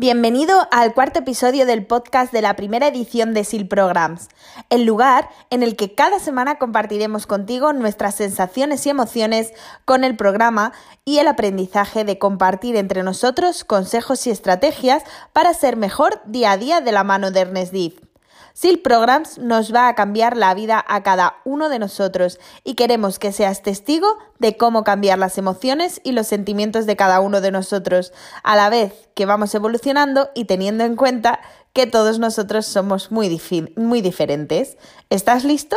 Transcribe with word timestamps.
Bienvenido 0.00 0.66
al 0.70 0.94
cuarto 0.94 1.18
episodio 1.18 1.66
del 1.66 1.84
podcast 1.84 2.32
de 2.32 2.40
la 2.40 2.56
primera 2.56 2.88
edición 2.88 3.34
de 3.34 3.44
SIL 3.44 3.68
Programs, 3.68 4.30
el 4.70 4.86
lugar 4.86 5.28
en 5.50 5.62
el 5.62 5.76
que 5.76 5.94
cada 5.94 6.18
semana 6.20 6.56
compartiremos 6.56 7.26
contigo 7.26 7.74
nuestras 7.74 8.14
sensaciones 8.14 8.86
y 8.86 8.88
emociones 8.88 9.52
con 9.84 10.02
el 10.02 10.16
programa 10.16 10.72
y 11.04 11.18
el 11.18 11.28
aprendizaje 11.28 12.04
de 12.04 12.16
compartir 12.16 12.76
entre 12.76 13.02
nosotros 13.02 13.62
consejos 13.62 14.26
y 14.26 14.30
estrategias 14.30 15.02
para 15.34 15.52
ser 15.52 15.76
mejor 15.76 16.22
día 16.24 16.52
a 16.52 16.56
día 16.56 16.80
de 16.80 16.92
la 16.92 17.04
mano 17.04 17.30
de 17.30 17.40
Ernest 17.40 17.74
Div. 17.74 18.09
SIL 18.52 18.80
Programs 18.80 19.38
nos 19.38 19.74
va 19.74 19.88
a 19.88 19.94
cambiar 19.94 20.36
la 20.36 20.54
vida 20.54 20.84
a 20.86 21.02
cada 21.02 21.36
uno 21.44 21.68
de 21.68 21.78
nosotros 21.78 22.38
y 22.64 22.74
queremos 22.74 23.18
que 23.18 23.32
seas 23.32 23.62
testigo 23.62 24.18
de 24.38 24.56
cómo 24.56 24.84
cambiar 24.84 25.18
las 25.18 25.38
emociones 25.38 26.00
y 26.04 26.12
los 26.12 26.26
sentimientos 26.26 26.86
de 26.86 26.96
cada 26.96 27.20
uno 27.20 27.40
de 27.40 27.50
nosotros, 27.50 28.12
a 28.42 28.56
la 28.56 28.70
vez 28.70 29.08
que 29.14 29.26
vamos 29.26 29.54
evolucionando 29.54 30.30
y 30.34 30.44
teniendo 30.44 30.84
en 30.84 30.96
cuenta 30.96 31.40
que 31.72 31.86
todos 31.86 32.18
nosotros 32.18 32.66
somos 32.66 33.12
muy, 33.12 33.40
muy 33.76 34.00
diferentes. 34.00 34.76
¿Estás 35.08 35.44
listo? 35.44 35.76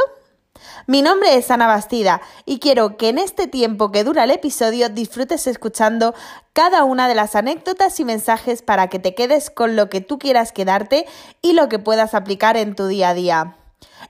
Mi 0.85 1.01
nombre 1.01 1.35
es 1.35 1.49
Ana 1.49 1.65
Bastida 1.67 2.21
y 2.45 2.59
quiero 2.59 2.97
que 2.97 3.09
en 3.09 3.17
este 3.17 3.47
tiempo 3.47 3.91
que 3.91 4.03
dura 4.03 4.25
el 4.25 4.31
episodio 4.31 4.89
disfrutes 4.89 5.47
escuchando 5.47 6.13
cada 6.51 6.83
una 6.83 7.07
de 7.07 7.15
las 7.15 7.35
anécdotas 7.35 7.99
y 7.99 8.05
mensajes 8.05 8.61
para 8.61 8.87
que 8.87 8.99
te 8.99 9.15
quedes 9.15 9.49
con 9.49 9.75
lo 9.75 9.89
que 9.89 10.01
tú 10.01 10.19
quieras 10.19 10.51
quedarte 10.51 11.05
y 11.41 11.53
lo 11.53 11.69
que 11.69 11.79
puedas 11.79 12.13
aplicar 12.13 12.57
en 12.57 12.75
tu 12.75 12.87
día 12.87 13.09
a 13.09 13.13
día. 13.13 13.55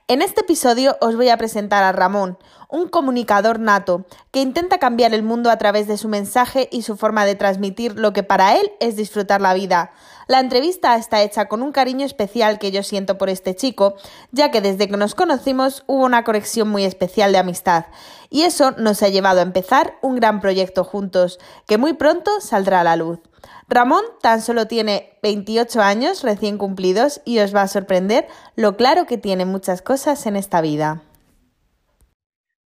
En 0.08 0.20
este 0.20 0.42
episodio 0.42 0.96
os 1.00 1.16
voy 1.16 1.28
a 1.28 1.36
presentar 1.36 1.82
a 1.84 1.92
Ramón, 1.92 2.38
un 2.68 2.88
comunicador 2.88 3.60
nato 3.60 4.04
que 4.32 4.40
intenta 4.40 4.78
cambiar 4.78 5.14
el 5.14 5.22
mundo 5.22 5.50
a 5.50 5.58
través 5.58 5.86
de 5.86 5.96
su 5.96 6.08
mensaje 6.08 6.68
y 6.72 6.82
su 6.82 6.96
forma 6.96 7.24
de 7.24 7.36
transmitir 7.36 7.98
lo 7.98 8.12
que 8.12 8.22
para 8.22 8.56
él 8.56 8.72
es 8.80 8.96
disfrutar 8.96 9.40
la 9.40 9.54
vida. 9.54 9.92
La 10.26 10.40
entrevista 10.40 10.96
está 10.96 11.22
hecha 11.22 11.46
con 11.46 11.62
un 11.62 11.72
cariño 11.72 12.06
especial 12.06 12.58
que 12.58 12.70
yo 12.70 12.82
siento 12.82 13.18
por 13.18 13.28
este 13.28 13.54
chico, 13.54 13.94
ya 14.30 14.50
que 14.50 14.60
desde 14.60 14.88
que 14.88 14.96
nos 14.96 15.14
conocimos 15.14 15.84
hubo 15.86 16.04
una 16.04 16.24
conexión 16.24 16.68
muy 16.68 16.84
especial 16.84 17.32
de 17.32 17.38
amistad, 17.38 17.86
y 18.30 18.42
eso 18.42 18.72
nos 18.72 19.02
ha 19.02 19.08
llevado 19.08 19.40
a 19.40 19.44
empezar 19.44 19.98
un 20.00 20.16
gran 20.16 20.40
proyecto 20.40 20.84
juntos, 20.84 21.38
que 21.66 21.78
muy 21.78 21.92
pronto 21.92 22.40
saldrá 22.40 22.80
a 22.80 22.84
la 22.84 22.96
luz. 22.96 23.20
Ramón 23.68 24.04
tan 24.20 24.40
solo 24.40 24.66
tiene 24.66 25.18
28 25.22 25.80
años 25.80 26.22
recién 26.22 26.58
cumplidos 26.58 27.20
y 27.24 27.38
os 27.38 27.54
va 27.54 27.62
a 27.62 27.68
sorprender 27.68 28.26
lo 28.56 28.76
claro 28.76 29.06
que 29.06 29.18
tiene 29.18 29.44
muchas 29.44 29.82
cosas 29.82 30.26
en 30.26 30.36
esta 30.36 30.60
vida. 30.60 31.02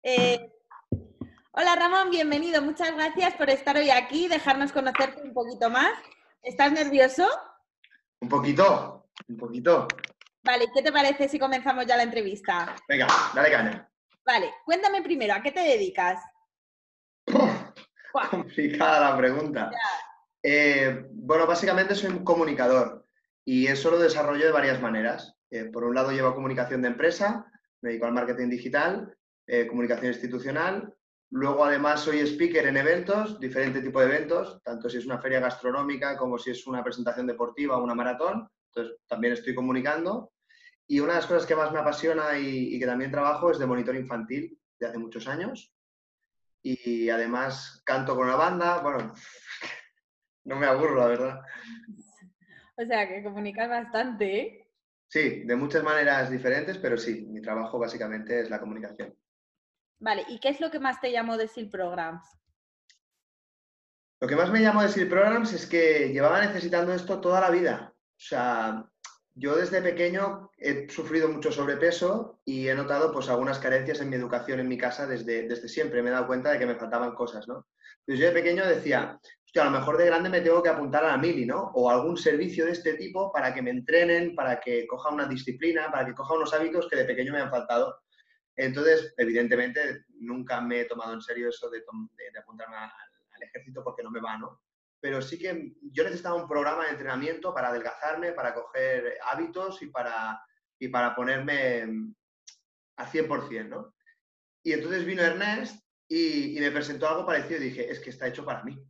Eh, 0.02 0.52
hola 1.52 1.74
Ramón, 1.76 2.10
bienvenido. 2.10 2.62
Muchas 2.62 2.94
gracias 2.94 3.34
por 3.34 3.50
estar 3.50 3.76
hoy 3.76 3.90
aquí, 3.90 4.28
dejarnos 4.28 4.72
conocerte 4.72 5.22
un 5.22 5.32
poquito 5.32 5.70
más. 5.70 5.90
¿Estás 6.46 6.70
nervioso? 6.70 7.26
Un 8.20 8.28
poquito, 8.28 9.08
un 9.28 9.36
poquito. 9.36 9.88
Vale, 10.44 10.66
¿qué 10.72 10.80
te 10.80 10.92
parece 10.92 11.28
si 11.28 11.40
comenzamos 11.40 11.84
ya 11.86 11.96
la 11.96 12.04
entrevista? 12.04 12.76
Venga, 12.88 13.08
dale 13.34 13.50
caña. 13.50 13.90
Vale, 14.24 14.54
cuéntame 14.64 15.02
primero, 15.02 15.34
¿a 15.34 15.42
qué 15.42 15.50
te 15.50 15.58
dedicas? 15.58 16.22
complicada 18.30 19.10
la 19.10 19.16
pregunta. 19.16 19.72
Eh, 20.40 21.06
bueno, 21.10 21.48
básicamente 21.48 21.96
soy 21.96 22.10
un 22.10 22.22
comunicador 22.22 23.04
y 23.44 23.66
eso 23.66 23.90
lo 23.90 23.98
desarrollo 23.98 24.46
de 24.46 24.52
varias 24.52 24.80
maneras. 24.80 25.34
Eh, 25.50 25.64
por 25.64 25.82
un 25.82 25.96
lado 25.96 26.12
llevo 26.12 26.32
comunicación 26.32 26.80
de 26.80 26.88
empresa, 26.88 27.50
me 27.80 27.88
dedico 27.88 28.06
al 28.06 28.12
marketing 28.12 28.50
digital, 28.50 29.18
eh, 29.48 29.66
comunicación 29.66 30.12
institucional 30.12 30.94
Luego, 31.30 31.64
además, 31.64 32.00
soy 32.00 32.20
speaker 32.20 32.66
en 32.66 32.76
eventos, 32.76 33.40
diferente 33.40 33.82
tipo 33.82 34.00
de 34.00 34.06
eventos, 34.06 34.62
tanto 34.62 34.88
si 34.88 34.98
es 34.98 35.06
una 35.06 35.18
feria 35.18 35.40
gastronómica 35.40 36.16
como 36.16 36.38
si 36.38 36.50
es 36.50 36.66
una 36.66 36.84
presentación 36.84 37.26
deportiva 37.26 37.76
o 37.76 37.84
una 37.84 37.94
maratón. 37.94 38.48
Entonces, 38.68 38.98
también 39.08 39.32
estoy 39.32 39.54
comunicando. 39.54 40.32
Y 40.86 41.00
una 41.00 41.14
de 41.14 41.18
las 41.18 41.26
cosas 41.26 41.46
que 41.46 41.56
más 41.56 41.72
me 41.72 41.80
apasiona 41.80 42.38
y, 42.38 42.78
que 42.78 42.86
también 42.86 43.10
trabajo 43.10 43.50
es 43.50 43.58
de 43.58 43.66
monitor 43.66 43.96
infantil 43.96 44.56
de 44.78 44.86
hace 44.86 44.98
muchos 44.98 45.26
años. 45.26 45.72
Y 46.62 47.08
además 47.10 47.82
canto 47.84 48.14
con 48.14 48.26
una 48.26 48.36
banda. 48.36 48.80
Bueno, 48.80 49.12
no 50.44 50.56
me 50.56 50.66
aburro, 50.66 50.94
la 50.94 51.06
verdad. 51.06 51.40
O 52.76 52.84
sea, 52.84 53.08
que 53.08 53.24
comunicas 53.24 53.68
bastante, 53.68 54.38
¿eh? 54.38 54.66
Sí, 55.08 55.44
de 55.44 55.56
muchas 55.56 55.82
maneras 55.82 56.30
diferentes, 56.30 56.78
pero 56.78 56.96
sí, 56.96 57.26
mi 57.26 57.40
trabajo 57.40 57.78
básicamente 57.78 58.40
es 58.40 58.50
la 58.50 58.60
comunicación. 58.60 59.16
Vale, 59.98 60.24
¿y 60.28 60.38
qué 60.38 60.50
es 60.50 60.60
lo 60.60 60.70
que 60.70 60.78
más 60.78 61.00
te 61.00 61.10
llamó 61.10 61.36
de 61.36 61.48
SEAL 61.48 61.70
Programs? 61.70 62.26
Lo 64.20 64.28
que 64.28 64.36
más 64.36 64.50
me 64.50 64.60
llamó 64.60 64.82
de 64.82 64.88
SEAL 64.88 65.08
Programs 65.08 65.52
es 65.52 65.66
que 65.66 66.10
llevaba 66.12 66.40
necesitando 66.40 66.92
esto 66.92 67.20
toda 67.20 67.40
la 67.40 67.50
vida. 67.50 67.92
O 67.94 68.18
sea, 68.18 68.88
yo 69.34 69.54
desde 69.54 69.82
pequeño 69.82 70.50
he 70.56 70.88
sufrido 70.88 71.28
mucho 71.28 71.52
sobrepeso 71.52 72.40
y 72.44 72.68
he 72.68 72.74
notado 72.74 73.12
pues 73.12 73.28
algunas 73.28 73.58
carencias 73.58 74.00
en 74.00 74.08
mi 74.08 74.16
educación 74.16 74.60
en 74.60 74.68
mi 74.68 74.78
casa 74.78 75.06
desde, 75.06 75.46
desde 75.46 75.68
siempre. 75.68 76.02
Me 76.02 76.08
he 76.08 76.12
dado 76.12 76.26
cuenta 76.26 76.50
de 76.50 76.58
que 76.58 76.66
me 76.66 76.76
faltaban 76.76 77.14
cosas, 77.14 77.46
¿no? 77.46 77.66
Entonces 78.00 78.20
yo 78.20 78.26
de 78.28 78.40
pequeño 78.40 78.66
decía, 78.66 79.18
hostia, 79.44 79.62
a 79.62 79.66
lo 79.66 79.72
mejor 79.72 79.98
de 79.98 80.06
grande 80.06 80.30
me 80.30 80.40
tengo 80.40 80.62
que 80.62 80.70
apuntar 80.70 81.04
a 81.04 81.08
la 81.08 81.18
mili, 81.18 81.44
¿no? 81.44 81.70
O 81.74 81.90
algún 81.90 82.16
servicio 82.16 82.64
de 82.64 82.72
este 82.72 82.94
tipo 82.94 83.30
para 83.30 83.52
que 83.52 83.60
me 83.60 83.70
entrenen, 83.70 84.34
para 84.34 84.60
que 84.60 84.86
coja 84.86 85.10
una 85.10 85.26
disciplina, 85.26 85.90
para 85.90 86.06
que 86.06 86.14
coja 86.14 86.34
unos 86.34 86.54
hábitos 86.54 86.88
que 86.88 86.96
de 86.96 87.04
pequeño 87.04 87.32
me 87.32 87.40
han 87.40 87.50
faltado. 87.50 88.00
Entonces, 88.56 89.12
evidentemente, 89.18 90.06
nunca 90.18 90.60
me 90.60 90.80
he 90.80 90.84
tomado 90.86 91.12
en 91.12 91.20
serio 91.20 91.50
eso 91.50 91.68
de, 91.68 91.82
apuntarme 92.40 92.76
al, 92.76 92.90
ejército 93.42 93.84
porque 93.84 94.02
no 94.02 94.10
me 94.10 94.20
va, 94.20 94.38
¿no? 94.38 94.62
Pero 94.98 95.20
sí 95.20 95.38
que 95.38 95.74
yo 95.92 96.04
necesitaba 96.04 96.36
un 96.36 96.48
programa 96.48 96.84
de 96.84 96.92
entrenamiento 96.92 97.52
para 97.52 97.68
adelgazarme, 97.68 98.32
para 98.32 98.54
coger 98.54 99.18
hábitos 99.30 99.82
y 99.82 99.88
para, 99.88 100.40
y 100.78 100.88
para 100.88 101.14
ponerme 101.14 101.84
a 102.96 103.12
100%, 103.12 103.68
¿no? 103.68 103.94
Y 104.64 104.72
entonces 104.72 105.04
vino 105.04 105.22
Ernest 105.22 105.84
y, 106.08 106.56
y, 106.56 106.60
me 106.60 106.70
presentó 106.70 107.08
algo 107.08 107.26
parecido 107.26 107.60
y 107.60 107.64
dije, 107.64 107.90
es 107.90 108.00
que 108.00 108.10
está 108.10 108.26
hecho 108.26 108.44
para 108.44 108.64
mí. 108.64 108.82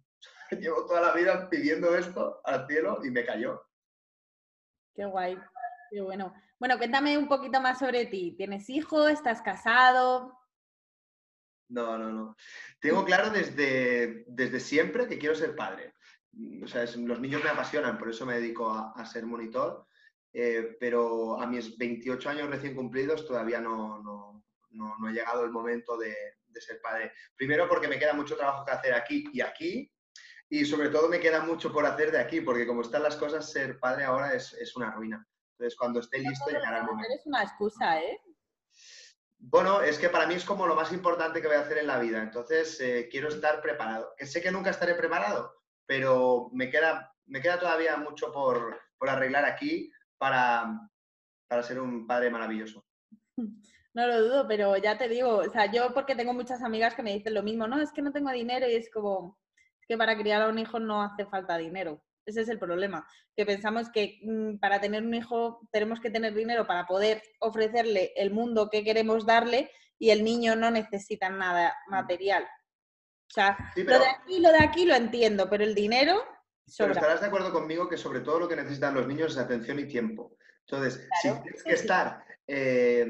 Llevo 0.52 0.86
toda 0.86 1.00
la 1.00 1.12
vida 1.12 1.50
pidiendo 1.50 1.94
esto 1.96 2.40
al 2.44 2.66
cielo 2.68 3.00
y 3.04 3.10
me 3.10 3.26
cayó. 3.26 3.66
Qué 4.94 5.04
guay, 5.04 5.36
qué 5.90 6.00
bueno. 6.00 6.32
Bueno, 6.58 6.78
cuéntame 6.78 7.18
un 7.18 7.28
poquito 7.28 7.60
más 7.60 7.78
sobre 7.78 8.06
ti. 8.06 8.34
¿Tienes 8.36 8.70
hijos? 8.70 9.10
¿Estás 9.10 9.42
casado? 9.42 10.38
No, 11.68 11.98
no, 11.98 12.10
no. 12.10 12.36
Tengo 12.80 13.04
claro 13.04 13.30
desde, 13.30 14.24
desde 14.26 14.60
siempre 14.60 15.06
que 15.06 15.18
quiero 15.18 15.34
ser 15.34 15.54
padre. 15.54 15.92
O 16.62 16.66
sea, 16.66 16.84
los 16.96 17.20
niños 17.20 17.42
me 17.42 17.50
apasionan, 17.50 17.98
por 17.98 18.08
eso 18.08 18.24
me 18.24 18.36
dedico 18.36 18.70
a, 18.70 19.04
ser 19.04 19.26
monitor. 19.26 19.86
Eh, 20.32 20.76
pero 20.80 21.40
a 21.40 21.46
mis 21.46 21.76
28 21.76 22.28
años 22.28 22.50
recién 22.50 22.74
cumplidos 22.74 23.26
todavía 23.26 23.58
no, 23.58 24.02
no, 24.02 24.44
no, 24.70 25.08
he 25.08 25.12
llegado 25.12 25.44
el 25.44 25.50
momento 25.50 25.96
de, 25.96 26.14
de, 26.46 26.60
ser 26.60 26.80
padre. 26.80 27.12
Primero 27.36 27.68
porque 27.68 27.88
me 27.88 27.98
queda 27.98 28.12
mucho 28.12 28.36
trabajo 28.36 28.64
que 28.64 28.72
hacer 28.72 28.94
aquí 28.94 29.24
y 29.32 29.40
aquí. 29.40 29.90
Y 30.48 30.64
sobre 30.64 30.90
todo 30.90 31.08
me 31.08 31.20
queda 31.20 31.42
mucho 31.42 31.72
por 31.72 31.84
hacer 31.84 32.12
de 32.12 32.18
aquí, 32.18 32.40
porque 32.40 32.66
como 32.66 32.82
están 32.82 33.02
las 33.02 33.16
cosas, 33.16 33.50
ser 33.50 33.78
padre 33.78 34.04
ahora 34.04 34.32
es, 34.34 34.52
es 34.54 34.76
una 34.76 34.90
ruina. 34.90 35.26
Entonces, 35.58 35.78
cuando 35.78 36.00
esté 36.00 36.18
listo, 36.18 36.50
llegará 36.50 36.80
el 36.80 36.84
momento. 36.84 37.14
Es 37.14 37.26
una 37.26 37.42
excusa, 37.42 37.98
¿eh? 37.98 38.20
Bueno, 39.38 39.80
es 39.80 39.98
que 39.98 40.10
para 40.10 40.26
mí 40.26 40.34
es 40.34 40.44
como 40.44 40.66
lo 40.66 40.74
más 40.74 40.92
importante 40.92 41.40
que 41.40 41.46
voy 41.46 41.56
a 41.56 41.60
hacer 41.60 41.78
en 41.78 41.86
la 41.86 41.98
vida. 41.98 42.22
Entonces, 42.22 42.78
eh, 42.80 43.08
quiero 43.10 43.28
estar 43.28 43.62
preparado. 43.62 44.12
Que 44.18 44.26
sé 44.26 44.42
que 44.42 44.50
nunca 44.50 44.70
estaré 44.70 44.94
preparado, 44.94 45.54
pero 45.86 46.50
me 46.52 46.68
queda, 46.68 47.14
me 47.24 47.40
queda 47.40 47.58
todavía 47.58 47.96
mucho 47.96 48.30
por, 48.32 48.78
arreglar 49.00 49.46
aquí 49.46 49.90
para, 50.18 50.90
para 51.48 51.62
ser 51.62 51.80
un 51.80 52.06
padre 52.06 52.30
maravilloso. 52.30 52.84
No 53.96 54.06
lo 54.06 54.20
dudo, 54.20 54.46
pero 54.46 54.76
ya 54.76 54.98
te 54.98 55.08
digo, 55.08 55.36
o 55.38 55.50
sea, 55.50 55.72
yo 55.72 55.94
porque 55.94 56.14
tengo 56.14 56.34
muchas 56.34 56.62
amigas 56.62 56.94
que 56.94 57.02
me 57.02 57.14
dicen 57.14 57.32
lo 57.32 57.42
mismo, 57.42 57.66
no, 57.66 57.80
es 57.80 57.92
que 57.92 58.02
no 58.02 58.12
tengo 58.12 58.30
dinero 58.30 58.68
y 58.68 58.74
es 58.74 58.90
como, 58.90 59.38
es 59.80 59.86
que 59.88 59.96
para 59.96 60.18
criar 60.18 60.42
a 60.42 60.50
un 60.50 60.58
hijo 60.58 60.78
no 60.78 61.02
hace 61.02 61.24
falta 61.24 61.56
dinero. 61.56 62.04
Ese 62.26 62.40
es 62.40 62.48
el 62.48 62.58
problema, 62.58 63.06
que 63.36 63.46
pensamos 63.46 63.88
que 63.90 64.18
mm, 64.22 64.58
para 64.58 64.80
tener 64.80 65.04
un 65.04 65.14
hijo 65.14 65.60
tenemos 65.70 66.00
que 66.00 66.10
tener 66.10 66.34
dinero 66.34 66.66
para 66.66 66.86
poder 66.86 67.22
ofrecerle 67.38 68.12
el 68.16 68.32
mundo 68.32 68.68
que 68.68 68.82
queremos 68.82 69.24
darle 69.24 69.70
y 69.98 70.10
el 70.10 70.24
niño 70.24 70.56
no 70.56 70.70
necesita 70.70 71.30
nada 71.30 71.74
material. 71.88 72.42
O 72.42 73.34
sea, 73.34 73.56
lo 73.76 73.98
de 73.98 74.06
aquí, 74.06 74.40
lo 74.40 74.50
de 74.50 74.58
aquí 74.58 74.84
lo 74.84 74.94
entiendo, 74.94 75.48
pero 75.48 75.64
el 75.64 75.74
dinero... 75.74 76.22
Pero 76.76 76.92
estarás 76.92 77.20
de 77.20 77.28
acuerdo 77.28 77.52
conmigo 77.52 77.88
que 77.88 77.96
sobre 77.96 78.20
todo 78.20 78.40
lo 78.40 78.48
que 78.48 78.56
necesitan 78.56 78.94
los 78.94 79.06
niños 79.06 79.32
es 79.32 79.38
atención 79.38 79.78
y 79.78 79.86
tiempo. 79.86 80.36
Entonces, 80.68 81.08
si 81.22 81.30
tienes 81.42 81.62
que 81.62 81.74
estar 81.74 82.24
eh, 82.48 83.06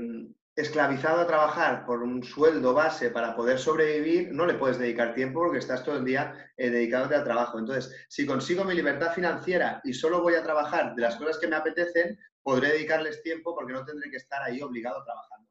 esclavizado 0.56 1.20
a 1.20 1.26
trabajar 1.26 1.84
por 1.84 2.02
un 2.02 2.24
sueldo 2.24 2.72
base 2.72 3.10
para 3.10 3.36
poder 3.36 3.58
sobrevivir, 3.58 4.32
no 4.32 4.46
le 4.46 4.54
puedes 4.54 4.78
dedicar 4.78 5.14
tiempo 5.14 5.40
porque 5.40 5.58
estás 5.58 5.84
todo 5.84 5.98
el 5.98 6.04
día 6.04 6.50
eh, 6.56 6.70
dedicándote 6.70 7.14
al 7.14 7.24
trabajo. 7.24 7.58
Entonces, 7.58 7.94
si 8.08 8.24
consigo 8.24 8.64
mi 8.64 8.74
libertad 8.74 9.12
financiera 9.12 9.82
y 9.84 9.92
solo 9.92 10.22
voy 10.22 10.34
a 10.34 10.42
trabajar 10.42 10.94
de 10.94 11.02
las 11.02 11.16
cosas 11.16 11.38
que 11.38 11.46
me 11.46 11.56
apetecen, 11.56 12.18
podré 12.42 12.68
dedicarles 12.68 13.22
tiempo 13.22 13.54
porque 13.54 13.74
no 13.74 13.84
tendré 13.84 14.10
que 14.10 14.16
estar 14.16 14.42
ahí 14.42 14.62
obligado 14.62 15.04
trabajando 15.04 15.50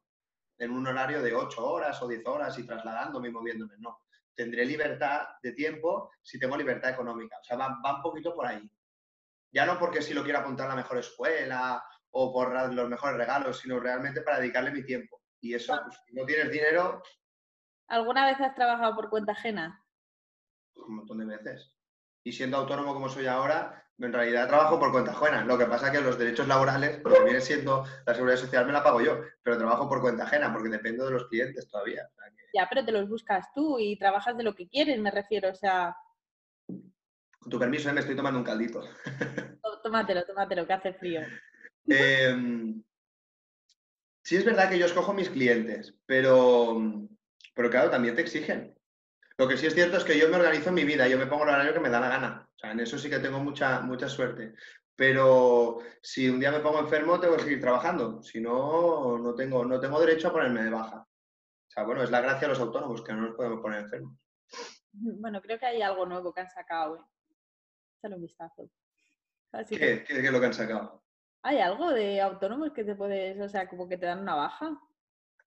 en 0.58 0.72
un 0.72 0.88
horario 0.88 1.22
de 1.22 1.36
8 1.36 1.64
horas 1.64 2.02
o 2.02 2.08
10 2.08 2.26
horas 2.26 2.58
y 2.58 2.66
trasladándome 2.66 3.28
y 3.28 3.32
moviéndome. 3.32 3.76
No, 3.78 4.06
tendré 4.34 4.66
libertad 4.66 5.28
de 5.44 5.52
tiempo 5.52 6.10
si 6.24 6.40
tengo 6.40 6.58
libertad 6.58 6.90
económica. 6.90 7.38
O 7.40 7.44
sea, 7.44 7.58
va, 7.58 7.78
va 7.86 7.98
un 7.98 8.02
poquito 8.02 8.34
por 8.34 8.48
ahí. 8.48 8.68
Ya 9.52 9.68
no 9.68 9.78
porque 9.78 10.02
si 10.02 10.16
lo 10.16 10.24
quiero 10.24 10.40
apuntar 10.40 10.66
a 10.66 10.70
la 10.70 10.76
mejor 10.76 10.98
escuela 10.98 11.84
o 12.18 12.32
por 12.32 12.74
los 12.74 12.90
mejores 12.90 13.18
regalos, 13.18 13.60
sino 13.60 13.78
realmente 13.78 14.22
para 14.22 14.40
dedicarle 14.40 14.72
mi 14.72 14.86
tiempo. 14.86 15.22
Y 15.42 15.54
eso, 15.54 15.78
pues, 15.84 16.00
si 16.08 16.16
no 16.16 16.26
tienes 16.26 16.50
dinero... 16.50 17.04
¿Alguna 17.90 18.26
vez 18.26 18.40
has 18.40 18.56
trabajado 18.56 18.96
por 18.96 19.10
cuenta 19.10 19.34
ajena? 19.34 19.84
Un 20.76 20.96
montón 20.96 21.18
de 21.18 21.26
veces. 21.26 21.76
Y 22.24 22.32
siendo 22.32 22.56
autónomo 22.56 22.94
como 22.94 23.10
soy 23.10 23.28
ahora, 23.28 23.86
en 24.00 24.14
realidad 24.14 24.48
trabajo 24.48 24.80
por 24.80 24.94
cuenta 24.94 25.12
ajena. 25.12 25.44
Lo 25.44 25.58
que 25.58 25.66
pasa 25.66 25.88
es 25.88 25.92
que 25.92 26.02
los 26.02 26.18
derechos 26.18 26.48
laborales, 26.48 27.02
lo 27.04 27.16
que 27.16 27.24
viene 27.26 27.42
siendo 27.42 27.84
la 28.06 28.14
seguridad 28.14 28.38
social, 28.38 28.66
me 28.66 28.72
la 28.72 28.82
pago 28.82 29.02
yo, 29.02 29.20
pero 29.44 29.58
trabajo 29.58 29.90
por 29.90 30.00
cuenta 30.00 30.24
ajena 30.24 30.54
porque 30.54 30.70
dependo 30.70 31.06
de 31.06 31.12
los 31.12 31.28
clientes 31.28 31.68
todavía. 31.68 32.10
Ya, 32.54 32.66
pero 32.70 32.86
te 32.86 32.94
los 32.94 33.10
buscas 33.10 33.52
tú 33.54 33.78
y 33.78 34.00
trabajas 34.00 34.38
de 34.38 34.44
lo 34.44 34.56
que 34.56 34.70
quieres, 34.70 34.98
me 35.00 35.12
refiero, 35.12 35.50
o 35.50 35.56
sea... 35.56 35.94
Con 36.66 37.52
tu 37.52 37.60
permiso, 37.60 37.90
¿eh? 37.90 37.94
me 37.94 38.00
estoy 38.00 38.16
tomando 38.16 38.40
un 38.40 38.46
caldito. 38.46 38.82
tómatelo, 39.84 40.26
tómatelo, 40.26 40.66
que 40.66 40.74
hace 40.74 40.94
frío. 40.94 41.22
Em, 41.88 42.84
sí 44.24 44.36
es 44.36 44.46
verdad 44.46 44.70
que 44.70 44.80
yo 44.80 44.86
escojo 44.86 45.14
mis 45.14 45.30
clientes, 45.30 45.96
pero, 46.06 47.08
pero 47.54 47.70
claro, 47.70 47.90
también 47.90 48.16
te 48.16 48.22
exigen. 48.22 48.76
Lo 49.38 49.48
que 49.48 49.58
sí 49.58 49.68
es 49.68 49.74
cierto 49.74 49.98
es 49.98 50.04
que 50.04 50.18
yo 50.18 50.30
me 50.30 50.38
organizo 50.38 50.72
mi 50.72 50.86
vida, 50.86 51.08
yo 51.08 51.18
me 51.18 51.28
pongo 51.28 51.44
el 51.44 51.50
horario 51.50 51.74
que 51.74 51.80
me 51.80 51.90
da 51.90 52.00
la 52.00 52.10
gana. 52.10 52.50
O 52.56 52.58
sea, 52.58 52.72
en 52.72 52.80
eso 52.80 52.98
sí 52.98 53.10
que 53.10 53.20
tengo 53.20 53.40
mucha, 53.40 53.82
mucha 53.82 54.08
suerte. 54.08 54.54
Pero 54.96 55.80
si 56.02 56.30
un 56.30 56.40
día 56.40 56.52
me 56.52 56.62
pongo 56.62 56.80
enfermo, 56.80 57.20
tengo 57.20 57.36
que 57.36 57.44
seguir 57.44 57.60
trabajando. 57.60 58.22
Si 58.22 58.40
no, 58.40 59.18
no 59.18 59.36
tengo, 59.36 59.66
no 59.66 59.80
tengo 59.80 60.00
derecho 60.00 60.30
a 60.30 60.32
ponerme 60.32 60.64
de 60.64 60.70
baja. 60.70 61.00
O 61.00 61.72
sea, 61.72 61.84
bueno, 61.84 62.02
es 62.02 62.12
la 62.12 62.22
gracia 62.22 62.48
de 62.48 62.54
los 62.54 62.60
autónomos, 62.62 63.04
que 63.04 63.12
no 63.12 63.24
nos 63.24 63.36
podemos 63.36 63.60
poner 63.60 63.82
enfermos. 63.82 64.18
Bueno, 64.94 65.42
creo 65.42 65.60
que 65.60 65.66
hay 65.66 65.82
algo 65.82 66.06
nuevo 66.06 66.34
que 66.34 66.40
han 66.40 66.50
sacado, 66.50 66.96
¿eh? 66.96 68.08
un 68.08 68.22
vistazo. 68.22 68.70
¿Qué? 69.68 70.04
¿Qué 70.06 70.20
es 70.20 70.32
lo 70.32 70.40
que 70.40 70.46
han 70.46 70.54
sacado? 70.54 71.05
¿Hay 71.46 71.60
algo 71.60 71.92
de 71.92 72.20
autónomos 72.22 72.72
que 72.72 72.84
te 72.84 72.96
puedes, 72.96 73.40
o 73.40 73.48
sea, 73.48 73.70
como 73.70 73.88
que 73.88 73.98
te 73.98 74.08
dan 74.08 74.22
una 74.22 74.34
baja? 74.34 74.80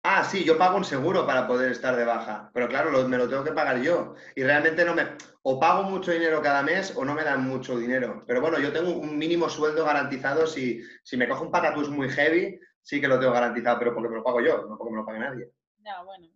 Ah, 0.04 0.26
sí, 0.26 0.44
yo 0.44 0.58
pago 0.58 0.76
un 0.76 0.84
seguro 0.84 1.26
para 1.26 1.48
poder 1.48 1.72
estar 1.72 1.96
de 1.96 2.04
baja, 2.04 2.52
pero 2.54 2.68
claro, 2.68 2.92
me 3.08 3.18
lo 3.18 3.30
tengo 3.30 3.46
que 3.46 3.54
pagar 3.54 3.80
yo. 3.80 4.14
Y 4.36 4.44
realmente 4.44 4.84
no 4.84 4.94
me... 4.94 5.16
O 5.44 5.58
pago 5.58 5.84
mucho 5.84 6.12
dinero 6.12 6.42
cada 6.42 6.64
mes 6.64 6.94
o 6.98 7.06
no 7.06 7.14
me 7.14 7.24
dan 7.24 7.48
mucho 7.48 7.78
dinero. 7.78 8.26
Pero 8.28 8.42
bueno, 8.42 8.60
yo 8.60 8.74
tengo 8.74 8.92
un 8.92 9.18
mínimo 9.18 9.48
sueldo 9.48 9.86
garantizado. 9.86 10.46
Si, 10.48 10.84
si 11.02 11.16
me 11.16 11.30
cojo 11.30 11.46
un 11.46 11.52
patatús 11.52 11.90
muy 11.90 12.10
heavy, 12.10 12.60
sí 12.82 13.00
que 13.00 13.08
lo 13.08 13.18
tengo 13.18 13.32
garantizado, 13.32 13.80
pero 13.80 13.94
porque 13.94 14.10
me 14.10 14.16
lo 14.18 14.24
pago 14.24 14.42
yo, 14.42 14.66
no 14.68 14.78
porque 14.78 14.92
me 14.92 14.98
lo 14.98 15.06
pague 15.06 15.20
nadie. 15.20 15.50
Ya, 15.78 16.04
bueno. 16.04 16.28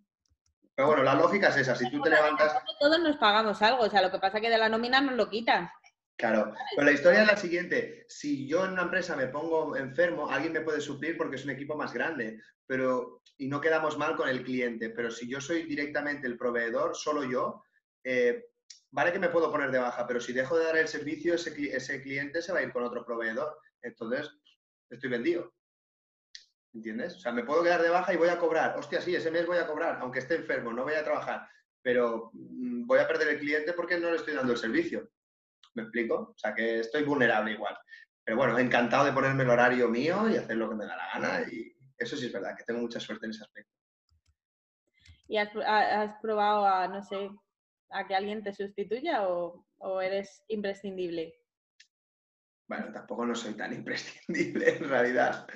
Pero 0.73 0.87
bueno, 0.87 1.03
la 1.03 1.15
lógica 1.15 1.49
es 1.49 1.57
esa. 1.57 1.75
Si 1.75 1.91
tú 1.91 2.01
te 2.01 2.11
levantas... 2.11 2.63
Todos 2.79 3.01
nos 3.01 3.17
pagamos 3.17 3.61
algo, 3.61 3.83
o 3.83 3.89
sea, 3.89 4.01
lo 4.01 4.09
que 4.09 4.19
pasa 4.19 4.37
es 4.37 4.43
que 4.43 4.49
de 4.49 4.57
la 4.57 4.69
nómina 4.69 5.01
nos 5.01 5.15
lo 5.15 5.29
quitan. 5.29 5.69
Claro, 6.19 6.53
pero 6.75 6.85
la 6.85 6.91
historia 6.91 7.21
es 7.21 7.27
la 7.27 7.37
siguiente. 7.37 8.05
Si 8.09 8.45
yo 8.45 8.65
en 8.65 8.73
una 8.73 8.81
empresa 8.81 9.15
me 9.15 9.27
pongo 9.27 9.77
enfermo, 9.77 10.29
alguien 10.29 10.51
me 10.51 10.59
puede 10.59 10.81
suplir 10.81 11.15
porque 11.15 11.37
es 11.37 11.45
un 11.45 11.51
equipo 11.51 11.77
más 11.77 11.93
grande, 11.93 12.41
pero 12.67 13.21
y 13.37 13.47
no 13.47 13.61
quedamos 13.61 13.97
mal 13.97 14.17
con 14.17 14.27
el 14.27 14.43
cliente. 14.43 14.89
Pero 14.89 15.11
si 15.11 15.29
yo 15.29 15.39
soy 15.39 15.63
directamente 15.63 16.27
el 16.27 16.37
proveedor, 16.37 16.93
solo 16.93 17.23
yo, 17.23 17.63
eh, 18.03 18.47
vale 18.91 19.13
que 19.13 19.19
me 19.19 19.29
puedo 19.29 19.49
poner 19.49 19.71
de 19.71 19.79
baja, 19.79 20.05
pero 20.05 20.19
si 20.19 20.33
dejo 20.33 20.57
de 20.57 20.65
dar 20.65 20.77
el 20.77 20.89
servicio, 20.89 21.35
ese, 21.35 21.53
ese 21.73 22.01
cliente 22.01 22.41
se 22.41 22.51
va 22.51 22.59
a 22.59 22.63
ir 22.63 22.73
con 22.73 22.83
otro 22.83 23.05
proveedor. 23.05 23.57
Entonces, 23.81 24.29
estoy 24.89 25.09
vendido. 25.09 25.53
¿Entiendes? 26.73 27.15
O 27.15 27.19
sea, 27.19 27.31
me 27.31 27.45
puedo 27.45 27.63
quedar 27.63 27.81
de 27.81 27.91
baja 27.91 28.13
y 28.13 28.17
voy 28.17 28.27
a 28.27 28.39
cobrar. 28.39 28.77
Hostia, 28.77 28.99
sí, 28.99 29.15
ese 29.15 29.31
mes 29.31 29.47
voy 29.47 29.57
a 29.57 29.67
cobrar, 29.67 29.99
aunque 30.01 30.19
esté 30.19 30.35
enfermo, 30.35 30.73
no 30.73 30.83
voy 30.83 30.95
a 30.95 31.03
trabajar, 31.05 31.47
pero 31.81 32.29
mm, 32.33 32.85
voy 32.85 32.99
a 32.99 33.07
perder 33.07 33.29
el 33.29 33.39
cliente 33.39 33.71
porque 33.71 33.97
no 33.97 34.11
le 34.11 34.17
estoy 34.17 34.33
dando 34.33 34.51
el 34.51 34.59
servicio. 34.59 35.09
¿Me 35.75 35.83
explico? 35.83 36.33
O 36.35 36.37
sea, 36.37 36.53
que 36.53 36.79
estoy 36.79 37.03
vulnerable 37.03 37.51
igual. 37.51 37.77
Pero 38.23 38.37
bueno, 38.37 38.57
encantado 38.57 39.05
de 39.05 39.13
ponerme 39.13 39.43
el 39.43 39.49
horario 39.49 39.89
mío 39.89 40.29
y 40.29 40.35
hacer 40.35 40.57
lo 40.57 40.69
que 40.69 40.75
me 40.75 40.85
da 40.85 40.95
la 40.95 41.09
gana. 41.13 41.41
Y 41.51 41.75
eso 41.97 42.15
sí 42.15 42.27
es 42.27 42.33
verdad, 42.33 42.55
que 42.55 42.63
tengo 42.63 42.81
mucha 42.81 42.99
suerte 42.99 43.25
en 43.25 43.31
ese 43.31 43.43
aspecto. 43.43 43.71
¿Y 45.27 45.37
has, 45.37 45.49
probado 46.21 46.65
a, 46.65 46.87
no 46.87 47.03
sé, 47.03 47.29
a 47.89 48.07
que 48.07 48.15
alguien 48.15 48.43
te 48.43 48.53
sustituya 48.53 49.27
o, 49.27 49.65
o 49.77 50.01
eres 50.01 50.43
imprescindible? 50.47 51.35
Bueno, 52.67 52.91
tampoco 52.93 53.25
no 53.25 53.33
soy 53.33 53.55
tan 53.55 53.73
imprescindible 53.73 54.77
en 54.77 54.87
realidad. 54.87 55.47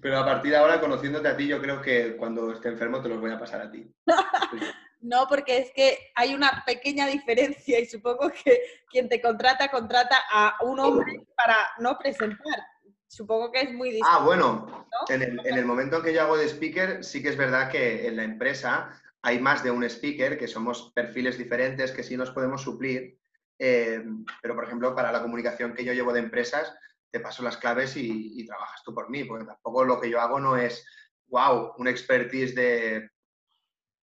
Pero 0.00 0.18
a 0.18 0.24
partir 0.24 0.52
de 0.52 0.56
ahora, 0.56 0.80
conociéndote 0.80 1.28
a 1.28 1.36
ti, 1.36 1.46
yo 1.46 1.60
creo 1.60 1.80
que 1.82 2.16
cuando 2.16 2.52
esté 2.52 2.68
enfermo 2.68 3.02
te 3.02 3.10
los 3.10 3.20
voy 3.20 3.30
a 3.30 3.38
pasar 3.38 3.60
a 3.60 3.70
ti. 3.70 3.94
No, 5.02 5.26
porque 5.28 5.58
es 5.58 5.72
que 5.72 6.12
hay 6.14 6.34
una 6.34 6.62
pequeña 6.64 7.06
diferencia 7.08 7.80
y 7.80 7.86
supongo 7.86 8.30
que 8.30 8.62
quien 8.88 9.08
te 9.08 9.20
contrata, 9.20 9.68
contrata 9.68 10.16
a 10.30 10.56
un 10.62 10.78
hombre 10.78 11.26
para 11.36 11.56
no 11.78 11.98
presentar. 11.98 12.64
Supongo 13.08 13.50
que 13.50 13.62
es 13.62 13.72
muy 13.72 13.90
distinto. 13.90 14.08
Ah, 14.10 14.24
bueno, 14.24 14.86
en, 15.08 15.22
el, 15.22 15.66
momento 15.66 15.96
en 15.96 16.02
que 16.02 16.14
yo 16.14 16.22
hago 16.22 16.36
de 16.36 16.48
speaker, 16.48 17.04
sí 17.04 17.20
que 17.20 17.30
es 17.30 17.36
verdad 17.36 17.70
que 17.70 18.06
en 18.06 18.16
la 18.16 18.22
empresa 18.22 18.90
hay 19.20 19.40
más 19.40 19.62
de 19.62 19.70
un 19.70 19.84
speaker, 19.84 20.38
que 20.38 20.48
somos 20.48 20.92
perfiles 20.94 21.36
diferentes, 21.36 21.90
que 21.90 22.04
sí 22.04 22.16
nos 22.16 22.30
podemos 22.30 22.62
suplir. 22.62 23.18
Eh, 23.58 24.02
pero, 24.40 24.54
por 24.54 24.64
ejemplo, 24.64 24.94
para 24.94 25.12
la 25.12 25.20
comunicación 25.20 25.74
que 25.74 25.84
yo 25.84 25.92
llevo 25.92 26.12
de 26.12 26.20
empresas, 26.20 26.74
te 27.10 27.20
paso 27.20 27.42
las 27.42 27.58
claves 27.58 27.96
y, 27.96 28.40
y 28.40 28.46
trabajas 28.46 28.82
tú 28.84 28.94
por 28.94 29.10
mí, 29.10 29.24
porque 29.24 29.44
tampoco 29.44 29.84
lo 29.84 30.00
que 30.00 30.08
yo 30.08 30.20
hago 30.20 30.40
no 30.40 30.56
es, 30.56 30.86
wow, 31.26 31.74
un 31.76 31.88
expertise 31.88 32.54
de 32.54 33.10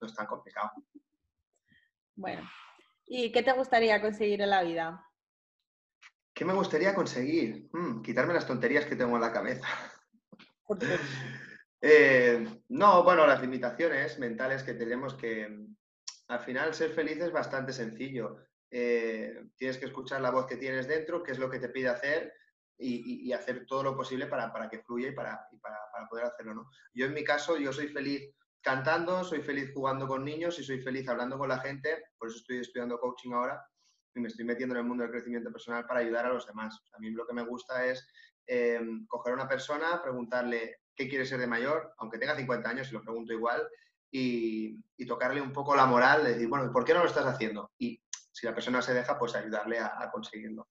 no 0.01 0.07
es 0.07 0.15
tan 0.15 0.25
complicado. 0.25 0.71
Bueno, 2.15 2.50
¿y 3.06 3.31
qué 3.31 3.44
te 3.44 3.53
gustaría 3.53 4.01
conseguir 4.01 4.42
en 4.42 4.50
la 4.50 4.63
vida? 4.63 5.07
¿Qué 6.33 6.45
me 6.45 6.53
gustaría 6.53 6.95
conseguir? 6.95 7.69
Hmm, 7.71 8.01
quitarme 8.01 8.33
las 8.33 8.48
tonterías 8.48 8.86
que 8.86 8.95
tengo 8.95 9.15
en 9.15 9.21
la 9.21 9.31
cabeza. 9.31 9.68
Eh, 11.83 12.62
no, 12.69 13.03
bueno, 13.03 13.25
las 13.25 13.42
limitaciones 13.42 14.19
mentales 14.19 14.62
que 14.62 14.75
tenemos 14.75 15.15
que 15.15 15.65
al 16.27 16.39
final 16.42 16.75
ser 16.75 16.92
feliz 16.92 17.18
es 17.18 17.31
bastante 17.31 17.74
sencillo. 17.74 18.38
Eh, 18.69 19.47
tienes 19.57 19.80
que 19.80 19.86
escuchar 19.86 20.21
la 20.21 20.30
voz 20.30 20.45
que 20.45 20.57
tienes 20.57 20.88
dentro, 20.88 21.24
qué 21.24 21.31
es 21.31 21.39
lo 21.39 21.50
que 21.50 21.57
te 21.57 21.69
pide 21.69 21.89
hacer 21.89 22.33
y, 22.77 23.33
hacer 23.33 23.65
todo 23.65 23.81
lo 23.81 23.97
posible 23.97 24.27
para, 24.27 24.69
que 24.69 24.83
fluya 24.83 25.09
y, 25.09 25.12
para, 25.13 25.47
para, 25.59 25.77
para, 25.92 26.07
poder 26.07 26.25
hacerlo. 26.25 26.54
¿no? 26.54 26.69
Yo 26.94 27.07
en 27.07 27.15
mi 27.15 27.24
caso, 27.24 27.57
yo 27.57 27.74
soy 27.74 27.88
feliz 27.88 28.31
cantando, 28.61 29.23
soy 29.23 29.41
feliz 29.41 29.71
jugando 29.73 30.07
con 30.07 30.23
niños 30.23 30.59
y 30.59 30.63
soy 30.63 30.81
feliz 30.81 31.07
hablando 31.09 31.37
con 31.37 31.49
la 31.49 31.59
gente, 31.59 32.03
por 32.17 32.29
eso 32.29 32.37
estoy 32.37 32.59
estudiando 32.59 32.99
coaching 32.99 33.33
ahora 33.33 33.61
y 34.13 34.19
me 34.19 34.27
estoy 34.27 34.45
metiendo 34.45 34.75
en 34.75 34.81
el 34.81 34.87
mundo 34.87 35.03
del 35.03 35.11
crecimiento 35.11 35.51
personal 35.51 35.85
para 35.85 36.01
ayudar 36.01 36.25
a 36.25 36.33
los 36.33 36.45
demás. 36.45 36.79
a 36.93 36.99
mí 36.99 37.09
lo 37.11 37.25
que 37.25 37.33
me 37.33 37.43
gusta 37.43 37.85
es 37.85 38.07
em, 38.45 39.06
coger 39.07 39.33
a 39.33 39.35
una 39.35 39.47
persona, 39.47 40.01
preguntarle 40.01 40.81
qué 40.95 41.07
quiere 41.07 41.25
ser 41.25 41.39
de 41.39 41.47
mayor, 41.47 41.94
aunque 41.97 42.18
tenga 42.18 42.35
50 42.35 42.69
años, 42.69 42.89
y 42.89 42.94
lo 42.94 43.01
pregunto 43.01 43.33
igual, 43.33 43.68
y, 44.11 44.80
tocarle 45.07 45.41
un 45.41 45.51
poco 45.51 45.75
la 45.75 45.85
moral, 45.85 46.23
decir, 46.23 46.47
bueno, 46.47 46.71
¿por 46.71 46.85
qué 46.85 46.94
no 46.94 46.99
lo 46.99 47.07
estás 47.07 47.25
haciendo? 47.25 47.71
Y 47.77 48.01
si 48.09 48.45
la 48.45 48.53
persona 48.53 48.81
se 48.81 48.94
deja, 48.94 49.18
pues 49.18 49.35
ayudarle 49.35 49.80
a, 49.80 49.94
a 49.99 50.11
conseguirlo. 50.11 50.69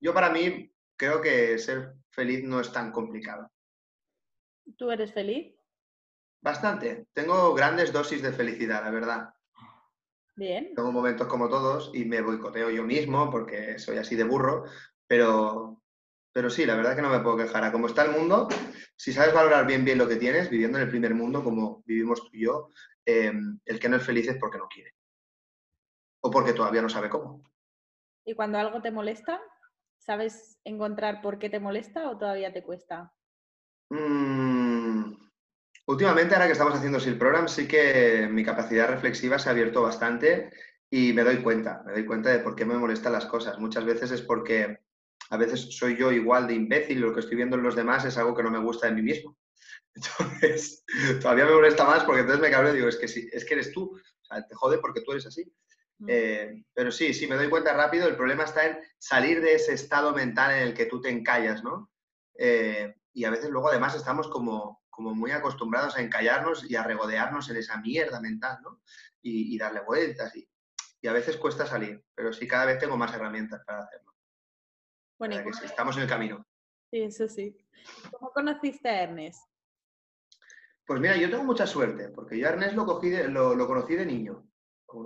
Yo 0.00 0.12
para 0.12 0.30
mí 0.30 0.72
creo 0.96 1.20
que 1.20 1.58
ser 1.58 1.94
feliz 2.10 2.44
no 2.44 2.60
es 2.60 2.70
tan 2.72 2.92
complicado. 2.92 3.50
¿Tú 4.76 4.90
eres 4.90 5.12
feliz? 5.12 5.59
Bastante. 6.42 7.06
Tengo 7.12 7.54
grandes 7.54 7.92
dosis 7.92 8.22
de 8.22 8.32
felicidad, 8.32 8.82
la 8.82 8.90
verdad. 8.90 9.34
Bien. 10.36 10.74
Tengo 10.74 10.90
momentos 10.90 11.26
como 11.26 11.50
todos 11.50 11.90
y 11.92 12.06
me 12.06 12.22
boicoteo 12.22 12.70
yo 12.70 12.82
mismo 12.82 13.30
porque 13.30 13.78
soy 13.78 13.98
así 13.98 14.16
de 14.16 14.24
burro, 14.24 14.64
pero, 15.06 15.82
pero 16.32 16.48
sí, 16.48 16.64
la 16.64 16.76
verdad 16.76 16.96
que 16.96 17.02
no 17.02 17.10
me 17.10 17.20
puedo 17.20 17.36
quejar. 17.36 17.64
A 17.64 17.72
cómo 17.72 17.88
está 17.88 18.04
el 18.04 18.12
mundo, 18.12 18.48
si 18.96 19.12
sabes 19.12 19.34
valorar 19.34 19.66
bien 19.66 19.84
bien 19.84 19.98
lo 19.98 20.08
que 20.08 20.16
tienes, 20.16 20.48
viviendo 20.48 20.78
en 20.78 20.84
el 20.84 20.90
primer 20.90 21.14
mundo 21.14 21.44
como 21.44 21.82
vivimos 21.84 22.22
tú 22.22 22.30
y 22.32 22.44
yo, 22.44 22.70
em, 23.04 23.60
el 23.66 23.78
que 23.78 23.88
no 23.90 23.96
es 23.96 24.02
feliz 24.02 24.28
es 24.28 24.38
porque 24.38 24.58
no 24.58 24.68
quiere. 24.68 24.94
O 26.22 26.30
porque 26.30 26.54
todavía 26.54 26.80
no 26.80 26.88
sabe 26.88 27.10
cómo. 27.10 27.42
¿Y 28.24 28.34
cuando 28.34 28.58
algo 28.58 28.80
te 28.80 28.90
molesta, 28.90 29.42
sabes 29.98 30.58
encontrar 30.64 31.20
por 31.20 31.38
qué 31.38 31.50
te 31.50 31.60
molesta 31.60 32.08
o 32.08 32.16
todavía 32.16 32.52
te 32.52 32.62
cuesta? 32.62 33.12
Mmm 33.90 34.59
Últimamente, 35.90 36.36
ahora 36.36 36.46
que 36.46 36.52
estamos 36.52 36.74
haciendo 36.74 36.98
el 36.98 37.18
Program, 37.18 37.48
sí 37.48 37.66
que 37.66 38.28
mi 38.30 38.44
capacidad 38.44 38.88
reflexiva 38.88 39.40
se 39.40 39.48
ha 39.48 39.52
abierto 39.52 39.82
bastante 39.82 40.52
y 40.88 41.12
me 41.12 41.24
doy 41.24 41.42
cuenta, 41.42 41.82
me 41.84 41.94
doy 41.94 42.06
cuenta 42.06 42.30
de 42.30 42.38
por 42.38 42.54
qué 42.54 42.64
me 42.64 42.78
molestan 42.78 43.12
las 43.12 43.26
cosas. 43.26 43.58
Muchas 43.58 43.84
veces 43.84 44.12
es 44.12 44.22
porque 44.22 44.78
a 45.30 45.36
veces 45.36 45.76
soy 45.76 45.96
yo 45.96 46.12
igual 46.12 46.46
de 46.46 46.54
imbécil 46.54 46.98
y 46.98 47.00
lo 47.00 47.12
que 47.12 47.18
estoy 47.18 47.34
viendo 47.36 47.56
en 47.56 47.64
los 47.64 47.74
demás 47.74 48.04
es 48.04 48.16
algo 48.18 48.36
que 48.36 48.44
no 48.44 48.52
me 48.52 48.60
gusta 48.60 48.86
de 48.86 48.92
mí 48.92 49.02
mismo. 49.02 49.36
Entonces, 49.96 50.84
todavía 51.20 51.46
me 51.46 51.54
molesta 51.54 51.84
más 51.84 52.04
porque 52.04 52.20
entonces 52.20 52.40
me 52.40 52.52
cabreo 52.52 52.72
y 52.72 52.76
digo, 52.76 52.88
es 52.88 52.96
que, 52.96 53.08
sí, 53.08 53.28
es 53.32 53.44
que 53.44 53.54
eres 53.54 53.72
tú, 53.72 53.92
o 53.96 54.24
sea, 54.24 54.46
te 54.46 54.54
jode 54.54 54.78
porque 54.78 55.00
tú 55.00 55.10
eres 55.10 55.26
así. 55.26 55.44
Mm. 55.98 56.06
Eh, 56.08 56.64
pero 56.72 56.92
sí, 56.92 57.12
sí, 57.12 57.26
me 57.26 57.34
doy 57.34 57.50
cuenta 57.50 57.74
rápido, 57.74 58.06
el 58.06 58.14
problema 58.14 58.44
está 58.44 58.64
en 58.64 58.78
salir 58.96 59.40
de 59.40 59.54
ese 59.54 59.72
estado 59.72 60.14
mental 60.14 60.52
en 60.52 60.68
el 60.68 60.74
que 60.74 60.86
tú 60.86 61.00
te 61.00 61.10
encallas, 61.10 61.64
¿no? 61.64 61.90
Eh, 62.38 62.94
y 63.12 63.24
a 63.24 63.30
veces 63.30 63.50
luego 63.50 63.68
además 63.68 63.96
estamos 63.96 64.28
como, 64.28 64.79
como 65.00 65.14
muy 65.14 65.30
acostumbrados 65.30 65.96
a 65.96 66.02
encallarnos 66.02 66.70
y 66.70 66.76
a 66.76 66.82
regodearnos 66.82 67.48
en 67.48 67.56
esa 67.56 67.80
mierda 67.80 68.20
mental, 68.20 68.58
¿no? 68.62 68.82
Y, 69.22 69.56
darle 69.56 69.80
vueltas 69.80 70.36
y, 70.36 70.46
a 71.08 71.12
veces 71.14 71.38
cuesta 71.38 71.64
salir, 71.64 72.04
pero 72.14 72.34
sí 72.34 72.46
cada 72.46 72.66
vez 72.66 72.78
tengo 72.78 72.98
más 72.98 73.14
herramientas 73.14 73.62
para 73.64 73.84
hacerlo. 73.84 74.14
Bueno, 75.18 75.36
estamos 75.64 75.96
en 75.96 76.02
el 76.02 76.08
camino. 76.08 76.46
Sí, 76.90 77.00
eso 77.00 77.28
sí. 77.28 77.56
¿Cómo 78.10 78.30
conociste 78.30 78.90
a 78.90 79.04
Ernest? 79.04 79.40
Pues 80.86 81.00
mira, 81.00 81.16
yo 81.16 81.30
tengo 81.30 81.44
mucha 81.44 81.66
suerte, 81.66 82.10
porque 82.10 82.38
yo 82.38 82.46
a 82.46 82.50
Ernest 82.50 82.74
lo, 82.74 82.84
cogí 82.84 83.10
lo, 83.10 83.66
conocí 83.66 83.94
de 83.94 84.04
niño. 84.04 84.46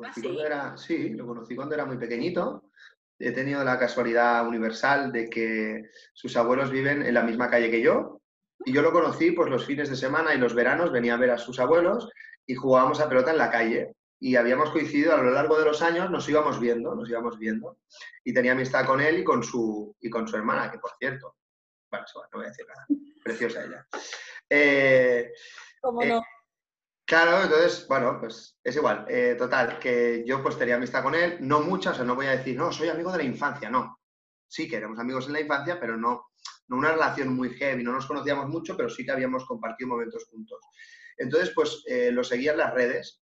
¿Ah, 0.03 0.13
era, 0.45 0.77
sí, 0.77 1.11
lo 1.11 1.25
conocí 1.25 1.55
cuando 1.55 1.77
era 1.77 1.85
muy 1.85 1.99
pequeñito. 1.99 2.71
He 3.17 3.31
tenido 3.31 3.63
la 3.63 3.79
casualidad 3.79 4.45
universal 4.49 5.13
de 5.13 5.31
que 5.31 5.91
sus 6.13 6.37
abuelos 6.37 6.73
viven 6.73 7.03
en 7.03 7.15
la 7.15 7.23
misma 7.23 7.49
calle 7.49 7.71
que 7.71 7.81
yo. 7.81 8.23
Y 8.65 8.73
yo 8.73 8.83
lo 8.83 8.93
conocí 8.93 9.33
pues 9.33 9.51
los 9.51 9.65
fines 9.65 9.91
de 9.91 9.97
semana 9.97 10.35
y 10.35 10.39
los 10.39 10.55
veranos, 10.55 10.93
venía 10.93 11.15
a 11.15 11.19
ver 11.19 11.31
a 11.31 11.39
sus 11.39 11.59
abuelos 11.59 12.09
y 12.47 12.55
jugábamos 12.55 13.01
a 13.01 13.09
pelota 13.09 13.31
en 13.31 13.39
la 13.39 13.51
calle. 13.51 13.95
Y 14.21 14.37
habíamos 14.37 14.71
coincidido 14.71 15.15
a 15.15 15.19
lo 15.19 15.31
largo 15.31 15.59
de 15.59 15.67
los 15.67 15.83
años, 15.83 16.11
nos 16.11 16.29
íbamos 16.29 16.59
viendo, 16.59 16.95
nos 16.95 17.09
íbamos 17.09 17.39
viendo. 17.39 17.79
Y 18.23 18.33
tenía 18.33 18.53
amistad 18.53 18.87
con 18.87 19.01
él 19.01 19.19
y 19.19 19.25
con 19.25 19.43
su, 19.43 19.95
y 20.01 20.09
con 20.09 20.27
su 20.27 20.37
hermana, 20.37 20.71
que 20.71 20.79
por 20.79 20.93
cierto, 20.99 21.37
bueno, 21.91 22.07
no 22.15 22.39
voy 22.39 22.47
a 22.47 22.49
decir 22.49 22.67
nada, 22.67 22.87
preciosa 23.23 23.65
ella. 23.65 23.87
Eh, 24.49 25.33
¿Cómo 25.81 26.03
no? 26.05 26.19
Eh, 26.19 26.23
claro, 27.05 27.43
entonces, 27.43 27.87
bueno, 27.87 28.19
pues 28.19 28.59
es 28.63 28.77
igual. 28.77 29.05
Eh, 29.09 29.35
total, 29.37 29.79
que 29.79 30.25
yo 30.27 30.43
pues 30.43 30.57
tenía 30.57 30.77
amistad 30.77 31.03
con 31.03 31.15
él, 31.15 31.39
no 31.41 31.61
mucha, 31.61 31.91
o 31.91 31.95
sea, 31.95 32.05
no 32.05 32.15
voy 32.15 32.27
a 32.27 32.37
decir, 32.37 32.57
no, 32.57 32.73
soy 32.73 32.89
amigo 32.89 33.13
de 33.13 33.19
la 33.19 33.25
infancia, 33.25 33.69
no. 33.69 34.01
Sí 34.49 34.69
que 34.69 34.77
éramos 34.77 34.99
amigos 34.99 35.27
en 35.27 35.35
la 35.35 35.41
infancia, 35.41 35.79
pero 35.79 35.97
no, 35.97 36.29
no 36.69 36.77
una 36.77 36.93
relación 36.93 37.35
muy 37.35 37.51
heavy, 37.51 37.83
no 37.83 37.93
nos 37.93 38.07
conocíamos 38.07 38.49
mucho, 38.49 38.77
pero 38.77 38.89
sí 38.89 39.05
que 39.05 39.13
habíamos 39.13 39.45
compartido 39.45 39.91
momentos 39.91 40.25
juntos. 40.25 40.61
Entonces, 41.17 41.51
pues 41.55 41.83
eh, 41.87 42.11
lo 42.11 42.25
seguía 42.25 42.53
en 42.53 42.59
las 42.59 42.75
redes. 42.75 43.21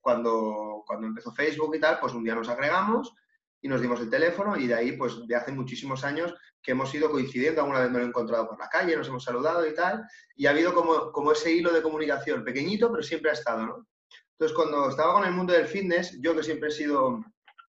Cuando, 0.00 0.84
cuando 0.86 1.06
empezó 1.06 1.32
Facebook 1.32 1.74
y 1.74 1.80
tal, 1.80 1.98
pues 2.00 2.14
un 2.14 2.24
día 2.24 2.34
nos 2.34 2.48
agregamos 2.48 3.12
y 3.60 3.68
nos 3.68 3.80
dimos 3.80 4.00
el 4.00 4.08
teléfono 4.08 4.56
y 4.56 4.66
de 4.66 4.74
ahí, 4.74 4.92
pues 4.92 5.26
de 5.26 5.34
hace 5.34 5.52
muchísimos 5.52 6.04
años 6.04 6.34
que 6.62 6.72
hemos 6.72 6.94
ido 6.94 7.10
coincidiendo, 7.10 7.60
alguna 7.60 7.80
vez 7.80 7.90
me 7.90 7.98
lo 7.98 8.04
he 8.04 8.08
encontrado 8.08 8.48
por 8.48 8.58
la 8.58 8.68
calle, 8.68 8.96
nos 8.96 9.08
hemos 9.08 9.24
saludado 9.24 9.66
y 9.66 9.74
tal, 9.74 10.04
y 10.36 10.46
ha 10.46 10.50
habido 10.50 10.74
como, 10.74 11.12
como 11.12 11.32
ese 11.32 11.52
hilo 11.52 11.72
de 11.72 11.82
comunicación, 11.82 12.44
pequeñito, 12.44 12.90
pero 12.90 13.02
siempre 13.02 13.30
ha 13.30 13.34
estado, 13.34 13.66
¿no? 13.66 13.88
Entonces, 14.32 14.56
cuando 14.56 14.88
estaba 14.88 15.14
con 15.14 15.24
el 15.24 15.32
mundo 15.32 15.52
del 15.52 15.66
fitness, 15.66 16.16
yo 16.20 16.34
que 16.36 16.44
siempre 16.44 16.68
he 16.68 16.72
sido, 16.72 17.24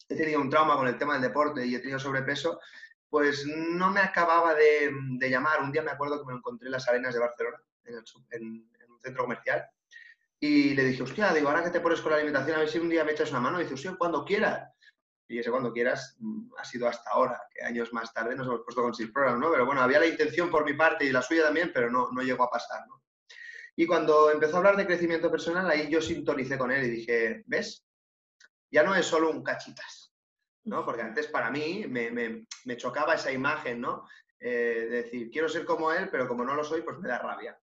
he 0.09 0.15
tenido 0.15 0.41
un 0.41 0.49
trauma 0.49 0.75
con 0.75 0.87
el 0.87 0.97
tema 0.97 1.13
del 1.13 1.21
deporte 1.21 1.65
y 1.65 1.73
he 1.73 1.79
tenido 1.79 1.99
sobrepeso, 1.99 2.59
pues 3.09 3.45
no 3.45 3.91
me 3.91 3.99
acababa 3.99 4.53
de, 4.53 4.91
llamar. 5.29 5.61
Un 5.61 5.71
día 5.71 5.81
me 5.81 5.91
acuerdo 5.91 6.19
que 6.19 6.31
me 6.31 6.37
encontré 6.37 6.67
en 6.67 6.73
las 6.73 6.87
arenas 6.87 7.13
de 7.13 7.19
Barcelona, 7.19 7.57
en, 7.83 8.69
un 8.89 9.01
centro 9.01 9.23
comercial, 9.23 9.65
y 10.39 10.73
le 10.73 10.83
dije, 10.85 11.03
hostia, 11.03 11.33
digo, 11.33 11.49
ahora 11.49 11.63
que 11.63 11.71
te 11.71 11.81
pones 11.81 12.01
con 12.01 12.11
la 12.11 12.17
alimentación, 12.17 12.55
a 12.55 12.59
ver 12.59 12.69
si 12.69 12.79
un 12.79 12.89
día 12.89 13.03
me 13.03 13.11
echas 13.11 13.31
una 13.31 13.41
mano. 13.41 13.59
Y 13.59 13.63
dice, 13.63 13.73
hostia, 13.73 13.95
cuando 13.97 14.23
quieras. 14.23 14.69
Y 15.27 15.37
ese 15.37 15.51
cuando 15.51 15.71
quieras 15.71 16.15
mm, 16.19 16.53
ha 16.57 16.65
sido 16.65 16.87
hasta 16.87 17.11
ahora, 17.11 17.39
que 17.53 17.63
años 17.63 17.93
más 17.93 18.11
tarde 18.13 18.35
nos 18.35 18.47
hemos 18.47 18.61
puesto 18.61 18.81
con 18.81 18.95
Six 18.95 19.11
Program, 19.11 19.39
¿no? 19.39 19.51
Pero 19.51 19.65
bueno, 19.65 19.81
había 19.81 19.99
la 19.99 20.07
intención 20.07 20.49
por 20.49 20.65
mi 20.65 20.73
parte 20.73 21.05
y 21.05 21.11
la 21.11 21.21
suya 21.21 21.43
también, 21.43 21.71
pero 21.71 21.91
no, 21.91 22.09
no 22.11 22.21
llegó 22.23 22.45
a 22.45 22.49
pasar, 22.49 22.87
¿no? 22.87 23.03
Y 23.75 23.85
cuando 23.85 24.31
empezó 24.31 24.55
a 24.55 24.57
hablar 24.57 24.75
de 24.75 24.87
crecimiento 24.87 25.29
personal, 25.29 25.69
ahí 25.69 25.87
yo 25.89 26.01
sintonicé 26.01 26.57
con 26.57 26.71
él 26.71 26.83
y 26.83 26.89
dije, 26.89 27.43
¿ves? 27.45 27.85
Ya 28.71 28.83
no 28.83 28.95
es 28.95 29.05
solo 29.05 29.29
un 29.29 29.43
cachitas, 29.43 30.08
¿no? 30.69 30.85
Porque 30.85 31.01
antes 31.01 31.27
para 31.27 31.51
mí 31.51 31.85
me, 31.87 32.11
me, 32.11 32.45
me 32.65 32.77
chocaba 32.77 33.15
esa 33.15 33.31
imagen, 33.31 33.81
¿no? 33.81 34.05
Eh, 34.39 34.87
de 34.89 35.03
decir, 35.03 35.29
quiero 35.29 35.49
ser 35.49 35.65
como 35.65 35.91
él, 35.91 36.07
pero 36.09 36.27
como 36.27 36.45
no 36.45 36.55
lo 36.55 36.63
soy, 36.63 36.81
pues 36.81 36.97
me 36.99 37.09
da 37.09 37.19
rabia. 37.19 37.59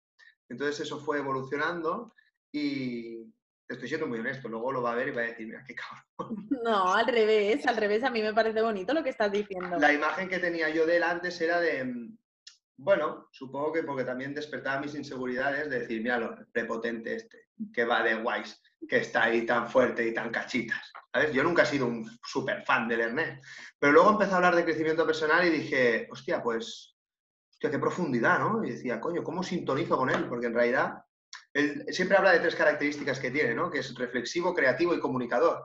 Entonces 0.49 0.81
eso 0.81 1.01
fue 1.01 1.19
evolucionando 1.19 2.15
y, 2.53 3.33
estoy 3.69 3.89
siendo 3.89 4.07
muy 4.07 4.19
honesto, 4.21 4.49
luego 4.49 4.73
lo 4.73 4.83
va 4.83 4.93
a 4.93 4.95
ver 4.95 5.09
y 5.09 5.13
va 5.13 5.23
a 5.23 5.27
decir, 5.27 5.47
mira, 5.47 5.65
qué 5.67 5.75
cabrón. 5.75 6.05
No, 6.63 6.95
al 6.95 7.07
revés, 7.07 7.67
al 7.67 7.77
revés, 7.77 8.03
a 8.03 8.11
mí 8.11 8.23
me 8.23 8.35
parece 8.35 8.61
bonito 8.61 8.93
lo 8.93 9.03
que 9.03 9.11
estás 9.11 9.31
diciendo. 9.31 9.79
La 9.79 9.93
imagen 9.93 10.29
que 10.29 10.39
tenía 10.39 10.69
yo 10.69 10.85
de 10.85 10.97
él 10.97 11.03
antes 11.03 11.41
era 11.41 11.61
de, 11.61 12.11
bueno, 12.77 13.29
supongo 13.31 13.73
que 13.73 13.83
porque 13.83 14.05
también 14.05 14.35
despertaba 14.35 14.81
mis 14.81 14.95
inseguridades 14.95 15.71
de 15.71 15.81
decir, 15.81 16.03
mira 16.03 16.19
lo 16.19 16.37
prepotente 16.53 17.17
este, 17.17 17.49
que 17.73 17.85
va 17.85 18.03
de 18.03 18.17
guays, 18.17 18.61
que 18.89 18.99
está 18.99 19.25
ahí 19.25 19.45
tan 19.45 19.69
fuerte 19.69 20.07
y 20.07 20.15
tan 20.15 20.31
cachitas. 20.31 20.93
¿Sabes? 21.13 21.33
Yo 21.33 21.43
nunca 21.43 21.63
he 21.63 21.67
sido 21.67 21.87
un 21.87 22.09
súper 22.25 22.63
fan 22.65 22.89
del 22.89 23.01
Ernest. 23.01 23.45
Pero 23.79 23.93
luego 23.93 24.11
empecé 24.11 24.33
a 24.33 24.37
hablar 24.37 24.57
de 24.57 24.65
crecimiento 24.65 25.07
personal 25.07 25.47
y 25.47 25.51
dije, 25.51 26.09
hostia, 26.11 26.43
pues, 26.43 26.97
hostia, 27.51 27.71
qué 27.71 27.79
profundidad, 27.79 28.39
¿no? 28.39 28.65
Y 28.65 28.73
decía, 28.73 29.01
coño, 29.01 29.23
¿cómo 29.23 29.43
sintonizo 29.43 29.97
con 29.97 30.11
él? 30.11 30.29
Porque 30.29 30.47
en 30.47 30.55
realidad 30.55 31.03
él 31.53 31.87
siempre 31.89 32.19
habla 32.19 32.33
de 32.33 32.41
tres 32.41 32.55
características 32.55 33.19
que 33.19 33.31
tiene, 33.31 33.55
¿no? 33.55 33.71
Que 33.71 33.79
es 33.79 33.95
reflexivo, 33.95 34.55
creativo 34.55 34.95
y 34.95 35.01
comunicador. 35.01 35.65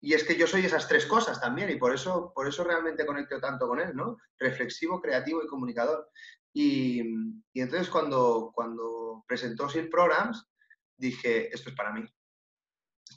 Y 0.00 0.14
es 0.14 0.22
que 0.22 0.36
yo 0.36 0.46
soy 0.46 0.64
esas 0.64 0.86
tres 0.86 1.06
cosas 1.06 1.40
también 1.40 1.70
y 1.70 1.76
por 1.76 1.92
eso, 1.92 2.32
por 2.32 2.46
eso 2.46 2.62
realmente 2.62 3.04
conecto 3.04 3.40
tanto 3.40 3.66
con 3.66 3.80
él, 3.80 3.96
¿no? 3.96 4.18
Reflexivo, 4.38 5.00
creativo 5.00 5.42
y 5.42 5.48
comunicador. 5.48 6.08
Y, 6.52 7.00
entonces 7.54 7.88
cuando, 7.88 8.52
cuando 8.54 9.24
presentó 9.26 9.68
SIL 9.68 9.88
Programs, 9.88 10.48
dije, 10.96 11.52
esto 11.52 11.70
es 11.70 11.76
para 11.76 11.92
mí. 11.92 12.04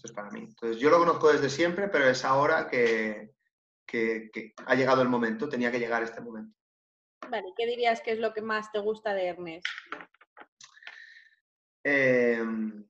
Esto 0.02 0.08
es 0.08 0.16
para 0.16 0.32
mí. 0.32 0.40
Entonces 0.42 0.82
yo 0.82 0.90
lo 0.90 0.98
conozco 0.98 1.32
desde 1.32 1.48
siempre, 1.48 1.88
pero 1.88 2.10
es 2.10 2.26
ahora 2.26 2.68
que, 2.68 3.36
que, 3.86 4.32
ha 4.66 4.74
llegado 4.74 5.04
el 5.04 5.10
momento, 5.10 5.48
tenía 5.48 5.72
que 5.72 5.78
llegar 5.78 6.02
este 6.02 6.22
momento. 6.22 6.58
Vale, 7.30 7.54
¿qué 7.56 7.68
dirías 7.68 8.02
que 8.02 8.14
es 8.14 8.20
lo 8.20 8.34
que 8.34 8.42
más 8.42 8.72
te 8.72 8.80
gusta 8.80 9.14
de 9.14 9.28
Ernest? 9.28 9.68
Em, 11.84 12.84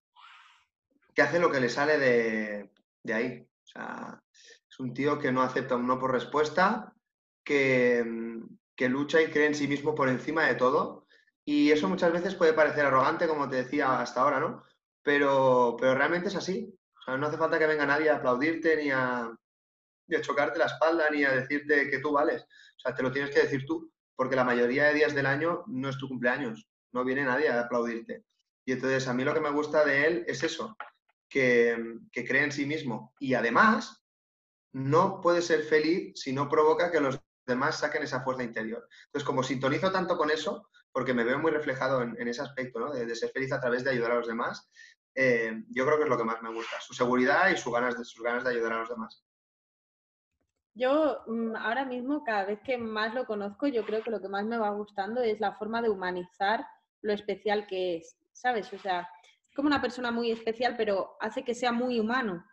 que 1.13 1.21
hace 1.21 1.39
lo 1.39 1.51
que 1.51 1.59
le 1.59 1.67
sale 1.67 1.97
de, 1.97 3.13
ahí. 3.13 3.45
O 3.61 3.67
sea, 3.67 4.23
es 4.31 4.79
un 4.79 4.93
tío 4.93 5.19
que 5.19 5.33
no 5.33 5.41
acepta 5.41 5.75
un 5.75 5.87
no 5.87 5.99
por 5.99 6.13
respuesta, 6.13 6.95
que, 7.43 8.05
que, 8.73 8.87
lucha 8.87 9.21
y 9.21 9.29
cree 9.31 9.47
en 9.47 9.55
sí 9.55 9.67
mismo 9.67 9.93
por 9.93 10.07
encima 10.07 10.45
de 10.45 10.55
todo. 10.55 11.07
Y 11.43 11.71
eso 11.71 11.89
muchas 11.89 12.13
veces 12.13 12.35
puede 12.35 12.53
parecer 12.53 12.85
arrogante, 12.85 13.27
como 13.27 13.49
te 13.49 13.57
decía 13.57 13.99
hasta 13.99 14.21
ahora, 14.21 14.39
¿no? 14.39 14.63
Pero, 15.03 15.75
pero 15.77 15.93
realmente 15.93 16.29
es 16.29 16.37
así. 16.37 16.73
No 17.17 17.27
hace 17.27 17.37
falta 17.37 17.59
que 17.59 17.67
venga 17.67 17.85
nadie 17.85 18.09
a 18.09 18.17
aplaudirte 18.17 18.77
ni 18.77 18.91
a, 18.91 19.31
chocarte 20.21 20.59
la 20.59 20.65
espalda 20.65 21.09
ni 21.09 21.23
a 21.23 21.31
decirte 21.31 21.89
que 21.89 21.99
tú 21.99 22.11
vales. 22.11 22.43
O 22.43 22.79
sea, 22.79 22.95
te 22.95 23.03
lo 23.03 23.11
tienes 23.11 23.33
que 23.33 23.41
decir 23.41 23.65
tú, 23.65 23.91
porque 24.15 24.35
la 24.35 24.43
mayoría 24.43 24.85
de 24.85 24.93
días 24.93 25.15
del 25.15 25.25
año 25.25 25.63
no 25.67 25.89
es 25.89 25.97
tu 25.97 26.07
cumpleaños. 26.07 26.67
No 26.91 27.03
viene 27.03 27.23
nadie 27.23 27.49
a 27.49 27.61
aplaudirte. 27.61 28.25
Y 28.65 28.73
entonces 28.73 29.07
a 29.07 29.13
mí 29.13 29.23
lo 29.23 29.33
que 29.33 29.39
me 29.39 29.51
gusta 29.51 29.83
de 29.85 30.05
él 30.05 30.25
es 30.27 30.43
eso, 30.43 30.75
que, 31.29 31.99
cree 32.13 32.43
en 32.43 32.51
sí 32.51 32.65
mismo. 32.65 33.13
Y 33.19 33.33
además, 33.33 34.03
no 34.73 35.21
puede 35.21 35.41
ser 35.41 35.63
feliz 35.63 36.13
si 36.15 36.33
no 36.33 36.49
provoca 36.49 36.91
que 36.91 36.99
los 36.99 37.19
demás 37.45 37.79
saquen 37.79 38.03
esa 38.03 38.21
fuerza 38.21 38.43
interior. 38.43 38.87
Entonces, 39.05 39.25
como 39.25 39.43
sintonizo 39.43 39.91
tanto 39.91 40.17
con 40.17 40.29
eso, 40.29 40.69
porque 40.91 41.13
me 41.13 41.23
veo 41.23 41.39
muy 41.39 41.51
reflejado 41.51 42.01
en, 42.01 42.27
ese 42.27 42.41
aspecto, 42.41 42.79
¿no? 42.79 42.91
de, 42.91 43.15
ser 43.15 43.31
feliz 43.31 43.51
a 43.53 43.59
través 43.59 43.83
de 43.83 43.91
ayudar 43.91 44.11
a 44.11 44.15
los 44.15 44.27
demás, 44.27 44.69
eh, 45.15 45.63
yo 45.69 45.85
creo 45.85 45.97
que 45.97 46.03
es 46.03 46.09
lo 46.09 46.17
que 46.17 46.23
más 46.23 46.41
me 46.41 46.53
gusta, 46.53 46.79
su 46.79 46.93
seguridad 46.93 47.49
y 47.49 47.57
sus 47.57 47.73
ganas 47.73 47.97
de, 47.97 48.05
sus 48.05 48.23
ganas 48.23 48.43
de 48.43 48.51
ayudar 48.51 48.73
a 48.73 48.79
los 48.79 48.89
demás. 48.89 49.23
Yo 50.73 51.23
mm, 51.27 51.55
ahora 51.55 51.85
mismo, 51.85 52.23
cada 52.23 52.45
vez 52.45 52.59
que 52.63 52.77
más 52.77 53.13
lo 53.13 53.25
conozco, 53.25 53.67
yo 53.67 53.85
creo 53.85 54.03
que 54.03 54.11
lo 54.11 54.21
que 54.21 54.29
más 54.29 54.45
me 54.45 54.57
va 54.57 54.69
gustando 54.69 55.21
es 55.21 55.39
la 55.39 55.53
forma 55.53 55.81
de 55.81 55.89
humanizar 55.89 56.65
lo 57.01 57.13
especial 57.13 57.67
que 57.67 57.97
es. 57.97 58.17
¿sabes? 58.41 58.71
O 58.73 58.79
sea, 58.79 59.07
es 59.47 59.55
como 59.55 59.67
una 59.67 59.81
persona 59.81 60.11
muy 60.11 60.31
especial, 60.31 60.75
pero 60.77 61.15
hace 61.19 61.43
que 61.43 61.53
sea 61.53 61.71
muy 61.71 61.99
humano. 61.99 62.43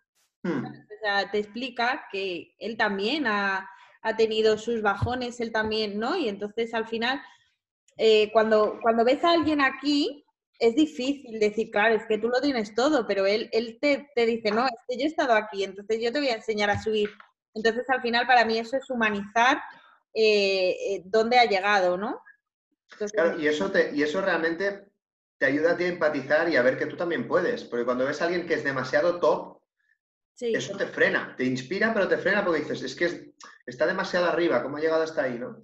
Hmm. 0.43 0.65
O 0.67 1.01
sea, 1.03 1.31
te 1.31 1.39
explica 1.39 2.07
que 2.13 2.55
él 2.59 2.77
también 2.77 3.27
ha, 3.27 3.69
tenido 4.17 4.57
sus 4.57 4.81
bajones, 4.81 5.39
él 5.39 5.53
también, 5.53 5.99
¿no? 5.99 6.17
Y 6.17 6.31
entonces 6.31 6.73
al 6.73 6.89
final, 6.89 7.21
eh, 7.99 8.33
cuando, 8.33 8.79
cuando 8.81 9.05
ves 9.05 9.23
a 9.23 9.33
alguien 9.33 9.61
aquí, 9.61 10.25
es 10.59 10.75
difícil 10.75 11.39
decir, 11.39 11.71
claro, 11.71 11.95
es 11.95 12.05
que 12.07 12.19
tú 12.19 12.29
lo 12.29 12.41
tienes 12.41 12.75
todo, 12.75 13.07
pero 13.07 13.27
él, 13.27 13.49
él 13.53 13.79
te, 13.81 14.09
dice, 14.27 14.51
no, 14.51 14.67
es 14.67 14.81
que 14.89 14.97
yo 14.97 15.05
he 15.05 15.09
estado 15.09 15.35
aquí, 15.35 15.63
entonces 15.65 16.01
yo 16.01 16.13
te 16.13 16.19
voy 16.19 16.29
a 16.29 16.37
enseñar 16.37 16.71
a 16.71 16.83
subir. 16.83 17.11
Entonces, 17.55 17.89
al 17.89 18.03
final, 18.03 18.27
para 18.27 18.45
mí 18.45 18.59
eso 18.59 18.77
es 18.77 18.91
humanizar 18.91 19.61
eh, 20.15 20.71
eh, 20.71 21.03
dónde 21.05 21.39
ha 21.39 21.45
llegado, 21.45 21.97
¿no? 21.97 22.23
claro, 23.13 23.39
y 23.39 23.47
eso, 23.47 23.71
te, 23.71 23.95
y 23.95 24.03
eso 24.03 24.21
realmente 24.21 24.89
te 25.39 25.47
ayuda 25.47 25.73
a 25.73 25.77
ti 25.77 25.85
a 25.85 25.89
empatizar 25.89 26.49
y 26.49 26.57
a 26.57 26.63
ver 26.63 26.77
que 26.77 26.87
tú 26.87 26.97
también 26.97 27.29
puedes. 27.29 27.65
Porque 27.65 27.85
cuando 27.85 28.05
ves 28.05 28.21
a 28.21 28.25
alguien 28.25 28.47
que 28.47 28.55
es 28.55 28.65
demasiado 28.65 29.21
top, 29.21 29.59
eso 30.41 30.77
te 30.77 30.87
frena, 30.87 31.35
te 31.37 31.45
inspira, 31.45 31.93
pero 31.93 32.09
te 32.09 32.19
frena 32.19 32.45
porque 32.45 32.61
dices, 32.61 32.83
es 32.83 32.95
que 32.95 33.35
está 33.67 33.87
demasiado 33.87 34.27
arriba, 34.27 34.63
¿cómo 34.63 34.77
ha 34.77 34.81
llegado 34.81 35.03
hasta 35.03 35.25
ahí? 35.25 35.39
¿no? 35.39 35.63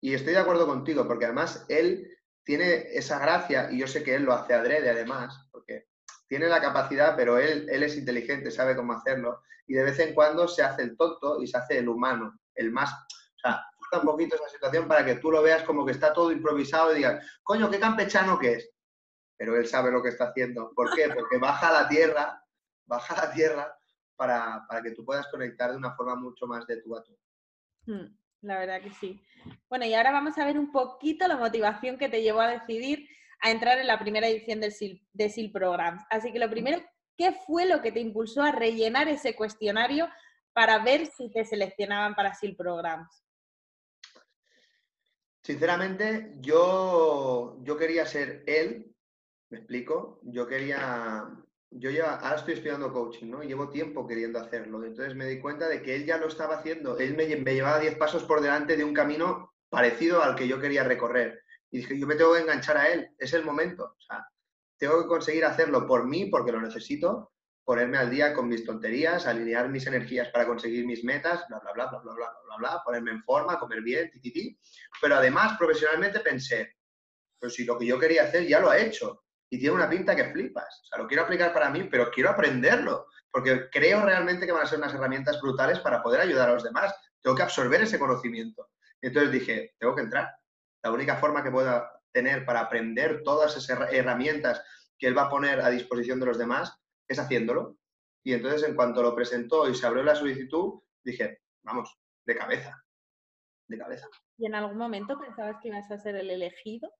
Y 0.00 0.14
estoy 0.14 0.32
de 0.32 0.40
acuerdo 0.40 0.66
contigo, 0.66 1.06
porque 1.06 1.26
además 1.26 1.64
él 1.68 2.10
tiene 2.44 2.88
esa 2.96 3.18
gracia, 3.18 3.70
y 3.70 3.78
yo 3.78 3.86
sé 3.86 4.02
que 4.02 4.14
él 4.14 4.24
lo 4.24 4.32
hace 4.32 4.54
adrede 4.54 4.90
además, 4.90 5.48
porque 5.50 5.86
tiene 6.28 6.48
la 6.48 6.60
capacidad, 6.60 7.16
pero 7.16 7.38
él, 7.38 7.66
él 7.70 7.82
es 7.82 7.96
inteligente, 7.96 8.50
sabe 8.50 8.76
cómo 8.76 8.92
hacerlo, 8.92 9.42
y 9.66 9.74
de 9.74 9.84
vez 9.84 9.98
en 9.98 10.14
cuando 10.14 10.46
se 10.46 10.62
hace 10.62 10.82
el 10.82 10.96
tonto 10.96 11.40
y 11.40 11.46
se 11.46 11.56
hace 11.56 11.78
el 11.78 11.88
humano, 11.88 12.38
el 12.54 12.70
más... 12.70 12.92
O 12.92 13.40
sea, 13.40 13.62
un 14.00 14.06
poquito 14.06 14.34
esa 14.34 14.48
situación 14.48 14.88
para 14.88 15.04
que 15.04 15.16
tú 15.16 15.30
lo 15.30 15.42
veas 15.42 15.62
como 15.62 15.84
que 15.84 15.92
está 15.92 16.12
todo 16.12 16.32
improvisado 16.32 16.92
y 16.92 16.96
digas, 16.96 17.24
coño, 17.42 17.70
qué 17.70 17.78
campechano 17.78 18.38
que 18.38 18.54
es 18.54 18.74
pero 19.36 19.56
él 19.56 19.66
sabe 19.66 19.90
lo 19.90 20.02
que 20.02 20.10
está 20.10 20.28
haciendo. 20.28 20.72
¿Por 20.74 20.94
qué? 20.94 21.08
Porque 21.14 21.38
baja 21.38 21.72
la 21.72 21.88
tierra, 21.88 22.42
baja 22.86 23.16
la 23.16 23.32
tierra 23.32 23.78
para, 24.16 24.66
que 24.82 24.92
tú 24.92 25.04
puedas 25.04 25.26
conectar 25.28 25.70
de 25.70 25.76
una 25.76 25.94
forma 25.94 26.14
mucho 26.16 26.46
más 26.46 26.66
de 26.66 26.80
tú 26.82 26.96
a 26.96 27.02
tú. 27.02 27.18
Hmm. 27.86 28.16
La 28.44 28.58
verdad 28.58 28.82
que 28.82 28.90
sí. 28.90 29.22
Bueno, 29.70 29.86
y 29.86 29.94
ahora 29.94 30.12
vamos 30.12 30.36
a 30.36 30.44
ver 30.44 30.58
un 30.58 30.70
poquito 30.70 31.26
la 31.26 31.38
motivación 31.38 31.96
que 31.96 32.10
te 32.10 32.22
llevó 32.22 32.42
a 32.42 32.50
decidir 32.50 33.08
a 33.40 33.50
entrar 33.50 33.78
en 33.78 33.86
la 33.86 33.98
primera 33.98 34.28
edición 34.28 34.60
del 34.60 34.72
de 35.12 35.28
SIL 35.30 35.50
Programs. 35.50 36.02
Así 36.10 36.30
que 36.30 36.38
lo 36.38 36.50
primero, 36.50 36.82
¿qué 37.16 37.32
fue 37.46 37.64
lo 37.64 37.80
que 37.80 37.90
te 37.90 38.00
impulsó 38.00 38.42
a 38.42 38.52
rellenar 38.52 39.08
ese 39.08 39.34
cuestionario 39.34 40.10
para 40.52 40.78
ver 40.84 41.06
si 41.06 41.30
te 41.30 41.44
seleccionaban 41.46 42.14
para 42.14 42.34
SIL 42.34 42.54
Programs? 42.54 43.24
Sinceramente, 45.42 46.32
yo, 46.40 47.58
yo 47.62 47.78
quería 47.78 48.04
ser 48.04 48.44
él, 48.46 48.94
me 49.48 49.58
explico, 49.58 50.20
yo 50.22 50.46
quería, 50.46 51.28
yo 51.76 51.90
ya, 51.90 52.14
ahora 52.14 52.36
estoy 52.36 52.54
estudiando 52.54 52.92
coaching, 52.92 53.30
¿no? 53.30 53.42
llevo 53.42 53.68
tiempo 53.68 54.06
queriendo 54.06 54.38
hacerlo, 54.38 54.84
entonces 54.84 55.16
me 55.16 55.26
di 55.26 55.40
cuenta 55.40 55.68
de 55.68 55.82
que 55.82 55.96
él 55.96 56.06
ya 56.06 56.18
lo 56.18 56.28
estaba 56.28 56.56
haciendo, 56.56 56.98
él 56.98 57.16
me, 57.16 57.26
me 57.36 57.54
llevaba 57.54 57.80
10 57.80 57.96
pasos 57.96 58.22
por 58.22 58.40
delante 58.40 58.76
de 58.76 58.84
un 58.84 58.94
camino 58.94 59.54
parecido 59.68 60.22
al 60.22 60.36
que 60.36 60.46
yo 60.46 60.60
quería 60.60 60.84
recorrer. 60.84 61.42
Y 61.70 61.78
dije, 61.78 61.98
yo 61.98 62.06
me 62.06 62.14
tengo 62.14 62.34
que 62.34 62.40
enganchar 62.40 62.76
a 62.76 62.86
él, 62.86 63.10
es 63.18 63.32
el 63.32 63.44
momento, 63.44 63.96
o 63.98 64.00
sea, 64.00 64.24
tengo 64.78 65.02
que 65.02 65.08
conseguir 65.08 65.44
hacerlo 65.44 65.86
por 65.86 66.06
mí 66.06 66.26
porque 66.26 66.52
lo 66.52 66.60
necesito 66.60 67.32
ponerme 67.64 67.98
al 67.98 68.10
día 68.10 68.34
con 68.34 68.48
mis 68.48 68.64
tonterías, 68.64 69.26
alinear 69.26 69.68
mis 69.68 69.86
energías 69.86 70.28
para 70.28 70.46
conseguir 70.46 70.86
mis 70.86 71.02
metas, 71.02 71.44
bla, 71.48 71.58
bla, 71.58 71.72
bla, 71.72 71.86
bla, 71.86 72.00
bla, 72.00 72.12
bla, 72.14 72.32
bla, 72.44 72.56
bla, 72.58 72.82
ponerme 72.84 73.10
en 73.10 73.22
forma, 73.24 73.58
comer 73.58 73.80
bien, 73.80 74.10
ti, 74.10 74.20
ti, 74.20 74.32
ti. 74.32 74.60
Pero 75.00 75.16
además, 75.16 75.56
profesionalmente 75.58 76.20
pensé, 76.20 76.76
pues 77.40 77.54
si 77.54 77.64
lo 77.64 77.78
que 77.78 77.86
yo 77.86 77.98
quería 77.98 78.24
hacer 78.24 78.46
ya 78.46 78.60
lo 78.60 78.70
ha 78.70 78.78
hecho 78.78 79.23
y 79.54 79.58
tiene 79.58 79.76
una 79.76 79.88
pinta 79.88 80.16
que 80.16 80.32
flipas. 80.32 80.80
O 80.82 80.86
sea, 80.86 80.98
lo 80.98 81.06
quiero 81.06 81.22
aplicar 81.22 81.52
para 81.52 81.70
mí, 81.70 81.84
pero 81.84 82.10
quiero 82.10 82.30
aprenderlo, 82.30 83.06
porque 83.30 83.70
creo 83.70 84.04
realmente 84.04 84.46
que 84.46 84.52
van 84.52 84.62
a 84.62 84.66
ser 84.66 84.78
unas 84.78 84.92
herramientas 84.92 85.40
brutales 85.40 85.78
para 85.78 86.02
poder 86.02 86.22
ayudar 86.22 86.48
a 86.48 86.54
los 86.54 86.64
demás. 86.64 86.92
Tengo 87.22 87.36
que 87.36 87.44
absorber 87.44 87.80
ese 87.80 87.96
conocimiento. 87.96 88.70
Y 89.00 89.06
entonces 89.06 89.30
dije, 89.30 89.76
tengo 89.78 89.94
que 89.94 90.02
entrar. 90.02 90.34
La 90.82 90.90
única 90.90 91.18
forma 91.18 91.44
que 91.44 91.52
pueda 91.52 91.88
tener 92.10 92.44
para 92.44 92.62
aprender 92.62 93.22
todas 93.22 93.56
esas 93.56 93.92
herramientas 93.92 94.60
que 94.98 95.06
él 95.06 95.16
va 95.16 95.26
a 95.26 95.30
poner 95.30 95.60
a 95.60 95.70
disposición 95.70 96.18
de 96.18 96.26
los 96.26 96.38
demás 96.38 96.76
es 97.06 97.20
haciéndolo. 97.20 97.78
Y 98.24 98.32
entonces, 98.32 98.68
en 98.68 98.74
cuanto 98.74 99.04
lo 99.04 99.14
presentó 99.14 99.68
y 99.68 99.76
se 99.76 99.86
abrió 99.86 100.02
la 100.02 100.16
solicitud, 100.16 100.82
dije, 101.04 101.42
vamos, 101.62 101.96
de 102.26 102.34
cabeza, 102.34 102.82
de 103.68 103.78
cabeza. 103.78 104.08
¿Y 104.36 104.46
en 104.46 104.56
algún 104.56 104.78
momento 104.78 105.16
pensabas 105.16 105.58
que 105.62 105.68
ibas 105.68 105.88
a 105.92 105.98
ser 105.98 106.16
el 106.16 106.30
elegido? 106.30 106.90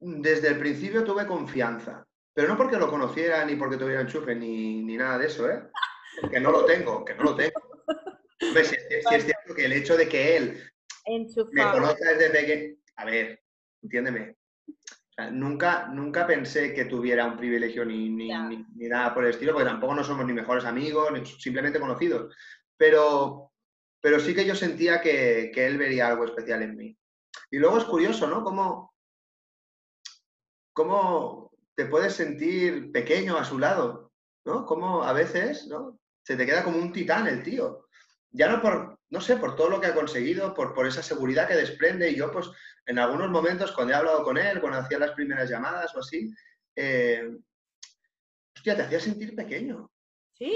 Desde 0.00 0.48
el 0.48 0.58
principio 0.58 1.04
tuve 1.04 1.26
confianza, 1.26 2.06
pero 2.32 2.48
no 2.48 2.56
porque 2.56 2.78
lo 2.78 2.88
conociera 2.88 3.44
ni 3.44 3.56
porque 3.56 3.76
tuviera 3.76 4.00
enchufe 4.00 4.34
ni, 4.34 4.82
ni 4.82 4.96
nada 4.96 5.18
de 5.18 5.26
eso, 5.26 5.48
¿eh? 5.48 5.62
Que 6.30 6.40
no 6.40 6.50
lo 6.50 6.64
tengo, 6.64 7.04
que 7.04 7.14
no 7.14 7.24
lo 7.24 7.36
tengo. 7.36 7.60
si, 8.40 8.76
es 8.88 9.24
cierto 9.24 9.54
que 9.54 9.66
el 9.66 9.72
hecho 9.74 9.96
de 9.96 10.08
que 10.08 10.36
él 10.36 10.70
me 11.52 11.62
conozca 11.70 12.12
desde 12.12 12.30
pequeño, 12.30 12.76
a 12.96 13.04
ver, 13.04 13.42
entiéndeme, 13.82 14.36
nunca, 15.30 15.88
nunca 15.88 16.26
pensé 16.26 16.72
que 16.72 16.86
tuviera 16.86 17.26
un 17.26 17.36
privilegio 17.36 17.84
ni, 17.84 18.08
ni, 18.08 18.88
nada 18.88 19.12
por 19.12 19.24
el 19.24 19.30
estilo, 19.30 19.52
porque 19.52 19.68
tampoco 19.68 19.94
no 19.94 20.04
somos 20.04 20.24
ni 20.26 20.32
mejores 20.32 20.64
amigos, 20.64 21.12
ni 21.12 21.24
simplemente 21.26 21.80
conocidos. 21.80 22.34
Pero, 22.76 23.52
pero 24.00 24.18
sí 24.20 24.34
que 24.34 24.46
yo 24.46 24.54
sentía 24.54 25.00
que, 25.00 25.52
él 25.54 25.78
vería 25.78 26.08
algo 26.08 26.24
especial 26.24 26.62
en 26.62 26.76
mí. 26.76 26.96
Y 27.50 27.58
luego 27.58 27.78
es 27.78 27.84
curioso, 27.84 28.26
¿no? 28.26 28.42
Cómo, 28.42 28.89
cómo 30.72 31.50
te 31.74 31.86
puedes 31.86 32.14
sentir 32.14 32.92
pequeño 32.92 33.36
a 33.36 33.44
su 33.44 33.58
lado, 33.58 34.12
¿no? 34.44 34.66
Cómo 34.66 35.02
a 35.02 35.12
veces, 35.12 35.66
¿no? 35.66 35.98
Se 36.22 36.36
te 36.36 36.46
queda 36.46 36.62
como 36.62 36.78
un 36.78 36.92
titán 36.92 37.26
el 37.26 37.42
tío. 37.42 37.86
Ya 38.30 38.48
no 38.48 38.60
por, 38.60 38.98
no 39.08 39.20
sé, 39.20 39.36
por 39.36 39.56
todo 39.56 39.70
lo 39.70 39.80
que 39.80 39.88
ha 39.88 39.94
conseguido, 39.94 40.54
por, 40.54 40.74
por 40.74 40.86
esa 40.86 41.02
seguridad 41.02 41.48
que 41.48 41.56
desprende. 41.56 42.10
Y 42.10 42.16
yo, 42.16 42.30
pues, 42.30 42.50
en 42.86 42.98
algunos 42.98 43.30
momentos, 43.30 43.72
cuando 43.72 43.92
he 43.92 43.96
hablado 43.96 44.22
con 44.22 44.38
él, 44.38 44.60
cuando 44.60 44.78
hacía 44.78 44.98
las 44.98 45.12
primeras 45.12 45.48
llamadas 45.48 45.94
o 45.94 46.00
así, 46.00 46.32
eh, 46.76 47.30
hostia, 48.54 48.76
te 48.76 48.82
hacía 48.82 49.00
sentir 49.00 49.34
pequeño. 49.34 49.90
Sí. 50.34 50.54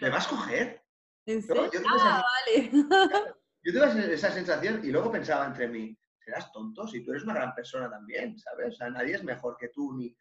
¿Me 0.00 0.10
vas 0.10 0.26
a 0.26 0.30
coger? 0.30 0.82
Yo, 1.26 1.80
ah, 2.00 2.24
vale. 2.24 2.70
yo 3.62 3.72
tuve 3.72 4.14
esa 4.14 4.30
sensación 4.30 4.80
y 4.82 4.90
luego 4.90 5.12
pensaba 5.12 5.46
entre 5.46 5.68
mí, 5.68 5.96
serás 6.28 6.52
tonto 6.52 6.86
si 6.86 7.02
tú 7.02 7.12
eres 7.12 7.24
una 7.24 7.34
gran 7.34 7.54
persona 7.54 7.88
también, 7.88 8.38
¿sabes? 8.38 8.74
O 8.74 8.76
sea, 8.76 8.90
nadie 8.90 9.14
es 9.14 9.24
mejor 9.24 9.56
que 9.58 9.68
tú 9.68 9.94
ni... 9.94 10.14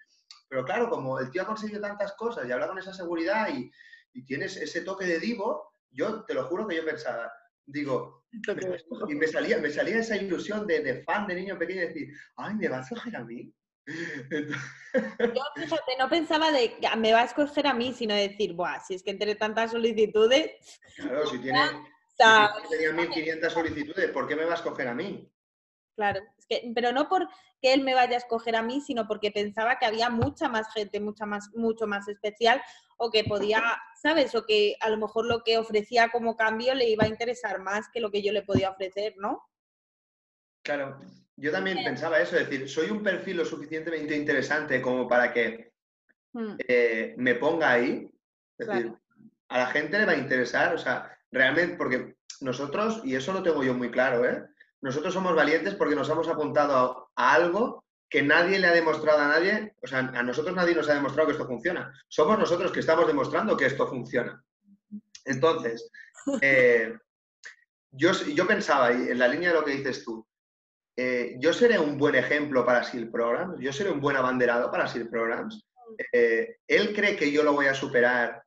Pero 0.47 0.63
claro, 0.63 0.89
como 0.89 1.19
el 1.19 1.29
tío 1.29 1.41
ha 1.41 1.45
conseguido 1.45 1.81
tantas 1.81 2.13
cosas 2.13 2.47
y 2.47 2.51
habla 2.51 2.67
con 2.67 2.79
esa 2.79 2.93
seguridad 2.93 3.49
y, 3.53 3.69
y 4.13 4.23
tienes 4.23 4.55
ese 4.55 4.81
toque 4.81 5.05
de 5.05 5.19
divo, 5.19 5.73
yo 5.91 6.23
te 6.23 6.33
lo 6.33 6.45
juro 6.45 6.65
que 6.65 6.77
yo 6.77 6.85
pensaba, 6.85 7.29
digo, 7.65 8.25
y 9.09 9.15
me 9.15 9.27
salía, 9.27 9.57
me 9.57 9.69
salía 9.69 9.99
esa 9.99 10.15
ilusión 10.15 10.65
de, 10.65 11.03
fan 11.03 11.27
de 11.27 11.35
niño 11.35 11.57
pequeño 11.57 11.81
y 11.81 11.87
decir, 11.87 12.07
ay, 12.37 12.55
¿me 12.55 12.69
vas 12.69 12.89
a 12.89 12.95
escoger 12.95 13.15
a 13.17 13.25
mí? 13.25 13.53
Yo, 13.87 15.43
fíjate, 15.55 15.97
no 15.97 16.09
pensaba 16.09 16.51
de 16.51 16.75
me 16.97 17.13
va 17.13 17.21
a 17.21 17.25
escoger 17.25 17.67
a 17.67 17.73
mí, 17.73 17.93
sino 17.93 18.15
decir, 18.15 18.53
Buah, 18.53 18.81
si 18.85 18.95
es 18.95 19.03
que 19.03 19.11
entre 19.11 19.35
tantas 19.35 19.71
solicitudes. 19.71 20.51
Claro, 20.95 21.25
si 21.27 21.39
tiene, 21.41 21.59
si 22.17 22.69
tenía 22.69 22.91
1500 22.93 23.53
solicitudes, 23.53 24.11
¿por 24.11 24.27
qué 24.27 24.35
me 24.35 24.45
va 24.45 24.53
a 24.53 24.55
escoger 24.55 24.87
a 24.87 24.93
mí? 24.93 25.31
Claro, 25.97 26.21
es 26.37 26.45
que, 26.45 26.71
pero 26.75 26.91
no 26.91 27.09
porque 27.09 27.27
él 27.63 27.83
me 27.83 27.95
vaya 27.95 28.13
a 28.13 28.19
escoger 28.19 28.55
a 28.55 28.61
mí, 28.61 28.81
sino 28.81 29.07
porque 29.07 29.31
pensaba 29.31 29.79
que 29.79 29.87
había 29.87 30.11
mucha 30.11 30.47
más 30.47 30.71
gente, 30.71 30.99
mucha 30.99 31.25
más, 31.25 31.49
mucho 31.55 31.87
más 31.87 32.07
especial, 32.07 32.61
o 32.97 33.09
que 33.09 33.23
podía, 33.23 33.63
¿sabes? 33.99 34.35
O 34.35 34.45
que 34.45 34.75
a 34.79 34.89
lo 34.89 34.97
mejor 34.97 35.25
lo 35.25 35.43
que 35.43 35.57
ofrecía 35.57 36.09
como 36.09 36.37
cambio 36.37 36.75
le 36.75 36.87
iba 36.87 37.05
a 37.05 37.07
interesar 37.07 37.61
más 37.61 37.89
que 37.91 37.99
lo 37.99 38.11
que 38.11 38.21
yo 38.21 38.31
le 38.31 38.43
podía 38.43 38.69
ofrecer, 38.69 39.15
¿no? 39.17 39.41
Claro, 40.63 40.99
yo 41.35 41.51
también 41.51 41.83
pensaba 41.83 42.19
eso, 42.19 42.37
es 42.37 42.47
decir, 42.47 42.69
soy 42.69 42.91
un 42.91 43.01
perfil 43.01 43.37
lo 43.37 43.45
suficientemente 43.45 44.15
interesante 44.15 44.83
como 44.83 45.07
para 45.07 45.33
que 45.33 45.73
hmm. 46.33 46.57
eh, 46.59 47.15
me 47.17 47.33
ponga 47.33 47.71
ahí. 47.71 48.07
Es 48.55 48.67
decir, 48.67 48.93
a 49.47 49.57
la 49.57 49.65
gente 49.65 49.97
le 49.97 50.05
va 50.05 50.11
a 50.11 50.17
interesar, 50.17 50.75
o 50.75 50.77
sea, 50.77 51.17
realmente, 51.31 51.75
porque 51.75 52.17
nosotros, 52.41 53.01
y 53.03 53.15
eso 53.15 53.33
lo 53.33 53.41
tengo 53.41 53.63
yo 53.63 53.73
muy 53.73 53.89
claro, 53.89 54.23
¿eh? 54.29 54.45
Nosotros 54.81 55.13
somos 55.13 55.35
valientes 55.35 55.75
porque 55.75 55.95
nos 55.95 56.09
hemos 56.09 56.27
apuntado 56.27 57.09
a, 57.15 57.33
algo 57.33 57.83
que 58.09 58.21
nadie 58.21 58.59
le 58.59 58.67
ha 58.67 58.71
demostrado 58.71 59.19
a 59.19 59.27
nadie, 59.27 59.75
o 59.81 59.87
sea, 59.87 59.99
a 59.99 60.23
nosotros 60.23 60.55
nadie 60.55 60.75
nos 60.75 60.89
ha 60.89 60.93
demostrado 60.93 61.27
que 61.27 61.33
esto 61.33 61.47
funciona. 61.47 61.93
Somos 62.07 62.39
nosotros 62.39 62.71
que 62.71 62.79
estamos 62.79 63.05
demostrando 63.05 63.57
que 63.57 63.65
esto 63.65 63.87
funciona. 63.87 64.41
Entonces, 65.25 65.89
eh, 66.41 66.93
yo, 67.91 68.13
yo 68.13 68.47
pensaba, 68.47 68.91
en 68.91 69.19
la 69.19 69.27
línea 69.27 69.49
de 69.49 69.55
lo 69.55 69.65
que 69.65 69.71
dices 69.71 70.05
tú, 70.05 70.25
eh, 70.95 71.35
yo 71.39 71.53
seré 71.53 71.77
un 71.77 71.97
buen 71.97 72.15
ejemplo 72.15 72.65
para 72.65 72.83
SEAL 72.83 73.11
Programs, 73.11 73.59
yo 73.59 73.71
seré 73.73 73.91
un 73.91 73.99
buen 73.99 74.15
abanderado 74.15 74.71
para 74.71 74.87
SEAL 74.87 75.09
Programs. 75.09 75.67
Eh, 76.11 76.57
él 76.67 76.95
cree 76.95 77.15
que 77.15 77.31
yo 77.31 77.43
lo 77.43 77.53
voy 77.53 77.67
a 77.67 77.73
superar, 77.73 78.41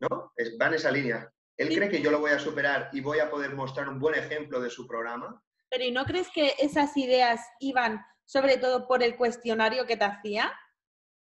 ¿no? 0.00 0.32
va 0.60 0.66
en 0.68 0.74
esa 0.74 0.90
línea. 0.90 1.30
¿Él 1.58 1.74
cree 1.74 1.88
que 1.88 2.00
yo 2.00 2.12
lo 2.12 2.20
voy 2.20 2.30
a 2.30 2.38
superar 2.38 2.88
y 2.92 3.00
voy 3.00 3.18
a 3.18 3.28
poder 3.28 3.52
mostrar 3.52 3.88
un 3.88 3.98
buen 3.98 4.14
ejemplo 4.14 4.60
de 4.60 4.70
su 4.70 4.86
programa? 4.86 5.42
Pero 5.68 5.84
¿y 5.84 5.90
no 5.90 6.04
crees 6.04 6.28
que 6.32 6.54
esas 6.60 6.96
ideas 6.96 7.40
iban 7.58 8.00
sobre 8.24 8.58
todo 8.58 8.86
por 8.86 9.02
el 9.02 9.16
cuestionario 9.16 9.84
que 9.84 9.96
te 9.96 10.04
hacía? 10.04 10.52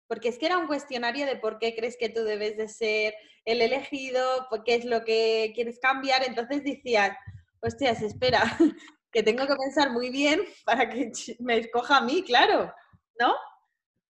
Porque 0.08 0.28
es 0.28 0.38
que 0.38 0.48
era 0.48 0.58
un 0.58 0.68
cuestionario 0.68 1.26
de 1.26 1.38
por 1.38 1.58
qué 1.58 1.74
crees 1.74 1.96
que 1.98 2.10
tú 2.10 2.24
debes 2.24 2.58
de 2.58 2.68
ser 2.68 3.14
el 3.46 3.62
elegido, 3.62 4.48
por 4.50 4.66
qué 4.66 4.76
es 4.76 4.84
lo 4.84 5.06
que 5.06 5.54
quieres 5.56 5.80
cambiar. 5.80 6.24
Entonces 6.28 6.66
decías, 6.66 7.16
hostias, 7.62 8.02
espera, 8.02 8.42
que 9.14 9.24
tengo 9.24 9.48
que 9.48 9.56
pensar 9.56 9.90
muy 9.90 10.10
bien 10.10 10.42
para 10.66 10.90
que 10.90 11.12
me 11.40 11.60
escoja 11.60 11.98
a 11.98 12.02
mí, 12.02 12.24
claro, 12.24 12.74
¿no? 13.18 13.36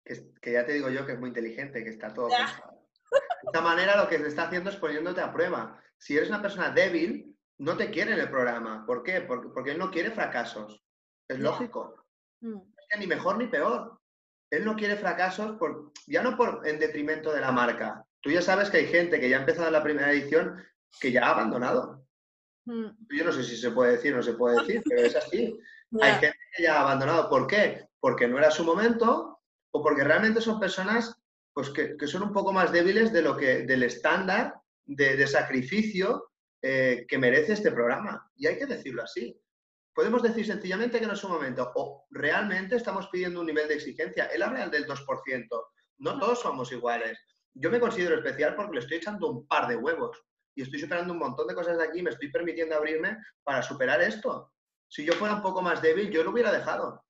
Que, 0.03 0.51
ya 0.51 0.65
te 0.65 0.73
digo 0.73 0.89
yo 0.89 1.05
que 1.05 1.11
es 1.11 1.19
muy 1.19 1.29
inteligente, 1.29 1.83
que 1.83 1.91
está 1.91 2.11
todo 2.11 2.27
pensado. 2.27 2.71
De 3.11 3.19
esta 3.45 3.61
manera 3.61 3.97
lo 3.97 4.09
que 4.09 4.17
te 4.17 4.27
está 4.27 4.43
haciendo 4.43 4.71
es 4.71 4.77
poniéndote 4.77 5.21
a 5.21 5.31
prueba 5.31 5.79
si 6.01 6.17
eres 6.17 6.29
una 6.29 6.41
persona 6.41 6.71
débil, 6.71 7.37
no 7.59 7.77
te 7.77 7.91
quiere 7.91 8.13
en 8.13 8.19
el 8.19 8.29
programa. 8.29 8.83
¿Por 8.87 9.03
qué? 9.03 9.21
Porque, 9.21 9.71
él 9.71 9.77
no 9.77 9.91
quiere 9.91 10.09
fracasos. 10.09 10.83
Es 11.27 11.39
lógico. 11.39 12.07
Mm. 12.41 12.57
Es 12.89 12.99
ni 12.99 13.05
mejor 13.05 13.37
ni 13.37 13.45
peor. 13.45 13.99
Él 14.49 14.65
no 14.65 14.75
quiere 14.75 14.97
fracasos, 14.97 15.57
por, 15.57 15.93
ya 16.07 16.23
no 16.23 16.35
por 16.35 16.67
en 16.67 16.79
detrimento 16.79 17.31
de 17.31 17.41
la 17.41 17.51
marca. 17.51 18.03
Tú 18.19 18.31
ya 18.31 18.41
sabes 18.41 18.71
que 18.71 18.77
hay 18.77 18.87
gente 18.87 19.19
que 19.19 19.29
ya 19.29 19.37
ha 19.37 19.41
empezado 19.41 19.69
la 19.69 19.83
primera 19.83 20.11
edición 20.11 20.61
que 20.99 21.11
ya 21.11 21.27
ha 21.27 21.31
abandonado. 21.31 22.03
Mm. 22.65 22.87
Yo 23.15 23.23
no 23.23 23.31
sé 23.31 23.43
si 23.43 23.55
se 23.55 23.69
puede 23.69 23.91
decir 23.91 24.13
o 24.13 24.17
no 24.17 24.23
se 24.23 24.33
puede 24.33 24.59
decir, 24.59 24.81
pero 24.89 25.01
es 25.01 25.15
así. 25.15 25.55
Hay 26.01 26.13
gente 26.13 26.39
que 26.57 26.63
ya 26.63 26.77
ha 26.77 26.81
abandonado. 26.81 27.29
¿Por 27.29 27.45
qué? 27.45 27.87
Porque 27.99 28.27
no 28.27 28.39
era 28.39 28.49
su 28.49 28.63
momento 28.63 29.39
o 29.71 29.83
porque 29.83 30.03
realmente 30.03 30.41
son 30.41 30.59
personas 30.59 31.15
pues, 31.53 31.69
que, 31.69 31.95
que 31.95 32.07
son 32.07 32.23
un 32.23 32.33
poco 32.33 32.51
más 32.51 32.71
débiles 32.71 33.13
de 33.13 33.21
lo 33.21 33.37
que, 33.37 33.67
del 33.67 33.83
estándar 33.83 34.60
de, 34.85 35.27
sacrificio 35.27 36.31
eh, 36.61 37.05
que 37.07 37.17
merece 37.17 37.53
este 37.53 37.71
programa. 37.71 38.29
Y 38.35 38.47
hay 38.47 38.57
que 38.57 38.65
decirlo 38.65 39.03
así. 39.03 39.39
Podemos 39.93 40.23
decir 40.23 40.45
sencillamente 40.45 40.99
que 40.99 41.07
no 41.07 41.13
es 41.13 41.23
un 41.23 41.31
momento, 41.31 41.71
o 41.75 42.05
realmente 42.11 42.77
estamos 42.77 43.09
pidiendo 43.09 43.41
un 43.41 43.47
nivel 43.47 43.67
de 43.67 43.75
exigencia. 43.75 44.25
Él 44.27 44.41
habla 44.41 44.69
del 44.69 44.87
2%. 44.87 45.47
No 45.97 46.19
todos 46.19 46.39
somos 46.39 46.71
iguales. 46.71 47.19
Yo 47.53 47.69
me 47.69 47.79
considero 47.79 48.15
especial 48.15 48.55
porque 48.55 48.75
le 48.75 48.79
estoy 48.79 48.97
echando 48.97 49.27
un 49.27 49.47
par 49.47 49.67
de 49.67 49.75
huevos. 49.75 50.17
y 50.53 50.63
estoy 50.63 50.79
superando 50.79 51.13
un 51.13 51.19
montón 51.19 51.47
de 51.47 51.55
cosas 51.55 51.77
de 51.77 51.85
aquí, 51.85 52.01
me 52.01 52.09
estoy 52.09 52.29
permitiendo 52.29 52.75
abrirme 52.75 53.17
para 53.43 53.61
superar 53.61 54.01
esto. 54.01 54.51
Si 54.89 55.05
yo 55.05 55.13
fuera 55.13 55.35
un 55.35 55.41
poco 55.41 55.61
más 55.61 55.81
débil, 55.81 56.09
yo 56.09 56.23
lo 56.23 56.31
hubiera 56.31 56.51
dejado. 56.51 57.05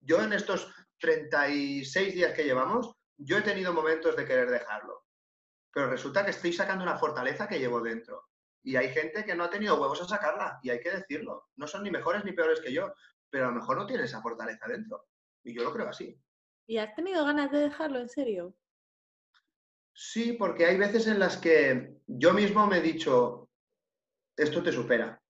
Yo 0.00 0.20
en 0.20 0.32
estos 0.32 0.72
36 0.98 2.14
días 2.14 2.32
que 2.32 2.42
llevamos, 2.42 2.92
yo 3.16 3.38
he 3.38 3.42
tenido 3.42 3.72
momentos 3.72 4.16
de 4.16 4.24
querer 4.24 4.50
dejarlo. 4.50 5.04
Pero 5.72 5.88
resulta 5.88 6.24
que 6.24 6.30
estoy 6.30 6.52
sacando 6.52 6.84
una 6.84 6.98
fortaleza 6.98 7.48
que 7.48 7.58
llevo 7.58 7.80
dentro. 7.80 8.28
Y 8.62 8.76
hay 8.76 8.88
gente 8.90 9.24
que 9.24 9.34
no 9.34 9.44
ha 9.44 9.50
tenido 9.50 9.80
huevos 9.80 10.02
a 10.02 10.08
sacarla, 10.08 10.58
y 10.62 10.70
hay 10.70 10.80
que 10.80 10.90
decirlo. 10.90 11.48
No 11.56 11.66
son 11.66 11.82
ni 11.82 11.90
mejores 11.90 12.24
ni 12.24 12.32
peores 12.32 12.60
que 12.60 12.72
yo, 12.72 12.92
pero 13.30 13.46
a 13.46 13.48
lo 13.48 13.54
mejor 13.54 13.76
no 13.76 13.86
tiene 13.86 14.04
esa 14.04 14.20
fortaleza 14.20 14.66
dentro. 14.66 15.06
Y 15.42 15.54
yo 15.54 15.62
lo 15.62 15.72
creo 15.72 15.88
así. 15.88 16.20
¿Y 16.66 16.78
has 16.78 16.94
tenido 16.94 17.24
ganas 17.24 17.50
de 17.50 17.58
dejarlo 17.58 17.98
en 17.98 18.08
serio? 18.08 18.54
Sí, 19.92 20.34
porque 20.34 20.66
hay 20.66 20.76
veces 20.76 21.06
en 21.06 21.18
las 21.18 21.36
que 21.36 21.96
yo 22.06 22.32
mismo 22.32 22.66
me 22.66 22.78
he 22.78 22.82
dicho, 22.82 23.48
esto 24.36 24.62
te 24.62 24.72
supera. 24.72 25.20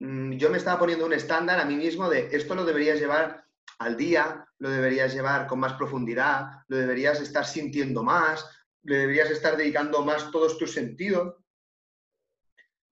Mm, 0.00 0.32
yo 0.32 0.50
me 0.50 0.58
estaba 0.58 0.78
poniendo 0.78 1.06
un 1.06 1.12
estándar 1.12 1.60
a 1.60 1.64
mí 1.64 1.76
mismo 1.76 2.08
de 2.08 2.28
esto 2.32 2.54
lo 2.54 2.64
deberías 2.64 2.98
llevar 2.98 3.44
al 3.78 3.96
día, 3.96 4.46
lo 4.58 4.70
deberías 4.70 5.12
llevar 5.12 5.46
con 5.46 5.60
más 5.60 5.74
profundidad, 5.74 6.64
lo 6.68 6.76
deberías 6.78 7.20
estar 7.20 7.44
sintiendo 7.44 8.02
más, 8.02 8.44
le 8.82 8.98
deberías 8.98 9.30
estar 9.30 9.56
dedicando 9.56 10.04
más 10.04 10.30
todos 10.30 10.58
tus 10.58 10.72
sentidos. 10.72 11.36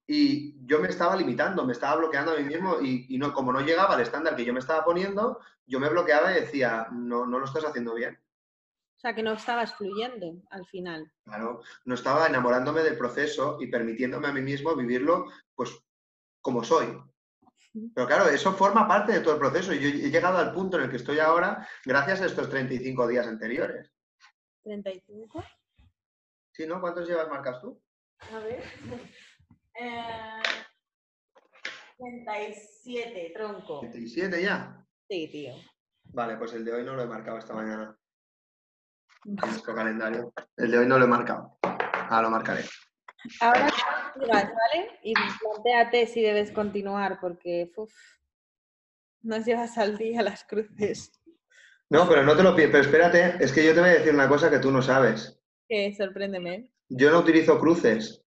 Y 0.07 0.67
yo 0.67 0.81
me 0.81 0.89
estaba 0.89 1.17
limitando, 1.17 1.65
me 1.67 1.73
estaba 1.73 1.97
bloqueando 1.97 2.33
a 2.33 2.37
mí 2.37 2.45
mismo 2.45 2.81
y, 2.81 3.19
no, 3.19 3.33
como 3.35 3.53
no 3.53 3.61
llegaba 3.61 3.95
al 3.95 4.01
estándar 4.01 4.37
que 4.37 4.45
yo 4.45 4.55
me 4.55 4.61
estaba 4.61 4.85
poniendo, 4.85 5.41
yo 5.67 5.81
me 5.81 5.91
bloqueaba 5.91 6.33
y 6.33 6.41
decía, 6.41 6.89
no, 6.91 7.27
no 7.27 7.39
lo 7.39 7.45
estás 7.45 7.65
haciendo 7.65 7.95
bien. 7.95 8.19
O 8.97 9.01
sea, 9.01 9.15
que 9.15 9.23
no 9.23 9.35
estabas 9.35 9.75
fluyendo 9.75 10.43
al 10.51 10.67
final. 10.67 11.13
Claro, 11.25 11.63
no 11.85 11.95
estaba 11.95 12.27
enamorándome 12.27 12.83
del 12.83 12.97
proceso 12.97 13.59
y 13.61 13.69
permitiéndome 13.69 14.29
a 14.29 14.33
mí 14.33 14.41
mismo 14.41 14.75
vivirlo, 14.75 15.27
pues, 15.55 15.79
como 16.41 16.65
soy. 16.65 16.99
Pero 17.95 18.07
claro, 18.07 18.29
eso 18.29 18.53
forma 18.55 18.89
parte 18.89 19.13
de 19.13 19.21
todo 19.21 19.35
el 19.35 19.41
proceso 19.41 19.73
y 19.73 19.79
yo 19.79 19.89
he 19.89 20.11
llegado 20.11 20.39
al 20.39 20.53
punto 20.53 20.79
en 20.79 20.85
el 20.85 20.91
que 20.91 20.97
estoy 20.97 21.19
ahora 21.19 21.69
gracias 21.85 22.23
a 22.23 22.27
estos 22.27 22.49
35 22.49 23.07
días 23.07 23.27
anteriores. 23.27 23.93
¿35? 24.65 25.45
Sí, 26.59 26.67
¿no? 26.67 26.81
¿Cuántos 26.81 27.09
llevas 27.09 27.29
marcas 27.29 27.61
tú? 27.61 27.81
A 28.33 28.41
ver. 28.41 28.65
37, 31.97 33.27
eh, 33.27 33.33
tronco. 33.33 33.83
¿37 33.83 34.43
ya? 34.43 34.85
Sí, 35.09 35.29
tío. 35.31 35.55
Vale, 36.07 36.37
pues 36.37 36.55
el 36.55 36.65
de 36.65 36.73
hoy 36.73 36.85
no 36.85 36.95
lo 36.95 37.03
he 37.03 37.07
marcado 37.07 37.39
esta 37.39 37.55
mañana. 37.55 37.97
En 39.25 39.35
nuestro 39.35 39.75
calendario. 39.75 40.33
El 40.57 40.71
de 40.73 40.79
hoy 40.79 40.87
no 40.87 40.99
lo 40.99 41.05
he 41.05 41.09
marcado. 41.09 41.59
Ahora 41.63 42.23
lo 42.23 42.31
marcaré. 42.31 42.65
Ahora 43.41 43.69
¿vale? 44.17 44.99
Y 45.03 45.13
planteate 45.13 46.07
si 46.07 46.23
debes 46.23 46.51
continuar, 46.51 47.21
porque 47.21 47.71
uf, 47.77 47.93
nos 49.23 49.45
llevas 49.45 49.77
al 49.77 49.97
día 49.97 50.23
las 50.23 50.45
cruces. 50.45 51.13
No, 51.91 52.09
pero 52.09 52.23
no 52.25 52.37
te 52.37 52.43
lo 52.43 52.57
pido. 52.57 52.71
Pero 52.73 52.85
espérate, 52.85 53.37
es 53.45 53.53
que 53.53 53.65
yo 53.65 53.75
te 53.75 53.81
voy 53.81 53.91
a 53.91 53.95
decir 53.95 54.15
una 54.15 54.29
cosa 54.29 54.51
que 54.51 54.61
tú 54.61 54.73
no 54.73 54.83
sabes. 54.83 55.38
¿Qué? 55.69 55.95
Sorpréndeme. 55.95 56.71
Yo 56.89 57.11
no 57.11 57.19
utilizo 57.19 57.59
cruces 57.59 58.25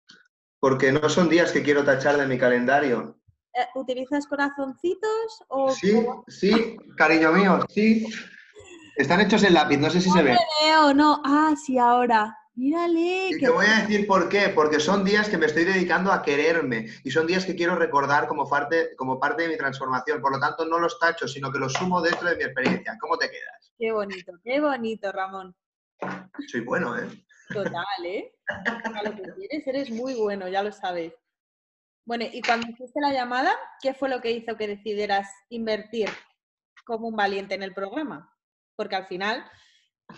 porque 0.60 0.92
no 0.92 1.08
son 1.10 1.30
días 1.30 1.52
que 1.52 1.64
quiero 1.64 1.84
tachar 1.84 2.18
de 2.18 2.28
mi 2.28 2.38
calendario. 2.38 3.20
Eh, 3.54 3.66
¿Utilizas 3.76 4.28
corazoncitos 4.28 5.44
o...? 5.48 5.72
Sí, 5.72 6.06
sí, 6.28 6.78
cariño 6.98 7.32
mío, 7.32 7.60
sí. 7.70 8.06
Están 8.98 9.22
hechos 9.22 9.44
en 9.44 9.54
lápiz, 9.54 9.78
no 9.78 9.90
sé 9.90 10.02
si 10.02 10.10
se 10.10 10.22
ve. 10.22 10.38
No 10.66 10.94
no. 10.94 11.22
Ah, 11.24 11.56
sí, 11.56 11.78
ahora. 11.78 12.36
Mírale. 12.56 13.30
Y 13.30 13.40
te 13.40 13.50
voy 13.50 13.66
a 13.66 13.80
decir 13.80 14.06
por 14.06 14.28
qué. 14.28 14.50
Porque 14.50 14.82
son 14.82 15.06
días 15.06 15.30
que 15.30 15.38
me 15.38 15.46
estoy 15.46 15.64
dedicando 15.64 16.12
a 16.12 16.22
quererme 16.22 16.88
y 17.06 17.12
son 17.12 17.26
días 17.26 17.46
que 17.46 17.56
quiero 17.56 17.76
recordar 17.76 18.28
como 18.28 18.50
parte, 18.50 18.94
como 18.98 19.18
parte 19.18 19.44
de 19.44 19.50
mi 19.50 19.58
transformación. 19.58 20.22
Por 20.22 20.34
lo 20.34 20.40
tanto, 20.42 20.66
no 20.66 20.78
los 20.78 21.00
tacho, 21.00 21.30
sino 21.30 21.50
que 21.50 21.60
los 21.60 21.72
sumo 21.72 22.02
dentro 22.02 22.28
de 22.28 22.36
mi 22.36 22.44
experiencia. 22.44 22.98
¿Cómo 23.00 23.18
te 23.18 23.30
quedas? 23.30 23.74
Qué 23.78 23.94
bonito, 23.94 24.34
qué 24.44 24.60
bonito, 24.60 25.10
Ramón. 25.14 25.56
Soy 26.48 26.60
bueno, 26.62 26.98
¿eh? 26.98 27.08
Total, 27.54 28.06
¿eh? 28.06 28.32
A 28.48 29.04
lo 29.04 29.16
que 29.16 29.24
quieres, 29.34 29.68
eres 29.68 29.90
muy 29.90 30.14
bueno, 30.14 30.48
ya 30.48 30.62
lo 30.62 30.72
sabes. 30.72 31.14
Bueno, 32.06 32.26
y 32.32 32.42
cuando 32.42 32.68
hiciste 32.68 33.00
la 33.02 33.12
llamada, 33.12 33.52
¿qué 33.82 33.94
fue 33.94 34.10
lo 34.10 34.22
que 34.22 34.32
hizo 34.32 34.56
que 34.58 34.68
decidieras 34.68 35.30
invertir 35.50 36.10
como 36.86 37.08
un 37.08 37.16
valiente 37.16 37.56
en 37.56 37.64
el 37.64 37.74
programa? 37.74 38.36
Porque 38.76 38.96
al 38.96 39.08
final, 39.08 39.44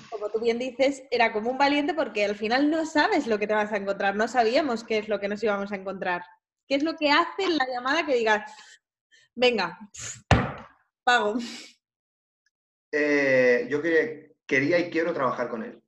como 0.09 0.29
tú 0.29 0.39
bien 0.39 0.59
dices, 0.59 1.03
era 1.11 1.33
como 1.33 1.51
un 1.51 1.57
valiente 1.57 1.93
porque 1.93 2.25
al 2.25 2.35
final 2.35 2.69
no 2.69 2.85
sabes 2.85 3.27
lo 3.27 3.39
que 3.39 3.47
te 3.47 3.53
vas 3.53 3.71
a 3.71 3.77
encontrar, 3.77 4.15
no 4.15 4.27
sabíamos 4.27 4.83
qué 4.83 4.99
es 4.99 5.09
lo 5.09 5.19
que 5.19 5.27
nos 5.27 5.43
íbamos 5.43 5.71
a 5.71 5.75
encontrar. 5.75 6.23
¿Qué 6.67 6.75
es 6.75 6.83
lo 6.83 6.95
que 6.95 7.11
hace 7.11 7.43
en 7.43 7.57
la 7.57 7.67
llamada 7.67 8.05
que 8.05 8.15
digas, 8.15 8.49
venga, 9.35 9.77
pago? 11.03 11.37
Eh, 12.93 13.67
yo 13.69 13.81
quería 14.47 14.79
y 14.79 14.89
quiero 14.89 15.13
trabajar 15.13 15.49
con 15.49 15.63
él. 15.63 15.81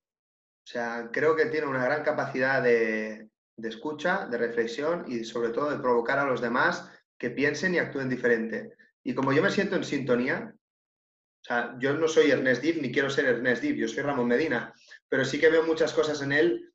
O 0.64 0.68
sea, 0.68 1.10
creo 1.12 1.36
que 1.36 1.48
tiene 1.48 1.68
una 1.68 1.84
gran 1.84 2.04
capacidad 2.04 2.64
de, 2.64 3.30
escucha, 3.58 4.28
de 4.28 4.38
reflexión 4.38 5.06
y 5.08 5.26
sobre 5.26 5.50
todo 5.50 5.70
de 5.70 5.80
provocar 5.80 6.20
a 6.20 6.26
los 6.26 6.42
demás 6.42 6.90
que 7.18 7.30
piensen 7.30 7.76
y 7.76 7.80
actúen 7.80 8.10
diferente. 8.10 8.74
Y 9.04 9.14
como 9.14 9.34
yo 9.34 9.44
me 9.44 9.52
siento 9.52 9.76
en 9.76 9.84
sintonía, 9.84 10.54
o 10.56 11.46
sea, 11.46 11.76
yo 11.80 11.94
no 11.94 12.08
soy 12.08 12.32
Ernest 12.32 12.62
Div 12.62 12.82
ni 12.82 12.92
quiero 12.92 13.10
ser 13.10 13.26
Ernest 13.26 13.62
Div, 13.62 13.76
yo 13.76 13.88
soy 13.90 14.04
Ramón 14.04 14.28
Medina, 14.30 14.74
pero 15.10 15.26
sí 15.26 15.38
que 15.38 15.50
veo 15.50 15.64
muchas 15.64 15.94
cosas 15.94 16.22
en 16.22 16.32
él 16.32 16.74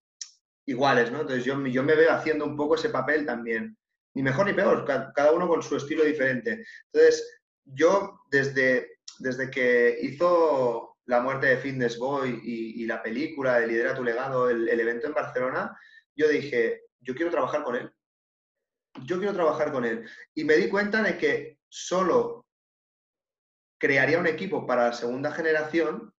iguales, 0.66 1.10
¿no? 1.10 1.22
Entonces 1.22 1.44
yo, 1.44 1.66
yo 1.66 1.82
me 1.82 1.94
veo 1.94 2.12
haciendo 2.12 2.44
un 2.44 2.56
poco 2.56 2.74
ese 2.74 2.90
papel 2.90 3.24
también. 3.24 3.74
Ni 4.14 4.22
mejor 4.22 4.46
ni 4.46 4.52
peor, 4.52 4.84
cada 4.84 5.32
uno 5.32 5.48
con 5.48 5.62
su 5.62 5.76
estilo 5.76 6.04
diferente. 6.04 6.64
Entonces, 6.92 7.40
yo 7.64 8.20
desde, 8.30 8.98
desde 9.18 9.50
que 9.50 9.98
hizo 10.02 10.87
la 11.08 11.22
muerte 11.22 11.46
de 11.46 11.56
Fitness 11.56 11.98
Boy 11.98 12.40
y, 12.44 12.84
la 12.84 13.02
película 13.02 13.58
de 13.58 13.66
Lidera 13.66 13.94
tu 13.94 14.04
legado, 14.04 14.50
el, 14.50 14.68
evento 14.68 15.06
en 15.06 15.14
Barcelona, 15.14 15.78
yo 16.14 16.28
dije, 16.28 16.82
yo 17.00 17.14
quiero 17.14 17.30
trabajar 17.30 17.64
con 17.64 17.76
él. 17.76 17.90
Yo 19.04 19.16
quiero 19.16 19.32
trabajar 19.32 19.72
con 19.72 19.86
él. 19.86 20.06
Y 20.34 20.44
me 20.44 20.56
di 20.56 20.68
cuenta 20.68 21.02
de 21.02 21.16
que 21.16 21.58
solo 21.66 22.46
crearía 23.78 24.18
un 24.18 24.26
equipo 24.26 24.66
para 24.66 24.88
la 24.88 24.92
segunda 24.92 25.32
generación 25.32 26.12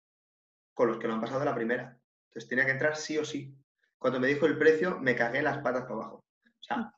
con 0.73 0.87
los 0.87 0.97
que 0.97 1.07
lo 1.07 1.13
han 1.13 1.21
pasado 1.21 1.41
de 1.41 1.45
la 1.45 1.55
primera. 1.55 1.95
Entonces 2.29 2.49
tenía 2.49 2.65
que 2.65 2.71
entrar 2.71 2.95
sí 2.97 3.15
o 3.19 3.25
sí. 3.25 3.55
Cuando 3.99 4.19
me 4.19 4.27
dijo 4.27 4.47
el 4.47 4.57
precio, 4.57 4.97
me 4.99 5.15
cagué 5.15 5.43
las 5.43 5.59
patas 5.59 5.83
para 5.83 5.95
abajo. 5.95 6.25
O 6.45 6.63
sea, 6.63 6.91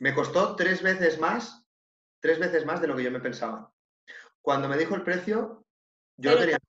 me 0.00 0.14
costó 0.14 0.54
tres 0.54 0.82
veces 0.82 1.18
más, 1.18 1.66
tres 2.20 2.38
veces 2.38 2.66
más 2.66 2.82
de 2.82 2.88
lo 2.88 2.96
que 2.96 3.04
yo 3.04 3.10
me 3.10 3.20
pensaba. 3.20 3.72
Cuando 4.42 4.68
me 4.68 4.76
dijo 4.76 4.94
el 4.94 5.02
precio, 5.02 5.64
yo 6.18 6.32
lo 6.32 6.38
tenía 6.38 6.58
Ah, 6.58 6.67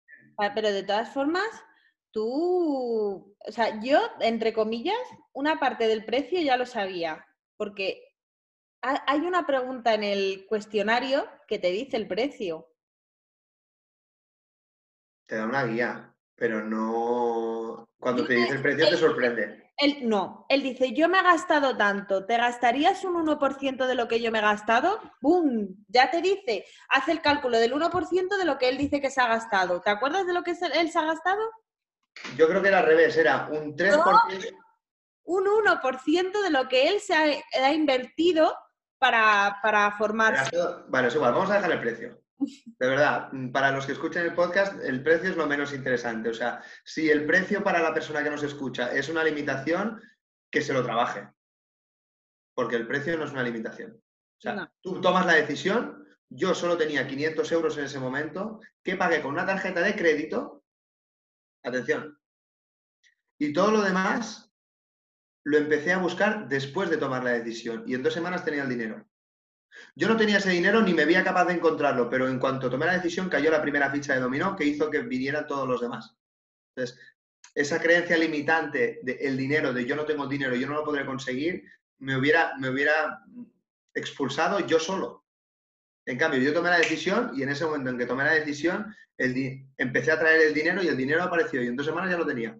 pero 0.55 0.71
de 0.71 0.83
todas 0.83 1.13
formas, 1.13 1.49
tú, 2.11 3.35
o 3.39 3.51
sea, 3.51 3.81
yo, 3.81 3.99
entre 4.21 4.53
comillas, 4.53 4.97
una 5.33 5.59
parte 5.59 5.87
del 5.87 6.05
precio 6.05 6.41
ya 6.41 6.57
lo 6.57 6.65
sabía, 6.65 7.25
porque 7.57 8.15
hay 8.81 9.19
una 9.21 9.45
pregunta 9.45 9.93
en 9.93 10.03
el 10.03 10.45
cuestionario 10.47 11.27
que 11.47 11.59
te 11.59 11.71
dice 11.71 11.97
el 11.97 12.07
precio. 12.07 12.73
Te 15.27 15.35
da 15.35 15.45
una 15.45 15.65
guía, 15.65 16.08
pero 16.39 16.63
no. 16.63 17.87
Cuando 17.99 18.25
te 18.25 18.33
dice 18.33 18.53
el 18.53 18.61
precio 18.61 18.89
te 18.89 18.97
sorprende. 18.97 19.71
Él, 19.77 20.09
no, 20.09 20.45
él 20.49 20.61
dice, 20.63 20.93
yo 20.93 21.07
me 21.07 21.19
he 21.19 21.23
gastado 21.23 21.77
tanto, 21.77 22.25
¿te 22.25 22.37
gastarías 22.37 23.03
un 23.03 23.25
1% 23.25 23.87
de 23.87 23.95
lo 23.95 24.07
que 24.07 24.21
yo 24.21 24.31
me 24.31 24.39
he 24.39 24.41
gastado? 24.41 24.99
¡Bum! 25.21 25.67
Ya 25.87 26.11
te 26.11 26.21
dice, 26.21 26.65
hace 26.89 27.11
el 27.11 27.21
cálculo 27.21 27.57
del 27.59 27.73
1% 27.73 28.37
de 28.37 28.45
lo 28.45 28.57
que 28.57 28.69
él 28.69 28.77
dice 28.77 28.99
que 28.99 29.09
se 29.09 29.21
ha 29.21 29.27
gastado. 29.27 29.81
¿Te 29.81 29.89
acuerdas 29.89 30.25
de 30.25 30.33
lo 30.33 30.43
que 30.43 30.51
él 30.51 30.91
se 30.91 30.99
ha 30.99 31.05
gastado? 31.05 31.41
Yo 32.35 32.47
creo 32.47 32.61
que 32.61 32.67
era 32.69 32.79
al 32.79 32.85
revés, 32.85 33.15
era 33.17 33.47
un 33.51 33.75
3%. 33.75 34.57
un 35.23 35.45
1% 35.45 36.43
de 36.43 36.49
lo 36.49 36.67
que 36.67 36.89
él 36.89 36.99
se 36.99 37.13
ha, 37.13 37.73
invertido 37.73 38.57
para, 38.97 39.59
para 39.61 39.91
formarse. 39.91 40.57
Vale, 40.87 41.07
es 41.07 41.15
igual, 41.15 41.33
vamos 41.33 41.51
a 41.51 41.55
dejar 41.55 41.71
el 41.71 41.81
precio. 41.81 42.21
De 42.39 42.87
verdad, 42.87 43.29
para 43.51 43.71
los 43.71 43.85
que 43.85 43.91
escuchen 43.91 44.23
el 44.23 44.33
podcast, 44.33 44.81
el 44.81 45.03
precio 45.03 45.29
es 45.29 45.35
lo 45.35 45.45
menos 45.45 45.73
interesante. 45.73 46.29
O 46.29 46.33
sea, 46.33 46.63
si 46.85 47.09
el 47.09 47.25
precio 47.25 47.63
para 47.63 47.81
la 47.81 47.93
persona 47.93 48.23
que 48.23 48.29
nos 48.29 48.43
escucha 48.43 48.93
es 48.93 49.09
una 49.09 49.23
limitación, 49.23 50.01
que 50.49 50.61
se 50.61 50.73
lo 50.73 50.83
trabaje. 50.83 51.29
Porque 52.55 52.77
el 52.77 52.87
precio 52.87 53.17
no 53.17 53.25
es 53.25 53.31
una 53.31 53.43
limitación. 53.43 53.91
O 53.91 54.41
sea, 54.41 54.71
tú 54.81 55.01
tomas 55.01 55.25
la 55.25 55.33
decisión, 55.33 56.07
yo 56.29 56.55
solo 56.55 56.77
tenía 56.77 57.07
500 57.07 57.51
euros 57.51 57.77
en 57.77 57.85
ese 57.85 57.99
momento, 57.99 58.61
que 58.83 58.95
pagué 58.95 59.21
con 59.21 59.33
una 59.33 59.45
tarjeta 59.45 59.81
de 59.81 59.95
crédito. 59.95 60.63
Atención. 61.63 62.17
Y 63.37 63.51
todo 63.51 63.71
lo 63.71 63.81
demás 63.81 64.49
lo 65.43 65.57
empecé 65.57 65.91
a 65.91 65.97
buscar 65.97 66.47
después 66.47 66.89
de 66.89 66.97
tomar 66.97 67.23
la 67.23 67.31
decisión. 67.31 67.83
Y 67.85 67.95
en 67.95 68.03
dos 68.03 68.13
semanas 68.13 68.45
tenía 68.45 68.63
el 68.63 68.69
dinero. 68.69 69.08
Yo 69.95 70.07
no 70.07 70.17
tenía 70.17 70.37
ese 70.37 70.49
dinero 70.49 70.81
ni 70.81 70.93
me 70.93 71.05
veía 71.05 71.23
capaz 71.23 71.45
de 71.45 71.53
encontrarlo, 71.53 72.09
pero 72.09 72.27
en 72.27 72.39
cuanto 72.39 72.69
tomé 72.69 72.85
la 72.85 72.93
decisión 72.93 73.29
cayó 73.29 73.51
la 73.51 73.61
primera 73.61 73.91
ficha 73.91 74.13
de 74.13 74.21
dominó 74.21 74.55
que 74.55 74.65
hizo 74.65 74.89
que 74.89 75.01
vinieran 75.01 75.47
todos 75.47 75.67
los 75.67 75.81
demás. 75.81 76.15
Entonces, 76.75 76.99
esa 77.55 77.81
creencia 77.81 78.17
limitante 78.17 78.99
del 79.03 79.37
dinero, 79.37 79.73
de 79.73 79.85
yo 79.85 79.95
no 79.95 80.05
tengo 80.05 80.27
dinero, 80.27 80.55
yo 80.55 80.67
no 80.67 80.75
lo 80.75 80.83
podré 80.83 81.05
conseguir, 81.05 81.63
me 81.99 82.17
hubiera, 82.17 82.57
me 82.57 82.69
hubiera 82.69 83.23
expulsado 83.93 84.65
yo 84.65 84.79
solo. 84.79 85.25
En 86.05 86.17
cambio, 86.17 86.39
yo 86.39 86.53
tomé 86.53 86.69
la 86.69 86.77
decisión 86.77 87.31
y 87.35 87.43
en 87.43 87.49
ese 87.49 87.65
momento 87.65 87.89
en 87.89 87.97
que 87.97 88.05
tomé 88.05 88.23
la 88.23 88.33
decisión, 88.33 88.95
empecé 89.17 90.11
a 90.11 90.19
traer 90.19 90.41
el 90.47 90.53
dinero 90.53 90.81
y 90.81 90.87
el 90.87 90.97
dinero 90.97 91.23
apareció 91.23 91.61
y 91.61 91.67
en 91.67 91.75
dos 91.75 91.85
semanas 91.85 92.09
ya 92.09 92.17
lo 92.17 92.25
tenía. 92.25 92.57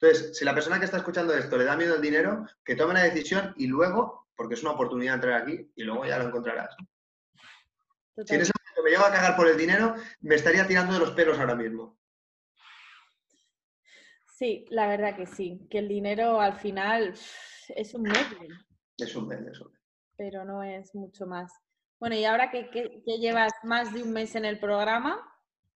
Entonces, 0.00 0.36
si 0.36 0.44
la 0.44 0.54
persona 0.54 0.78
que 0.78 0.84
está 0.84 0.96
escuchando 0.96 1.32
esto 1.34 1.56
le 1.56 1.64
da 1.64 1.76
miedo 1.76 1.94
el 1.94 2.02
dinero, 2.02 2.46
que 2.64 2.74
tome 2.74 2.94
la 2.94 3.04
decisión 3.04 3.54
y 3.56 3.68
luego, 3.68 4.21
porque 4.36 4.54
es 4.54 4.62
una 4.62 4.72
oportunidad 4.72 5.16
entrar 5.16 5.42
aquí 5.42 5.70
y 5.74 5.82
luego 5.84 6.04
ya 6.06 6.18
lo 6.18 6.28
encontrarás. 6.28 6.74
Si 8.26 8.34
en 8.34 8.40
ese 8.42 8.52
momento 8.52 8.82
me 8.84 8.90
llego 8.90 9.04
a 9.04 9.12
cagar 9.12 9.36
por 9.36 9.48
el 9.48 9.56
dinero, 9.56 9.94
me 10.20 10.34
estaría 10.34 10.66
tirando 10.66 10.94
de 10.94 11.00
los 11.00 11.12
pelos 11.12 11.38
ahora 11.38 11.54
mismo. 11.54 11.98
Sí, 14.26 14.66
la 14.70 14.86
verdad 14.86 15.16
que 15.16 15.26
sí, 15.26 15.66
que 15.70 15.78
el 15.78 15.88
dinero 15.88 16.40
al 16.40 16.58
final 16.58 17.14
es 17.68 17.94
un 17.94 18.02
medio. 18.02 18.48
Es 18.98 19.14
un 19.14 19.28
medio, 19.28 19.50
es 19.50 19.60
un 19.60 19.70
medio. 19.70 19.80
Pero 20.16 20.44
no 20.44 20.62
es 20.62 20.94
mucho 20.94 21.26
más. 21.26 21.52
Bueno, 22.00 22.16
y 22.16 22.24
ahora 22.24 22.50
que, 22.50 22.68
que, 22.68 23.18
llevas 23.18 23.52
más 23.62 23.94
de 23.94 24.02
un 24.02 24.12
mes 24.12 24.34
en 24.34 24.44
el 24.44 24.58
programa, 24.58 25.24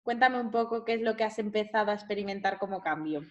cuéntame 0.02 0.40
un 0.40 0.52
poco 0.52 0.84
qué 0.84 0.94
es 0.94 1.02
lo 1.02 1.16
que 1.16 1.24
has 1.24 1.38
empezado 1.40 1.90
a 1.90 1.94
experimentar 1.94 2.58
como 2.60 2.80
cambio. 2.80 3.22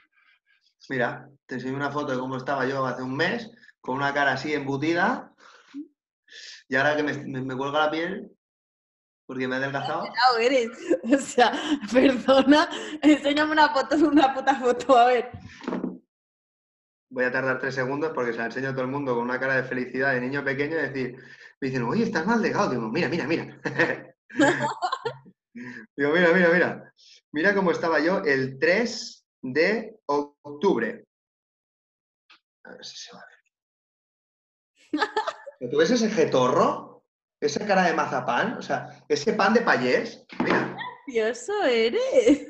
Mira, 0.90 1.30
te 1.46 1.56
enseño 1.56 1.76
una 1.76 1.92
foto 1.92 2.12
de 2.12 2.20
cómo 2.20 2.36
estaba 2.36 2.66
yo 2.66 2.86
hace 2.86 3.02
un 3.02 3.16
mes, 3.16 3.50
con 3.82 3.96
una 3.96 4.14
cara 4.14 4.34
así 4.34 4.54
embutida, 4.54 5.34
y 6.70 6.76
ahora 6.76 6.96
que 6.96 7.04
me, 7.04 7.14
me, 7.42 7.58
cuelga 7.58 7.86
la 7.86 7.92
piel, 7.92 8.32
porque 9.26 9.48
me 9.48 9.56
he 9.56 9.58
adelgazado. 9.58 10.06
eres. 10.40 10.70
O 11.14 11.18
sea, 11.18 11.52
perdona, 11.92 12.70
enséñame 13.02 13.52
una 13.52 13.70
foto, 13.74 13.96
una 13.98 14.34
puta 14.34 14.56
foto, 14.56 14.98
a 14.98 15.08
ver. 15.08 15.32
Voy 17.10 17.26
a 17.26 17.32
tardar 17.32 17.60
tres 17.60 17.76
segundos 17.76 18.12
porque 18.16 18.32
se 18.32 18.40
la 18.40 18.46
enseño 18.46 18.70
a 18.70 18.72
todo 18.72 18.84
el 18.84 18.92
mundo 18.92 19.14
con 19.16 19.24
una 19.24 19.38
cara 19.38 19.58
de 19.58 19.64
felicidad 19.64 20.14
de 20.14 20.22
niño 20.22 20.46
pequeño 20.46 20.78
y 20.78 20.82
decir, 20.82 21.18
me 21.60 21.68
dicen, 21.68 21.84
oye, 21.84 22.04
estás 22.04 22.26
mal 22.26 22.42
delgado. 22.42 22.70
Digo, 22.70 22.90
mira, 22.90 23.10
mira, 23.10 23.28
mira. 23.28 23.60
Digo, 25.98 26.12
mira, 26.14 26.32
mira, 26.34 26.50
mira. 26.54 26.94
Mira 27.34 27.54
cómo 27.54 27.72
estaba 27.72 28.00
yo 28.00 28.20
el 28.20 28.58
3 28.60 29.26
de 29.42 30.00
octubre. 30.06 31.06
A 32.64 32.72
ver 32.72 32.86
si 32.86 32.98
se 32.98 33.14
va 33.14 33.20
a 33.20 33.26
ver. 33.26 33.31
¿Tú 35.72 35.78
ves 35.78 35.92
ese 35.92 36.10
jetorro? 36.10 37.04
Esa 37.40 37.66
cara 37.66 37.84
de 37.84 37.94
mazapán, 37.94 38.58
o 38.58 38.62
sea, 38.62 39.04
ese 39.10 39.34
pan 39.34 39.54
de 39.54 39.62
payés. 39.62 40.26
Mira. 40.44 40.76
Gracioso 41.08 41.64
eres. 41.64 42.48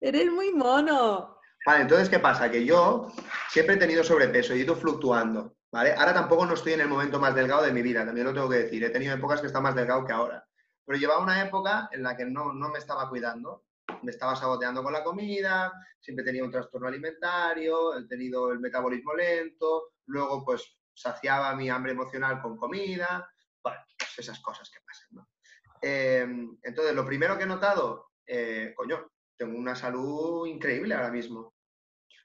eres 0.00 0.30
muy 0.30 0.52
mono. 0.52 1.38
Vale, 1.64 1.82
entonces, 1.82 2.08
¿qué 2.08 2.18
pasa? 2.18 2.50
Que 2.50 2.64
yo 2.64 3.08
siempre 3.50 3.74
he 3.74 3.78
tenido 3.78 4.04
sobrepeso 4.04 4.54
y 4.54 4.60
he 4.60 4.62
ido 4.62 4.76
fluctuando. 4.76 5.56
Ahora 5.72 6.14
tampoco 6.14 6.46
no 6.46 6.54
estoy 6.54 6.72
en 6.74 6.80
el 6.80 6.88
momento 6.88 7.18
más 7.18 7.34
delgado 7.34 7.62
de 7.62 7.72
mi 7.72 7.82
vida, 7.82 8.06
también 8.06 8.26
lo 8.26 8.32
tengo 8.32 8.48
que 8.48 8.58
decir. 8.58 8.84
He 8.84 8.90
tenido 8.90 9.14
épocas 9.14 9.40
que 9.40 9.48
está 9.48 9.60
más 9.60 9.74
delgado 9.74 10.04
que 10.06 10.12
ahora. 10.12 10.46
Pero 10.86 10.98
llevaba 10.98 11.22
una 11.22 11.42
época 11.42 11.88
en 11.92 12.02
la 12.02 12.16
que 12.16 12.24
no, 12.24 12.52
me 12.52 12.78
estaba 12.78 13.08
cuidando. 13.08 13.64
Me 14.02 14.10
estaba 14.10 14.36
saboteando 14.36 14.82
con 14.82 14.92
la 14.92 15.04
comida, 15.04 15.72
siempre 16.00 16.24
tenía 16.24 16.44
un 16.44 16.50
trastorno 16.50 16.88
alimentario, 16.88 17.96
he 17.96 18.06
tenido 18.06 18.52
el 18.52 18.58
metabolismo 18.58 19.14
lento, 19.14 19.92
luego 20.06 20.44
pues 20.44 20.78
saciaba 20.94 21.54
mi 21.54 21.68
hambre 21.68 21.92
emocional 21.92 22.40
con 22.40 22.56
comida. 22.56 23.30
Bueno, 23.62 23.78
pues 23.98 24.18
esas 24.18 24.40
cosas 24.40 24.70
que 24.70 24.80
pasan, 24.80 25.26
em, 25.82 26.56
entonces, 26.62 26.94
lo 26.94 27.04
primero 27.04 27.36
que 27.36 27.44
he 27.44 27.46
notado, 27.46 28.12
eh, 28.26 28.72
coño, 28.76 29.12
tengo 29.36 29.58
una 29.58 29.74
salud 29.74 30.46
increíble 30.46 30.94
ahora 30.94 31.10
mismo. 31.10 31.54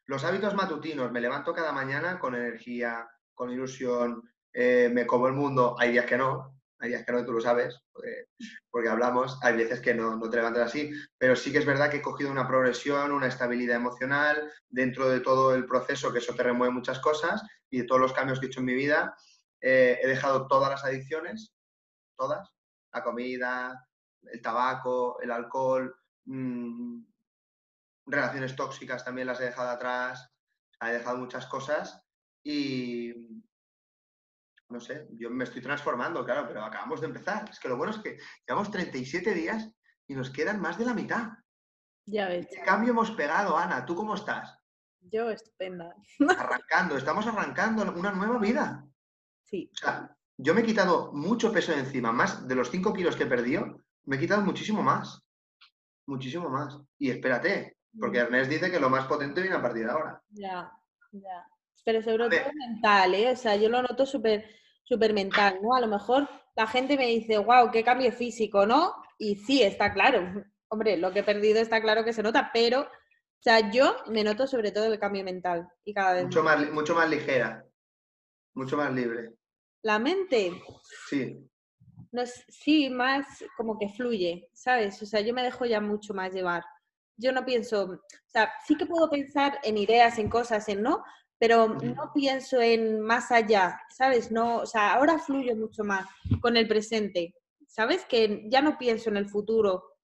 Los 0.05 0.23
hábitos 0.23 0.55
matutinos, 0.55 1.11
me 1.11 1.21
levanto 1.21 1.53
cada 1.53 1.71
mañana 1.71 2.19
con 2.19 2.35
energía, 2.35 3.09
con 3.33 3.51
ilusión, 3.51 4.29
eh, 4.53 4.89
me 4.91 5.05
como 5.05 5.27
el 5.27 5.33
mundo, 5.33 5.75
hay 5.79 5.91
días 5.91 6.05
que 6.05 6.17
no, 6.17 6.60
hay 6.81 6.89
días 6.89 7.05
que 7.05 7.11
no, 7.11 7.23
tú 7.23 7.31
lo 7.31 7.41
sabes, 7.41 7.79
porque, 8.69 8.89
hablamos, 8.89 9.37
hay 9.43 9.55
veces 9.55 9.81
que 9.81 9.93
no, 9.93 10.17
no, 10.17 10.29
te 10.29 10.37
levantas 10.37 10.69
así, 10.69 10.91
pero 11.17 11.35
sí 11.35 11.51
que 11.51 11.59
es 11.59 11.65
verdad 11.65 11.91
que 11.91 11.97
he 11.97 12.01
cogido 12.01 12.31
una 12.31 12.47
progresión, 12.47 13.11
una 13.11 13.27
estabilidad 13.27 13.75
emocional 13.75 14.51
dentro 14.67 15.07
de 15.07 15.19
todo 15.19 15.53
el 15.53 15.65
proceso, 15.67 16.11
que 16.11 16.17
eso 16.19 16.33
te 16.33 16.41
remueve 16.43 16.73
muchas 16.73 16.99
cosas 16.99 17.43
y 17.69 17.79
de 17.79 17.83
todos 17.85 18.01
los 18.01 18.13
cambios 18.13 18.39
que 18.39 18.47
he 18.47 18.49
hecho 18.49 18.61
en 18.61 18.65
mi 18.65 18.73
vida, 18.73 19.15
eh, 19.61 19.99
he 20.01 20.07
dejado 20.07 20.47
todas 20.47 20.71
las 20.71 20.83
adicciones, 20.83 21.53
todas, 22.17 22.49
la 22.91 23.03
comida, 23.03 23.87
el 24.23 24.41
tabaco, 24.41 25.21
el 25.21 25.31
alcohol, 25.31 25.95
mm, 26.25 27.03
relaciones 28.07 28.55
tóxicas 28.55 29.05
también 29.05 29.27
las 29.27 29.39
he 29.39 29.45
dejado 29.45 29.69
atrás, 29.69 30.31
he 30.81 30.93
dejado 30.93 31.17
muchas 31.17 31.45
cosas 31.45 32.01
y 32.43 33.43
no 34.71 34.79
sé, 34.79 35.07
yo 35.11 35.29
me 35.29 35.43
estoy 35.43 35.61
transformando, 35.61 36.23
claro, 36.25 36.47
pero 36.47 36.63
acabamos 36.63 37.01
de 37.01 37.07
empezar. 37.07 37.49
Es 37.49 37.59
que 37.59 37.69
lo 37.69 37.77
bueno 37.77 37.93
es 37.93 37.99
que 37.99 38.17
llevamos 38.47 38.71
37 38.71 39.33
días 39.33 39.69
y 40.07 40.15
nos 40.15 40.29
quedan 40.29 40.61
más 40.61 40.77
de 40.77 40.85
la 40.85 40.93
mitad. 40.93 41.29
Ya 42.05 42.27
ves. 42.27 42.47
¿Qué 42.49 42.61
cambio 42.61 42.91
hemos 42.91 43.11
pegado, 43.11 43.57
Ana? 43.57 43.85
¿Tú 43.85 43.95
cómo 43.95 44.15
estás? 44.15 44.57
Yo 45.01 45.29
estupenda. 45.29 45.95
Arrancando, 46.37 46.97
estamos 46.97 47.25
arrancando 47.27 47.83
una 47.93 48.11
nueva 48.11 48.37
vida. 48.39 48.85
Sí. 49.45 49.69
O 49.73 49.77
sea, 49.77 50.15
yo 50.37 50.53
me 50.53 50.61
he 50.61 50.65
quitado 50.65 51.11
mucho 51.13 51.51
peso 51.51 51.71
de 51.71 51.79
encima, 51.79 52.11
más 52.11 52.47
de 52.47 52.55
los 52.55 52.69
5 52.69 52.93
kilos 52.93 53.15
que 53.15 53.23
he 53.23 53.27
perdido, 53.27 53.83
me 54.05 54.15
he 54.15 54.19
quitado 54.19 54.41
muchísimo 54.41 54.81
más. 54.81 55.21
Muchísimo 56.07 56.49
más. 56.49 56.77
Y 56.97 57.11
espérate, 57.11 57.77
porque 57.99 58.19
mm. 58.19 58.25
Ernest 58.25 58.51
dice 58.51 58.71
que 58.71 58.79
lo 58.79 58.89
más 58.89 59.05
potente 59.05 59.41
viene 59.41 59.55
a 59.55 59.61
partir 59.61 59.85
de 59.85 59.91
ahora. 59.91 60.21
Ya, 60.29 60.71
ya. 61.11 61.47
Pero 61.83 62.01
sobre 62.01 62.29
todo 62.29 62.51
mental, 62.67 63.15
¿eh? 63.15 63.31
O 63.31 63.35
sea, 63.35 63.55
yo 63.55 63.69
lo 63.69 63.81
noto 63.81 64.05
súper 64.05 64.45
súper 64.91 65.13
mental, 65.13 65.59
¿no? 65.61 65.73
A 65.73 65.79
lo 65.79 65.87
mejor 65.87 66.27
la 66.55 66.67
gente 66.67 66.97
me 66.97 67.07
dice, 67.07 67.37
wow, 67.37 67.71
qué 67.71 67.81
cambio 67.81 68.11
físico, 68.11 68.65
¿no? 68.65 68.93
Y 69.17 69.37
sí, 69.37 69.63
está 69.63 69.93
claro. 69.93 70.19
Hombre, 70.69 70.97
lo 70.97 71.11
que 71.11 71.19
he 71.19 71.23
perdido 71.23 71.59
está 71.59 71.81
claro 71.81 72.03
que 72.03 72.13
se 72.13 72.23
nota, 72.23 72.49
pero, 72.53 72.81
o 72.81 73.41
sea, 73.41 73.71
yo 73.71 73.95
me 74.07 74.23
noto 74.23 74.47
sobre 74.47 74.71
todo 74.71 74.85
el 74.85 74.99
cambio 74.99 75.23
mental 75.23 75.67
y 75.83 75.93
cada 75.93 76.13
vez 76.13 76.23
mucho 76.25 76.43
más. 76.43 76.71
Mucho 76.71 76.95
más 76.95 77.09
ligera, 77.09 77.65
mucho 78.53 78.77
más 78.77 78.93
libre. 78.93 79.33
La 79.83 79.97
mente. 79.97 80.61
Sí. 81.09 81.37
No, 82.11 82.23
sí, 82.25 82.89
más 82.89 83.25
como 83.55 83.79
que 83.79 83.89
fluye, 83.89 84.49
¿sabes? 84.53 85.01
O 85.01 85.05
sea, 85.05 85.21
yo 85.21 85.33
me 85.33 85.43
dejo 85.43 85.65
ya 85.65 85.79
mucho 85.79 86.13
más 86.13 86.33
llevar. 86.33 86.63
Yo 87.17 87.31
no 87.31 87.45
pienso, 87.45 87.83
o 87.85 87.99
sea, 88.27 88.51
sí 88.65 88.75
que 88.75 88.85
puedo 88.85 89.09
pensar 89.09 89.59
en 89.63 89.77
ideas, 89.77 90.17
en 90.19 90.29
cosas, 90.29 90.67
en 90.69 90.81
no, 90.81 91.03
pero 91.41 91.69
no 91.69 92.11
pienso 92.13 92.61
en 92.61 93.01
más 93.01 93.31
allá, 93.31 93.81
¿sabes? 93.89 94.31
No, 94.31 94.57
o 94.57 94.65
sea, 94.67 94.93
ahora 94.93 95.17
fluyo 95.17 95.55
mucho 95.55 95.83
más 95.83 96.07
con 96.39 96.55
el 96.55 96.67
presente, 96.67 97.33
¿sabes? 97.67 98.05
Que 98.05 98.43
ya 98.45 98.61
no 98.61 98.77
pienso 98.77 99.09
en 99.09 99.17
el 99.17 99.27
futuro 99.27 99.97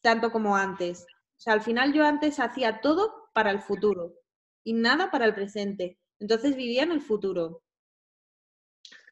tanto 0.00 0.30
como 0.30 0.56
antes. 0.56 1.02
O 1.02 1.40
sea, 1.40 1.54
al 1.54 1.62
final 1.62 1.92
yo 1.92 2.06
antes 2.06 2.38
hacía 2.38 2.80
todo 2.80 3.28
para 3.34 3.50
el 3.50 3.60
futuro 3.60 4.14
y 4.62 4.74
nada 4.74 5.10
para 5.10 5.24
el 5.24 5.34
presente. 5.34 5.98
Entonces 6.20 6.54
vivía 6.54 6.84
en 6.84 6.92
el 6.92 7.00
futuro. 7.00 7.64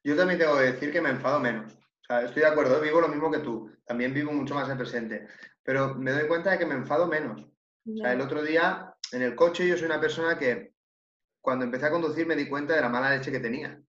Yo 0.05 0.17
también 0.17 0.39
tengo 0.39 0.57
que 0.57 0.71
decir 0.71 0.93
que 0.93 1.01
me 1.01 1.11
enfado 1.11 1.41
menos. 1.41 1.75
O 1.75 2.05
sea, 2.07 2.23
estoy 2.23 2.43
de 2.43 2.49
acuerdo, 2.49 2.81
vivo 2.81 3.01
lo 3.01 3.09
mismo 3.09 3.29
que 3.29 3.41
tú. 3.41 3.69
También 3.85 4.15
vivo 4.15 4.31
mucho 4.31 4.55
más 4.55 4.69
el 4.69 4.77
presente. 4.77 5.27
Pero 5.65 5.97
me 5.97 6.13
doy 6.13 6.29
cuenta 6.29 6.53
de 6.53 6.59
que 6.59 6.67
me 6.67 6.77
enfado 6.77 7.09
menos. 7.09 7.43
O 7.43 7.97
sea, 7.97 8.13
el 8.13 8.21
otro 8.21 8.41
día 8.41 8.95
en 9.11 9.23
el 9.23 9.35
coche 9.35 9.67
yo 9.67 9.77
soy 9.77 9.87
una 9.87 10.01
persona 10.01 10.39
que 10.39 10.79
cuando 11.41 11.65
empecé 11.65 11.87
a 11.87 11.91
conducir 11.91 12.27
me 12.27 12.37
di 12.37 12.49
cuenta 12.49 12.75
de 12.75 12.81
la 12.81 12.89
mala 12.89 13.11
leche 13.11 13.31
que 13.31 13.41
tenía. 13.41 13.81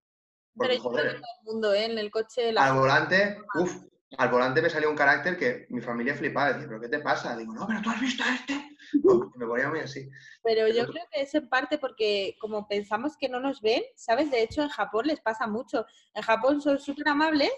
Pero 0.57 0.73
yo 0.73 0.81
todo 0.81 0.99
el 0.99 1.21
mundo, 1.43 1.73
¿eh? 1.73 1.85
En 1.85 1.97
el 1.97 2.11
coche... 2.11 2.53
Al 2.57 2.77
volante, 2.77 3.39
uff, 3.55 3.73
al 4.17 4.29
volante 4.29 4.61
me 4.61 4.69
salió 4.69 4.89
un 4.89 4.95
carácter 4.95 5.37
que 5.37 5.65
mi 5.69 5.81
familia 5.81 6.15
flipaba. 6.15 6.53
Decía, 6.53 6.67
¿pero 6.67 6.81
qué 6.81 6.89
te 6.89 6.99
pasa? 6.99 7.35
Digo, 7.37 7.53
no, 7.53 7.65
pero 7.65 7.81
tú 7.81 7.89
has 7.89 8.01
visto 8.01 8.23
a 8.23 8.35
este. 8.35 8.53
me 9.37 9.45
ponía 9.45 9.69
muy 9.69 9.79
así. 9.79 10.09
Pero 10.43 10.67
yo 10.67 10.85
creo 10.87 11.05
que 11.11 11.21
es 11.21 11.33
en 11.35 11.47
parte 11.47 11.77
porque 11.77 12.35
como 12.39 12.67
pensamos 12.67 13.15
que 13.15 13.29
no 13.29 13.39
nos 13.39 13.61
ven, 13.61 13.83
¿sabes? 13.95 14.31
De 14.31 14.41
hecho, 14.41 14.63
en 14.63 14.69
Japón 14.69 15.05
les 15.07 15.21
pasa 15.21 15.47
mucho. 15.47 15.85
En 16.13 16.23
Japón 16.23 16.61
son 16.61 16.79
súper 16.79 17.07
amables, 17.07 17.51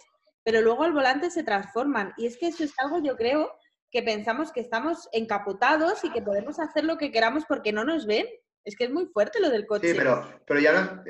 pero 0.43 0.61
luego 0.61 0.83
al 0.83 0.93
volante 0.93 1.31
se 1.31 1.43
transforman. 1.43 2.13
Y 2.17 2.27
es 2.27 2.37
que 2.37 2.47
eso 2.47 2.63
es 2.63 2.73
algo, 2.77 3.01
yo 3.01 3.15
creo, 3.15 3.49
que 3.89 4.03
pensamos 4.03 4.51
que 4.51 4.59
estamos 4.59 5.07
encapotados 5.11 6.03
y 6.03 6.11
que 6.11 6.21
podemos 6.21 6.59
hacer 6.59 6.83
lo 6.83 6.97
que 6.97 7.11
queramos 7.11 7.45
porque 7.47 7.71
no 7.71 7.83
nos 7.85 8.05
ven. 8.05 8.25
Es 8.63 8.75
que 8.75 8.85
es 8.85 8.91
muy 8.91 9.07
fuerte 9.07 9.39
lo 9.39 9.49
del 9.49 9.65
coche. 9.65 9.89
Sí, 9.89 9.93
pero, 9.97 10.41
pero 10.45 10.59
ya 10.59 10.73
no. 10.73 11.03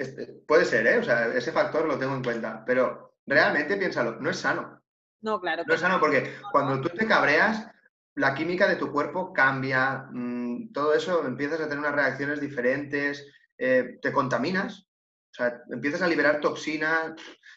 puede 0.47 0.65
ser, 0.65 0.87
¿eh? 0.87 0.97
O 0.97 1.03
sea, 1.03 1.27
ese 1.27 1.51
factor 1.51 1.85
lo 1.85 1.99
tengo 1.99 2.15
en 2.15 2.23
cuenta. 2.23 2.63
Pero 2.65 3.15
realmente 3.25 3.77
piénsalo, 3.77 4.19
no 4.19 4.29
es 4.29 4.37
sano. 4.37 4.81
No, 5.21 5.39
claro. 5.39 5.63
No 5.65 5.73
es 5.73 5.79
sano 5.79 5.99
porque 5.99 6.33
cuando 6.51 6.81
tú 6.81 6.89
te 6.89 7.07
cabreas, 7.07 7.67
la 8.15 8.33
química 8.33 8.67
de 8.67 8.75
tu 8.75 8.91
cuerpo 8.91 9.31
cambia, 9.33 10.07
mm, 10.11 10.71
todo 10.71 10.93
eso 10.93 11.25
empiezas 11.25 11.61
a 11.61 11.63
tener 11.65 11.79
unas 11.79 11.95
reacciones 11.95 12.41
diferentes, 12.41 13.25
eh, 13.57 13.99
te 14.01 14.11
contaminas, 14.11 14.87
o 15.31 15.35
sea, 15.35 15.63
empiezas 15.69 16.01
a 16.01 16.07
liberar 16.07 16.41
toxinas, 16.41 17.13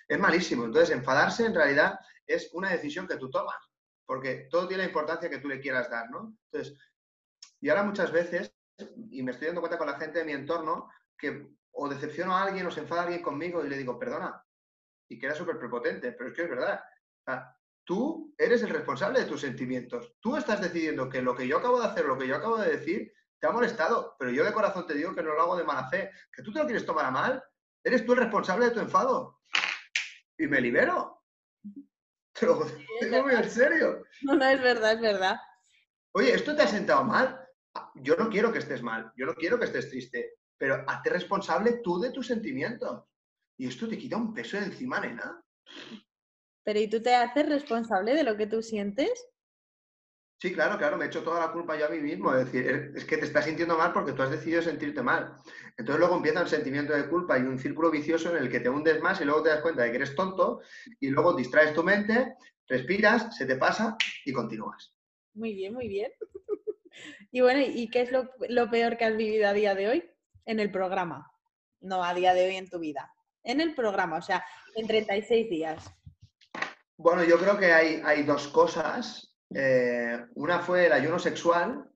es 0.09 0.19
malísimo. 0.19 0.65
Entonces, 0.65 0.95
enfadarse 0.95 1.45
en 1.45 1.55
realidad 1.55 1.99
es 2.27 2.51
una 2.53 2.71
decisión 2.71 3.07
que 3.07 3.17
tú 3.17 3.31
tomas, 3.31 3.57
porque 4.07 4.47
todo 4.51 4.69
tiene 4.69 4.85
la 4.85 4.89
importancia 4.89 5.29
que 5.31 5.39
tú 5.39 5.49
le 5.49 5.61
quieras 5.61 5.91
dar, 5.91 6.11
¿no? 6.11 6.37
Entonces, 6.51 6.79
y 7.61 7.69
ahora 7.69 7.83
muchas 7.83 8.13
veces 8.13 8.56
y 9.11 9.23
me 9.23 9.33
estoy 9.33 9.47
dando 9.47 9.61
cuenta 9.61 9.79
con 9.79 9.87
la 9.87 9.99
gente 9.99 10.19
de 10.19 10.25
mi 10.25 10.33
entorno 10.33 10.91
que 11.17 11.57
o 11.73 11.89
decepciono 11.89 12.37
a 12.37 12.43
alguien 12.43 12.67
o 12.67 12.71
se 12.71 12.81
enfada 12.81 13.03
alguien 13.03 13.23
conmigo 13.23 13.65
y 13.65 13.69
le 13.69 13.77
digo, 13.77 13.99
perdona, 13.99 14.43
y 15.09 15.19
queda 15.19 15.35
súper 15.35 15.59
prepotente, 15.59 16.13
pero 16.13 16.31
es 16.31 16.37
que 16.37 16.43
es 16.43 16.51
verdad. 16.51 16.83
tú 17.85 18.35
eres 18.37 18.63
el 18.63 18.71
responsable 18.71 19.21
de 19.21 19.27
tus 19.27 19.41
sentimientos. 19.41 20.17
Tú 20.21 20.37
estás 20.37 20.61
decidiendo 20.61 21.09
que 21.09 21.23
lo 21.23 21.35
que 21.35 21.47
yo 21.47 21.59
acabo 21.59 21.81
de 21.81 21.87
hacer, 21.87 22.07
lo 22.07 22.19
que 22.19 22.27
yo 22.27 22.37
acabo 22.37 22.57
de 22.59 22.77
decir, 22.77 23.13
te 23.39 23.47
ha 23.47 23.53
molestado, 23.53 24.17
pero 24.19 24.31
yo 24.31 24.45
de 24.45 24.53
corazón 24.53 24.87
te 24.87 24.95
digo 24.95 25.15
que 25.15 25.23
no 25.23 25.35
lo 25.35 25.43
hago 25.43 25.57
de 25.57 25.65
mala 25.65 25.89
fe. 25.89 26.11
Que 26.33 26.43
tú 26.43 26.53
te 26.53 26.59
lo 26.59 26.65
quieres 26.65 26.87
tomar 26.87 27.05
a 27.05 27.11
mal, 27.11 27.45
eres 27.85 28.05
tú 28.05 28.13
el 28.13 28.21
responsable 28.21 28.67
de 28.67 28.71
tu 28.73 28.81
enfado. 28.81 29.41
Y 30.39 30.47
me 30.47 30.61
libero. 30.61 31.23
Te 32.33 32.47
lo 32.47 32.65
digo 33.01 33.23
muy 33.23 33.35
en 33.35 33.51
serio. 33.51 34.05
No, 34.23 34.35
no, 34.35 34.45
es 34.47 34.61
verdad, 34.61 34.93
es 34.93 35.01
verdad. 35.01 35.37
Oye, 36.13 36.35
¿esto 36.35 36.57
te 36.57 36.63
ha 36.63 36.67
sentado 36.67 37.05
mal? 37.05 37.46
Yo 37.97 38.17
no 38.17 38.29
quiero 38.29 38.53
que 38.53 38.59
estés 38.59 38.83
mal, 38.83 39.13
yo 39.17 39.27
no 39.27 39.35
quiero 39.35 39.59
que 39.59 39.67
estés 39.67 39.91
triste, 39.91 40.35
pero 40.59 40.85
hazte 40.87 41.11
responsable 41.11 41.81
tú 41.83 41.99
de 42.01 42.11
tus 42.11 42.27
sentimientos. 42.27 43.05
Y 43.59 43.69
esto 43.69 43.89
te 43.89 43.99
quita 43.99 44.17
un 44.17 44.35
peso 44.35 44.59
de 44.59 44.65
encima, 44.65 45.01
nena. 45.01 45.43
Pero 46.65 46.81
¿y 46.81 46.89
tú 46.89 47.01
te 47.01 47.15
haces 47.15 47.49
responsable 47.49 48.15
de 48.15 48.25
lo 48.25 48.37
que 48.37 48.47
tú 48.47 48.61
sientes? 48.61 49.29
Sí, 50.39 50.53
claro, 50.53 50.77
claro, 50.77 50.99
me 50.99 51.07
he 51.07 51.09
hecho 51.09 51.23
toda 51.23 51.41
la 51.41 51.53
culpa 51.53 51.79
yo 51.79 51.87
a 51.87 51.89
mí 51.89 51.99
mismo. 51.99 52.35
Es 52.35 52.45
decir, 52.45 52.93
es 52.95 53.05
que 53.07 53.17
te 53.17 53.25
estás 53.25 53.47
sintiendo 53.47 53.79
mal 53.79 53.93
porque 53.93 54.13
tú 54.13 54.23
has 54.23 54.31
decidido 54.31 54.61
sentirte 54.61 55.03
mal. 55.03 55.35
Entonces 55.79 55.99
luego 55.99 56.17
empieza 56.17 56.43
un 56.43 56.49
sentimiento 56.49 56.93
de 56.93 57.09
culpa 57.09 57.39
y 57.39 57.43
un 57.43 57.59
círculo 57.59 57.91
vicioso 57.91 58.31
en 58.31 58.43
el 58.43 58.51
que 58.51 58.61
te 58.61 58.69
hundes 58.69 59.01
más 59.01 59.21
y 59.21 59.25
luego 59.25 59.43
te 59.43 59.49
das 59.49 59.63
cuenta 59.63 59.83
de 59.83 59.91
que 59.91 59.97
eres 59.97 60.15
tonto 60.15 60.61
y 61.01 61.09
luego 61.09 61.33
distraes 61.33 61.73
tu 61.73 61.83
mente, 61.83 62.35
respiras, 62.69 63.35
se 63.35 63.47
te 63.47 63.57
pasa 63.57 63.97
y 64.27 64.33
continúas. 64.33 64.93
Muy 65.35 65.55
bien, 65.55 65.73
muy 65.73 65.89
bien. 65.89 66.13
Y 67.31 67.41
bueno, 67.41 67.61
¿y 67.61 67.89
qué 67.91 68.03
es 68.03 68.13
lo, 68.13 68.31
lo 68.49 68.71
peor 68.71 68.97
que 68.97 69.05
has 69.05 69.17
vivido 69.17 69.49
a 69.49 69.53
día 69.53 69.75
de 69.75 69.89
hoy 69.89 70.11
en 70.45 70.61
el 70.61 70.71
programa? 70.71 71.31
No 71.81 72.03
a 72.03 72.15
día 72.15 72.35
de 72.35 72.47
hoy 72.47 72.57
en 72.57 72.69
tu 72.69 72.79
vida 72.79 73.13
en 73.47 73.61
el 73.61 73.75
programa, 73.75 74.19
o 74.19 74.23
sea, 74.23 74.45
en 74.75 74.87
36 74.87 75.49
días? 75.49 75.91
Bueno, 76.99 77.25
yo 77.25 77.39
creo 77.39 77.57
que 77.57 77.73
hay, 77.73 78.03
hay 78.05 78.25
dos 78.25 78.49
cosas. 78.49 79.35
Eh, 79.55 80.27
una 80.35 80.59
fue 80.59 80.87
el 80.87 80.93
ayuno 80.93 81.19
sexual, 81.19 81.89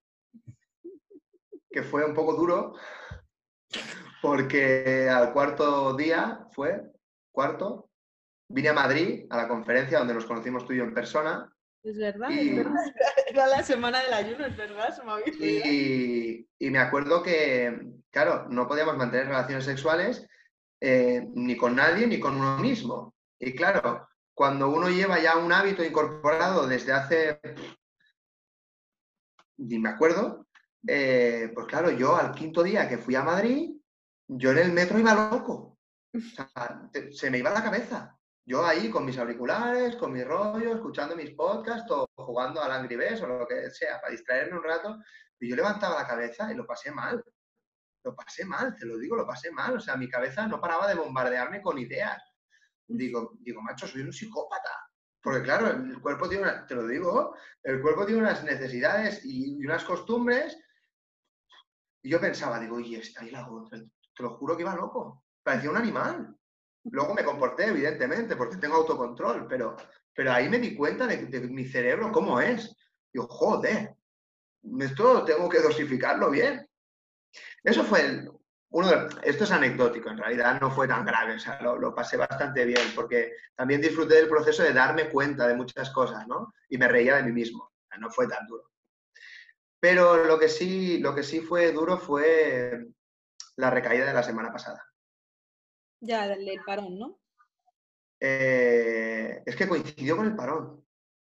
que 1.70 1.82
fue 1.82 2.04
un 2.04 2.14
poco 2.14 2.34
duro, 2.34 2.74
porque 4.22 5.08
al 5.10 5.32
cuarto 5.32 5.94
día 5.96 6.46
fue, 6.52 6.82
cuarto, 7.32 7.90
vine 8.48 8.68
a 8.68 8.74
Madrid 8.74 9.26
a 9.30 9.36
la 9.36 9.48
conferencia 9.48 9.98
donde 9.98 10.14
nos 10.14 10.26
conocimos 10.26 10.64
tú 10.64 10.72
y 10.72 10.78
yo 10.78 10.84
en 10.84 10.94
persona. 10.94 11.52
Es 11.82 11.98
verdad, 11.98 12.30
es 12.30 12.56
verdad. 12.56 12.74
La 13.46 13.62
semana 13.62 14.02
del 14.02 14.12
ayuno, 14.12 14.46
es 14.46 14.56
verdad, 14.56 14.94
se 14.94 15.02
me 15.02 16.46
y, 16.58 16.70
me 16.70 16.78
acuerdo 16.78 17.22
que, 17.22 17.80
claro, 18.10 18.46
no 18.50 18.68
podíamos 18.68 18.98
mantener 18.98 19.28
relaciones 19.28 19.64
sexuales 19.64 20.26
eh, 20.78 21.26
ni 21.34 21.56
con 21.56 21.74
nadie 21.74 22.06
ni 22.06 22.20
con 22.20 22.36
uno 22.36 22.58
mismo. 22.58 23.14
Y 23.38 23.54
claro, 23.54 24.08
cuando 24.34 24.68
uno 24.68 24.90
lleva 24.90 25.18
ya 25.20 25.38
un 25.38 25.52
hábito 25.52 25.82
incorporado 25.82 26.66
desde 26.66 26.92
hace, 26.92 27.40
ni 29.56 29.78
me 29.78 29.88
acuerdo, 29.88 30.46
eh, 30.86 31.50
pues 31.54 31.66
claro, 31.66 31.90
yo 31.90 32.16
al 32.16 32.32
quinto 32.32 32.62
día 32.62 32.88
que 32.88 32.98
fui 32.98 33.14
a 33.14 33.22
Madrid, 33.22 33.70
yo 34.28 34.50
en 34.50 34.58
el 34.58 34.72
metro 34.72 34.98
iba 34.98 35.30
loco. 35.30 35.78
se 37.12 37.30
me 37.30 37.38
iba 37.38 37.50
la 37.50 37.62
cabeza. 37.62 38.19
Yo 38.50 38.66
ahí 38.66 38.90
con 38.90 39.04
mis 39.04 39.16
auriculares, 39.16 39.94
con 39.94 40.12
mi 40.12 40.24
rollo, 40.24 40.74
escuchando 40.74 41.14
mis 41.14 41.30
podcasts 41.30 41.90
o 41.90 42.08
jugando 42.16 42.60
al 42.60 42.72
Angry 42.72 42.96
Birds 42.96 43.22
o 43.22 43.28
lo 43.28 43.46
que 43.46 43.70
sea, 43.70 44.00
para 44.00 44.10
distraerme 44.10 44.58
un 44.58 44.64
rato, 44.64 44.98
y 45.38 45.48
yo 45.48 45.54
levantaba 45.54 46.02
la 46.02 46.08
cabeza 46.08 46.50
y 46.50 46.56
lo 46.56 46.66
pasé 46.66 46.90
mal 46.90 47.22
lo 48.04 48.14
pasé 48.14 48.44
mal, 48.44 48.74
te 48.76 48.86
lo 48.86 48.98
digo, 48.98 49.16
lo 49.16 49.26
pasé 49.26 49.50
mal. 49.50 49.76
O 49.76 49.80
sea, 49.80 49.96
mi 49.96 50.08
cabeza 50.08 50.46
no 50.46 50.60
paraba 50.60 50.88
de 50.88 50.94
bombardearme 50.94 51.60
con 51.60 51.78
ideas. 51.78 52.22
Digo, 52.86 53.36
digo, 53.40 53.62
macho, 53.62 53.86
soy 53.86 54.02
un 54.02 54.12
psicópata. 54.12 54.70
Porque 55.22 55.42
claro, 55.42 55.68
el 55.68 56.00
cuerpo 56.00 56.28
tiene, 56.28 56.44
una, 56.44 56.66
te 56.66 56.74
lo 56.74 56.86
digo, 56.86 57.36
el 57.62 57.82
cuerpo 57.82 58.06
tiene 58.06 58.22
unas 58.22 58.42
necesidades 58.42 59.20
y, 59.24 59.64
unas 59.64 59.84
costumbres. 59.84 60.58
Y 62.02 62.10
yo 62.10 62.20
pensaba, 62.20 62.58
digo, 62.58 62.76
oye, 62.76 62.98
está 62.98 63.20
ahí 63.20 63.30
la 63.30 63.48
otra. 63.50 63.78
Te 63.78 64.22
lo 64.22 64.30
juro 64.36 64.56
que 64.56 64.62
iba 64.62 64.74
loco. 64.74 65.24
Parecía 65.42 65.70
un 65.70 65.76
animal. 65.76 66.36
Luego 66.84 67.14
me 67.14 67.24
comporté, 67.24 67.66
evidentemente, 67.66 68.36
porque 68.36 68.56
tengo 68.56 68.76
autocontrol, 68.76 69.46
pero, 69.46 69.76
pero 70.14 70.32
ahí 70.32 70.48
me 70.48 70.58
di 70.58 70.74
cuenta 70.74 71.06
de, 71.06 71.40
mi 71.48 71.64
cerebro 71.66 72.10
cómo 72.10 72.40
es. 72.40 72.74
Digo, 73.12 73.26
joder, 73.28 73.94
esto 74.80 75.24
tengo 75.24 75.48
que 75.48 75.60
dosificarlo 75.60 76.30
bien. 76.30 76.66
Eso 77.62 77.84
fue 77.84 78.24
uno 78.70 78.88
de, 78.88 79.08
esto 79.24 79.44
es 79.44 79.50
anecdótico, 79.50 80.10
en 80.10 80.18
realidad 80.18 80.60
no 80.60 80.70
fue 80.70 80.86
tan 80.86 81.04
grave, 81.04 81.34
o 81.34 81.38
sea, 81.38 81.60
lo, 81.60 81.94
pasé 81.94 82.16
bastante 82.16 82.64
bien, 82.64 82.92
porque 82.94 83.32
también 83.56 83.80
disfruté 83.80 84.14
del 84.14 84.28
proceso 84.28 84.62
de 84.62 84.72
darme 84.72 85.08
cuenta 85.10 85.48
de 85.48 85.54
muchas 85.54 85.90
cosas, 85.90 86.26
¿no? 86.28 86.54
Y 86.68 86.78
me 86.78 86.86
reía 86.86 87.16
de 87.16 87.24
mí 87.24 87.32
mismo, 87.32 87.72
no 87.98 88.10
fue 88.10 88.28
tan 88.28 88.46
duro. 88.46 88.70
Pero 89.80 90.24
lo 90.24 90.38
que 90.38 90.48
sí, 90.48 90.98
lo 90.98 91.14
que 91.14 91.22
sí 91.22 91.40
fue 91.40 91.72
duro 91.72 91.98
fue 91.98 92.86
la 93.56 93.70
recaída 93.70 94.06
de 94.06 94.14
la 94.14 94.22
semana 94.22 94.52
pasada. 94.52 94.89
Ya, 96.00 96.26
el 96.26 96.60
parón, 96.64 96.98
¿no? 96.98 97.18
Eh, 98.18 99.42
es 99.44 99.56
que 99.56 99.68
coincidió 99.68 100.16
con 100.16 100.26
el 100.26 100.36
parón. 100.36 100.84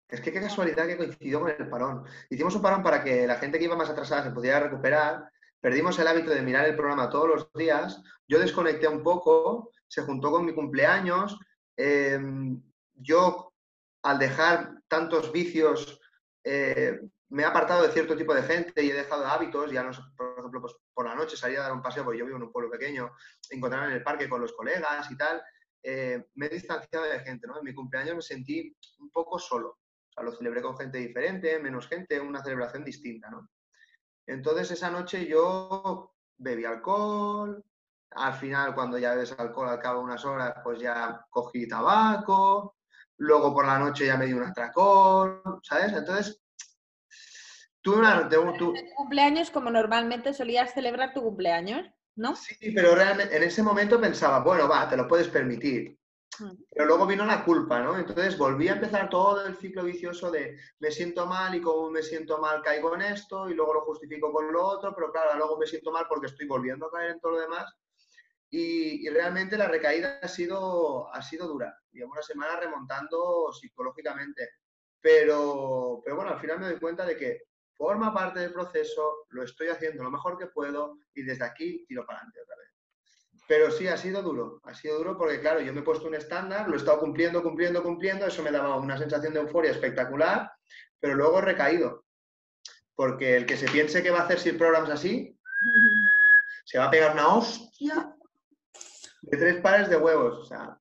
Es 0.07 0.19
que 0.19 0.31
qué 0.31 0.41
casualidad 0.41 0.87
que 0.87 0.97
coincidió 0.97 1.39
con 1.39 1.49
el 1.49 1.69
parón. 1.69 2.05
Hicimos 2.29 2.55
un 2.55 2.61
parón 2.61 2.83
para 2.83 3.03
que 3.03 3.25
la 3.27 3.35
gente 3.35 3.57
que 3.57 3.65
iba 3.65 3.75
más 3.75 3.89
atrasada 3.89 4.23
se 4.23 4.31
pudiera 4.31 4.59
recuperar 4.59 5.31
perdimos 5.61 5.97
el 5.99 6.07
hábito 6.07 6.31
de 6.31 6.41
mirar 6.41 6.67
el 6.67 6.75
programa 6.75 7.09
todos 7.09 7.27
los 7.27 7.53
días, 7.53 8.01
yo 8.27 8.39
desconecté 8.39 8.87
un 8.87 9.03
poco, 9.03 9.71
se 9.87 10.01
juntó 10.01 10.31
con 10.31 10.43
mi 10.43 10.53
cumpleaños, 10.53 11.39
em, 11.77 12.61
yo 12.95 13.53
al 14.03 14.17
dejar 14.17 14.81
tantos 14.87 15.31
vicios 15.31 15.99
eh, 16.43 16.99
me 17.31 17.43
he 17.43 17.45
apartado 17.45 17.83
de 17.83 17.93
cierto 17.93 18.15
tipo 18.15 18.33
de 18.33 18.43
gente 18.43 18.83
y 18.83 18.91
he 18.91 18.93
dejado 18.93 19.25
hábitos, 19.25 19.71
ya 19.71 19.83
no 19.83 19.91
por 20.17 20.37
ejemplo, 20.37 20.61
pues 20.61 20.75
por 20.93 21.05
la 21.05 21.15
noche 21.15 21.37
salía 21.37 21.59
a 21.59 21.63
dar 21.63 21.71
un 21.71 21.81
paseo, 21.81 22.03
porque 22.03 22.19
yo 22.19 22.25
vivo 22.25 22.37
en 22.37 22.43
un 22.43 22.51
pueblo 22.51 22.69
pequeño, 22.69 23.11
encontrarme 23.49 23.87
en 23.87 23.93
el 23.93 24.03
parque 24.03 24.27
con 24.27 24.41
los 24.41 24.51
colegas 24.51 25.09
y 25.09 25.15
tal, 25.15 25.41
eh, 25.81 26.25
me 26.35 26.47
he 26.47 26.49
distanciado 26.49 27.05
de 27.05 27.21
gente, 27.21 27.47
¿no? 27.47 27.57
En 27.57 27.63
mi 27.63 27.73
cumpleaños 27.73 28.15
me 28.17 28.21
sentí 28.21 28.75
un 28.99 29.09
poco 29.11 29.39
solo, 29.39 29.69
o 29.69 30.13
sea, 30.13 30.23
lo 30.23 30.33
celebré 30.33 30.61
con 30.61 30.77
gente 30.77 30.97
diferente, 30.97 31.57
menos 31.59 31.87
gente, 31.87 32.19
una 32.19 32.43
celebración 32.43 32.83
distinta, 32.83 33.29
¿no? 33.29 33.49
Entonces 34.27 34.71
esa 34.71 34.91
noche 34.91 35.25
yo 35.25 36.13
bebí 36.37 36.65
alcohol, 36.65 37.63
al 38.11 38.33
final 38.33 38.75
cuando 38.75 38.97
ya 38.97 39.11
bebes 39.11 39.31
alcohol 39.39 39.69
al 39.69 39.79
cabo 39.79 39.99
de 39.99 40.05
unas 40.05 40.25
horas 40.25 40.55
pues 40.65 40.81
ya 40.81 41.25
cogí 41.29 41.65
tabaco, 41.65 42.75
luego 43.17 43.53
por 43.53 43.65
la 43.65 43.79
noche 43.79 44.05
ya 44.05 44.17
me 44.17 44.25
di 44.25 44.33
un 44.33 44.43
atracón, 44.43 45.41
¿sabes? 45.63 45.93
Entonces 45.93 46.41
tuve 47.81 47.97
una... 47.97 48.29
Tu 48.29 48.73
cumpleaños 48.95 49.51
como 49.51 49.69
normalmente 49.69 50.33
solías 50.33 50.73
celebrar 50.73 51.13
tu 51.13 51.21
cumpleaños, 51.21 51.89
¿no? 52.15 52.35
Sí, 52.35 52.71
pero 52.73 52.95
realmente 52.95 53.35
en 53.35 53.43
ese 53.43 53.63
momento 53.63 53.99
pensaba, 53.99 54.39
bueno, 54.39 54.67
va, 54.67 54.89
te 54.89 54.97
lo 54.97 55.07
puedes 55.07 55.27
permitir. 55.27 55.97
Mm. 56.39 56.51
Pero 56.69 56.85
luego 56.85 57.05
vino 57.05 57.25
la 57.25 57.43
culpa, 57.43 57.79
¿no? 57.81 57.97
Entonces 57.97 58.37
volví 58.37 58.67
a 58.67 58.73
empezar 58.73 59.09
todo 59.09 59.45
el 59.45 59.55
ciclo 59.57 59.83
vicioso 59.83 60.31
de 60.31 60.57
me 60.79 60.91
siento 60.91 61.25
mal 61.25 61.53
y 61.55 61.61
como 61.61 61.89
me 61.89 62.03
siento 62.03 62.37
mal 62.39 62.61
caigo 62.61 62.95
en 62.95 63.01
esto 63.01 63.49
y 63.49 63.53
luego 63.53 63.73
lo 63.73 63.81
justifico 63.81 64.31
con 64.31 64.51
lo 64.51 64.65
otro, 64.65 64.93
pero 64.95 65.11
claro, 65.11 65.37
luego 65.37 65.57
me 65.57 65.67
siento 65.67 65.91
mal 65.91 66.05
porque 66.07 66.27
estoy 66.27 66.47
volviendo 66.47 66.87
a 66.87 66.91
caer 66.91 67.11
en 67.11 67.19
todo 67.19 67.33
lo 67.33 67.41
demás. 67.41 67.73
Y, 68.53 69.07
realmente 69.09 69.57
la 69.57 69.69
recaída 69.69 70.19
ha 70.21 70.27
sido, 70.27 71.11
ha 71.13 71.21
sido 71.21 71.47
dura. 71.47 71.73
Llevo 71.91 72.11
una 72.11 72.21
semana 72.21 72.59
remontando 72.59 73.49
psicológicamente. 73.53 74.49
Pero, 74.99 76.01
pero 76.03 76.17
bueno, 76.17 76.31
al 76.31 76.39
final 76.39 76.59
me 76.59 76.67
doy 76.67 76.79
cuenta 76.79 77.05
de 77.05 77.15
que 77.15 77.43
forma 77.81 78.13
parte 78.13 78.41
del 78.41 78.53
proceso, 78.53 79.25
lo 79.29 79.41
estoy 79.41 79.69
haciendo 79.69 80.03
lo 80.03 80.11
mejor 80.11 80.37
que 80.37 80.45
puedo 80.45 80.99
y 81.15 81.23
desde 81.23 81.45
aquí 81.45 81.83
tiro 81.87 82.05
para 82.05 82.19
adelante 82.19 82.41
otra 82.43 82.55
vez. 82.57 82.69
Pero 83.47 83.71
sí, 83.71 83.87
ha 83.87 83.97
sido 83.97 84.21
duro, 84.21 84.61
ha 84.65 84.73
sido 84.75 84.99
duro 84.99 85.17
porque, 85.17 85.39
claro, 85.39 85.61
yo 85.61 85.73
me 85.73 85.79
he 85.79 85.83
puesto 85.83 86.07
un 86.07 86.13
estándar, 86.13 86.67
lo 86.69 86.75
he 86.75 86.77
estado 86.77 86.99
cumpliendo, 86.99 87.41
cumpliendo, 87.41 87.81
cumpliendo, 87.81 88.27
eso 88.27 88.43
me 88.43 88.51
daba 88.51 88.75
una 88.75 88.99
sensación 88.99 89.33
de 89.33 89.39
euforia 89.39 89.71
espectacular, 89.71 90.51
pero 90.99 91.15
luego 91.15 91.39
he 91.39 91.41
recaído. 91.41 92.05
Porque 92.93 93.35
el 93.35 93.47
que 93.47 93.57
se 93.57 93.67
piense 93.67 94.03
que 94.03 94.11
va 94.11 94.19
a 94.19 94.23
hacer 94.25 94.39
SIL 94.39 94.57
programs 94.57 94.91
así, 94.91 95.35
se 96.65 96.77
va 96.77 96.85
a 96.85 96.91
pegar 96.91 97.13
una 97.13 97.33
hostia 97.33 98.15
de 99.23 99.37
tres 99.37 99.59
pares 99.59 99.89
de 99.89 99.97
huevos. 99.97 100.37
O 100.37 100.45
sea, 100.45 100.79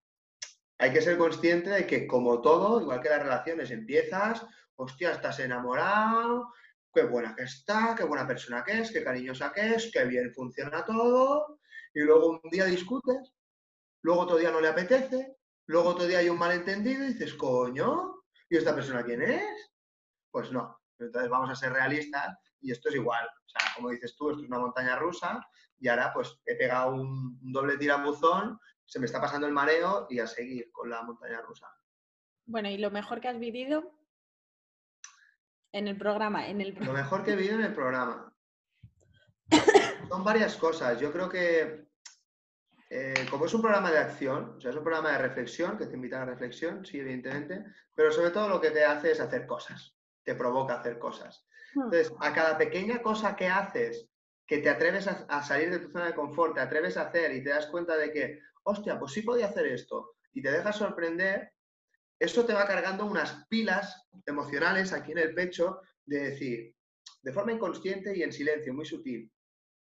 hay 0.76 0.92
que 0.92 1.00
ser 1.00 1.16
consciente 1.16 1.70
de 1.70 1.86
que, 1.86 2.06
como 2.06 2.42
todo, 2.42 2.82
igual 2.82 3.00
que 3.00 3.08
las 3.08 3.22
relaciones, 3.22 3.70
empiezas, 3.70 4.44
hostia, 4.76 5.12
estás 5.12 5.38
enamorado, 5.40 6.52
qué 6.92 7.04
buena 7.04 7.34
que 7.34 7.44
está, 7.44 7.94
qué 7.96 8.04
buena 8.04 8.26
persona 8.26 8.64
que 8.64 8.80
es, 8.80 8.90
qué 8.90 9.04
cariñosa 9.04 9.52
que 9.52 9.74
es, 9.74 9.90
qué 9.92 10.04
bien 10.04 10.32
funciona 10.32 10.84
todo, 10.84 11.60
y 11.94 12.00
luego 12.00 12.40
un 12.42 12.50
día 12.50 12.64
discutes, 12.64 13.34
luego 14.02 14.20
otro 14.22 14.36
día 14.36 14.50
no 14.50 14.60
le 14.60 14.68
apetece, 14.68 15.36
luego 15.66 15.90
otro 15.90 16.06
día 16.06 16.18
hay 16.18 16.28
un 16.28 16.38
malentendido 16.38 17.04
y 17.04 17.12
dices, 17.12 17.34
coño, 17.34 18.22
¿y 18.48 18.56
esta 18.56 18.74
persona 18.74 19.04
quién 19.04 19.22
es? 19.22 19.72
Pues 20.30 20.50
no. 20.52 20.78
Entonces 20.98 21.30
vamos 21.30 21.50
a 21.50 21.54
ser 21.54 21.72
realistas 21.72 22.36
y 22.60 22.72
esto 22.72 22.88
es 22.88 22.96
igual. 22.96 23.26
O 23.26 23.48
sea, 23.48 23.72
como 23.74 23.90
dices 23.90 24.14
tú, 24.16 24.30
esto 24.30 24.42
es 24.42 24.48
una 24.48 24.58
montaña 24.58 24.96
rusa 24.96 25.44
y 25.78 25.88
ahora 25.88 26.12
pues 26.12 26.40
he 26.44 26.56
pegado 26.56 26.94
un, 26.94 27.38
un 27.42 27.52
doble 27.52 27.78
tirabuzón, 27.78 28.58
se 28.84 28.98
me 28.98 29.06
está 29.06 29.20
pasando 29.20 29.46
el 29.46 29.52
mareo 29.52 30.06
y 30.10 30.18
a 30.18 30.26
seguir 30.26 30.70
con 30.72 30.90
la 30.90 31.02
montaña 31.02 31.40
rusa. 31.40 31.68
Bueno, 32.44 32.68
¿y 32.68 32.76
lo 32.78 32.90
mejor 32.90 33.20
que 33.20 33.28
has 33.28 33.38
vivido 33.38 33.94
en 35.72 35.88
el 35.88 35.96
programa? 35.96 36.48
En 36.48 36.60
el... 36.60 36.74
Lo 36.80 36.92
mejor 36.92 37.24
que 37.24 37.32
he 37.32 37.36
vivido 37.36 37.56
en 37.56 37.64
el 37.64 37.74
programa. 37.74 38.32
Son 40.08 40.24
varias 40.24 40.56
cosas. 40.56 40.98
Yo 41.00 41.12
creo 41.12 41.28
que 41.28 41.90
eh, 42.92 43.24
como 43.30 43.46
es 43.46 43.54
un 43.54 43.62
programa 43.62 43.92
de 43.92 43.98
acción, 43.98 44.56
o 44.56 44.60
sea, 44.60 44.72
es 44.72 44.76
un 44.76 44.82
programa 44.82 45.12
de 45.12 45.18
reflexión, 45.18 45.78
que 45.78 45.86
te 45.86 45.94
invita 45.94 46.16
a 46.16 46.26
la 46.26 46.32
reflexión, 46.32 46.84
sí, 46.84 46.98
evidentemente, 46.98 47.64
pero 47.94 48.10
sobre 48.10 48.30
todo 48.30 48.48
lo 48.48 48.60
que 48.60 48.72
te 48.72 48.84
hace 48.84 49.12
es 49.12 49.20
hacer 49.20 49.46
cosas, 49.46 49.94
te 50.24 50.34
provoca 50.34 50.80
hacer 50.80 50.98
cosas. 50.98 51.46
Hmm. 51.74 51.82
Entonces, 51.84 52.12
a 52.18 52.32
cada 52.34 52.58
pequeña 52.58 53.00
cosa 53.00 53.36
que 53.36 53.46
haces, 53.46 54.08
que 54.44 54.58
te 54.58 54.68
atreves 54.68 55.06
a, 55.06 55.24
a 55.28 55.40
salir 55.44 55.70
de 55.70 55.78
tu 55.78 55.92
zona 55.92 56.06
de 56.06 56.16
confort, 56.16 56.54
te 56.54 56.62
atreves 56.62 56.96
a 56.96 57.02
hacer 57.02 57.32
y 57.32 57.44
te 57.44 57.50
das 57.50 57.66
cuenta 57.66 57.96
de 57.96 58.12
que, 58.12 58.40
hostia, 58.64 58.98
pues 58.98 59.12
sí 59.12 59.22
podía 59.22 59.46
hacer 59.46 59.66
esto, 59.66 60.16
y 60.32 60.42
te 60.42 60.50
dejas 60.50 60.74
sorprender, 60.74 61.52
eso 62.20 62.44
te 62.44 62.52
va 62.52 62.66
cargando 62.66 63.06
unas 63.06 63.46
pilas 63.48 64.06
emocionales 64.26 64.92
aquí 64.92 65.12
en 65.12 65.18
el 65.18 65.34
pecho 65.34 65.80
de 66.04 66.30
decir, 66.30 66.76
de 67.22 67.32
forma 67.32 67.52
inconsciente 67.52 68.16
y 68.16 68.22
en 68.22 68.32
silencio, 68.32 68.74
muy 68.74 68.84
sutil, 68.84 69.32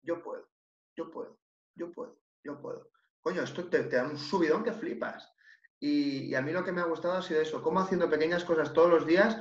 yo 0.03 0.23
puedo, 0.23 0.47
yo 0.95 1.11
puedo, 1.11 1.39
yo 1.75 1.91
puedo, 1.91 2.21
yo 2.45 2.61
puedo. 2.61 2.91
Coño, 3.21 3.43
esto 3.43 3.69
te, 3.69 3.89
da 3.89 4.05
un 4.05 4.19
subidón 4.19 4.63
que 4.63 4.73
flipas. 4.73 5.33
Y, 5.81 6.35
a 6.35 6.43
mí 6.43 6.53
lo 6.53 6.63
que 6.63 6.73
me 6.73 6.83
ha 6.83 6.85
gustado 6.85 7.15
ha 7.15 7.23
sido 7.23 7.41
eso, 7.41 7.63
cómo 7.63 7.81
haciendo 7.81 8.09
pequeñas 8.09 8.45
cosas 8.45 8.73
todos 8.73 8.91
los 8.91 9.07
días, 9.07 9.41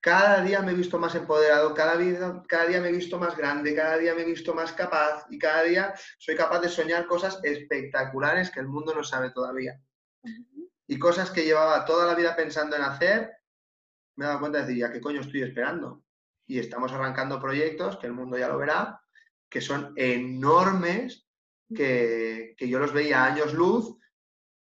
cada 0.00 0.42
día 0.42 0.60
me 0.60 0.72
he 0.72 0.74
visto 0.74 0.98
más 0.98 1.14
empoderado, 1.14 1.74
cada, 1.74 1.96
cada 2.46 2.66
día 2.66 2.80
me 2.80 2.90
he 2.90 2.92
visto 2.92 3.18
más 3.18 3.36
grande, 3.36 3.74
cada 3.74 3.96
día 3.96 4.14
me 4.14 4.22
he 4.22 4.26
visto 4.26 4.54
más 4.54 4.72
capaz 4.72 5.26
y 5.30 5.38
cada 5.38 5.62
día 5.62 5.94
soy 6.18 6.36
capaz 6.36 6.60
de 6.60 6.68
soñar 6.68 7.06
cosas 7.06 7.40
espectaculares 7.42 8.50
que 8.50 8.60
el 8.60 8.68
mundo 8.68 8.94
no 8.94 9.02
sabe 9.02 9.30
todavía. 9.30 9.80
Y 10.88 10.98
cosas 10.98 11.30
que 11.30 11.44
llevaba 11.44 11.84
toda 11.84 12.06
la 12.06 12.14
vida 12.14 12.34
pensando 12.34 12.74
en 12.74 12.82
hacer, 12.82 13.30
me 14.16 14.24
he 14.24 14.28
dado 14.28 14.40
cuenta 14.40 14.58
de 14.58 14.64
decir, 14.64 14.80
¿ya 14.80 14.92
qué 14.92 15.00
coño 15.00 15.20
estoy 15.20 15.42
esperando? 15.42 16.02
Y 16.46 16.58
estamos 16.58 16.90
arrancando 16.92 17.40
proyectos, 17.40 17.98
que 17.98 18.06
el 18.06 18.14
mundo 18.14 18.38
ya 18.38 18.48
lo 18.48 18.58
verá, 18.58 19.00
que 19.50 19.60
son 19.60 19.92
enormes, 19.96 21.28
que, 21.74 22.54
que 22.56 22.68
yo 22.68 22.78
los 22.78 22.94
veía 22.94 23.22
a 23.22 23.26
años 23.26 23.52
luz 23.52 23.96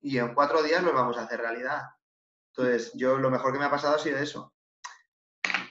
y 0.00 0.18
en 0.18 0.32
cuatro 0.32 0.62
días 0.62 0.82
los 0.82 0.94
vamos 0.94 1.18
a 1.18 1.24
hacer 1.24 1.40
realidad. 1.40 1.82
Entonces, 2.54 2.92
yo 2.94 3.18
lo 3.18 3.30
mejor 3.30 3.52
que 3.52 3.58
me 3.58 3.64
ha 3.64 3.70
pasado 3.70 3.96
ha 3.96 3.98
sido 3.98 4.18
eso. 4.18 4.54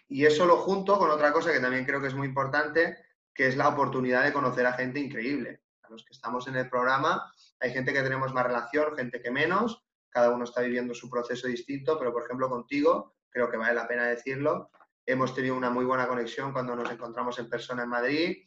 Y 0.10 0.26
eso 0.26 0.46
lo 0.46 0.58
junto 0.58 1.00
con 1.00 1.10
otra 1.10 1.32
cosa 1.32 1.54
que 1.54 1.62
también 1.62 1.86
creo 1.86 2.02
que 2.02 2.08
es 2.08 2.14
muy 2.14 2.28
importante, 2.28 2.98
que 3.34 3.48
es 3.48 3.56
la 3.56 3.70
oportunidad 3.70 4.26
de 4.26 4.34
conocer 4.34 4.66
a 4.66 4.74
gente 4.74 5.00
increíble. 5.00 5.64
A 5.84 5.90
los 5.90 6.04
que 6.04 6.14
estamos 6.14 6.48
en 6.48 6.58
el 6.58 6.70
programa, 6.70 7.32
hay 7.62 7.72
gente 7.72 7.94
que 7.94 8.04
tenemos 8.04 8.34
más 8.34 8.46
relación, 8.46 8.96
gente 8.98 9.22
que 9.22 9.32
menos, 9.32 9.82
cada 10.12 10.30
uno 10.30 10.44
está 10.44 10.62
viviendo 10.62 10.94
su 10.94 11.10
proceso 11.10 11.48
distinto, 11.48 11.98
pero 11.98 12.14
por 12.14 12.24
ejemplo 12.24 12.50
contigo, 12.50 13.16
creo 13.30 13.50
que 13.50 13.58
vale 13.58 13.74
la 13.74 13.88
pena 13.88 14.08
decirlo, 14.08 14.70
hemos 15.06 15.34
tenido 15.34 15.56
una 15.56 15.70
muy 15.70 15.86
buena 15.86 16.08
conexión 16.08 16.54
cuando 16.54 16.76
nos 16.76 16.92
encontramos 16.92 17.40
en 17.40 17.50
persona 17.50 17.84
en 17.84 17.90
Madrid, 17.90 18.38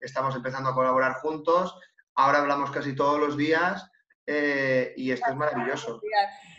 estamos 0.00 0.36
empezando 0.36 0.70
a 0.70 0.74
colaborar 0.74 1.14
juntos, 1.14 1.74
ahora 2.14 2.38
hablamos 2.38 2.70
casi 2.70 2.94
todos 2.94 3.18
los 3.18 3.36
días 3.36 3.90
eh, 4.26 4.94
y 4.96 5.10
esto 5.10 5.30
es 5.30 5.36
maravilloso. 5.36 6.00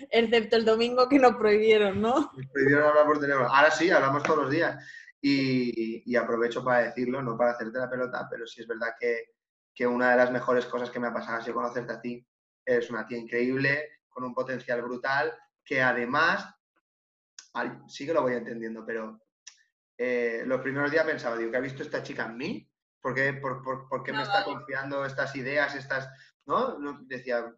Excepto 0.10 0.56
el 0.56 0.66
domingo 0.66 1.08
que 1.08 1.20
nos 1.20 1.36
prohibieron, 1.36 2.02
¿no? 2.02 2.32
Nos 2.36 2.48
prohibieron 2.52 2.90
hablar 2.90 3.06
por 3.06 3.20
teléfono. 3.20 3.48
Ahora 3.48 3.72
sí, 3.72 3.90
hablamos 3.90 4.24
todos 4.24 4.44
los 4.44 4.52
días. 4.52 4.84
Y, 5.22 6.04
y 6.06 6.16
aprovecho 6.16 6.64
para 6.64 6.86
decirlo, 6.86 7.20
no 7.22 7.36
para 7.36 7.52
hacerte 7.52 7.80
la 7.80 7.90
pelota, 7.90 8.28
pero 8.30 8.46
sí 8.46 8.62
es 8.62 8.68
verdad 8.68 8.90
que, 9.00 9.34
que 9.74 9.88
una 9.88 10.12
de 10.12 10.18
las 10.18 10.32
mejores 10.32 10.68
cosas 10.68 10.92
que 10.92 11.00
me 11.00 11.08
ha 11.08 11.14
pasado 11.14 11.38
ha 11.38 11.42
sido 11.42 11.56
conocerte 11.56 11.94
a 11.94 12.02
ti. 12.02 12.28
Eres 12.64 12.92
una 12.92 13.08
tía 13.08 13.18
increíble, 13.18 13.90
con 14.16 14.24
un 14.24 14.34
potencial 14.34 14.82
brutal, 14.82 15.38
que 15.64 15.82
además, 15.82 16.48
sí 17.88 18.06
que 18.06 18.14
lo 18.14 18.22
voy 18.22 18.34
entendiendo, 18.34 18.86
pero 18.86 19.20
eh, 19.98 20.44
los 20.46 20.62
primeros 20.62 20.90
días 20.90 21.06
pensaba, 21.06 21.36
digo, 21.36 21.52
¿qué 21.52 21.58
ha 21.58 21.62
visto 21.62 21.84
esta 21.84 22.02
chica 22.02 22.26
en 22.26 22.38
mí? 22.38 22.72
¿Por 23.02 23.14
qué, 23.14 23.34
por, 23.34 23.62
por- 23.62 23.90
por 23.90 24.04
qué 24.04 24.14
me 24.14 24.20
No, 24.20 24.24
está 24.24 24.46
confiando 24.46 25.06
estas 25.06 25.36
ideas, 25.36 25.76
estas, 25.76 26.10
¿no? 26.46 26.80
No- 26.80 27.00
Decía, 27.04 27.54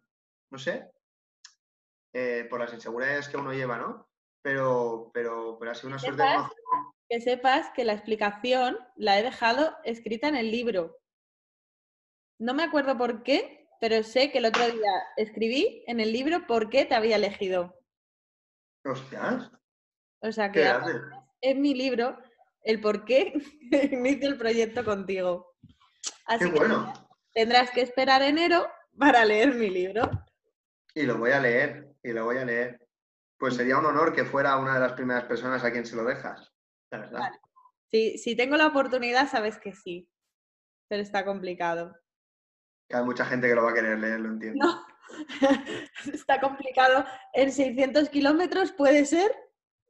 no 0.50 0.58
sé, 0.58 0.90
eh, 2.12 2.46
por 2.50 2.58
las 2.58 2.74
inseguridades 2.74 3.28
que 3.28 3.36
uno 3.36 3.52
lleva, 3.52 3.78
¿no? 3.78 4.10
Pero, 4.42 5.12
pero, 5.14 5.56
pero 5.60 5.70
ha 5.70 5.74
sido 5.76 5.90
una 5.90 5.98
suerte. 6.00 6.22
Sepas 6.22 6.50
Que 7.08 7.20
sepas 7.20 7.70
que 7.70 7.84
la 7.84 7.92
explicación 7.92 8.76
la 8.96 9.16
he 9.18 9.22
dejado 9.22 9.76
escrita 9.84 10.26
en 10.26 10.34
el 10.36 10.50
libro. 10.50 10.98
No 12.40 12.52
me 12.52 12.64
acuerdo 12.64 12.98
por 12.98 13.22
qué, 13.22 13.57
pero 13.80 14.02
sé 14.02 14.30
que 14.30 14.38
el 14.38 14.46
otro 14.46 14.64
día 14.64 14.92
escribí 15.16 15.84
en 15.86 16.00
el 16.00 16.12
libro 16.12 16.46
por 16.46 16.68
qué 16.70 16.84
te 16.84 16.94
había 16.94 17.16
elegido. 17.16 17.74
Hostias, 18.84 19.50
O 20.22 20.32
sea 20.32 20.50
que 20.50 20.66
en 21.40 21.60
mi 21.60 21.74
libro 21.74 22.18
el 22.62 22.80
por 22.80 23.04
qué 23.04 23.34
inicio 23.92 24.28
el 24.28 24.38
proyecto 24.38 24.84
contigo. 24.84 25.54
Así 26.26 26.46
Qué 26.46 26.52
que 26.52 26.58
bueno. 26.58 26.92
tendrás 27.32 27.70
que 27.70 27.82
esperar 27.82 28.22
enero 28.22 28.66
para 28.98 29.24
leer 29.24 29.54
mi 29.54 29.70
libro. 29.70 30.10
Y 30.94 31.02
lo 31.02 31.18
voy 31.18 31.30
a 31.30 31.40
leer, 31.40 31.94
y 32.02 32.12
lo 32.12 32.24
voy 32.24 32.38
a 32.38 32.44
leer. 32.44 32.86
Pues 33.38 33.54
sería 33.54 33.78
un 33.78 33.86
honor 33.86 34.12
que 34.12 34.24
fuera 34.24 34.56
una 34.56 34.74
de 34.74 34.80
las 34.80 34.94
primeras 34.94 35.24
personas 35.24 35.62
a 35.62 35.70
quien 35.70 35.86
se 35.86 35.94
lo 35.96 36.04
dejas. 36.04 36.52
La 36.90 36.98
verdad. 36.98 37.20
Vale. 37.20 37.38
Si, 37.90 38.18
si 38.18 38.36
tengo 38.36 38.56
la 38.56 38.66
oportunidad, 38.66 39.28
sabes 39.30 39.58
que 39.58 39.72
sí, 39.72 40.10
pero 40.88 41.02
está 41.02 41.24
complicado. 41.24 41.94
Hay 42.90 43.04
mucha 43.04 43.24
gente 43.24 43.48
que 43.48 43.54
lo 43.54 43.64
va 43.64 43.70
a 43.70 43.74
querer 43.74 43.98
leer, 43.98 44.20
lo 44.20 44.28
entiendo. 44.30 44.64
No, 44.64 44.86
está 46.12 46.40
complicado. 46.40 47.04
En 47.32 47.52
600 47.52 48.08
kilómetros 48.08 48.72
puede 48.72 49.04
ser, 49.04 49.34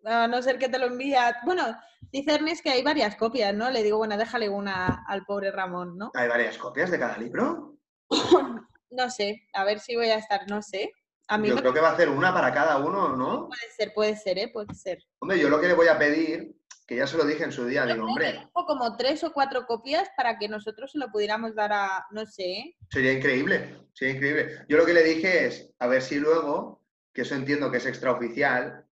a 0.04 0.26
no 0.26 0.42
ser 0.42 0.58
que 0.58 0.68
te 0.68 0.78
lo 0.78 0.86
envía. 0.86 1.36
Bueno, 1.44 1.64
dice 2.12 2.34
Ernest 2.34 2.62
que 2.62 2.70
hay 2.70 2.82
varias 2.82 3.16
copias, 3.16 3.54
¿no? 3.54 3.70
Le 3.70 3.82
digo, 3.82 3.98
bueno, 3.98 4.16
déjale 4.16 4.48
una 4.48 5.04
al 5.06 5.24
pobre 5.24 5.52
Ramón, 5.52 5.96
¿no? 5.96 6.10
¿Hay 6.14 6.28
varias 6.28 6.58
copias 6.58 6.90
de 6.90 6.98
cada 6.98 7.16
libro? 7.18 7.76
No 8.90 9.10
sé, 9.10 9.46
a 9.52 9.64
ver 9.64 9.80
si 9.80 9.96
voy 9.96 10.08
a 10.08 10.16
estar, 10.16 10.48
no 10.48 10.62
sé. 10.62 10.90
A 11.28 11.36
mí 11.36 11.48
Yo 11.48 11.56
me 11.56 11.60
creo 11.60 11.74
que 11.74 11.80
va 11.80 11.90
a 11.90 11.92
hacer 11.92 12.08
una 12.08 12.32
para 12.32 12.54
cada 12.54 12.78
uno, 12.78 13.14
¿no? 13.14 13.48
puede 13.48 13.70
ser, 13.76 13.92
puede 13.92 14.16
ser, 14.16 14.38
¿eh? 14.38 14.48
Puede 14.48 14.74
ser. 14.74 14.98
Hombre, 15.18 15.38
yo 15.38 15.50
lo 15.50 15.60
que 15.60 15.68
le 15.68 15.74
voy 15.74 15.88
a 15.88 15.98
pedir, 15.98 16.56
que 16.88 16.96
ya 16.96 17.06
se 17.06 17.18
lo 17.18 17.26
dije 17.26 17.44
en 17.44 17.52
su 17.52 17.66
día, 17.66 17.84
digo, 17.84 18.06
hombre, 18.06 18.48
como 18.54 18.96
tres 18.96 19.22
o 19.22 19.30
cuatro 19.34 19.66
copias 19.66 20.08
para 20.16 20.38
que 20.38 20.48
nosotros 20.48 20.90
se 20.90 20.98
lo 20.98 21.10
pudiéramos 21.10 21.54
dar 21.54 21.70
a, 21.70 22.06
no 22.12 22.24
sé, 22.24 22.44
¿eh? 22.44 22.76
sería 22.90 23.12
increíble, 23.12 23.88
sería 23.92 24.14
increíble. 24.14 24.64
Yo 24.70 24.78
lo 24.78 24.86
que 24.86 24.94
le 24.94 25.02
dije 25.04 25.46
es, 25.46 25.70
a 25.78 25.86
ver 25.86 26.00
si 26.00 26.18
luego, 26.18 26.82
que 27.12 27.22
eso 27.22 27.34
entiendo 27.34 27.70
que 27.70 27.76
es 27.76 27.84
extraoficial, 27.84 28.86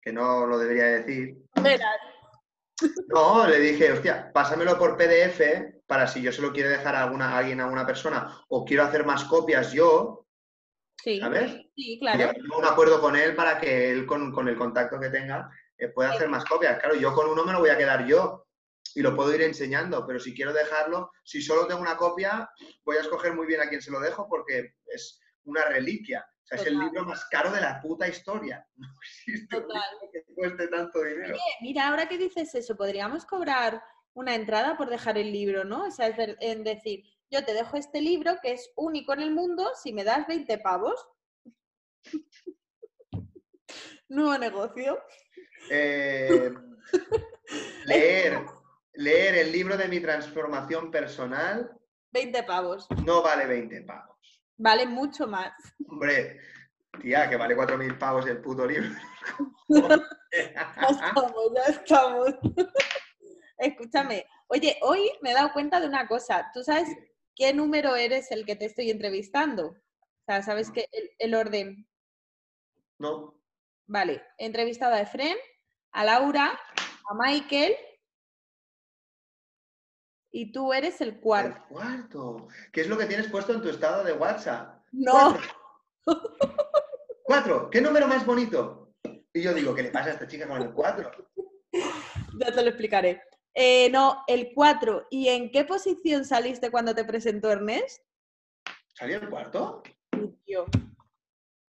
que 0.00 0.10
no 0.10 0.46
lo 0.46 0.58
debería 0.58 0.86
decir, 0.86 1.36
Verás. 1.62 1.98
No, 3.08 3.46
le 3.46 3.58
dije, 3.60 3.92
hostia, 3.92 4.32
pásamelo 4.32 4.78
por 4.78 4.96
PDF 4.96 5.82
para 5.86 6.08
si 6.08 6.22
yo 6.22 6.32
se 6.32 6.40
lo 6.42 6.52
quiero 6.52 6.70
dejar 6.70 6.94
a, 6.94 7.04
alguna, 7.04 7.34
a 7.34 7.38
alguien, 7.38 7.60
a 7.60 7.66
una 7.66 7.86
persona, 7.86 8.40
o 8.48 8.64
quiero 8.64 8.84
hacer 8.84 9.04
más 9.04 9.24
copias 9.24 9.70
yo, 9.72 10.26
Sí, 11.02 11.20
¿sabes? 11.20 11.52
sí, 11.52 11.70
Y 11.74 12.00
claro. 12.00 12.30
a 12.30 12.58
un 12.58 12.64
acuerdo 12.64 13.02
con 13.02 13.16
él 13.16 13.36
para 13.36 13.60
que 13.60 13.90
él, 13.90 14.06
con, 14.06 14.32
con 14.32 14.48
el 14.48 14.56
contacto 14.56 14.98
que 14.98 15.10
tenga, 15.10 15.50
eh, 15.78 15.88
pueda 15.88 16.12
hacer 16.12 16.28
más 16.28 16.44
copias. 16.44 16.78
Claro, 16.78 16.94
yo 16.94 17.12
con 17.12 17.28
uno 17.28 17.44
me 17.44 17.52
lo 17.52 17.60
voy 17.60 17.70
a 17.70 17.78
quedar 17.78 18.06
yo 18.06 18.46
y 18.94 19.02
lo 19.02 19.14
puedo 19.14 19.34
ir 19.34 19.42
enseñando, 19.42 20.06
pero 20.06 20.18
si 20.18 20.34
quiero 20.34 20.52
dejarlo, 20.52 21.10
si 21.22 21.42
solo 21.42 21.66
tengo 21.66 21.80
una 21.80 21.96
copia, 21.96 22.48
voy 22.84 22.96
a 22.96 23.00
escoger 23.00 23.34
muy 23.34 23.46
bien 23.46 23.60
a 23.60 23.68
quién 23.68 23.82
se 23.82 23.90
lo 23.90 24.00
dejo 24.00 24.26
porque 24.28 24.74
es 24.86 25.20
una 25.44 25.64
reliquia. 25.64 26.26
O 26.42 26.46
sea, 26.46 26.58
es 26.58 26.66
el 26.66 26.78
libro 26.78 27.04
más 27.04 27.24
caro 27.26 27.50
de 27.50 27.60
la 27.60 27.80
puta 27.80 28.08
historia. 28.08 28.64
No 28.76 28.86
existe 29.02 29.56
un 29.56 29.62
Total. 29.62 29.82
libro 29.92 30.10
que 30.12 30.34
cueste 30.34 30.68
tanto 30.68 31.02
dinero. 31.02 31.34
Oye, 31.34 31.56
mira, 31.60 31.88
ahora 31.88 32.08
que 32.08 32.18
dices 32.18 32.54
eso, 32.54 32.76
podríamos 32.76 33.24
cobrar 33.26 33.82
una 34.14 34.34
entrada 34.34 34.76
por 34.76 34.88
dejar 34.88 35.18
el 35.18 35.32
libro, 35.32 35.64
¿no? 35.64 35.84
O 35.86 35.90
sea, 35.90 36.06
es 36.06 36.36
en 36.40 36.64
decir, 36.64 37.04
yo 37.30 37.44
te 37.44 37.52
dejo 37.52 37.76
este 37.76 38.00
libro 38.00 38.36
que 38.40 38.52
es 38.52 38.70
único 38.76 39.12
en 39.12 39.20
el 39.20 39.32
mundo 39.32 39.70
si 39.82 39.92
me 39.92 40.04
das 40.04 40.26
20 40.26 40.58
pavos. 40.58 41.06
Nuevo 44.08 44.38
negocio. 44.38 45.02
Eh, 45.70 46.52
leer, 47.86 48.44
leer 48.94 49.34
el 49.36 49.52
libro 49.52 49.76
de 49.76 49.88
mi 49.88 50.00
transformación 50.00 50.90
personal 50.90 51.72
20 52.12 52.42
pavos. 52.44 52.86
no 53.04 53.22
vale 53.22 53.46
20 53.46 53.82
pavos. 53.82 54.16
Vale 54.56 54.86
mucho 54.86 55.26
más. 55.26 55.52
Hombre, 55.86 56.40
tía, 57.02 57.28
que 57.28 57.36
vale 57.36 57.54
4.000 57.54 57.98
pavos 57.98 58.26
el 58.26 58.40
puto 58.40 58.66
libro. 58.66 58.88
Ya 60.32 60.88
estamos, 60.90 61.32
ya 61.54 61.72
estamos. 61.72 62.28
Escúchame. 63.58 64.26
Oye, 64.48 64.76
hoy 64.82 65.10
me 65.22 65.30
he 65.30 65.34
dado 65.34 65.52
cuenta 65.54 65.80
de 65.80 65.88
una 65.88 66.06
cosa. 66.06 66.50
¿Tú 66.52 66.62
sabes 66.62 66.88
qué 67.34 67.54
número 67.54 67.96
eres 67.96 68.30
el 68.30 68.44
que 68.44 68.54
te 68.54 68.66
estoy 68.66 68.90
entrevistando? 68.90 69.68
O 69.68 70.24
sea, 70.26 70.42
¿sabes 70.42 70.70
el, 70.74 71.10
el 71.18 71.34
orden? 71.34 71.88
no, 72.98 73.40
Vale, 73.86 74.22
he 74.36 74.46
entrevistado 74.46 74.94
a 74.94 75.00
Efren, 75.00 75.36
a 75.96 76.04
Laura, 76.04 76.60
a 77.08 77.14
Michael 77.14 77.74
y 80.30 80.52
tú 80.52 80.74
eres 80.74 81.00
el 81.00 81.18
cuarto. 81.18 81.56
El 81.56 81.74
cuarto. 81.74 82.48
¿Qué 82.70 82.82
es 82.82 82.88
lo 82.88 82.98
que 82.98 83.06
tienes 83.06 83.28
puesto 83.30 83.54
en 83.54 83.62
tu 83.62 83.70
estado 83.70 84.04
de 84.04 84.12
WhatsApp? 84.12 84.84
No. 84.92 85.38
Cuatro. 87.24 87.70
¿Qué 87.70 87.80
número 87.80 88.06
más 88.06 88.26
bonito? 88.26 88.92
Y 89.32 89.42
yo 89.42 89.54
digo, 89.54 89.74
¿qué 89.74 89.84
le 89.84 89.90
pasa 89.90 90.10
a 90.10 90.12
esta 90.12 90.26
chica 90.28 90.46
con 90.46 90.60
el 90.60 90.72
cuatro? 90.72 91.10
Ya 91.72 92.52
te 92.54 92.62
lo 92.62 92.68
explicaré. 92.68 93.22
Eh, 93.54 93.88
no, 93.90 94.22
el 94.26 94.52
cuatro. 94.54 95.06
¿Y 95.10 95.28
en 95.28 95.50
qué 95.50 95.64
posición 95.64 96.26
saliste 96.26 96.70
cuando 96.70 96.94
te 96.94 97.06
presentó 97.06 97.50
Ernest? 97.50 98.04
¿Salí 98.92 99.14
el 99.14 99.30
cuarto? 99.30 99.82
Tío. 100.44 100.66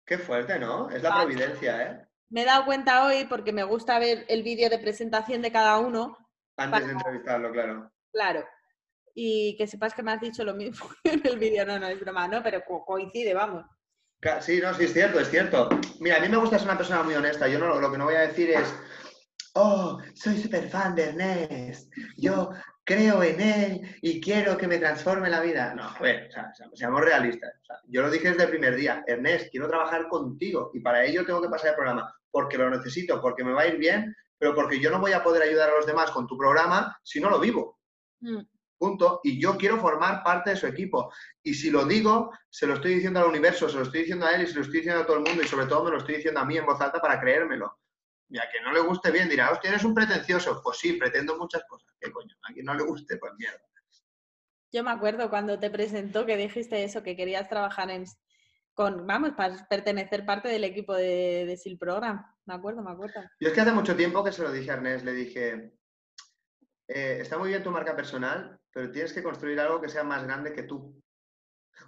Qué 0.06 0.16
fuerte, 0.16 0.60
¿no? 0.60 0.88
Es 0.90 1.02
la 1.02 1.22
providencia, 1.22 1.82
¿eh? 1.82 2.11
Me 2.32 2.42
he 2.42 2.44
dado 2.46 2.64
cuenta 2.64 3.04
hoy 3.04 3.26
porque 3.26 3.52
me 3.52 3.62
gusta 3.62 3.98
ver 3.98 4.24
el 4.28 4.42
vídeo 4.42 4.70
de 4.70 4.78
presentación 4.78 5.42
de 5.42 5.52
cada 5.52 5.78
uno, 5.78 6.16
Antes 6.56 6.86
de 6.86 6.92
entrevistarlo, 6.92 7.52
claro. 7.52 7.92
claro. 8.10 8.44
Y 9.14 9.54
que 9.58 9.66
sepas 9.66 9.92
que 9.92 10.02
me 10.02 10.12
has 10.12 10.20
dicho 10.22 10.42
lo 10.42 10.54
mismo 10.54 10.86
en 11.04 11.20
el 11.26 11.38
vídeo. 11.38 11.66
No, 11.66 11.78
no, 11.78 11.86
es 11.88 12.00
broma, 12.00 12.26
¿no? 12.28 12.42
Pero 12.42 12.64
co- 12.66 12.84
coincide, 12.86 13.34
vamos. 13.34 13.66
Sí, 14.40 14.60
no, 14.62 14.72
sí, 14.72 14.84
es 14.84 14.94
cierto, 14.94 15.20
es 15.20 15.28
cierto. 15.28 15.68
Mira, 16.00 16.16
a 16.16 16.20
mí 16.20 16.28
me 16.30 16.38
gusta 16.38 16.58
ser 16.58 16.68
una 16.68 16.78
persona 16.78 17.02
muy 17.02 17.14
honesta. 17.14 17.48
Yo 17.48 17.58
no, 17.58 17.78
lo 17.78 17.92
que 17.92 17.98
no 17.98 18.04
voy 18.06 18.14
a 18.14 18.20
decir 18.28 18.48
es, 18.50 18.72
oh, 19.54 20.00
soy 20.14 20.38
súper 20.40 20.70
fan 20.70 20.94
de 20.94 21.04
Ernest. 21.10 21.92
Yo 22.16 22.50
creo 22.84 23.22
en 23.22 23.40
él 23.40 23.96
y 24.02 24.20
quiero 24.20 24.56
que 24.56 24.66
me 24.68 24.78
transforme 24.78 25.30
la 25.30 25.40
vida. 25.40 25.74
No, 25.74 25.84
a 25.84 25.98
ver, 26.00 26.28
o 26.28 26.32
sea, 26.32 26.52
se- 26.54 26.64
seamos 26.76 27.00
realistas. 27.02 27.52
O 27.62 27.64
sea, 27.64 27.76
yo 27.88 28.02
lo 28.02 28.10
dije 28.10 28.30
desde 28.30 28.44
el 28.44 28.50
primer 28.50 28.74
día. 28.76 29.04
Ernest, 29.06 29.50
quiero 29.50 29.68
trabajar 29.68 30.08
contigo 30.08 30.70
y 30.74 30.80
para 30.80 31.04
ello 31.04 31.24
tengo 31.24 31.40
que 31.42 31.48
pasar 31.48 31.70
el 31.70 31.76
programa 31.76 32.14
porque 32.30 32.56
lo 32.58 32.70
necesito, 32.70 33.20
porque 33.20 33.44
me 33.44 33.52
va 33.52 33.62
a 33.62 33.66
ir 33.68 33.76
bien, 33.76 34.14
pero 34.38 34.54
porque 34.54 34.80
yo 34.80 34.90
no 34.90 34.98
voy 34.98 35.12
a 35.12 35.22
poder 35.22 35.42
ayudar 35.42 35.68
a 35.70 35.76
los 35.76 35.86
demás 35.86 36.10
con 36.10 36.26
tu 36.26 36.36
programa 36.38 36.96
si 37.02 37.20
no 37.20 37.28
lo 37.30 37.38
vivo. 37.38 37.78
Mm. 38.20 38.40
Punto. 38.78 39.20
Y 39.22 39.40
yo 39.40 39.56
quiero 39.56 39.78
formar 39.78 40.24
parte 40.24 40.50
de 40.50 40.56
su 40.56 40.66
equipo. 40.66 41.12
Y 41.42 41.54
si 41.54 41.70
lo 41.70 41.84
digo, 41.84 42.32
se 42.50 42.66
lo 42.66 42.74
estoy 42.74 42.94
diciendo 42.94 43.20
al 43.20 43.28
universo, 43.28 43.68
se 43.68 43.76
lo 43.76 43.82
estoy 43.84 44.00
diciendo 44.00 44.26
a 44.26 44.32
él 44.32 44.42
y 44.42 44.46
se 44.48 44.54
lo 44.56 44.62
estoy 44.62 44.78
diciendo 44.80 45.02
a 45.02 45.06
todo 45.06 45.18
el 45.18 45.22
mundo 45.22 45.40
y 45.42 45.46
sobre 45.46 45.66
todo 45.66 45.84
me 45.84 45.90
lo 45.92 45.98
estoy 45.98 46.16
diciendo 46.16 46.40
a 46.40 46.44
mí 46.44 46.56
en 46.56 46.66
voz 46.66 46.80
alta 46.80 47.00
para 47.00 47.20
creérmelo. 47.20 47.78
Y 48.32 48.38
a 48.38 48.48
quien 48.50 48.64
no 48.64 48.72
le 48.72 48.80
guste 48.80 49.10
bien 49.10 49.28
dirá, 49.28 49.50
hostia, 49.50 49.68
eres 49.68 49.84
un 49.84 49.94
pretencioso. 49.94 50.62
Pues 50.64 50.78
sí, 50.78 50.94
pretendo 50.94 51.36
muchas 51.36 51.62
cosas. 51.68 51.92
¿Qué 52.00 52.10
coño? 52.10 52.34
A 52.48 52.52
quien 52.54 52.64
no 52.64 52.72
le 52.72 52.82
guste, 52.82 53.18
pues 53.18 53.34
mierda. 53.36 53.60
Yo 54.72 54.82
me 54.82 54.90
acuerdo 54.90 55.28
cuando 55.28 55.58
te 55.58 55.68
presentó 55.68 56.24
que 56.24 56.38
dijiste 56.38 56.82
eso, 56.82 57.02
que 57.02 57.14
querías 57.14 57.46
trabajar 57.50 57.90
en, 57.90 58.06
con, 58.72 59.06
vamos, 59.06 59.32
para 59.36 59.68
pertenecer 59.68 60.24
parte 60.24 60.48
del 60.48 60.64
equipo 60.64 60.94
de, 60.94 61.44
de 61.44 61.56
SIL 61.58 61.76
Program. 61.76 62.24
Me 62.46 62.54
acuerdo, 62.54 62.82
me 62.82 62.90
acuerdo. 62.90 63.20
Yo 63.38 63.48
es 63.48 63.54
que 63.54 63.60
hace 63.60 63.72
mucho 63.72 63.94
tiempo 63.94 64.24
que 64.24 64.32
se 64.32 64.42
lo 64.42 64.50
dije 64.50 64.70
a 64.70 64.74
Ernest, 64.74 65.04
le 65.04 65.12
dije, 65.12 65.74
eh, 66.88 67.18
está 67.20 67.36
muy 67.36 67.50
bien 67.50 67.62
tu 67.62 67.70
marca 67.70 67.94
personal, 67.94 68.58
pero 68.72 68.90
tienes 68.90 69.12
que 69.12 69.22
construir 69.22 69.60
algo 69.60 69.78
que 69.78 69.90
sea 69.90 70.04
más 70.04 70.24
grande 70.24 70.54
que 70.54 70.62
tú. 70.62 70.98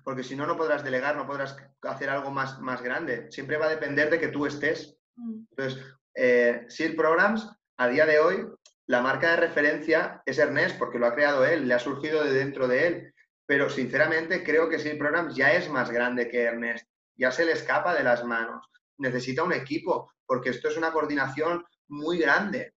Porque 0.05 0.22
si 0.22 0.36
no, 0.36 0.47
no 0.47 0.59
podrás 0.59 0.84
delegar, 0.84 1.16
no 1.16 1.26
podrás 1.26 1.57
hacer 1.80 2.11
algo 2.11 2.30
más, 2.30 2.61
más 2.61 2.82
grande. 2.82 3.32
Siempre 3.32 3.57
va 3.57 3.64
a 3.64 3.70
depender 3.70 4.11
de 4.11 4.20
que 4.20 4.28
tú 4.28 4.45
estés. 4.45 4.99
Entonces, 5.16 5.82
eh, 6.14 6.66
Programs, 6.96 7.48
a 7.76 7.88
día 7.88 8.06
de 8.06 8.18
hoy, 8.18 8.46
la 8.86 9.00
marca 9.00 9.30
de 9.30 9.36
referencia 9.36 10.22
es 10.26 10.38
Ernest, 10.38 10.78
porque 10.78 10.98
lo 10.98 11.06
ha 11.06 11.14
creado 11.14 11.44
él, 11.44 11.66
le 11.66 11.74
ha 11.74 11.78
surgido 11.78 12.22
de 12.22 12.32
dentro 12.32 12.68
de 12.68 12.86
él. 12.86 13.14
Pero 13.46 13.68
sinceramente 13.68 14.42
creo 14.42 14.68
que 14.68 14.78
SEAL 14.78 14.98
Programs 14.98 15.34
ya 15.34 15.52
es 15.52 15.68
más 15.68 15.90
grande 15.90 16.28
que 16.28 16.42
Ernest, 16.42 16.86
ya 17.16 17.30
se 17.30 17.44
le 17.44 17.52
escapa 17.52 17.94
de 17.94 18.04
las 18.04 18.24
manos. 18.24 18.66
Necesita 18.98 19.42
un 19.42 19.52
equipo, 19.52 20.12
porque 20.26 20.50
esto 20.50 20.68
es 20.68 20.76
una 20.76 20.92
coordinación 20.92 21.64
muy 21.88 22.18
grande. 22.18 22.74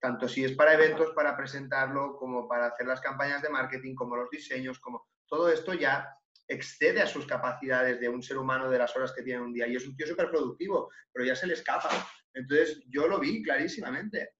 Tanto 0.00 0.28
si 0.28 0.44
es 0.44 0.52
para 0.52 0.74
eventos, 0.74 1.12
para 1.14 1.36
presentarlo, 1.36 2.16
como 2.16 2.48
para 2.48 2.66
hacer 2.66 2.86
las 2.86 3.00
campañas 3.00 3.40
de 3.40 3.50
marketing, 3.50 3.94
como 3.94 4.16
los 4.16 4.30
diseños, 4.30 4.78
como 4.80 5.06
todo 5.26 5.48
esto 5.48 5.74
ya 5.74 6.08
excede 6.48 7.00
a 7.00 7.06
sus 7.06 7.26
capacidades 7.26 8.00
de 8.00 8.08
un 8.08 8.22
ser 8.22 8.38
humano 8.38 8.70
de 8.70 8.78
las 8.78 8.94
horas 8.96 9.12
que 9.12 9.22
tiene 9.22 9.40
un 9.40 9.52
día. 9.52 9.66
Y 9.66 9.76
es 9.76 9.86
un 9.86 9.96
tío 9.96 10.06
súper 10.06 10.30
productivo, 10.30 10.90
pero 11.12 11.24
ya 11.24 11.34
se 11.34 11.46
le 11.46 11.54
escapa. 11.54 11.90
Entonces, 12.34 12.82
yo 12.88 13.06
lo 13.06 13.18
vi 13.18 13.42
clarísimamente. 13.42 14.36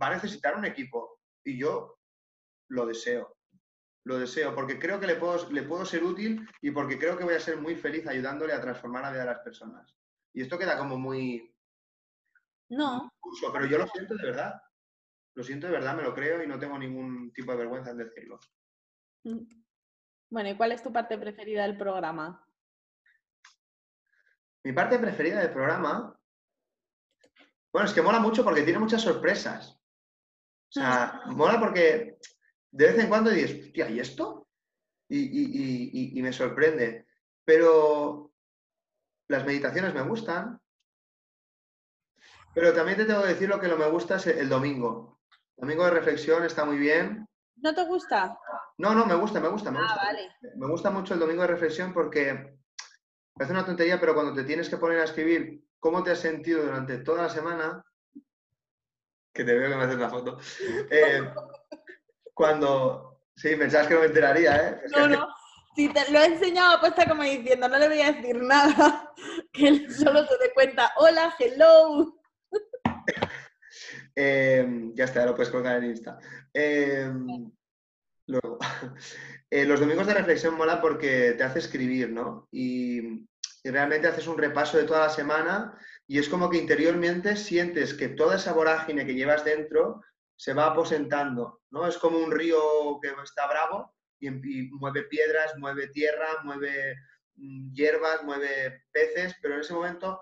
Va 0.00 0.08
a 0.08 0.14
necesitar 0.14 0.56
un 0.56 0.64
equipo 0.64 1.20
y 1.44 1.58
yo 1.58 1.98
lo 2.70 2.86
deseo. 2.86 3.36
Lo 4.06 4.18
deseo 4.18 4.54
porque 4.54 4.78
creo 4.78 5.00
que 5.00 5.06
le 5.06 5.16
puedo, 5.16 5.50
le 5.50 5.62
puedo 5.62 5.86
ser 5.86 6.04
útil 6.04 6.46
y 6.60 6.70
porque 6.70 6.98
creo 6.98 7.16
que 7.16 7.24
voy 7.24 7.34
a 7.34 7.40
ser 7.40 7.56
muy 7.56 7.74
feliz 7.74 8.06
ayudándole 8.06 8.52
a 8.52 8.60
transformar 8.60 9.02
la 9.02 9.10
vida 9.10 9.20
de 9.20 9.30
las 9.30 9.40
personas. 9.40 9.96
Y 10.34 10.42
esto 10.42 10.58
queda 10.58 10.76
como 10.76 10.98
muy 10.98 11.54
No, 12.68 13.10
curso, 13.20 13.52
pero 13.52 13.66
yo 13.66 13.78
lo 13.78 13.86
siento 13.86 14.14
de 14.14 14.26
verdad. 14.26 14.60
Lo 15.36 15.42
siento 15.42 15.66
de 15.66 15.72
verdad, 15.72 15.96
me 15.96 16.02
lo 16.02 16.14
creo 16.14 16.42
y 16.42 16.46
no 16.46 16.58
tengo 16.58 16.78
ningún 16.78 17.32
tipo 17.32 17.52
de 17.52 17.58
vergüenza 17.58 17.90
en 17.90 17.98
decirlo. 17.98 18.38
Bueno, 20.30 20.50
¿y 20.50 20.56
cuál 20.56 20.72
es 20.72 20.82
tu 20.82 20.92
parte 20.92 21.16
preferida 21.18 21.62
del 21.62 21.76
programa? 21.76 22.44
Mi 24.64 24.72
parte 24.72 24.98
preferida 24.98 25.40
del 25.40 25.52
programa, 25.52 26.18
bueno, 27.72 27.88
es 27.88 27.94
que 27.94 28.02
mola 28.02 28.18
mucho 28.18 28.42
porque 28.42 28.62
tiene 28.62 28.78
muchas 28.78 29.02
sorpresas. 29.02 29.78
O 30.68 30.72
sea, 30.72 31.20
mola 31.26 31.60
porque 31.60 32.18
de 32.70 32.86
vez 32.86 32.98
en 32.98 33.08
cuando 33.08 33.30
dices, 33.30 33.66
hostia, 33.66 33.88
¿y 33.90 34.00
esto? 34.00 34.48
Y, 35.08 35.18
y- 35.18 35.52
y- 35.52 35.90
y- 35.92 36.18
y 36.18 36.22
me 36.22 36.32
sorprende. 36.32 37.06
Pero 37.44 38.32
las 39.28 39.44
meditaciones 39.44 39.92
me 39.94 40.02
gustan. 40.02 40.58
Pero 42.54 42.72
también 42.72 42.96
te 42.96 43.04
tengo 43.04 43.22
que 43.22 43.28
decir 43.28 43.48
lo 43.48 43.60
que 43.60 43.68
lo 43.68 43.76
me 43.76 43.88
gusta 43.90 44.16
es 44.16 44.26
el 44.28 44.48
domingo. 44.48 45.20
Domingo 45.56 45.84
de 45.84 45.90
reflexión 45.90 46.42
está 46.44 46.64
muy 46.64 46.78
bien. 46.78 47.28
¿No 47.56 47.74
te 47.74 47.84
gusta? 47.84 48.38
No, 48.78 48.94
no, 48.94 49.06
me 49.06 49.14
gusta, 49.14 49.40
me 49.40 49.48
gusta, 49.48 49.70
me 49.70 49.78
Ah, 49.78 49.82
gusta. 49.82 50.02
vale. 50.04 50.30
Me 50.56 50.66
gusta 50.66 50.90
mucho 50.90 51.14
el 51.14 51.20
domingo 51.20 51.42
de 51.42 51.48
reflexión 51.48 51.92
porque 51.92 52.58
parece 53.34 53.52
una 53.52 53.64
tontería, 53.66 54.00
pero 54.00 54.14
cuando 54.14 54.34
te 54.34 54.44
tienes 54.44 54.68
que 54.68 54.76
poner 54.76 54.98
a 55.00 55.04
escribir 55.04 55.62
cómo 55.78 56.02
te 56.02 56.10
has 56.10 56.18
sentido 56.18 56.62
durante 56.64 56.98
toda 56.98 57.22
la 57.22 57.28
semana, 57.28 57.84
que 59.32 59.44
te 59.44 59.54
veo 59.54 59.70
que 59.70 59.76
me 59.76 59.84
haces 59.84 59.98
la 59.98 60.10
foto, 60.10 60.38
eh, 60.90 61.22
cuando... 62.32 63.10
Sí, 63.36 63.56
pensabas 63.56 63.88
que 63.88 63.94
no 63.94 64.00
me 64.00 64.06
enteraría, 64.06 64.68
¿eh? 64.68 64.80
Es 64.84 64.92
que- 64.92 65.00
No, 65.00 65.08
no. 65.08 65.28
Si 65.74 65.88
te 65.88 66.08
lo 66.12 66.20
he 66.20 66.26
enseñado 66.26 66.76
apuesta 66.76 67.04
como 67.08 67.24
diciendo, 67.24 67.68
no 67.68 67.76
le 67.78 67.88
voy 67.88 68.00
a 68.00 68.12
decir 68.12 68.36
nada, 68.40 69.12
que 69.52 69.66
él 69.68 69.92
solo 69.92 70.24
se 70.24 70.38
dé 70.38 70.52
cuenta. 70.54 70.92
Hola, 70.96 71.34
hello. 71.38 72.16
Eh, 74.16 74.92
ya 74.94 75.04
está, 75.06 75.20
ya 75.20 75.26
lo 75.26 75.34
puedes 75.34 75.50
colgar 75.50 75.78
en 75.78 75.90
Insta. 75.90 76.16
Eh, 76.52 77.10
luego, 78.26 78.58
eh, 79.50 79.64
los 79.64 79.80
domingos 79.80 80.06
de 80.06 80.14
reflexión 80.14 80.56
mola 80.56 80.80
porque 80.80 81.34
te 81.36 81.44
hace 81.44 81.58
escribir, 81.58 82.10
¿no? 82.10 82.48
Y, 82.50 83.26
realmente 83.66 84.06
haces 84.06 84.26
un 84.26 84.36
repaso 84.36 84.76
de 84.76 84.84
toda 84.84 85.06
la 85.06 85.08
semana 85.08 85.78
y 86.06 86.18
es 86.18 86.28
como 86.28 86.50
que 86.50 86.58
interiormente 86.58 87.34
sientes 87.34 87.94
que 87.94 88.08
toda 88.08 88.36
esa 88.36 88.52
vorágine 88.52 89.06
que 89.06 89.14
llevas 89.14 89.42
dentro 89.42 90.02
se 90.36 90.52
va 90.52 90.66
aposentando, 90.66 91.62
¿no? 91.70 91.86
Es 91.88 91.96
como 91.96 92.18
un 92.18 92.30
río 92.30 92.60
que 93.00 93.08
está 93.24 93.46
bravo 93.48 93.94
y, 94.20 94.26
em- 94.26 94.70
mueve 94.72 95.04
piedras, 95.04 95.56
mueve 95.56 95.88
tierra, 95.88 96.42
mueve 96.44 96.94
mm, 97.36 97.72
hierbas, 97.72 98.22
mueve 98.22 98.84
peces, 98.92 99.34
pero 99.40 99.54
en 99.54 99.60
ese 99.60 99.72
momento 99.72 100.20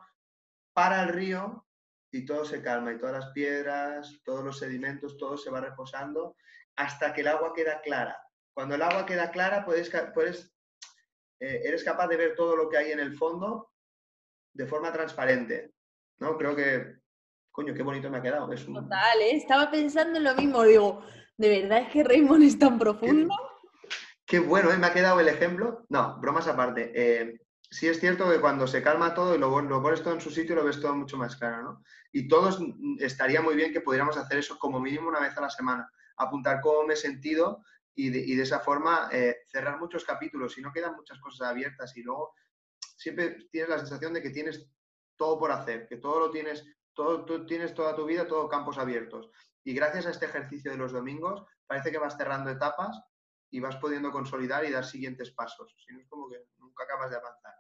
para 0.73 1.03
el 1.03 1.09
río 1.09 1.67
y 2.13 2.25
todo 2.25 2.45
se 2.45 2.63
calma 2.63 2.93
y 2.93 2.99
todas 2.99 3.25
las 3.25 3.33
piedras, 3.33 4.21
todos 4.25 4.45
los 4.45 4.59
sedimentos, 4.61 5.17
todo 5.17 5.37
se 5.37 5.51
va 5.51 5.61
reposando 5.61 6.37
hasta 6.77 7.13
que 7.13 7.21
el 7.23 7.29
agua 7.29 7.53
queda 7.55 7.81
clara. 7.81 8.17
Cuando 8.55 8.75
el 8.75 8.83
agua 8.83 9.07
queda 9.07 9.31
clara, 9.31 9.65
puedes, 9.65 9.91
puedes, 10.15 10.53
eh, 11.41 11.63
eres 11.65 11.85
capaz 11.85 12.09
de 12.09 12.17
ver 12.17 12.35
todo 12.35 12.57
lo 12.57 12.69
que 12.69 12.77
hay 12.77 12.93
en 12.93 13.01
el 13.01 13.15
fondo 13.15 13.71
de 14.53 14.67
forma 14.67 14.93
transparente. 14.93 15.73
¿no? 16.19 16.37
Creo 16.37 16.55
que, 16.55 16.97
coño, 17.51 17.75
qué 17.75 17.83
bonito 17.83 18.11
me 18.11 18.19
ha 18.19 18.23
quedado. 18.23 18.53
Es 18.53 18.67
un- 18.67 18.75
Total, 18.75 19.21
¿eh? 19.23 19.37
estaba 19.37 19.71
pensando 19.71 20.19
en 20.19 20.25
lo 20.25 20.35
mismo. 20.35 20.63
Digo, 20.65 21.03
¿de 21.37 21.61
verdad 21.63 21.79
es 21.79 21.89
que 21.93 22.05
Raymond 22.05 22.43
es 22.45 22.59
tan 22.59 22.79
profundo? 22.79 23.35
Qué 24.27 24.39
bueno, 24.39 24.71
¿eh? 24.73 24.79
me 24.79 24.87
ha 24.87 24.93
quedado 24.95 25.21
el 25.21 25.29
ejemplo. 25.29 25.85
No, 25.91 26.19
bromas 26.21 26.47
aparte. 26.49 26.91
Eh, 26.95 27.41
sí 27.71 27.89
es 27.89 28.01
cierto 28.01 28.31
que 28.31 28.41
cuando 28.41 28.67
se 28.67 28.83
calma 28.83 29.13
todo 29.15 29.35
y 29.35 29.39
lo, 29.39 29.61
lo 29.61 29.83
pones 29.83 30.03
todo 30.03 30.15
en 30.15 30.21
su 30.23 30.31
sitio, 30.31 30.55
lo 30.55 30.65
ves 30.65 30.81
todo 30.81 30.95
mucho 30.95 31.19
más 31.19 31.37
claro, 31.37 31.63
¿no? 31.63 31.83
Y 32.13 32.29
todos 32.29 32.59
mm, 32.61 32.97
estaría 33.01 33.43
muy 33.43 33.57
bien 33.57 33.73
que 33.73 33.81
pudiéramos 33.83 34.17
hacer 34.17 34.39
eso 34.39 34.59
como 34.59 34.81
mínimo 34.81 35.09
una 35.09 35.21
vez 35.21 35.37
a 35.37 35.41
la 35.43 35.51
semana. 35.51 35.91
Apuntar 36.17 36.61
cómo 36.61 36.85
me 36.85 36.95
he 36.95 36.97
sentido 36.97 37.65
y 37.95 38.11
de, 38.11 38.19
y 38.19 38.35
de 38.35 38.43
esa 38.43 38.61
forma 38.61 39.09
eh, 39.13 39.43
cerrar 39.47 39.79
muchos 39.79 40.05
capítulos. 40.05 40.57
Y 40.59 40.63
no 40.63 40.73
quedan 40.73 40.95
muchas 40.95 41.19
cosas 41.21 41.49
abiertas 41.49 41.97
y 41.97 42.03
luego 42.03 42.35
siempre 42.97 43.49
tienes 43.51 43.71
la 43.71 43.79
sensación 43.79 44.13
de 44.13 44.23
que 44.23 44.31
tienes 44.31 44.69
todo 45.17 45.39
por 45.39 45.53
hacer, 45.53 45.87
que 45.89 45.97
todo 45.97 46.21
lo 46.21 46.31
tienes, 46.31 46.65
todo, 46.95 47.25
tú 47.25 47.47
tienes 47.47 47.75
toda 47.75 47.95
tu 47.95 48.05
vida, 48.05 48.27
todo 48.27 48.49
campos 48.49 48.79
abiertos. 48.79 49.31
Y 49.65 49.75
gracias 49.75 50.07
a 50.07 50.11
este 50.11 50.27
ejercicio 50.27 50.71
de 50.71 50.77
los 50.77 50.93
domingos, 50.93 51.45
parece 51.67 51.91
que 51.91 51.99
vas 51.99 52.17
cerrando 52.17 52.51
etapas 52.51 53.01
y 53.51 53.61
vas 53.61 53.77
pudiendo 53.77 54.11
consolidar 54.11 54.65
y 54.65 54.71
dar 54.71 54.85
siguientes 54.85 55.31
pasos. 55.31 55.75
Si 55.85 55.93
no 55.93 56.01
es 56.01 56.09
como 56.09 56.29
que 56.29 56.39
nunca 56.59 56.85
acabas 56.85 57.11
de 57.11 57.17
avanzar. 57.17 57.55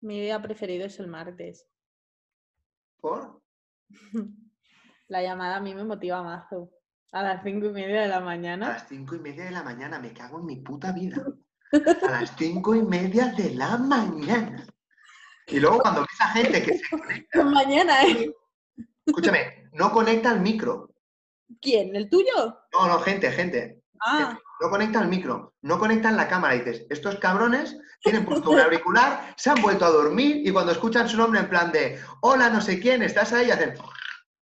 Mi 0.00 0.20
día 0.20 0.42
preferido 0.42 0.84
es 0.84 0.98
el 0.98 1.06
martes. 1.06 1.66
¿Por? 3.00 3.40
La 5.08 5.22
llamada 5.22 5.56
a 5.56 5.60
mí 5.60 5.74
me 5.74 5.84
motiva 5.84 6.22
más. 6.22 6.46
A 7.12 7.22
las 7.22 7.42
cinco 7.42 7.66
y 7.66 7.72
media 7.72 8.02
de 8.02 8.08
la 8.08 8.20
mañana. 8.20 8.66
A 8.68 8.70
las 8.70 8.88
cinco 8.88 9.14
y 9.14 9.18
media 9.18 9.44
de 9.44 9.50
la 9.50 9.62
mañana, 9.62 9.98
me 9.98 10.14
cago 10.14 10.40
en 10.40 10.46
mi 10.46 10.56
puta 10.56 10.92
vida. 10.92 11.22
A 11.72 12.10
las 12.10 12.34
cinco 12.38 12.74
y 12.74 12.82
media 12.82 13.26
de 13.36 13.50
la 13.50 13.76
mañana. 13.76 14.66
Y 15.46 15.60
luego 15.60 15.80
cuando 15.80 16.00
ves 16.00 16.20
a 16.20 16.28
gente 16.28 16.62
que 16.62 16.78
se 16.78 16.88
conecta. 16.90 17.44
Mañana, 17.44 18.02
¿eh? 18.04 18.34
Escúchame, 19.04 19.68
no 19.72 19.92
conecta 19.92 20.32
el 20.32 20.40
micro. 20.40 20.90
¿Quién? 21.60 21.94
¿El 21.94 22.08
tuyo? 22.08 22.58
No, 22.72 22.86
no, 22.86 22.98
gente, 23.00 23.30
gente. 23.30 23.82
Ah. 24.00 24.38
No 24.60 24.70
conecta 24.70 25.02
el 25.02 25.08
micro, 25.08 25.54
no 25.62 25.78
conectan 25.78 26.16
la 26.16 26.28
cámara. 26.28 26.54
Y 26.54 26.60
dices, 26.60 26.86
estos 26.88 27.16
cabrones 27.16 27.76
tienen 28.00 28.24
puesto 28.24 28.50
un 28.50 28.60
auricular, 28.60 29.34
se 29.36 29.50
han 29.50 29.60
vuelto 29.60 29.84
a 29.84 29.90
dormir 29.90 30.46
y 30.46 30.50
cuando 30.50 30.72
escuchan 30.72 31.08
su 31.08 31.16
nombre 31.16 31.40
en 31.40 31.48
plan 31.48 31.72
de 31.72 32.00
hola, 32.20 32.48
no 32.48 32.60
sé 32.60 32.80
quién, 32.80 33.02
estás 33.02 33.32
ahí, 33.32 33.50
hacen 33.50 33.74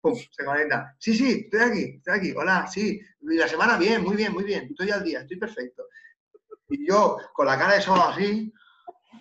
pum, 0.01 0.15
se 0.15 0.45
conecta. 0.45 0.95
Sí, 0.99 1.15
sí, 1.15 1.49
estoy 1.51 1.61
aquí, 1.61 1.97
estoy 1.97 2.19
aquí, 2.19 2.33
hola, 2.37 2.67
sí. 2.67 3.01
Y 3.21 3.35
la 3.37 3.49
semana 3.49 3.77
bien, 3.79 4.03
muy 4.03 4.17
bien, 4.17 4.33
muy 4.33 4.45
bien, 4.45 4.67
estoy 4.71 4.91
al 4.91 5.03
día, 5.03 5.21
estoy 5.21 5.39
perfecto. 5.39 5.85
Y 6.69 6.89
yo, 6.89 7.19
con 7.33 7.47
la 7.47 7.59
cara 7.59 7.75
de 7.75 7.81
solo 7.81 8.03
así, 8.03 8.53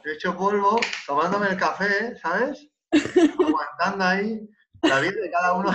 hecho 0.04 0.36
polvo, 0.38 0.80
tomándome 1.06 1.48
el 1.48 1.58
café, 1.58 2.16
¿sabes? 2.18 2.68
Aguantando 2.92 4.04
ahí 4.04 4.48
la 4.82 5.00
vida 5.00 5.22
de 5.22 5.32
cada 5.32 5.54
uno. 5.54 5.72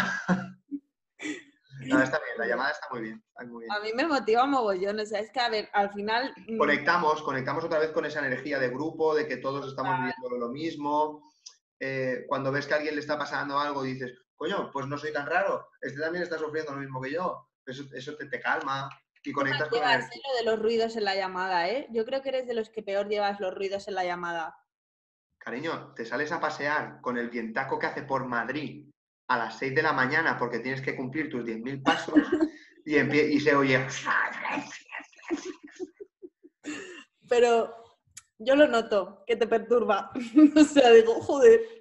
No, 1.86 2.02
está 2.02 2.18
bien, 2.18 2.38
la 2.38 2.46
llamada 2.46 2.70
está 2.72 2.86
muy 2.90 3.00
bien, 3.00 3.24
A 3.36 3.80
mí 3.80 3.90
me 3.94 4.06
motiva 4.06 4.44
mogollón, 4.44 5.00
o 5.00 5.06
sea, 5.06 5.20
es 5.20 5.30
que, 5.30 5.40
a 5.40 5.48
ver, 5.48 5.68
al 5.72 5.90
final... 5.92 6.32
Mm, 6.46 6.58
conectamos, 6.58 7.22
conectamos 7.22 7.64
otra 7.64 7.78
vez 7.78 7.90
con 7.90 8.04
esa 8.04 8.24
energía 8.24 8.58
de 8.58 8.68
grupo, 8.68 9.14
de 9.14 9.26
que 9.26 9.38
todos 9.38 9.66
estamos 9.66 9.96
viviendo 9.96 10.38
lo 10.38 10.48
mismo. 10.50 11.32
Eh, 11.78 12.24
cuando 12.28 12.52
ves 12.52 12.66
que 12.66 12.74
a 12.74 12.76
alguien 12.76 12.94
le 12.94 13.00
está 13.00 13.16
pasando 13.16 13.58
algo, 13.58 13.82
dices, 13.82 14.12
coño, 14.40 14.70
pues 14.72 14.86
no 14.86 14.96
soy 14.96 15.12
tan 15.12 15.26
raro, 15.26 15.68
este 15.82 16.00
también 16.00 16.22
está 16.22 16.38
sufriendo 16.38 16.72
lo 16.72 16.80
mismo 16.80 16.98
que 16.98 17.12
yo. 17.12 17.46
Eso, 17.66 17.84
eso 17.92 18.16
te, 18.16 18.24
te 18.24 18.40
calma 18.40 18.88
y 19.22 19.32
conectas 19.32 19.68
con 19.68 19.80
la 19.80 19.98
lo 19.98 20.36
de 20.38 20.44
los 20.44 20.58
ruidos 20.58 20.96
en 20.96 21.04
la 21.04 21.14
llamada, 21.14 21.68
¿eh? 21.68 21.86
Yo 21.90 22.06
creo 22.06 22.22
que 22.22 22.30
eres 22.30 22.46
de 22.46 22.54
los 22.54 22.70
que 22.70 22.82
peor 22.82 23.06
llevas 23.06 23.38
los 23.38 23.54
ruidos 23.54 23.86
en 23.86 23.96
la 23.96 24.04
llamada. 24.04 24.56
Cariño, 25.36 25.92
te 25.94 26.06
sales 26.06 26.32
a 26.32 26.40
pasear 26.40 27.02
con 27.02 27.18
el 27.18 27.28
vientaco 27.28 27.78
que 27.78 27.86
hace 27.86 28.02
por 28.02 28.24
Madrid 28.24 28.90
a 29.28 29.36
las 29.36 29.58
6 29.58 29.74
de 29.74 29.82
la 29.82 29.92
mañana 29.92 30.38
porque 30.38 30.60
tienes 30.60 30.80
que 30.80 30.96
cumplir 30.96 31.28
tus 31.28 31.44
10.000 31.44 31.82
pasos 31.82 32.14
y, 32.86 32.98
y 32.98 33.40
se 33.40 33.54
oye... 33.54 33.86
Pero 37.28 37.74
yo 38.38 38.56
lo 38.56 38.66
noto, 38.66 39.22
que 39.26 39.36
te 39.36 39.46
perturba. 39.46 40.10
o 40.56 40.64
sea, 40.64 40.90
digo, 40.92 41.20
joder. 41.20 41.79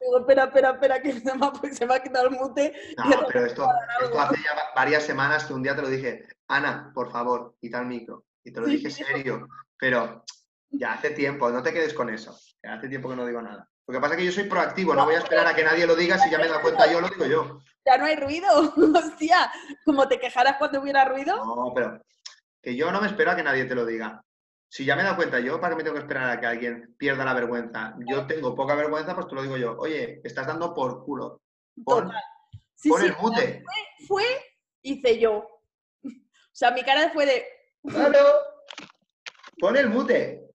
Digo, 0.00 0.18
espera, 0.20 0.44
espera, 0.44 0.70
espera, 0.70 1.02
que 1.02 1.12
se 1.20 1.34
me 1.34 1.46
ha, 1.46 1.72
se 1.72 1.86
me 1.86 1.94
ha 1.94 2.02
quitado 2.02 2.28
el 2.28 2.32
mute. 2.32 2.72
No, 2.96 3.26
pero 3.26 3.46
esto, 3.46 3.68
esto, 4.02 4.20
hace 4.20 4.36
ya 4.36 4.72
varias 4.74 5.02
semanas 5.04 5.44
que 5.44 5.54
un 5.54 5.62
día 5.62 5.74
te 5.74 5.82
lo 5.82 5.88
dije, 5.88 6.26
Ana, 6.48 6.90
por 6.94 7.10
favor, 7.10 7.54
quita 7.60 7.80
el 7.80 7.86
micro. 7.86 8.24
Y 8.44 8.52
te 8.52 8.60
lo 8.60 8.66
dije 8.66 8.90
serio, 8.90 9.48
pero 9.78 10.24
ya 10.70 10.92
hace 10.92 11.10
tiempo, 11.10 11.50
no 11.50 11.62
te 11.62 11.72
quedes 11.72 11.94
con 11.94 12.10
eso. 12.10 12.38
Ya 12.62 12.74
hace 12.74 12.88
tiempo 12.88 13.08
que 13.08 13.16
no 13.16 13.26
digo 13.26 13.42
nada. 13.42 13.68
Lo 13.88 13.94
que 13.94 14.00
pasa 14.00 14.14
es 14.14 14.18
que 14.18 14.26
yo 14.26 14.32
soy 14.32 14.44
proactivo, 14.44 14.94
no 14.94 15.04
voy 15.04 15.14
a 15.14 15.18
esperar 15.18 15.46
a 15.46 15.54
que 15.54 15.62
nadie 15.62 15.86
lo 15.86 15.94
diga, 15.94 16.18
si 16.18 16.28
ya 16.30 16.38
me 16.38 16.48
dado 16.48 16.60
cuenta 16.60 16.90
yo, 16.90 17.00
lo 17.00 17.08
digo 17.08 17.26
yo. 17.26 17.60
Ya 17.84 17.98
no 17.98 18.04
hay 18.04 18.16
ruido, 18.16 18.48
hostia, 18.94 19.50
como 19.84 20.08
te 20.08 20.18
quejaras 20.18 20.56
cuando 20.58 20.80
hubiera 20.80 21.04
ruido. 21.04 21.36
No, 21.36 21.72
pero 21.72 22.00
que 22.60 22.74
yo 22.74 22.90
no 22.90 23.00
me 23.00 23.06
espero 23.06 23.30
a 23.30 23.36
que 23.36 23.44
nadie 23.44 23.64
te 23.64 23.76
lo 23.76 23.86
diga. 23.86 24.24
Si 24.68 24.84
ya 24.84 24.96
me 24.96 25.02
he 25.02 25.04
dado 25.04 25.16
cuenta 25.16 25.40
yo, 25.40 25.60
¿para 25.60 25.74
qué 25.74 25.76
me 25.76 25.84
tengo 25.84 25.94
que 25.94 26.02
esperar 26.02 26.30
a 26.30 26.40
que 26.40 26.46
alguien 26.46 26.94
pierda 26.98 27.24
la 27.24 27.34
vergüenza? 27.34 27.96
Yo 28.06 28.26
tengo 28.26 28.54
poca 28.54 28.74
vergüenza, 28.74 29.14
pues 29.14 29.28
te 29.28 29.34
lo 29.34 29.42
digo 29.42 29.56
yo. 29.56 29.76
Oye, 29.78 30.20
estás 30.24 30.46
dando 30.46 30.74
por 30.74 31.04
culo. 31.04 31.40
Pon, 31.84 32.10
el 33.02 33.16
mute. 33.20 33.64
Fue, 33.64 34.06
fue, 34.06 34.24
hice 34.82 35.18
yo. 35.18 35.46
O 36.56 36.58
sea, 36.58 36.70
mi 36.70 36.82
cara 36.82 37.10
fue 37.10 37.26
de... 37.26 37.44
¡Claro! 37.86 38.18
Pon 39.58 39.76
el 39.76 39.90
mute. 39.90 40.50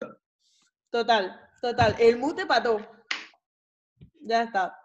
Total, 0.90 1.50
total. 1.62 1.96
El 2.00 2.18
mute 2.18 2.48
pató. 2.48 2.80
Ya 4.20 4.44
está. 4.44 4.76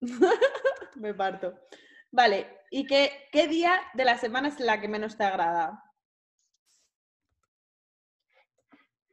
Me 0.96 1.12
parto. 1.12 1.54
Vale, 2.12 2.60
¿y 2.70 2.86
qué, 2.86 3.28
qué 3.32 3.48
día 3.48 3.80
de 3.94 4.04
la 4.04 4.16
semana 4.16 4.48
es 4.48 4.60
la 4.60 4.80
que 4.80 4.88
menos 4.88 5.16
te 5.16 5.24
agrada? 5.24 5.82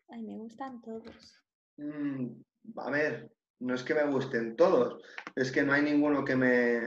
Ay, 0.10 0.24
me 0.24 0.38
gustan 0.38 0.82
todos. 0.82 1.44
Mm, 1.78 2.42
a 2.78 2.90
ver, 2.90 3.32
no 3.60 3.76
es 3.76 3.84
que 3.84 3.94
me 3.94 4.06
gusten 4.06 4.56
todos, 4.56 5.04
es 5.36 5.52
que 5.52 5.64
no 5.64 5.74
hay 5.74 5.84
ninguno 5.84 6.26
que 6.26 6.36
me, 6.36 6.82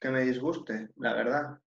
que 0.00 0.10
me 0.10 0.22
disguste, 0.22 0.88
la 0.96 1.14
verdad. 1.14 1.58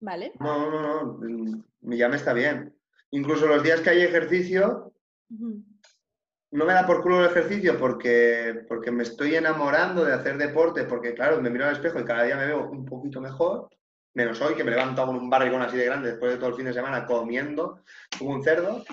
Vale. 0.00 0.32
No, 0.40 0.70
no, 0.70 0.82
no, 0.82 1.18
mm, 1.20 1.92
ya 1.92 2.08
me 2.08 2.16
está 2.16 2.32
bien. 2.32 2.76
Incluso 3.10 3.46
los 3.46 3.62
días 3.62 3.80
que 3.80 3.90
hay 3.90 4.02
ejercicio, 4.02 4.92
no 5.28 6.64
me 6.64 6.72
da 6.72 6.86
por 6.86 7.02
culo 7.02 7.20
el 7.20 7.30
ejercicio 7.30 7.78
porque, 7.78 8.64
porque 8.68 8.90
me 8.90 9.04
estoy 9.04 9.36
enamorando 9.36 10.04
de 10.04 10.12
hacer 10.12 10.36
deporte, 10.38 10.84
porque 10.84 11.14
claro, 11.14 11.40
me 11.40 11.50
miro 11.50 11.66
al 11.66 11.72
espejo 11.72 12.00
y 12.00 12.04
cada 12.04 12.24
día 12.24 12.36
me 12.36 12.46
veo 12.46 12.68
un 12.68 12.84
poquito 12.84 13.20
mejor, 13.20 13.68
menos 14.14 14.40
hoy 14.40 14.54
que 14.54 14.64
me 14.64 14.70
levanto 14.70 15.06
con 15.06 15.16
un 15.16 15.30
barrigón 15.30 15.62
así 15.62 15.76
de 15.76 15.84
grande 15.84 16.10
después 16.10 16.32
de 16.32 16.38
todo 16.38 16.50
el 16.50 16.56
fin 16.56 16.66
de 16.66 16.72
semana 16.72 17.06
comiendo 17.06 17.82
como 18.18 18.30
un 18.30 18.42
cerdo, 18.42 18.84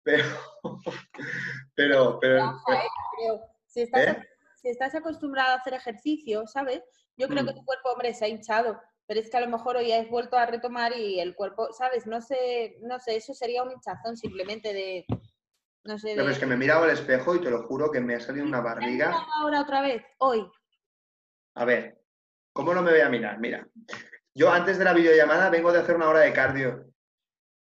pero... 0.04 0.24
pero, 1.74 2.18
pero, 2.20 2.38
eh, 2.68 3.40
Si, 3.66 3.82
estás, 3.82 4.06
¿Eh? 4.06 4.28
si, 4.56 4.68
estás, 4.68 4.94
acostumbrado 4.94 5.52
a 5.52 5.56
hacer 5.56 5.74
ejercicio, 5.74 6.46
¿sabes? 6.46 6.82
Yo 7.16 7.28
creo 7.28 7.44
que 7.44 7.52
mm. 7.52 7.56
tu 7.56 7.64
cuerpo, 7.64 7.90
hombre, 7.90 8.14
se 8.14 8.24
ha 8.24 8.28
hinchado, 8.28 8.80
pero 9.06 9.20
es 9.20 9.30
que 9.30 9.36
a 9.36 9.40
lo 9.40 9.48
mejor 9.48 9.76
hoy 9.76 9.92
has 9.92 10.08
vuelto 10.08 10.36
a 10.36 10.46
retomar 10.46 10.96
y 10.96 11.20
el 11.20 11.34
cuerpo, 11.34 11.72
¿sabes? 11.72 12.06
No 12.06 12.20
sé, 12.20 12.78
no 12.82 12.98
sé, 12.98 13.16
eso 13.16 13.34
sería 13.34 13.62
un 13.62 13.72
hinchazón 13.72 14.16
simplemente 14.16 14.72
de 14.72 15.06
no 15.84 15.98
sé. 15.98 16.12
Pero 16.14 16.28
es 16.28 16.38
que 16.38 16.46
me 16.46 16.56
miraba 16.56 16.84
al 16.84 16.92
espejo 16.92 17.34
y 17.34 17.40
te 17.40 17.50
lo 17.50 17.62
juro 17.62 17.90
que 17.90 18.00
me 18.00 18.14
ha 18.14 18.20
salido 18.20 18.44
una 18.44 18.60
barriga. 18.60 19.14
ahora 19.40 19.62
otra 19.62 19.80
vez? 19.80 20.02
Hoy. 20.18 20.46
A 21.54 21.64
ver, 21.64 22.02
¿cómo 22.52 22.74
no 22.74 22.82
me 22.82 22.90
voy 22.90 23.00
a 23.00 23.08
mirar? 23.08 23.38
Mira, 23.38 23.66
yo 24.34 24.52
antes 24.52 24.78
de 24.78 24.84
la 24.84 24.92
videollamada 24.92 25.50
vengo 25.50 25.72
de 25.72 25.80
hacer 25.80 25.96
una 25.96 26.08
hora 26.08 26.20
de 26.20 26.32
cardio 26.32 26.89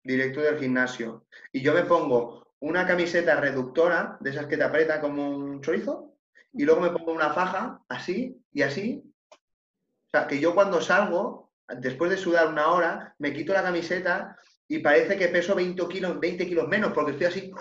directo 0.02 0.40
del 0.40 0.58
gimnasio 0.58 1.26
y 1.52 1.62
yo 1.62 1.74
me 1.74 1.84
pongo 1.84 2.54
una 2.60 2.86
camiseta 2.86 3.40
reductora 3.40 4.16
de 4.20 4.30
esas 4.30 4.46
que 4.46 4.56
te 4.56 4.64
aprieta 4.64 5.00
como 5.00 5.28
un 5.30 5.60
chorizo 5.62 6.14
y 6.52 6.64
luego 6.64 6.80
me 6.80 6.90
pongo 6.90 7.12
una 7.12 7.32
faja 7.32 7.80
así 7.88 8.42
y 8.52 8.62
así. 8.62 9.02
O 9.32 10.10
sea, 10.10 10.26
que 10.26 10.40
yo 10.40 10.54
cuando 10.54 10.80
salgo, 10.80 11.52
después 11.68 12.10
de 12.10 12.16
sudar 12.16 12.48
una 12.48 12.68
hora, 12.68 13.14
me 13.18 13.32
quito 13.32 13.52
la 13.52 13.62
camiseta 13.62 14.36
y 14.68 14.78
parece 14.80 15.16
que 15.16 15.28
peso 15.28 15.54
20 15.54 15.88
kilos, 15.88 16.20
20 16.20 16.46
kilos 16.46 16.68
menos 16.68 16.92
porque 16.92 17.12
estoy 17.12 17.26
así 17.26 17.52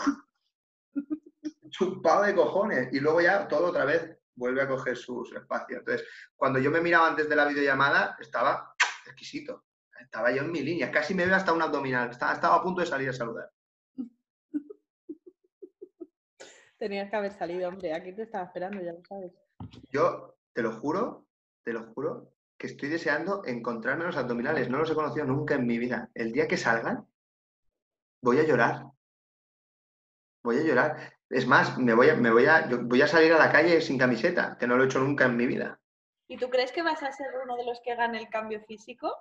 chupado 1.70 2.24
de 2.24 2.36
cojones. 2.36 2.90
Y 2.92 3.00
luego 3.00 3.22
ya 3.22 3.48
todo 3.48 3.68
otra 3.68 3.86
vez 3.86 4.18
vuelve 4.36 4.62
a 4.62 4.68
coger 4.68 4.98
su, 4.98 5.24
espacio. 5.36 5.78
Entonces, 5.78 6.08
cuando 6.36 6.60
yo 6.60 6.72
me 6.72 6.82
miraba 6.82 7.08
antes 7.08 7.30
de 7.30 7.36
la 7.36 7.46
videollamada, 7.46 8.18
estaba 8.20 8.74
exquisito. 9.06 9.66
Estaba 10.00 10.32
yo 10.32 10.44
en 10.44 10.52
mi 10.52 10.62
línea. 10.62 10.92
Casi 10.92 11.14
me 11.14 11.26
veo 11.26 11.36
hasta 11.36 11.54
un 11.54 11.62
abdominal. 11.62 12.10
Estaba, 12.10 12.34
estaba 12.34 12.56
a 12.56 12.64
punto 12.64 12.82
de 12.82 12.88
salir 12.88 13.10
a 13.10 13.14
saludar. 13.14 13.52
Tenías 16.78 17.10
que 17.10 17.16
haber 17.16 17.34
salido, 17.34 17.68
hombre. 17.68 17.94
Aquí 17.94 18.14
te 18.14 18.24
estaba 18.24 18.46
esperando, 18.46 18.82
ya 18.82 18.94
lo 18.94 19.04
sabes. 19.04 19.34
Yo 19.92 20.38
te 20.54 20.62
lo 20.62 20.72
juro, 20.80 21.28
te 21.64 21.74
lo 21.74 21.84
juro, 21.94 22.32
que 22.58 22.68
estoy 22.68 22.88
deseando 22.90 23.44
encontrarme 23.46 24.06
los 24.06 24.16
abdominales. 24.16 24.70
No 24.70 24.78
los 24.78 24.90
he 24.90 24.96
conocido 24.96 25.26
nunca 25.26 25.56
en 25.56 25.68
mi 25.68 25.78
vida. 25.78 26.10
El 26.14 26.32
día 26.32 26.48
que 26.48 26.56
salgan, 26.56 27.06
voy 28.22 28.40
a 28.40 28.44
llorar. 28.44 28.86
Voy 30.42 30.58
a 30.58 30.64
llorar. 30.64 31.14
Es 31.30 31.46
más, 31.46 31.78
me 31.78 31.94
voy 31.94 32.10
a, 32.10 32.16
me 32.16 32.32
voy 32.32 32.46
a, 32.46 32.68
voy 32.84 33.02
a 33.02 33.08
salir 33.08 33.34
a 33.34 33.38
la 33.38 33.52
calle 33.52 33.82
sin 33.82 33.98
camiseta, 33.98 34.58
que 34.58 34.66
no 34.66 34.78
lo 34.78 34.84
he 34.84 34.86
hecho 34.88 35.00
nunca 35.00 35.26
en 35.26 35.36
mi 35.36 35.46
vida. 35.46 35.80
¿Y 36.28 36.38
tú 36.38 36.50
crees 36.50 36.72
que 36.72 36.82
vas 36.82 37.04
a 37.04 37.12
ser 37.12 37.28
uno 37.44 37.58
de 37.58 37.66
los 37.66 37.82
que 37.82 37.96
gane 37.96 38.20
el 38.20 38.30
cambio 38.30 38.62
físico? 38.62 39.14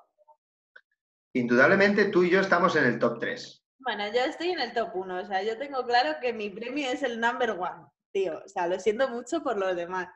Indudablemente 1.33 2.07
tú 2.07 2.24
y 2.24 2.31
yo 2.31 2.41
estamos 2.41 2.74
en 2.76 2.85
el 2.85 2.99
top 2.99 3.18
3. 3.20 3.64
Bueno, 3.79 4.05
yo 4.12 4.20
estoy 4.20 4.51
en 4.51 4.61
el 4.61 4.72
top 4.72 4.91
1, 4.95 5.20
o 5.20 5.24
sea, 5.24 5.43
yo 5.43 5.57
tengo 5.57 5.85
claro 5.85 6.16
que 6.20 6.33
mi 6.33 6.51
premio 6.51 6.91
es 6.91 7.03
el 7.03 7.20
number 7.20 7.51
one, 7.51 7.87
tío. 8.12 8.43
O 8.45 8.49
sea, 8.49 8.66
lo 8.66 8.79
siento 8.79 9.09
mucho 9.09 9.43
por 9.43 9.57
los 9.57 9.76
demás. 9.76 10.09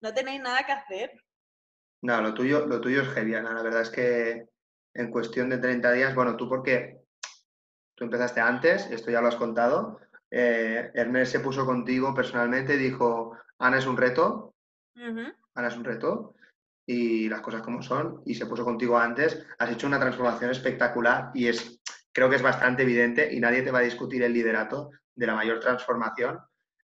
No 0.00 0.14
tenéis 0.14 0.40
nada 0.40 0.64
que 0.64 0.72
hacer. 0.72 1.12
No, 2.02 2.20
lo 2.20 2.32
tuyo, 2.34 2.66
lo 2.66 2.80
tuyo 2.80 3.02
es 3.02 3.08
genial. 3.08 3.44
La 3.44 3.62
verdad 3.62 3.82
es 3.82 3.90
que 3.90 4.48
en 4.94 5.10
cuestión 5.10 5.48
de 5.48 5.58
30 5.58 5.92
días, 5.92 6.14
bueno, 6.14 6.36
tú 6.36 6.48
porque 6.48 7.00
tú 7.94 8.04
empezaste 8.04 8.40
antes, 8.40 8.86
esto 8.90 9.10
ya 9.10 9.20
lo 9.20 9.28
has 9.28 9.36
contado, 9.36 9.98
eh, 10.30 10.90
Ernest 10.94 11.32
se 11.32 11.40
puso 11.40 11.66
contigo 11.66 12.14
personalmente 12.14 12.74
y 12.74 12.78
dijo, 12.78 13.36
Ana 13.58 13.78
es 13.78 13.86
un 13.86 13.96
reto, 13.96 14.54
Ana 15.54 15.68
es 15.68 15.76
un 15.76 15.84
reto, 15.84 16.34
y 16.88 17.28
las 17.28 17.40
cosas 17.40 17.62
como 17.62 17.82
son, 17.82 18.22
y 18.24 18.34
se 18.34 18.46
puso 18.46 18.64
contigo 18.64 18.98
antes, 18.98 19.46
has 19.58 19.70
hecho 19.70 19.86
una 19.86 20.00
transformación 20.00 20.50
espectacular 20.50 21.30
y 21.34 21.46
es, 21.46 21.80
creo 22.12 22.28
que 22.28 22.36
es 22.36 22.42
bastante 22.42 22.82
evidente 22.82 23.32
y 23.32 23.38
nadie 23.38 23.62
te 23.62 23.70
va 23.70 23.78
a 23.78 23.82
discutir 23.82 24.22
el 24.22 24.32
liderato 24.32 24.90
de 25.14 25.26
la 25.26 25.34
mayor 25.34 25.60
transformación 25.60 26.38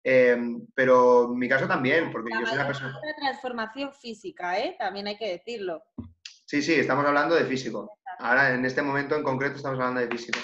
Em, 0.03 0.65
pero 0.73 1.25
en 1.25 1.37
mi 1.37 1.49
caso 1.49 1.67
también, 1.67 2.11
porque 2.11 2.31
yo 2.31 2.45
soy 2.45 2.55
una 2.55 2.67
persona... 2.67 2.99
Una 3.01 3.15
transformación 3.15 3.93
física, 3.93 4.57
¿eh? 4.57 4.75
También 4.79 5.07
hay 5.07 5.17
que 5.17 5.31
decirlo. 5.31 5.83
Sí, 6.45 6.61
sí, 6.61 6.73
estamos 6.73 7.05
hablando 7.05 7.35
de 7.35 7.45
físico. 7.45 7.99
Ahora, 8.19 8.53
en 8.53 8.65
este 8.65 8.81
momento 8.81 9.15
en 9.15 9.23
concreto, 9.23 9.57
estamos 9.57 9.77
hablando 9.79 10.01
de 10.01 10.07
físico. 10.07 10.39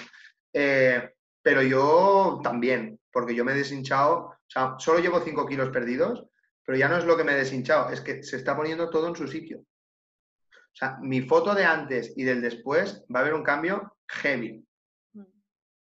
Eh, 0.54 1.10
pero 1.42 1.62
yo 1.62 2.40
también, 2.44 3.00
porque 3.12 3.34
yo 3.34 3.46
me 3.46 3.54
he 3.54 3.56
deshinchado, 3.56 4.18
o 4.18 4.38
sea, 4.48 4.76
solo 4.78 5.00
llevo 5.00 5.20
5 5.20 5.46
kilos 5.46 5.70
perdidos, 5.70 6.26
pero 6.66 6.78
ya 6.78 6.90
no 6.90 6.98
es 6.98 7.06
lo 7.06 7.16
que 7.16 7.24
me 7.24 7.34
he 7.34 7.38
deshinchado, 7.38 7.90
es 7.92 8.02
que 8.02 8.24
se 8.24 8.38
está 8.38 8.56
poniendo 8.56 8.90
todo 8.90 9.08
en 9.08 9.16
su 9.16 9.28
sitio. 9.28 9.60
O 9.60 10.78
sea, 10.78 10.98
mi 11.02 11.22
foto 11.22 11.56
de 11.56 11.64
antes 11.64 12.14
y 12.18 12.24
del 12.24 12.42
después 12.42 13.06
va 13.14 13.20
a 13.20 13.22
haber 13.22 13.34
un 13.34 13.44
cambio 13.44 13.96
heavy. 14.10 14.68
Mm. 15.14 15.24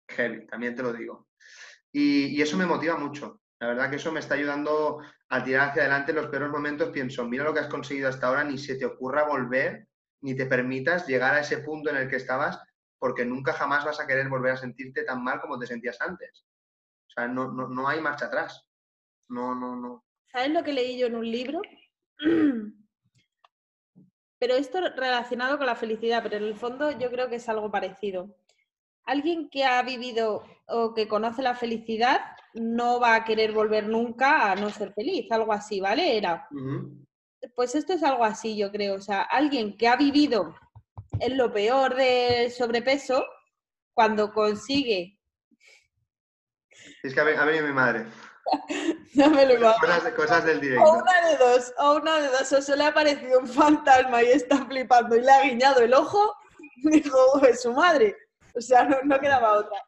Heavy, 0.09 0.47
también 0.47 0.75
te 0.75 0.83
lo 0.83 0.93
digo. 0.93 1.27
y, 1.91 2.41
eso 2.41 2.57
me 2.57 2.65
motiva 2.65 2.97
mucho. 2.97 3.41
La 3.59 3.67
verdad 3.67 3.89
que 3.89 3.97
eso 3.97 4.11
me 4.11 4.21
está 4.21 4.35
ayudando 4.35 5.01
a 5.27 5.43
tirar 5.43 5.69
hacia 5.69 5.81
adelante 5.83 6.11
en 6.11 6.17
los 6.17 6.27
peores 6.27 6.49
momentos. 6.49 6.89
Pienso, 6.89 7.25
mira 7.25 7.43
lo 7.43 7.53
que 7.53 7.59
has 7.59 7.67
conseguido 7.67 8.07
hasta 8.07 8.27
ahora, 8.27 8.43
ni 8.43 8.57
se 8.57 8.75
te 8.75 8.85
ocurra 8.85 9.27
volver, 9.27 9.87
ni 10.21 10.33
te 10.35 10.45
permitas 10.45 11.05
llegar 11.07 11.33
a 11.33 11.41
ese 11.41 11.59
punto 11.59 11.89
en 11.89 11.97
el 11.97 12.09
que 12.09 12.15
estabas, 12.15 12.59
porque 12.97 13.25
nunca 13.25 13.53
jamás 13.53 13.83
vas 13.83 13.99
a 13.99 14.07
querer 14.07 14.29
volver 14.29 14.53
a 14.53 14.57
sentirte 14.57 15.03
tan 15.03 15.23
mal 15.23 15.41
como 15.41 15.59
te 15.59 15.67
sentías 15.67 15.99
antes. 15.99 16.45
O 17.07 17.11
sea, 17.11 17.27
no, 17.27 17.51
no, 17.51 17.87
hay 17.87 17.99
marcha 17.99 18.27
atrás. 18.27 18.65
No, 19.27 19.53
no, 19.53 19.75
no. 19.75 20.05
¿Sabes 20.31 20.51
lo 20.51 20.63
que 20.63 20.73
leí 20.73 20.97
yo 20.97 21.07
en 21.07 21.15
un 21.15 21.29
libro? 21.29 21.61
Pero 24.39 24.55
esto 24.55 24.79
relacionado 24.95 25.57
con 25.57 25.65
la 25.65 25.75
felicidad, 25.75 26.23
pero 26.23 26.37
en 26.37 26.45
el 26.45 26.55
fondo 26.55 26.97
yo 26.97 27.11
creo 27.11 27.27
que 27.27 27.35
es 27.35 27.49
algo 27.49 27.69
parecido. 27.69 28.37
Alguien 29.03 29.49
que 29.49 29.65
ha 29.65 29.83
vivido 29.83 30.45
o 30.65 30.93
que 30.93 31.09
conoce 31.09 31.41
la 31.41 31.55
felicidad 31.55 32.21
no 32.53 33.01
va 33.01 33.15
a 33.15 33.25
querer 33.25 33.51
volver 33.51 33.89
nunca 33.89 34.49
a 34.49 34.55
no 34.55 34.69
ser 34.69 34.93
feliz, 34.93 35.29
algo 35.29 35.51
así, 35.51 35.81
¿vale? 35.81 36.15
Era. 36.15 36.47
Pues 37.53 37.75
esto 37.75 37.91
es 37.91 38.01
algo 38.01 38.23
así, 38.23 38.55
yo 38.55 38.71
creo. 38.71 38.95
O 38.95 39.01
sea, 39.01 39.23
alguien 39.23 39.75
que 39.75 39.89
ha 39.89 39.97
vivido 39.97 40.55
en 41.19 41.37
lo 41.37 41.51
peor 41.51 41.95
del 41.95 42.49
sobrepeso, 42.49 43.25
cuando 43.93 44.31
consigue. 44.31 45.19
Es 47.03 47.13
que 47.13 47.19
ha 47.19 47.45
venido 47.45 47.67
mi 47.67 47.73
madre. 47.73 48.05
no 49.15 49.29
me 49.29 49.45
lo 49.45 49.73
cosas, 49.79 50.13
cosas, 50.13 50.45
del 50.45 50.61
directo. 50.61 50.83
O 50.83 50.99
una 50.99 51.29
de 51.29 51.37
dos, 51.37 51.73
o 51.77 51.95
una 51.95 52.21
de 52.21 52.27
dos, 52.29 52.51
o 52.51 52.61
se 52.61 52.75
le 52.75 52.83
ha 52.83 52.87
aparecido 52.87 53.39
un 53.39 53.47
fantasma 53.47 54.23
y 54.23 54.27
está 54.27 54.65
flipando 54.65 55.15
y 55.15 55.21
le 55.21 55.31
ha 55.31 55.43
guiñado 55.43 55.81
el 55.81 55.93
ojo, 55.93 56.35
dijo, 56.83 57.45
es 57.45 57.61
su 57.61 57.73
madre. 57.73 58.15
O 58.55 58.61
sea, 58.61 58.83
no 58.83 59.19
quedaba 59.19 59.53
otra. 59.53 59.83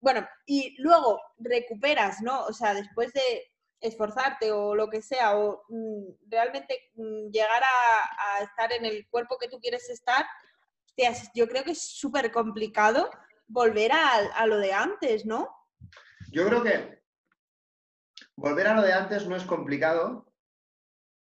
Bueno, 0.00 0.26
y 0.46 0.74
luego 0.82 1.20
recuperas, 1.38 2.20
¿no? 2.22 2.44
O 2.46 2.52
sea, 2.52 2.74
después 2.74 3.12
de 3.12 3.52
esforzarte 3.82 4.50
o 4.52 4.74
lo 4.74 4.88
que 4.88 5.02
sea, 5.02 5.36
o 5.36 5.64
mm, 5.68 6.28
realmente 6.28 6.90
mm, 6.94 7.30
llegar 7.30 7.62
a, 7.62 8.42
estar 8.42 8.72
en 8.72 8.84
el 8.84 9.06
cuerpo 9.08 9.36
que 9.38 9.48
tú 9.48 9.60
quieres 9.60 9.88
estar, 9.90 10.24
yo 11.34 11.48
creo 11.48 11.64
que 11.64 11.72
es 11.72 11.82
súper 11.82 12.30
complicado 12.32 13.10
volver 13.46 13.92
a, 13.92 14.46
lo 14.46 14.58
de 14.58 14.72
antes, 14.72 15.24
¿no? 15.24 15.48
Yo 16.30 16.46
creo 16.46 16.62
que 16.62 17.01
volver 18.36 18.66
a 18.66 18.74
lo 18.74 18.82
de 18.82 18.92
antes 18.92 19.26
no 19.26 19.36
es 19.36 19.44
complicado. 19.44 20.26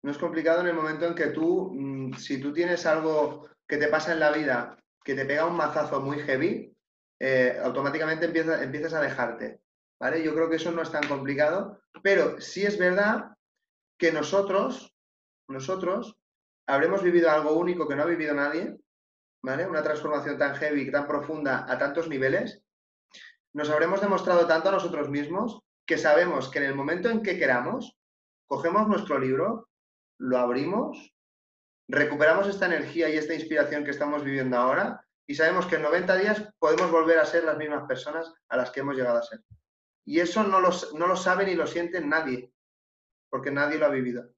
No 0.03 0.11
es 0.11 0.19
complicado 0.19 0.61
en 0.61 0.69
el 0.69 0.75
momento 0.75 1.07
en 1.07 1.15
que 1.15 1.29
tú, 1.29 1.73
mm, 1.75 2.15
si 2.15 2.41
tú 2.41 2.53
tienes 2.53 2.87
algo 2.87 3.49
que 3.67 3.77
te 3.77 3.89
pasa 3.89 4.13
en 4.13 4.21
la 4.21 4.31
vida, 4.31 4.77
que 5.05 5.15
te 5.15 5.25
pega 5.25 5.47
un 5.47 5.57
mazazo 5.57 6.01
muy 6.01 6.19
heavy, 6.21 6.75
eh, 7.21 7.59
automáticamente 7.63 8.27
empiezas, 8.27 8.95
a 8.95 9.01
dejarte. 9.01 9.61
¿vale? 10.01 10.23
Yo 10.23 10.35
creo 10.35 10.49
que 10.49 10.57
eso 10.57 10.71
no 10.71 10.83
es 10.83 10.93
tan 10.93 11.07
complicado, 11.09 11.81
pero 12.03 12.41
sí 12.41 12.65
es 12.65 12.79
verdad 12.79 13.37
que 13.99 14.13
nosotros, 14.13 14.95
nosotros, 15.49 16.17
habremos 16.67 17.03
vivido 17.03 17.31
algo 17.31 17.55
único 17.55 17.89
que 17.89 17.97
no 17.97 18.05
ha 18.05 18.07
vivido 18.07 18.35
nadie, 18.35 18.79
¿vale? 19.43 19.67
Una 19.67 19.83
transformación 19.83 20.39
tan 20.39 20.55
heavy, 20.55 20.91
tan 20.91 21.09
profunda, 21.09 21.67
a 21.69 21.79
tantos 21.79 22.09
niveles. 22.09 22.63
Nos 23.53 23.71
habremos 23.71 24.01
demostrado 24.01 24.47
tanto 24.47 24.69
a 24.69 24.73
nosotros 24.73 25.09
mismos 25.09 25.61
que 25.89 25.97
sabemos 25.97 26.51
que 26.51 26.59
en 26.59 26.67
el 26.67 26.75
momento 26.75 27.09
en 27.09 27.23
que 27.23 27.39
queramos, 27.39 27.99
cogemos 28.47 28.87
nuestro 28.87 29.19
libro, 29.19 29.71
lo 30.19 30.37
abrimos, 30.37 31.15
recuperamos 31.89 32.47
esta 32.47 32.67
energía 32.67 33.09
y 33.09 33.17
esta 33.17 33.33
inspiración 33.33 33.85
que 33.85 33.93
estamos 33.93 34.23
viviendo 34.23 34.59
ahora 34.59 35.03
y 35.27 35.35
sabemos 35.35 35.65
que 35.65 35.77
en 35.77 35.83
90 35.83 36.17
días 36.17 36.45
podemos 36.59 36.91
volver 36.91 37.19
a 37.19 37.25
ser 37.25 37.45
las 37.45 37.57
mismas 37.57 37.89
personas 37.89 38.31
a 38.51 38.59
las 38.59 38.71
que 38.71 38.81
hemos 38.81 38.97
llegado 38.97 39.19
a 39.19 39.23
ser. 39.23 39.41
Y 40.05 40.21
eso 40.21 40.43
no 40.45 40.61
lo, 40.61 40.69
no 40.95 41.07
lo 41.07 41.17
sabe 41.17 41.47
ni 41.47 41.55
lo 41.55 41.67
siente 41.67 42.03
nadie, 42.03 42.53
porque 43.31 43.51
nadie 43.51 43.79
lo 43.79 43.87
ha 43.87 43.91
vivido. 43.91 44.31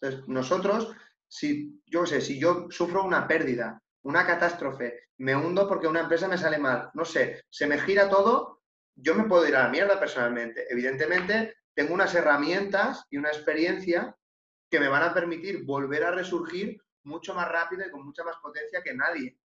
Entonces, 0.00 0.28
nosotros, 0.28 0.94
si 1.26 1.82
yo 1.86 2.04
sé, 2.04 2.20
si 2.20 2.38
yo 2.38 2.66
sufro 2.70 3.04
una 3.04 3.26
pérdida, 3.26 3.82
una 4.02 4.26
catástrofe, 4.26 5.08
me 5.18 5.34
hundo 5.34 5.66
porque 5.66 5.86
una 5.86 6.00
empresa 6.00 6.28
me 6.28 6.36
sale 6.36 6.58
mal, 6.58 6.90
no 6.92 7.06
sé, 7.06 7.42
se 7.48 7.66
me 7.66 7.78
gira 7.78 8.10
todo, 8.10 8.59
yo 8.94 9.14
me 9.14 9.24
puedo 9.24 9.46
ir 9.46 9.56
a 9.56 9.64
la 9.64 9.68
mierda 9.68 9.98
personalmente. 9.98 10.66
Evidentemente, 10.70 11.56
tengo 11.74 11.94
unas 11.94 12.14
herramientas 12.14 13.06
y 13.10 13.16
una 13.16 13.30
experiencia 13.30 14.16
que 14.70 14.80
me 14.80 14.88
van 14.88 15.02
a 15.02 15.14
permitir 15.14 15.64
volver 15.64 16.04
a 16.04 16.10
resurgir 16.10 16.80
mucho 17.04 17.34
más 17.34 17.48
rápido 17.48 17.86
y 17.86 17.90
con 17.90 18.04
mucha 18.04 18.24
más 18.24 18.36
potencia 18.36 18.82
que 18.82 18.94
nadie. 18.94 19.38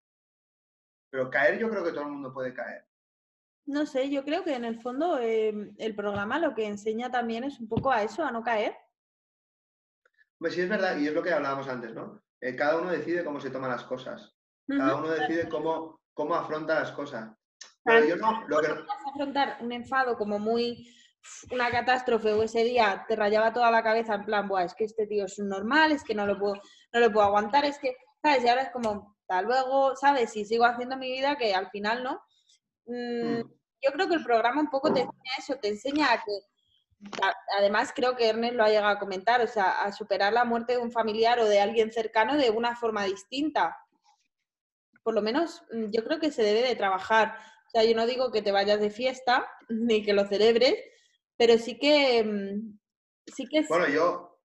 Pero 1.09 1.29
caer 1.29 1.57
yo 1.57 1.69
creo 1.69 1.83
que 1.83 1.91
todo 1.91 2.03
el 2.03 2.11
mundo 2.11 2.33
puede 2.33 2.53
caer. 2.53 2.85
No 3.65 3.85
sé, 3.85 4.11
yo 4.11 4.23
creo 4.23 4.43
que 4.43 4.53
en 4.53 4.65
el 4.65 4.79
fondo 4.79 5.17
em, 5.19 5.73
el 5.77 5.95
programa 5.95 6.37
lo 6.37 6.53
que 6.53 6.67
enseña 6.67 7.09
también 7.09 7.43
es 7.43 7.59
un 7.59 7.67
poco 7.67 7.91
a 7.91 8.03
eso, 8.03 8.23
a 8.23 8.31
no 8.31 8.43
caer. 8.43 8.75
Pues 10.37 10.53
sí, 10.53 10.61
es 10.61 10.69
verdad, 10.69 10.97
y 10.97 11.07
es 11.07 11.13
lo 11.13 11.23
que 11.23 11.33
hablábamos 11.33 11.67
antes, 11.67 11.93
¿no? 11.93 12.21
Eh, 12.41 12.55
cada 12.55 12.77
uno 12.77 12.91
decide 12.91 13.23
cómo 13.23 13.39
se 13.39 13.49
toma 13.49 13.67
las 13.67 13.83
cosas. 13.83 14.35
Cada 14.67 14.95
uno 14.95 15.09
decide 15.09 15.47
cómo, 15.47 16.01
cómo 16.13 16.35
afronta 16.35 16.75
las 16.75 16.91
cosas. 16.91 17.31
Pero 17.83 18.05
yo 18.05 18.15
no, 18.17 18.47
lo 18.47 18.59
que... 18.61 18.67
afrontar 19.15 19.57
un 19.61 19.71
enfado 19.71 20.17
como 20.17 20.39
muy 20.39 20.87
una 21.51 21.71
catástrofe 21.71 22.33
o 22.33 22.43
ese 22.43 22.63
día 22.63 23.03
te 23.07 23.15
rayaba 23.15 23.53
toda 23.53 23.71
la 23.71 23.83
cabeza 23.83 24.15
en 24.15 24.25
plan, 24.25 24.47
Buah, 24.47 24.65
es 24.65 24.75
que 24.75 24.83
este 24.83 25.07
tío 25.07 25.25
es 25.25 25.39
un 25.39 25.49
normal, 25.49 25.91
es 25.91 26.03
que 26.03 26.13
no 26.13 26.25
lo 26.25 26.37
puedo, 26.37 26.55
no 26.93 26.99
lo 26.99 27.11
puedo 27.11 27.25
aguantar, 27.25 27.65
es 27.65 27.79
que, 27.79 27.95
¿sabes? 28.21 28.43
Y 28.43 28.47
ahora 28.47 28.63
es 28.63 28.69
como, 28.69 29.15
hasta 29.21 29.41
luego, 29.41 29.95
¿sabes? 29.95 30.35
Y 30.35 30.45
sigo 30.45 30.65
haciendo 30.65 30.97
mi 30.97 31.11
vida 31.11 31.35
que 31.35 31.55
al 31.55 31.69
final 31.71 32.03
no. 32.03 32.21
Mm, 32.85 33.39
mm. 33.39 33.53
Yo 33.81 33.91
creo 33.91 34.07
que 34.07 34.15
el 34.15 34.23
programa 34.23 34.61
un 34.61 34.69
poco 34.69 34.93
te 34.93 35.01
enseña 35.01 35.31
eso, 35.37 35.55
te 35.55 35.67
enseña 35.69 36.13
a 36.13 36.17
que, 36.17 36.31
además 37.57 37.91
creo 37.95 38.15
que 38.15 38.29
Ernest 38.29 38.55
lo 38.55 38.63
ha 38.63 38.69
llegado 38.69 38.87
a 38.87 38.99
comentar, 38.99 39.41
o 39.41 39.47
sea, 39.47 39.83
a 39.83 39.91
superar 39.91 40.33
la 40.33 40.45
muerte 40.45 40.73
de 40.73 40.79
un 40.79 40.91
familiar 40.91 41.39
o 41.39 41.45
de 41.45 41.59
alguien 41.59 41.91
cercano 41.91 42.37
de 42.37 42.49
una 42.49 42.75
forma 42.75 43.05
distinta. 43.05 43.77
Por 45.03 45.13
lo 45.13 45.21
menos 45.21 45.63
mm, 45.71 45.91
yo 45.91 46.03
creo 46.03 46.19
que 46.19 46.31
se 46.31 46.43
debe 46.43 46.61
de 46.61 46.75
trabajar. 46.75 47.35
O 47.75 47.77
sea, 47.77 47.89
yo 47.89 47.95
no 47.97 48.07
digo 48.07 48.31
que 48.31 48.41
te 48.41 48.53
vayas 48.53 48.79
de 48.79 48.89
fiesta 48.89 49.45
ni 49.69 50.01
que 50.01 50.13
lo 50.13 50.25
celebres, 50.27 50.75
pero 51.37 51.57
sí 51.57 51.77
que... 51.77 52.61
Sí 53.27 53.47
que 53.47 53.65
Bueno, 53.67 53.89
yo, 53.89 54.39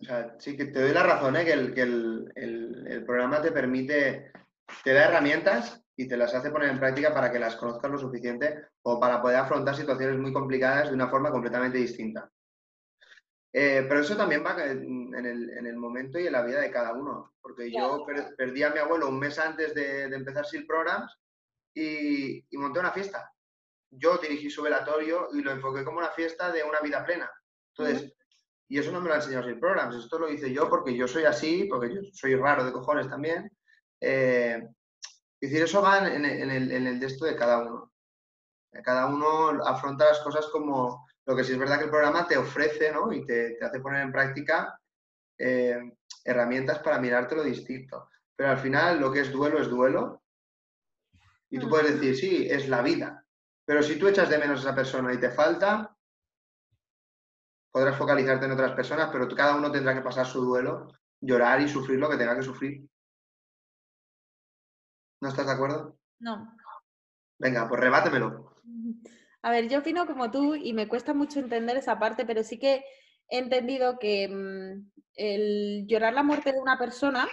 o 0.00 0.04
sea, 0.04 0.36
sí 0.38 0.56
que 0.56 0.66
te 0.66 0.82
doy 0.82 0.92
la 0.92 1.04
razón, 1.04 1.36
¿eh? 1.36 1.44
que, 1.44 1.52
el, 1.52 3.04
programa 3.06 3.40
te 3.40 3.52
permite, 3.52 4.32
te 4.84 4.92
da 4.92 5.04
herramientas 5.04 5.80
y 5.96 6.06
te 6.06 6.16
las 6.16 6.34
hace 6.34 6.50
poner 6.50 6.70
en 6.70 6.80
práctica 6.80 7.14
para 7.14 7.32
que 7.32 7.38
las 7.38 7.56
conozcas 7.56 7.90
lo 7.90 7.98
suficiente 7.98 8.66
o 8.82 9.00
para 9.00 9.22
poder 9.22 9.38
afrontar 9.38 9.74
situaciones 9.74 10.18
muy 10.18 10.32
complicadas 10.32 10.88
de 10.88 10.94
una 10.94 11.08
forma 11.08 11.30
completamente 11.30 11.78
distinta. 11.78 12.30
Eh, 13.52 13.86
pero 13.88 14.00
eso 14.00 14.16
también 14.16 14.44
va 14.44 14.60
en 14.62 15.14
el, 15.14 15.76
momento 15.76 16.18
y 16.18 16.26
en 16.26 16.32
la 16.32 16.42
vida 16.42 16.60
de 16.60 16.70
cada 16.70 16.92
uno, 16.92 17.32
porque 17.40 17.72
yo 17.72 18.04
perdí 18.36 18.64
a 18.64 18.70
mi 18.70 18.80
abuelo 18.80 19.08
un 19.08 19.18
mes 19.18 19.38
antes 19.38 19.72
de, 19.74 20.02
empezar 20.02 20.44
SIL 20.44 20.66
Programs 20.66 21.16
y, 21.76 22.44
y, 22.50 22.56
monté 22.56 22.80
una 22.80 22.90
fiesta. 22.90 23.32
Yo 23.90 24.18
dirigí 24.18 24.50
su 24.50 24.62
velatorio 24.62 25.28
y 25.32 25.42
lo 25.42 25.50
enfoqué 25.52 25.84
como 25.84 25.98
una 25.98 26.10
fiesta 26.10 26.50
de 26.50 26.64
una 26.64 26.80
vida 26.80 27.04
plena. 27.04 27.30
Entonces, 27.76 28.12
y 28.68 28.78
eso 28.78 28.90
no 28.90 29.00
me 29.00 29.08
lo 29.08 29.14
ha 29.14 29.18
enseñado 29.18 29.46
el 29.46 29.60
Programs, 29.60 29.94
esto 29.94 30.18
lo 30.18 30.28
hice 30.28 30.52
yo 30.52 30.68
porque 30.68 30.96
yo 30.96 31.06
soy 31.06 31.24
así, 31.24 31.64
porque 31.70 31.94
yo 31.94 32.00
soy 32.12 32.34
raro 32.34 32.64
de 32.64 32.72
cojones 32.72 33.08
también. 33.08 33.50
Eh, 34.00 34.60
es 35.40 35.50
decir, 35.50 35.64
eso 35.64 35.82
va 35.82 36.08
en, 36.08 36.24
el, 36.24 36.72
en 36.72 36.86
el 36.86 36.98
texto 36.98 37.26
de 37.26 37.36
cada 37.36 37.58
uno. 37.58 37.92
Cada 38.82 39.06
uno 39.06 39.62
afronta 39.64 40.06
las 40.06 40.20
cosas 40.20 40.46
como 40.48 41.06
lo 41.26 41.36
que 41.36 41.44
sí 41.44 41.52
es 41.52 41.58
verdad 41.58 41.78
que 41.78 41.84
el 41.84 41.90
programa 41.90 42.26
te 42.26 42.36
ofrece 42.36 42.92
¿no? 42.92 43.12
y 43.12 43.24
te, 43.24 43.58
hace 43.60 43.80
poner 43.80 44.02
en 44.02 44.12
práctica 44.12 44.78
eh, 45.38 45.92
herramientas 46.24 46.78
para 46.80 47.00
mirarte 47.00 47.34
lo 47.34 47.42
distinto. 47.42 48.08
Pero 48.34 48.50
al 48.50 48.58
final 48.58 49.00
lo 49.00 49.12
que 49.12 49.20
es 49.20 49.32
duelo 49.32 49.60
es 49.60 49.68
duelo. 49.68 50.22
Y 51.50 51.58
tú 51.58 51.68
puedes 51.68 51.94
decir, 51.94 52.16
sí, 52.16 52.46
es 52.48 52.68
la 52.68 52.82
vida. 52.82 53.24
Pero 53.64 53.82
si 53.82 53.98
tú 53.98 54.08
echas 54.08 54.28
de 54.28 54.38
menos 54.38 54.60
a 54.60 54.62
esa 54.62 54.74
persona 54.74 55.12
y 55.12 55.20
te 55.20 55.30
falta, 55.30 55.96
podrás 57.70 57.96
focalizarte 57.96 58.46
en 58.46 58.52
otras 58.52 58.72
personas, 58.72 59.10
pero 59.12 59.28
cada 59.28 59.56
uno 59.56 59.70
tendrá 59.70 59.94
que 59.94 60.00
pasar 60.00 60.26
su 60.26 60.44
duelo, 60.44 60.88
llorar 61.20 61.60
y 61.60 61.68
sufrir 61.68 61.98
lo 61.98 62.08
que 62.08 62.16
tenga 62.16 62.36
que 62.36 62.42
sufrir. 62.42 62.88
¿No 65.20 65.28
estás 65.28 65.46
de 65.46 65.52
acuerdo? 65.52 65.98
No. 66.20 66.56
Venga, 67.38 67.68
pues 67.68 67.80
rebátemelo. 67.80 68.54
A 69.42 69.50
ver, 69.50 69.68
yo 69.68 69.80
opino 69.80 70.06
como 70.06 70.30
tú 70.30 70.54
y 70.54 70.72
me 70.72 70.88
cuesta 70.88 71.14
mucho 71.14 71.38
entender 71.38 71.76
esa 71.76 71.98
parte, 71.98 72.24
pero 72.24 72.42
sí 72.42 72.58
que 72.58 72.84
he 73.28 73.38
entendido 73.38 73.98
que 73.98 74.28
mm, 74.28 74.90
el 75.14 75.86
llorar 75.86 76.14
la 76.14 76.22
muerte 76.22 76.52
de 76.52 76.60
una 76.60 76.78
persona 76.78 77.28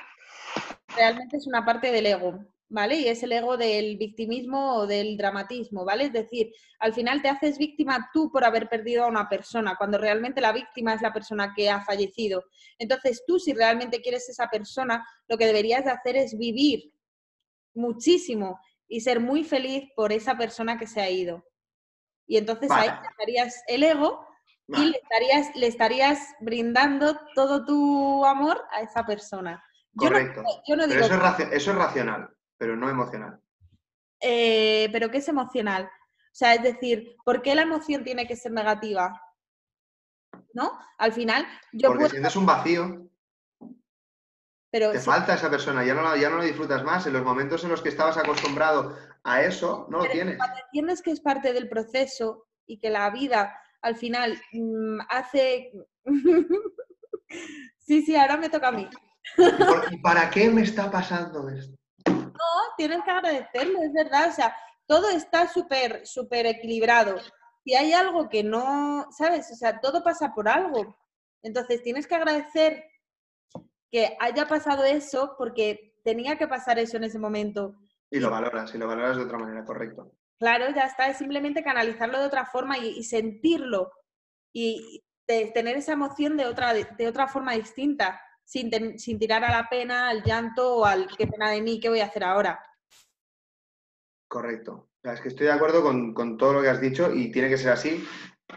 realmente 0.95 1.37
es 1.37 1.47
una 1.47 1.65
parte 1.65 1.91
del 1.91 2.05
ego, 2.05 2.45
¿vale? 2.73 2.95
Y 2.95 3.07
es 3.07 3.21
el 3.21 3.31
ego 3.31 3.55
del 3.55 3.97
victimismo 3.97 4.77
o 4.77 4.87
del 4.87 5.15
dramatismo, 5.15 5.85
¿vale? 5.85 6.05
Es 6.05 6.13
decir, 6.13 6.51
al 6.79 6.91
final 6.91 7.21
te 7.21 7.29
haces 7.29 7.59
víctima 7.59 8.09
tú 8.11 8.31
por 8.31 8.43
haber 8.43 8.67
perdido 8.67 9.03
a 9.03 9.07
una 9.07 9.29
persona, 9.29 9.75
cuando 9.77 9.99
realmente 9.99 10.41
la 10.41 10.51
víctima 10.51 10.95
es 10.95 11.01
la 11.03 11.13
persona 11.13 11.53
que 11.55 11.69
ha 11.69 11.81
fallecido. 11.81 12.43
Entonces 12.79 13.23
tú, 13.27 13.37
si 13.37 13.53
realmente 13.53 14.01
quieres 14.01 14.27
esa 14.27 14.47
persona, 14.47 15.07
lo 15.27 15.37
que 15.37 15.45
deberías 15.45 15.85
de 15.85 15.91
hacer 15.91 16.17
es 16.17 16.35
vivir 16.35 16.91
muchísimo 17.75 18.59
y 18.87 19.01
ser 19.01 19.19
muy 19.19 19.43
feliz 19.43 19.83
por 19.95 20.11
esa 20.11 20.35
persona 20.35 20.79
que 20.79 20.87
se 20.87 20.99
ha 20.99 21.09
ido. 21.11 21.45
Y 22.25 22.37
entonces 22.37 22.71
ahí 22.71 22.89
estarías 23.11 23.63
el 23.67 23.83
ego 23.83 24.25
y 24.67 24.85
le 24.85 24.97
estarías, 24.97 25.55
le 25.55 25.67
estarías 25.67 26.19
brindando 26.39 27.19
todo 27.35 27.65
tu 27.65 28.25
amor 28.25 28.63
a 28.71 28.81
esa 28.81 29.05
persona. 29.05 29.63
Correcto. 29.95 30.41
Yo 30.67 30.75
no, 30.75 30.87
digo 30.87 31.01
eso, 31.01 31.13
es 31.51 31.75
racional, 31.75 32.33
pero 32.63 32.77
no 32.77 32.89
emocional. 32.89 33.41
Eh, 34.21 34.87
pero 34.93 35.11
¿qué 35.11 35.17
es 35.17 35.27
emocional? 35.27 35.83
O 35.83 36.31
sea, 36.31 36.53
es 36.53 36.63
decir, 36.63 37.17
¿por 37.25 37.41
qué 37.41 37.55
la 37.55 37.63
emoción 37.63 38.05
tiene 38.05 38.25
que 38.25 38.37
ser 38.37 38.53
negativa? 38.53 39.21
¿No? 40.53 40.71
Al 40.97 41.11
final, 41.11 41.45
yo 41.73 41.89
Porque 41.89 42.07
sientes 42.07 42.37
un 42.37 42.45
vacío. 42.45 43.09
Pero 44.71 44.93
te 44.93 44.99
falta 44.99 45.33
esa 45.33 45.49
persona, 45.49 45.83
ya 45.83 45.93
no, 45.93 46.15
ya 46.15 46.29
no 46.29 46.37
lo 46.37 46.43
disfrutas 46.45 46.85
más. 46.85 47.05
En 47.05 47.11
los 47.11 47.25
momentos 47.25 47.65
en 47.65 47.69
los 47.69 47.81
que 47.81 47.89
estabas 47.89 48.15
acostumbrado 48.15 48.95
a 49.25 49.41
eso, 49.41 49.85
no 49.89 49.97
lo 49.97 50.09
tienes. 50.09 50.37
Cuando 50.37 50.61
entiendes 50.63 51.01
que 51.01 51.11
es 51.11 51.19
parte 51.19 51.51
del 51.51 51.67
proceso 51.67 52.47
y 52.65 52.79
que 52.79 52.89
la 52.89 53.09
vida 53.09 53.59
al 53.81 53.97
final 53.97 54.41
mm, 54.53 54.99
hace... 55.09 55.73
sí, 57.79 58.03
sí, 58.03 58.15
ahora 58.15 58.37
me 58.37 58.47
toca 58.47 58.69
a 58.69 58.71
mí. 58.71 58.89
¿Y 59.91 59.97
para 59.97 60.29
qué 60.29 60.49
me 60.49 60.61
está 60.61 60.89
pasando 60.89 61.49
esto? 61.49 61.82
Tienes 62.77 63.03
que 63.03 63.11
agradecerlo, 63.11 63.81
es 63.81 63.93
verdad. 63.93 64.29
O 64.29 64.31
sea, 64.31 64.55
todo 64.87 65.09
está 65.09 65.47
súper, 65.47 66.05
súper 66.05 66.45
equilibrado. 66.45 67.17
Si 67.63 67.75
hay 67.75 67.93
algo 67.93 68.29
que 68.29 68.43
no, 68.43 69.07
¿sabes? 69.11 69.49
O 69.51 69.55
sea, 69.55 69.79
todo 69.79 70.03
pasa 70.03 70.33
por 70.33 70.49
algo. 70.49 70.95
Entonces, 71.41 71.81
tienes 71.83 72.07
que 72.07 72.15
agradecer 72.15 72.83
que 73.91 74.17
haya 74.19 74.47
pasado 74.47 74.83
eso 74.83 75.35
porque 75.37 75.95
tenía 76.03 76.37
que 76.37 76.47
pasar 76.47 76.79
eso 76.79 76.97
en 76.97 77.05
ese 77.05 77.19
momento. 77.19 77.75
Y 78.09 78.19
lo 78.19 78.29
valoras, 78.29 78.73
y 78.73 78.77
lo 78.77 78.87
valoras 78.87 79.17
de 79.17 79.23
otra 79.23 79.37
manera, 79.37 79.63
correcto. 79.63 80.11
Claro, 80.39 80.65
ya 80.75 80.85
está, 80.85 81.07
es 81.07 81.17
simplemente 81.17 81.63
canalizarlo 81.63 82.19
de 82.19 82.25
otra 82.25 82.45
forma 82.45 82.77
y, 82.77 83.03
sentirlo 83.03 83.91
y 84.51 85.01
tener 85.25 85.77
esa 85.77 85.93
emoción 85.93 86.35
de 86.35 86.45
otra, 86.45 86.73
de 86.73 87.07
otra 87.07 87.27
forma 87.27 87.53
distinta 87.53 88.19
sin, 88.43 88.97
sin 88.99 89.19
tirar 89.19 89.43
a 89.43 89.51
la 89.51 89.69
pena, 89.69 90.09
al 90.09 90.23
llanto 90.23 90.77
o 90.77 90.85
al 90.85 91.07
qué 91.17 91.27
pena 91.27 91.49
de 91.49 91.61
mí, 91.61 91.79
qué 91.79 91.89
voy 91.89 91.99
a 91.99 92.05
hacer 92.05 92.23
ahora. 92.23 92.59
Correcto. 94.27 94.89
es 95.03 95.21
que 95.21 95.27
estoy 95.27 95.45
de 95.45 95.53
acuerdo 95.53 95.83
con, 95.83 96.37
todo 96.37 96.53
lo 96.53 96.61
que 96.61 96.69
has 96.69 96.81
dicho 96.81 97.13
y 97.13 97.31
tiene 97.31 97.49
que 97.49 97.57
ser 97.57 97.71
así. 97.71 98.03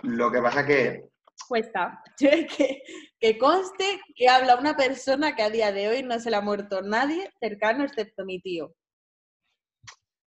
Lo 0.02 0.30
que 0.30 0.40
pasa 0.40 0.64
que... 0.64 1.10
Cuesta. 1.48 2.02
que, 2.18 2.82
que 3.20 3.38
conste 3.38 4.00
que 4.14 4.28
habla 4.28 4.56
una 4.56 4.76
persona 4.76 5.36
que 5.36 5.42
a 5.42 5.50
día 5.50 5.72
de 5.72 5.88
hoy 5.88 6.02
no 6.02 6.18
se 6.18 6.30
le 6.30 6.36
ha 6.36 6.40
muerto 6.40 6.80
nadie 6.82 7.30
cercano 7.40 7.84
excepto 7.84 8.24
mi 8.24 8.40
tío. 8.40 8.74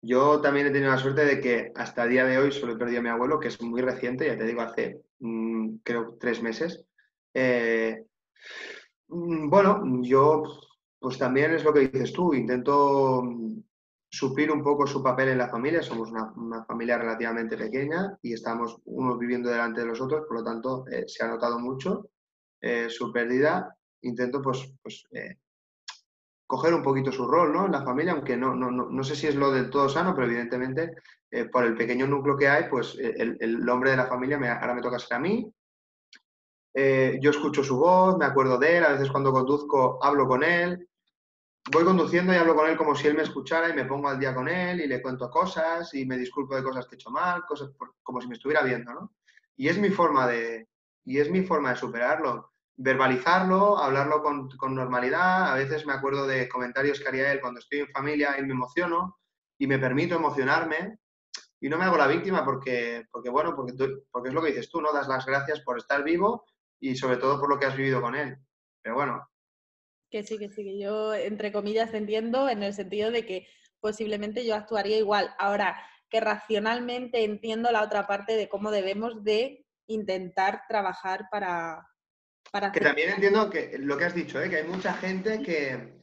Yo 0.02 0.40
también 0.40 0.66
he 0.66 0.70
tenido 0.70 0.90
la 0.90 0.98
suerte 0.98 1.24
de 1.24 1.40
que 1.40 1.72
hasta 1.74 2.04
el 2.04 2.10
día 2.10 2.24
de 2.24 2.38
hoy 2.38 2.52
solo 2.52 2.72
he 2.72 2.78
perdido 2.78 3.00
a 3.00 3.02
mi 3.02 3.10
abuelo, 3.10 3.38
que 3.38 3.48
es 3.48 3.60
muy 3.60 3.82
reciente, 3.82 4.26
ya 4.26 4.36
te 4.36 4.44
digo, 4.44 4.62
hace 4.62 5.02
mm, 5.18 5.76
creo 5.82 6.16
tres 6.18 6.42
meses. 6.42 6.84
Eh, 7.34 8.04
bueno, 9.10 9.82
yo 10.02 10.42
pues 10.98 11.18
también 11.18 11.52
es 11.52 11.64
lo 11.64 11.72
que 11.72 11.88
dices 11.88 12.12
tú, 12.12 12.34
intento 12.34 13.22
mm, 13.22 13.62
suplir 14.08 14.50
un 14.52 14.62
poco 14.62 14.86
su 14.86 15.02
papel 15.02 15.30
en 15.30 15.38
la 15.38 15.48
familia, 15.48 15.82
somos 15.82 16.10
una, 16.10 16.64
familia 16.64 16.98
relativamente 16.98 17.56
pequeña 17.56 18.18
y 18.22 18.34
estamos 18.34 18.78
unos 18.84 19.18
viviendo 19.18 19.50
delante 19.50 19.80
de 19.80 19.86
los 19.86 20.00
otros, 20.00 20.26
por 20.26 20.38
lo 20.38 20.44
tanto 20.44 20.84
eh, 20.88 21.04
se 21.06 21.24
ha 21.24 21.28
notado 21.28 21.58
mucho 21.58 22.10
eh, 22.60 22.88
su 22.90 23.12
pérdida, 23.12 23.74
intento 24.02 24.42
pues, 24.42 24.72
pues 24.82 25.04
eh, 25.12 25.38
coger 26.46 26.74
un 26.74 26.82
poquito 26.82 27.10
su 27.10 27.26
rol 27.26 27.52
¿no? 27.52 27.66
en 27.66 27.72
la 27.72 27.84
familia, 27.84 28.12
aunque 28.12 28.36
no, 28.36 28.54
no, 28.54 28.70
no, 28.70 29.04
sé 29.04 29.16
si 29.16 29.26
es 29.26 29.36
lo 29.36 29.50
del 29.50 29.70
todo 29.70 29.88
sano, 29.88 30.14
pero 30.14 30.26
evidentemente 30.26 30.94
por 31.52 31.64
el 31.64 31.76
pequeño 31.76 32.08
núcleo 32.08 32.36
que 32.36 32.48
hay, 32.48 32.64
pues 32.68 32.98
el, 32.98 33.36
el 33.38 33.68
hombre 33.68 33.92
de 33.92 33.98
la 33.98 34.08
familia 34.08 34.36
me, 34.36 34.48
ahora 34.48 34.74
me 34.74 34.82
toca 34.82 34.98
ser 34.98 35.16
a 35.16 35.20
mí 35.20 35.48
eh, 36.74 37.18
yo 37.20 37.30
escucho 37.30 37.64
su 37.64 37.78
voz, 37.78 38.16
me 38.16 38.24
acuerdo 38.24 38.58
de 38.58 38.78
él, 38.78 38.84
a 38.84 38.92
veces 38.92 39.10
cuando 39.10 39.32
conduzco 39.32 39.98
hablo 40.02 40.28
con 40.28 40.44
él, 40.44 40.88
voy 41.70 41.84
conduciendo 41.84 42.32
y 42.32 42.36
hablo 42.36 42.54
con 42.54 42.68
él 42.68 42.76
como 42.76 42.94
si 42.94 43.06
él 43.06 43.14
me 43.14 43.22
escuchara 43.22 43.68
y 43.68 43.74
me 43.74 43.84
pongo 43.84 44.08
al 44.08 44.18
día 44.18 44.34
con 44.34 44.48
él 44.48 44.80
y 44.80 44.86
le 44.86 45.02
cuento 45.02 45.30
cosas 45.30 45.92
y 45.94 46.06
me 46.06 46.16
disculpo 46.16 46.56
de 46.56 46.62
cosas 46.62 46.86
que 46.86 46.94
he 46.94 46.98
hecho 46.98 47.10
mal, 47.10 47.44
cosas 47.46 47.70
como 48.02 48.20
si 48.20 48.28
me 48.28 48.34
estuviera 48.34 48.62
viendo, 48.62 48.92
¿no? 48.92 49.12
Y 49.56 49.68
es 49.68 49.78
mi 49.78 49.90
forma 49.90 50.26
de, 50.26 50.68
y 51.04 51.18
es 51.18 51.30
mi 51.30 51.42
forma 51.42 51.70
de 51.70 51.76
superarlo, 51.76 52.52
verbalizarlo, 52.76 53.78
hablarlo 53.78 54.22
con, 54.22 54.48
con 54.50 54.74
porque 54.74 55.52
a 55.52 55.54
veces 55.54 55.84
me 55.86 55.92
acuerdo 55.92 56.26
de 56.26 56.48
comentarios 56.48 56.98
que 56.98 57.08
haría 57.08 57.32
él 57.32 57.40
cuando 57.40 57.60
estoy 57.60 57.80
en 57.80 57.88
familia 57.88 58.36
y 58.38 58.42
me 58.42 58.52
emociono 58.52 59.18
y 59.58 59.66
me 59.66 59.78
permito 59.78 60.14
emocionarme 60.16 60.98
y 61.60 61.68
no 61.68 61.76
me 61.76 61.84
hago 61.84 61.98
la 61.98 62.06
víctima 62.06 62.42
porque, 62.42 63.06
porque 63.12 63.28
bueno, 63.28 63.54
porque, 63.54 63.74
porque 64.10 64.28
es 64.30 64.34
lo 64.34 64.40
que 64.40 64.48
dices 64.48 64.70
tú, 64.70 64.80
¿no? 64.80 64.92
Das 64.92 65.08
las 65.08 65.26
gracias 65.26 65.60
por 65.60 65.76
estar 65.76 66.02
vivo 66.02 66.46
y 66.80 66.96
sobre 66.96 67.18
todo 67.18 67.38
por 67.38 67.48
lo 67.48 67.58
que 67.58 67.66
has 67.66 67.76
vivido 67.76 68.00
con 68.00 68.14
él. 68.14 68.36
Pero 68.82 68.96
bueno. 68.96 69.28
Que 70.10 70.24
sí, 70.24 70.38
que 70.38 70.48
sí, 70.48 70.64
que 70.64 70.78
yo 70.78 71.14
entre 71.14 71.52
comillas 71.52 71.94
entiendo 71.94 72.48
en 72.48 72.62
el 72.62 72.74
sentido 72.74 73.10
de 73.10 73.24
que 73.24 73.46
posiblemente 73.80 74.44
yo 74.44 74.54
actuaría 74.54 74.98
igual. 74.98 75.34
Ahora, 75.38 75.80
que 76.08 76.20
racionalmente 76.20 77.24
entiendo 77.24 77.70
la 77.70 77.82
otra 77.82 78.06
parte 78.06 78.34
de 78.34 78.48
cómo 78.48 78.70
debemos 78.70 79.22
de 79.22 79.64
intentar 79.86 80.62
trabajar 80.68 81.28
para... 81.30 81.86
para 82.50 82.72
que 82.72 82.80
también 82.80 83.10
entiendo 83.10 83.48
que 83.48 83.78
lo 83.78 83.96
que 83.96 84.04
has 84.04 84.14
dicho, 84.14 84.40
¿eh? 84.42 84.50
que 84.50 84.56
hay 84.56 84.66
mucha 84.66 84.92
gente 84.94 85.40
que, 85.42 86.00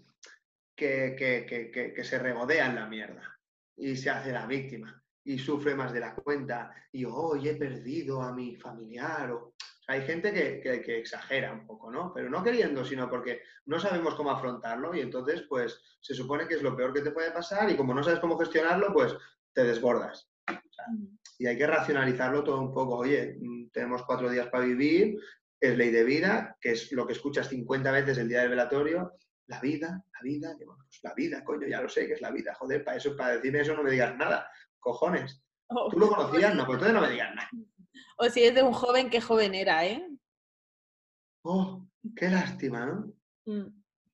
que, 0.75 1.15
que, 1.17 1.93
que, 1.93 2.03
se 2.03 2.19
regodea 2.19 2.67
en 2.67 2.75
la 2.75 2.88
mierda 2.88 3.39
y 3.75 3.95
se 3.95 4.09
hace 4.09 4.32
la 4.32 4.45
víctima 4.45 5.03
y 5.23 5.38
sufre 5.39 5.75
más 5.75 5.91
de 5.91 5.99
la 5.99 6.15
cuenta 6.15 6.73
y 6.91 7.03
hoy 7.05 7.49
he 7.49 7.55
perdido 7.55 8.21
a 8.21 8.32
mi 8.32 8.55
familiar 8.55 9.32
o 9.32 9.55
hay 9.88 10.01
gente 10.01 10.33
que, 10.33 10.99
exagera 10.99 11.53
un 11.53 11.65
poco, 11.65 11.89
¿no? 11.89 12.13
Pero 12.13 12.29
no 12.29 12.43
queriendo, 12.43 12.83
sino 12.83 13.09
porque 13.09 13.41
no 13.65 13.79
sabemos 13.79 14.15
cómo 14.15 14.31
afrontarlo 14.31 14.93
y 14.93 14.99
entonces, 14.99 15.45
pues, 15.47 15.81
se 16.01 16.13
supone 16.13 16.45
que 16.45 16.55
es 16.55 16.61
lo 16.61 16.75
peor 16.75 16.93
que 16.93 17.01
te 17.01 17.11
puede 17.11 17.31
pasar 17.31 17.71
y 17.71 17.77
como 17.77 17.93
no 17.93 18.03
sabes 18.03 18.19
cómo 18.19 18.38
gestionarlo, 18.38 18.93
pues, 18.93 19.15
te 19.53 19.63
desbordas. 19.63 20.29
y 21.39 21.45
hay 21.45 21.57
que 21.57 21.67
racionalizarlo 21.67 22.43
todo 22.43 22.59
un 22.59 22.73
poco. 22.73 22.97
Oye, 22.97 23.38
mm, 23.39 23.69
tenemos 23.69 24.03
cuatro 24.03 24.29
días 24.29 24.47
para 24.47 24.65
vivir, 24.65 25.19
es 25.59 25.77
ley 25.77 25.91
de 25.91 26.03
vida, 26.03 26.57
que 26.59 26.71
es 26.71 26.91
lo 26.91 27.05
que 27.05 27.13
escuchas 27.13 27.47
50 27.47 27.91
veces 27.91 28.17
el 28.17 28.27
día 28.27 28.41
del 28.41 28.49
velatorio. 28.49 29.13
La 29.47 29.61
vida, 29.61 30.03
la 30.13 30.21
vida, 30.21 30.55
pues 30.57 30.99
la 31.03 31.13
vida, 31.13 31.43
coño, 31.43 31.67
ya 31.67 31.81
lo 31.81 31.88
sé 31.88 32.07
que 32.07 32.13
es 32.13 32.21
la 32.21 32.31
vida. 32.31 32.53
Joder, 32.55 32.83
para 32.83 32.97
eso, 32.97 33.15
para 33.15 33.35
decirme 33.35 33.61
eso 33.61 33.73
no 33.73 33.83
me 33.83 33.91
digas 33.91 34.17
nada. 34.17 34.49
Cojones. 34.79 35.41
Oh, 35.67 35.89
¿Tú 35.89 35.99
lo 35.99 36.09
conocías? 36.09 36.53
No, 36.55 36.65
pues 36.65 36.75
entonces 36.75 36.93
no 36.93 37.01
me 37.01 37.09
digas 37.09 37.33
nada. 37.33 37.49
O 38.18 38.30
si 38.30 38.43
es 38.43 38.55
de 38.55 38.63
un 38.63 38.74
joven, 38.74 39.09
qué 39.09 39.22
joven 39.22 39.53
era, 39.53 39.86
¿eh? 39.86 40.07
Oh, 41.43 41.88
qué 42.15 42.30
lástima, 42.30 42.86
¿no? 42.86 43.13
Mm, 43.45 43.68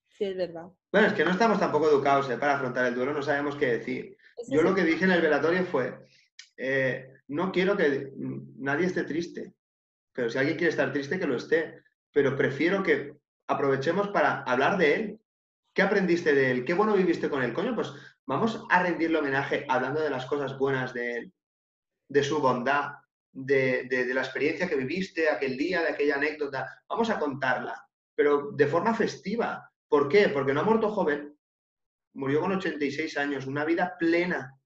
sí, 0.10 0.26
es 0.26 0.36
verdad. 0.36 0.68
Bueno, 0.92 1.08
es 1.08 1.14
que 1.14 1.24
no 1.24 1.32
estamos 1.32 1.60
tampoco 1.60 1.90
educados 1.90 2.30
¿eh? 2.30 2.38
para 2.38 2.56
afrontar 2.56 2.86
el 2.86 2.96
duelo, 2.96 3.14
no 3.14 3.24
sabemos 3.24 3.56
qué 3.56 3.78
decir. 3.78 4.18
Yo 4.50 4.62
lo 4.62 4.76
que 4.76 4.84
dije 4.84 5.06
en 5.06 5.12
el 5.12 5.22
velatorio 5.22 5.66
fue, 5.66 6.06
eh, 6.58 7.14
no 7.30 7.52
quiero 7.52 7.78
que 7.78 8.12
nadie 8.58 8.88
esté 8.88 9.04
triste, 9.04 9.54
pero 10.12 10.30
si 10.30 10.38
alguien 10.38 10.58
quiere 10.58 10.72
estar 10.72 10.92
triste, 10.92 11.18
que 11.18 11.26
lo 11.26 11.38
esté, 11.38 11.82
pero 12.12 12.36
prefiero 12.36 12.84
que 12.84 13.16
aprovechemos 13.48 14.10
para 14.10 14.44
hablar 14.44 14.78
de 14.78 14.96
él. 14.96 15.20
¿Qué 15.74 15.82
aprendiste 15.82 16.36
de 16.36 16.52
él? 16.52 16.66
¿Qué 16.66 16.74
bueno 16.74 16.94
viviste 16.94 17.30
con 17.30 17.42
él? 17.42 17.54
Coño, 17.54 17.74
pues 17.74 17.92
vamos 18.28 18.64
a 18.70 18.84
rendirle 18.84 19.18
homenaje 19.18 19.66
hablando 19.68 20.02
de 20.02 20.12
las 20.12 20.26
cosas 20.28 20.58
buenas 20.60 20.94
de 20.94 21.18
él, 21.18 21.34
de 22.10 22.24
su 22.24 22.40
bondad, 22.40 22.92
de, 23.34 24.12
la 24.14 24.22
experiencia 24.22 24.70
que 24.70 24.76
viviste 24.76 25.30
aquel 25.30 25.58
día, 25.58 25.82
de 25.82 25.90
aquella 25.90 26.16
anécdota. 26.16 26.84
Vamos 26.88 27.10
a 27.10 27.20
contarla, 27.20 27.86
pero 28.16 28.52
de 28.52 28.68
forma 28.68 28.94
festiva. 28.94 29.70
¿Por 29.88 30.08
qué? 30.08 30.30
Porque 30.30 30.54
no 30.54 30.62
ha 30.62 30.64
muerto 30.64 30.90
joven, 30.90 31.36
murió 32.14 32.42
con 32.42 32.54
86 32.54 33.18
años, 33.18 33.48
una 33.48 33.66
vida 33.66 33.96
plena. 33.98 34.58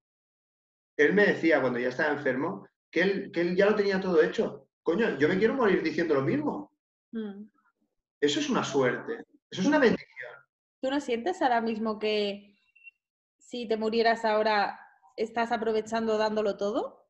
Él 0.96 1.14
me 1.14 1.26
decía 1.26 1.62
cuando 1.62 1.80
ya 1.80 1.90
estaba 1.90 2.14
enfermo 2.14 2.68
que 2.92 3.02
él, 3.02 3.32
que 3.32 3.42
él 3.42 3.56
ya 3.56 3.66
lo 3.66 3.76
tenía 3.76 4.00
todo 4.00 4.22
hecho. 4.22 4.68
Coño, 4.84 5.18
yo 5.18 5.28
me 5.28 5.38
quiero 5.38 5.54
morir 5.54 5.82
diciendo 5.84 6.14
lo 6.14 6.22
mismo. 6.22 6.72
Mm. 7.12 7.44
Eso 8.20 8.40
es 8.40 8.50
una 8.50 8.64
suerte, 8.64 9.26
eso 9.50 9.62
es 9.62 9.68
una 9.68 9.80
bendición. 9.80 10.08
¿Tú 10.82 10.90
no 10.90 11.00
sientes 11.00 11.42
ahora 11.42 11.62
mismo 11.62 12.00
que 12.00 12.58
si 13.38 13.68
te 13.68 13.78
murieras 13.78 14.26
ahora 14.26 14.80
estás 15.16 15.52
aprovechando 15.52 16.18
dándolo 16.18 16.58
todo? 16.58 17.07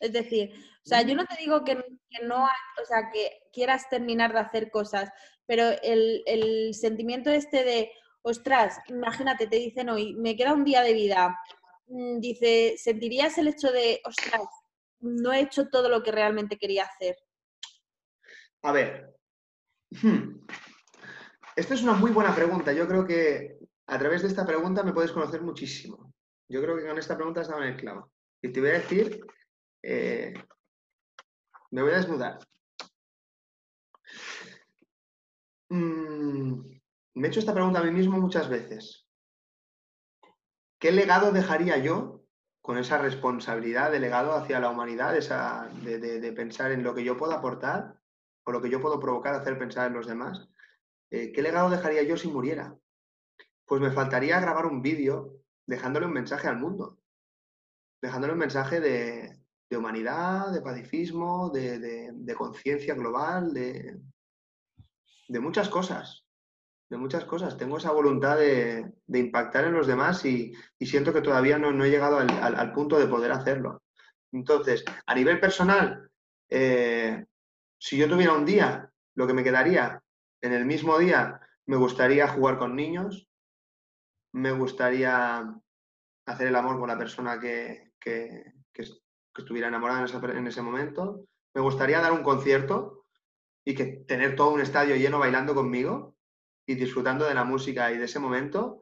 Es 0.00 0.12
decir, 0.12 0.52
o 0.84 0.88
sea, 0.88 1.02
yo 1.02 1.14
no 1.14 1.26
te 1.26 1.36
digo 1.36 1.62
que, 1.62 1.74
no, 2.22 2.44
o 2.44 2.86
sea, 2.86 3.10
que 3.12 3.42
quieras 3.52 3.88
terminar 3.90 4.32
de 4.32 4.40
hacer 4.40 4.70
cosas, 4.70 5.10
pero 5.46 5.64
el, 5.82 6.22
el 6.26 6.74
sentimiento 6.74 7.30
este 7.30 7.64
de, 7.64 7.92
ostras, 8.22 8.78
imagínate, 8.88 9.46
te 9.46 9.56
dicen 9.56 9.90
hoy, 9.90 10.14
me 10.16 10.36
queda 10.36 10.54
un 10.54 10.64
día 10.64 10.82
de 10.82 10.94
vida, 10.94 11.38
mm, 11.86 12.18
dice, 12.18 12.76
¿sentirías 12.78 13.36
el 13.38 13.48
hecho 13.48 13.70
de, 13.70 14.00
ostras, 14.04 14.48
no 15.00 15.32
he 15.32 15.40
hecho 15.40 15.68
todo 15.68 15.88
lo 15.88 16.02
que 16.02 16.12
realmente 16.12 16.58
quería 16.58 16.84
hacer? 16.84 17.16
A 18.62 18.72
ver, 18.72 19.14
hmm, 19.90 20.46
esta 21.56 21.74
es 21.74 21.82
una 21.82 21.94
muy 21.94 22.10
buena 22.10 22.34
pregunta. 22.34 22.72
Yo 22.72 22.86
creo 22.86 23.06
que 23.06 23.58
a 23.86 23.98
través 23.98 24.22
de 24.22 24.28
esta 24.28 24.46
pregunta 24.46 24.82
me 24.82 24.92
puedes 24.92 25.12
conocer 25.12 25.42
muchísimo. 25.42 26.12
Yo 26.48 26.62
creo 26.62 26.76
que 26.76 26.86
con 26.86 26.98
esta 26.98 27.16
pregunta 27.16 27.42
dado 27.42 27.62
en 27.62 27.70
el 27.70 27.76
clavo. 27.76 28.12
Y 28.42 28.50
te 28.50 28.60
voy 28.60 28.70
a 28.70 28.74
decir, 28.74 29.20
eh, 29.82 30.34
me 31.70 31.82
voy 31.82 31.92
a 31.92 31.96
desnudar. 31.96 32.38
Mm, 35.68 36.80
me 37.14 37.26
he 37.26 37.30
hecho 37.30 37.40
esta 37.40 37.54
pregunta 37.54 37.80
a 37.80 37.84
mí 37.84 37.90
mismo 37.90 38.18
muchas 38.18 38.48
veces. 38.48 39.06
¿Qué 40.78 40.92
legado 40.92 41.32
dejaría 41.32 41.78
yo 41.78 42.24
con 42.60 42.78
esa 42.78 42.98
responsabilidad 42.98 43.90
de 43.90 44.00
legado 44.00 44.34
hacia 44.34 44.60
la 44.60 44.70
humanidad, 44.70 45.16
esa, 45.16 45.68
de, 45.82 46.32
pensar 46.32 46.72
en 46.72 46.82
lo 46.82 46.94
que 46.94 47.04
yo 47.04 47.16
puedo 47.16 47.32
aportar 47.32 47.98
o 48.44 48.52
lo 48.52 48.60
que 48.60 48.70
yo 48.70 48.80
puedo 48.80 48.98
provocar, 48.98 49.34
hacer 49.34 49.58
pensar 49.58 49.86
en 49.86 49.94
los 49.94 50.06
demás? 50.06 50.48
Eh, 51.10 51.32
¿Qué 51.32 51.42
legado 51.42 51.70
dejaría 51.70 52.02
yo 52.02 52.16
si 52.16 52.28
muriera? 52.28 52.76
Pues 53.66 53.80
me 53.80 53.92
faltaría 53.92 54.40
grabar 54.40 54.66
un 54.66 54.82
vídeo 54.82 55.40
dejándole 55.66 56.06
un 56.06 56.12
mensaje 56.12 56.48
al 56.48 56.58
mundo, 56.58 56.98
dejándole 58.02 58.32
un 58.32 58.38
mensaje 58.38 58.80
de, 58.80 59.39
humanidad, 59.76 60.52
de 60.52 60.62
pacifismo, 60.62 61.50
de, 61.50 62.34
conciencia 62.36 62.94
global, 62.94 63.52
de, 63.52 64.00
muchas 65.40 65.68
cosas, 65.68 66.24
de 66.88 66.96
muchas 66.96 67.24
cosas. 67.24 67.56
Tengo 67.56 67.78
esa 67.78 67.92
voluntad 67.92 68.36
de, 68.38 68.92
impactar 69.08 69.64
en 69.64 69.74
los 69.74 69.86
demás 69.86 70.24
y, 70.24 70.52
siento 70.80 71.12
que 71.12 71.22
todavía 71.22 71.58
no, 71.58 71.84
he 71.84 71.90
llegado 71.90 72.18
al, 72.18 72.72
punto 72.72 72.98
de 72.98 73.06
poder 73.06 73.32
hacerlo. 73.32 73.82
Entonces, 74.32 74.84
a 75.06 75.14
nivel 75.14 75.40
personal, 75.40 76.10
eh, 76.48 77.24
si 77.78 77.96
yo 77.96 78.08
tuviera 78.08 78.32
un 78.32 78.44
día, 78.44 78.90
lo 79.14 79.26
que 79.26 79.34
me 79.34 79.44
quedaría 79.44 80.02
en 80.40 80.52
el 80.52 80.64
mismo 80.64 80.98
día, 80.98 81.40
me 81.66 81.76
gustaría 81.76 82.28
jugar 82.28 82.58
con 82.58 82.74
niños, 82.74 83.28
me 84.32 84.52
gustaría 84.52 85.44
hacer 86.26 86.46
el 86.46 86.56
amor 86.56 86.78
con 86.78 86.88
la 86.88 86.98
persona 86.98 87.38
que, 87.38 87.92
estuviera 89.40 89.68
enamorada 89.68 90.06
en, 90.36 90.46
ese 90.46 90.62
momento. 90.62 91.24
Me 91.54 91.60
gustaría 91.60 92.00
dar 92.00 92.12
un 92.12 92.22
concierto 92.22 93.04
y 93.64 93.74
que 93.74 93.84
tener 94.06 94.36
todo 94.36 94.50
un 94.50 94.60
estadio 94.60 94.96
lleno 94.96 95.18
bailando 95.18 95.54
conmigo 95.54 96.14
y 96.66 96.74
disfrutando 96.74 97.24
de 97.26 97.34
la 97.34 97.44
música 97.44 97.92
y 97.92 97.98
de 97.98 98.04
ese 98.04 98.18
momento 98.18 98.80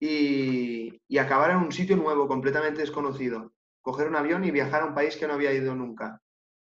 y, 0.00 1.00
acabar 1.18 1.50
en 1.50 1.58
un 1.58 1.72
sitio 1.72 1.96
nuevo, 1.96 2.28
completamente 2.28 2.80
desconocido. 2.80 3.52
Coger 3.82 4.08
un 4.08 4.16
avión 4.16 4.44
y 4.44 4.50
viajar 4.50 4.82
a 4.82 4.86
un 4.86 4.94
país 4.94 5.16
que 5.16 5.26
no 5.26 5.34
había 5.34 5.52
ido 5.52 5.74
nunca. 5.74 6.20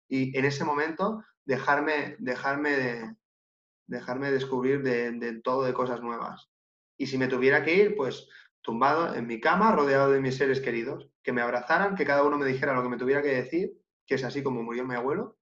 Y 0.08 0.38
en 0.38 0.46
ese 0.46 0.64
momento 0.64 1.24
dejarme, 1.46 2.16
dejarme, 2.20 3.16
dejarme 3.88 4.32
descubrir 4.32 4.82
de, 4.82 5.12
de 5.12 5.42
todo 5.42 5.64
de 5.64 5.74
cosas 5.74 6.02
nuevas. 6.02 6.50
Y 6.98 7.08
si 7.08 7.18
me 7.18 7.28
tuviera 7.28 7.64
que 7.64 7.76
ir, 7.76 7.96
pues 7.96 8.28
tumbado 8.62 9.16
en 9.16 9.28
mi 9.28 9.40
cama, 9.40 9.72
rodeado 9.72 10.12
de 10.12 10.22
mis 10.22 10.38
seres 10.38 10.62
queridos, 10.62 11.10
que 11.24 11.34
me 11.34 11.42
abrazaran, 11.42 11.96
que 11.96 12.06
cada 12.06 12.24
uno 12.24 12.38
me 12.38 12.46
dijera 12.46 12.74
lo 12.74 12.84
que 12.84 12.90
me 12.90 12.98
tuviera 12.98 13.22
que 13.22 13.30
decir, 13.30 13.74
que 14.06 14.16
es 14.16 14.24
así 14.24 14.44
como 14.44 14.64
murió 14.64 14.86
mi 14.86 14.96
abuelo, 14.96 15.38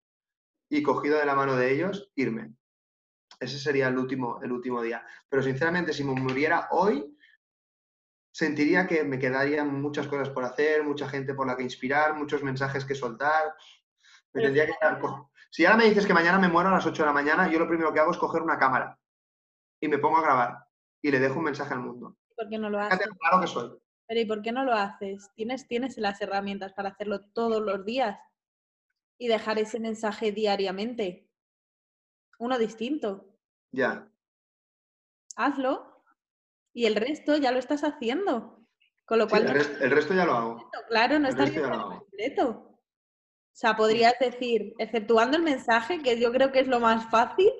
y 0.68 0.82
cogido 0.82 1.18
de 1.18 1.26
la 1.26 1.34
mano 1.34 1.56
de 1.56 1.72
ellos, 1.72 2.10
irme. 2.14 2.54
Ese 3.40 3.58
sería 3.58 3.88
el 3.88 3.98
último, 3.98 4.40
el 4.42 4.52
último 4.52 4.82
día. 4.82 5.04
Pero 5.28 5.42
sinceramente, 5.42 5.92
si 5.92 6.04
me 6.04 6.12
muriera 6.12 6.68
hoy, 6.70 7.16
sentiría 8.32 8.86
que 8.86 9.04
me 9.04 9.18
quedarían 9.18 9.80
muchas 9.80 10.06
cosas 10.06 10.30
por 10.30 10.44
hacer, 10.44 10.84
mucha 10.84 11.08
gente 11.08 11.34
por 11.34 11.46
la 11.46 11.56
que 11.56 11.62
inspirar, 11.62 12.14
muchos 12.14 12.42
mensajes 12.42 12.84
que 12.84 12.94
soltar. 12.94 13.54
Me 14.32 14.42
tendría 14.42 14.66
que 14.66 14.74
Si 15.50 15.64
ahora 15.64 15.78
me 15.78 15.84
dices 15.88 16.06
que 16.06 16.14
mañana 16.14 16.38
me 16.38 16.48
muero 16.48 16.68
a 16.68 16.72
las 16.72 16.86
8 16.86 17.02
de 17.02 17.06
la 17.06 17.12
mañana, 17.12 17.50
yo 17.50 17.58
lo 17.58 17.68
primero 17.68 17.92
que 17.92 18.00
hago 18.00 18.12
es 18.12 18.18
coger 18.18 18.42
una 18.42 18.58
cámara 18.58 18.98
y 19.80 19.88
me 19.88 19.98
pongo 19.98 20.18
a 20.18 20.22
grabar 20.22 20.66
y 21.00 21.10
le 21.10 21.20
dejo 21.20 21.38
un 21.38 21.46
mensaje 21.46 21.74
al 21.74 21.80
mundo. 21.80 22.16
¿Por 22.38 22.48
qué 22.48 22.56
no 22.56 22.70
lo 22.70 22.78
haces? 22.78 23.08
Claro 23.18 23.40
que 23.40 23.46
soy. 23.48 23.78
Pero 24.06 24.20
¿y 24.20 24.24
por 24.24 24.40
qué 24.42 24.52
no 24.52 24.64
lo 24.64 24.72
haces? 24.72 25.28
¿Tienes, 25.34 25.66
tienes 25.66 25.98
las 25.98 26.20
herramientas 26.22 26.72
para 26.72 26.90
hacerlo 26.90 27.24
todos 27.32 27.60
los 27.60 27.84
días 27.84 28.16
y 29.18 29.26
dejar 29.26 29.58
ese 29.58 29.80
mensaje 29.80 30.30
diariamente. 30.30 31.28
Uno 32.38 32.56
distinto. 32.56 33.36
Ya. 33.72 34.08
Hazlo 35.36 36.04
y 36.72 36.86
el 36.86 36.94
resto 36.94 37.36
ya 37.36 37.50
lo 37.50 37.58
estás 37.58 37.82
haciendo. 37.82 38.64
Con 39.04 39.18
lo 39.18 39.28
cual. 39.28 39.46
el, 39.46 39.90
resto 39.90 40.14
ya 40.14 40.24
lo 40.24 40.34
hago. 40.34 40.70
Claro, 40.88 41.18
no 41.18 41.28
está 41.28 41.44
completo. 41.44 42.50
O 42.50 43.60
sea, 43.60 43.74
podrías 43.74 44.14
decir, 44.20 44.74
exceptuando 44.78 45.36
el 45.36 45.42
mensaje, 45.42 46.00
que 46.02 46.20
yo 46.20 46.30
creo 46.30 46.52
que 46.52 46.60
es 46.60 46.68
lo 46.68 46.78
más 46.78 47.10
fácil, 47.10 47.50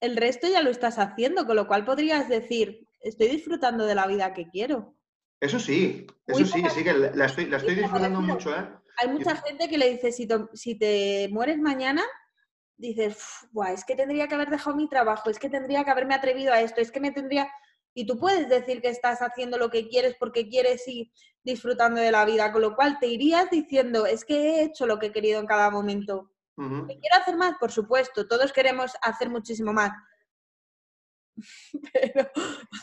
el 0.00 0.16
resto 0.16 0.46
ya 0.46 0.62
lo 0.62 0.70
estás 0.70 0.98
haciendo, 0.98 1.46
con 1.46 1.56
lo 1.56 1.66
cual 1.66 1.84
podrías 1.84 2.28
decir, 2.28 2.87
estoy 3.00 3.28
disfrutando 3.28 3.86
de 3.86 3.94
la 3.94 4.06
vida 4.06 4.32
que 4.32 4.48
quiero. 4.48 4.94
Eso 5.40 5.58
sí, 5.60 6.06
eso 6.26 6.44
sí, 6.44 6.62
sí 6.74 6.84
que 6.84 6.92
la 6.92 7.26
estoy, 7.26 7.44
disfrutando 7.46 8.20
mucho, 8.20 8.54
¿eh? 8.54 8.68
Hay 9.00 9.08
mucha 9.08 9.36
gente 9.36 9.68
que 9.68 9.78
le 9.78 9.90
dice, 9.90 10.10
si, 10.10 10.26
si 10.54 10.74
te 10.76 11.28
mueres 11.30 11.58
mañana, 11.58 12.02
dices, 12.76 13.18
es 13.72 13.84
que 13.84 13.94
tendría 13.94 14.26
que 14.26 14.34
haber 14.34 14.50
dejado 14.50 14.76
mi 14.76 14.88
trabajo, 14.88 15.30
es 15.30 15.38
que 15.38 15.48
tendría 15.48 15.84
que 15.84 15.90
haberme 15.90 16.14
atrevido 16.14 16.52
a 16.52 16.60
esto, 16.60 16.80
es 16.80 16.90
que 16.90 17.00
me 17.00 17.12
tendría... 17.12 17.48
Y 17.94 18.06
tú 18.06 18.18
puedes 18.18 18.48
decir 18.48 18.80
que 18.80 18.88
estás 18.88 19.20
haciendo 19.22 19.58
lo 19.58 19.70
que 19.70 19.88
quieres 19.88 20.16
porque 20.18 20.48
quieres 20.48 20.86
y 20.86 21.12
disfrutando 21.42 22.00
de 22.00 22.12
la 22.12 22.24
vida, 22.24 22.52
con 22.52 22.62
lo 22.62 22.76
cual 22.76 22.98
te 23.00 23.06
irías 23.06 23.50
diciendo, 23.50 24.06
es 24.06 24.24
que 24.24 24.34
he 24.34 24.62
hecho 24.64 24.86
lo 24.86 24.98
que 24.98 25.06
he 25.06 25.12
querido 25.12 25.40
en 25.40 25.46
cada 25.46 25.70
momento. 25.70 26.32
quiero 26.56 27.16
hacer 27.20 27.36
más? 27.36 27.54
Por 27.58 27.72
supuesto, 27.72 28.26
todos 28.26 28.52
queremos 28.52 28.92
hacer 29.02 29.30
muchísimo 29.30 29.72
más, 29.72 29.92
Pero... 31.92 32.30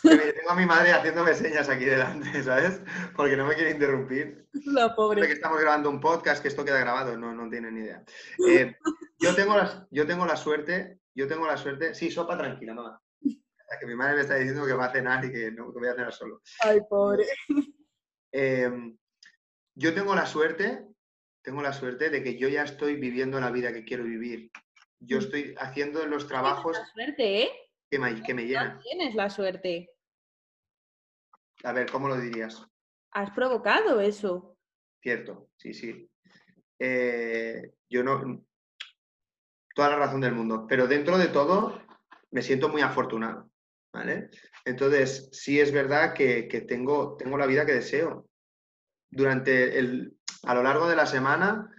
Tengo 0.01 0.49
a 0.49 0.55
mi 0.55 0.65
madre 0.65 0.91
haciéndome 0.91 1.33
señas 1.33 1.69
aquí 1.69 1.85
delante, 1.85 2.43
¿sabes? 2.43 2.81
Porque 3.15 3.37
no 3.37 3.45
me 3.45 3.55
quiere 3.55 3.71
interrumpir. 3.71 4.47
La 4.65 4.95
pobre. 4.95 5.25
que 5.25 5.33
estamos 5.33 5.59
grabando 5.59 5.89
un 5.89 5.99
podcast, 5.99 6.41
que 6.41 6.47
esto 6.47 6.65
queda 6.65 6.79
grabado, 6.79 7.17
no, 7.17 7.33
no 7.33 7.49
tienen 7.49 7.75
ni 7.75 7.81
idea. 7.81 8.03
Eh, 8.47 8.75
yo, 9.19 9.35
tengo 9.35 9.57
la, 9.57 9.87
yo 9.91 10.05
tengo 10.05 10.25
la 10.25 10.37
suerte, 10.37 10.99
yo 11.13 11.27
tengo 11.27 11.47
la 11.47 11.57
suerte... 11.57 11.93
Sí, 11.93 12.11
sopa 12.11 12.37
tranquila, 12.37 12.73
mamá. 12.73 13.01
Que 13.79 13.87
mi 13.87 13.95
madre 13.95 14.15
me 14.15 14.21
está 14.21 14.35
diciendo 14.35 14.65
que 14.65 14.73
va 14.73 14.85
a 14.85 14.91
cenar 14.91 15.25
y 15.25 15.31
que 15.31 15.51
no 15.51 15.73
que 15.73 15.79
voy 15.79 15.89
a 15.89 15.95
cenar 15.95 16.13
solo. 16.13 16.41
Ay, 16.61 16.79
pobre. 16.89 17.25
Em, 18.31 18.97
yo 19.75 19.93
tengo 19.93 20.13
la 20.13 20.25
suerte, 20.25 20.85
tengo 21.41 21.61
la 21.61 21.73
suerte 21.73 22.09
de 22.09 22.21
que 22.21 22.37
yo 22.37 22.47
ya 22.47 22.63
estoy 22.63 22.95
viviendo 22.95 23.39
la 23.39 23.51
vida 23.51 23.73
que 23.73 23.85
quiero 23.85 24.03
vivir. 24.03 24.51
Yo 24.99 25.17
mm. 25.17 25.21
estoy 25.21 25.55
haciendo 25.57 26.05
los 26.05 26.27
trabajos... 26.27 26.77
La 26.77 26.85
suerte, 26.85 27.43
¿eh? 27.43 27.49
Que 27.89 27.99
me, 27.99 28.21
que 28.21 28.33
me 28.33 28.45
llena. 28.45 28.79
Tienes 28.83 29.15
la 29.15 29.29
suerte. 29.29 29.91
A 31.63 31.73
ver, 31.73 31.89
¿cómo 31.89 32.07
lo 32.07 32.19
dirías? 32.19 32.65
Has 33.11 33.31
provocado 33.31 33.99
eso. 34.01 34.57
Cierto, 35.01 35.49
sí, 35.57 35.73
sí. 35.73 36.09
Eh, 36.79 37.73
yo 37.89 38.03
no. 38.03 38.45
Toda 39.73 39.89
la 39.89 39.97
razón 39.97 40.21
del 40.21 40.33
mundo. 40.33 40.65
Pero 40.67 40.87
dentro 40.87 41.17
de 41.17 41.27
todo, 41.27 41.81
me 42.31 42.41
siento 42.41 42.69
muy 42.69 42.81
afortunado. 42.81 43.49
¿Vale? 43.93 44.29
Entonces, 44.65 45.29
sí 45.31 45.59
es 45.59 45.71
verdad 45.71 46.13
que, 46.13 46.43
tengo, 46.67 47.15
tengo 47.15 47.37
la 47.37 47.45
vida 47.45 47.65
que 47.65 47.73
deseo. 47.73 48.27
Durante 49.09 49.79
el. 49.79 50.17
A 50.43 50.53
lo 50.53 50.63
largo 50.63 50.87
de 50.87 50.95
la 50.95 51.05
semana, 51.05 51.71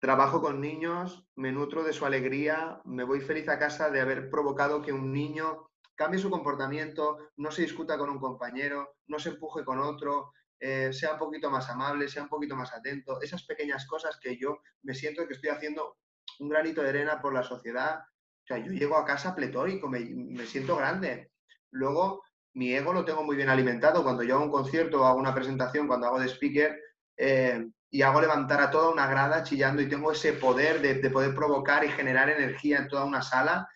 Trabajo 0.00 0.40
con 0.40 0.60
niños, 0.60 1.26
me 1.34 1.50
nutro 1.50 1.82
de 1.82 1.92
su 1.92 2.06
alegría, 2.06 2.80
me 2.84 3.04
voy 3.04 3.20
feliz 3.20 3.48
a 3.48 3.58
casa 3.58 3.90
de 3.90 4.00
haber 4.00 4.30
provocado 4.30 4.80
que 4.80 4.92
un 4.92 5.12
niño 5.12 5.68
cambie 5.96 6.20
su 6.20 6.30
comportamiento, 6.30 7.18
no 7.36 7.50
se 7.50 7.62
discuta 7.62 7.98
con 7.98 8.08
un 8.08 8.20
compañero, 8.20 8.94
no 9.08 9.18
se 9.18 9.30
empuje 9.30 9.64
con 9.64 9.80
otro, 9.80 10.32
eh, 10.60 10.92
sea 10.92 11.14
un 11.14 11.18
poquito 11.18 11.50
más 11.50 11.68
amable, 11.68 12.08
sea 12.08 12.22
un 12.22 12.28
poquito 12.28 12.54
más 12.54 12.72
atento. 12.72 13.20
Esas 13.20 13.42
pequeñas 13.44 13.86
cosas 13.86 14.18
que 14.22 14.36
yo 14.36 14.60
me 14.82 14.94
siento 14.94 15.26
que 15.26 15.34
estoy 15.34 15.50
haciendo 15.50 15.96
un 16.38 16.48
granito 16.48 16.82
de 16.82 16.90
arena 16.90 17.20
por 17.20 17.34
la 17.34 17.42
sociedad. 17.42 17.98
O 17.98 18.46
sea, 18.46 18.58
yo 18.58 18.72
llego 18.72 18.96
a 18.96 19.04
casa 19.04 19.34
pletórico, 19.34 19.88
me, 19.88 20.00
me 20.00 20.46
siento 20.46 20.76
grande. 20.76 21.32
Luego, 21.72 22.22
mi 22.54 22.72
ego 22.72 22.92
lo 22.92 23.04
tengo 23.04 23.24
muy 23.24 23.36
bien 23.36 23.48
alimentado. 23.48 24.02
Cuando 24.04 24.22
yo 24.22 24.36
hago 24.36 24.44
un 24.44 24.52
concierto 24.52 25.02
o 25.02 25.04
hago 25.04 25.18
una 25.18 25.34
presentación, 25.34 25.88
cuando 25.88 26.06
hago 26.06 26.20
de 26.20 26.28
speaker, 26.28 26.80
eh, 27.16 27.66
y 27.90 28.02
hago 28.02 28.20
levantar 28.20 28.60
a 28.60 28.70
toda 28.70 28.90
una 28.90 29.06
grada 29.06 29.42
chillando 29.42 29.80
y 29.80 29.88
tengo 29.88 30.12
ese 30.12 30.34
poder 30.34 30.80
de, 30.82 31.10
poder 31.10 31.34
provocar 31.34 31.84
y 31.84 31.88
generar 31.88 32.28
energía 32.28 32.78
en 32.78 32.88
toda 32.88 33.04
una 33.04 33.22
sala, 33.22 33.68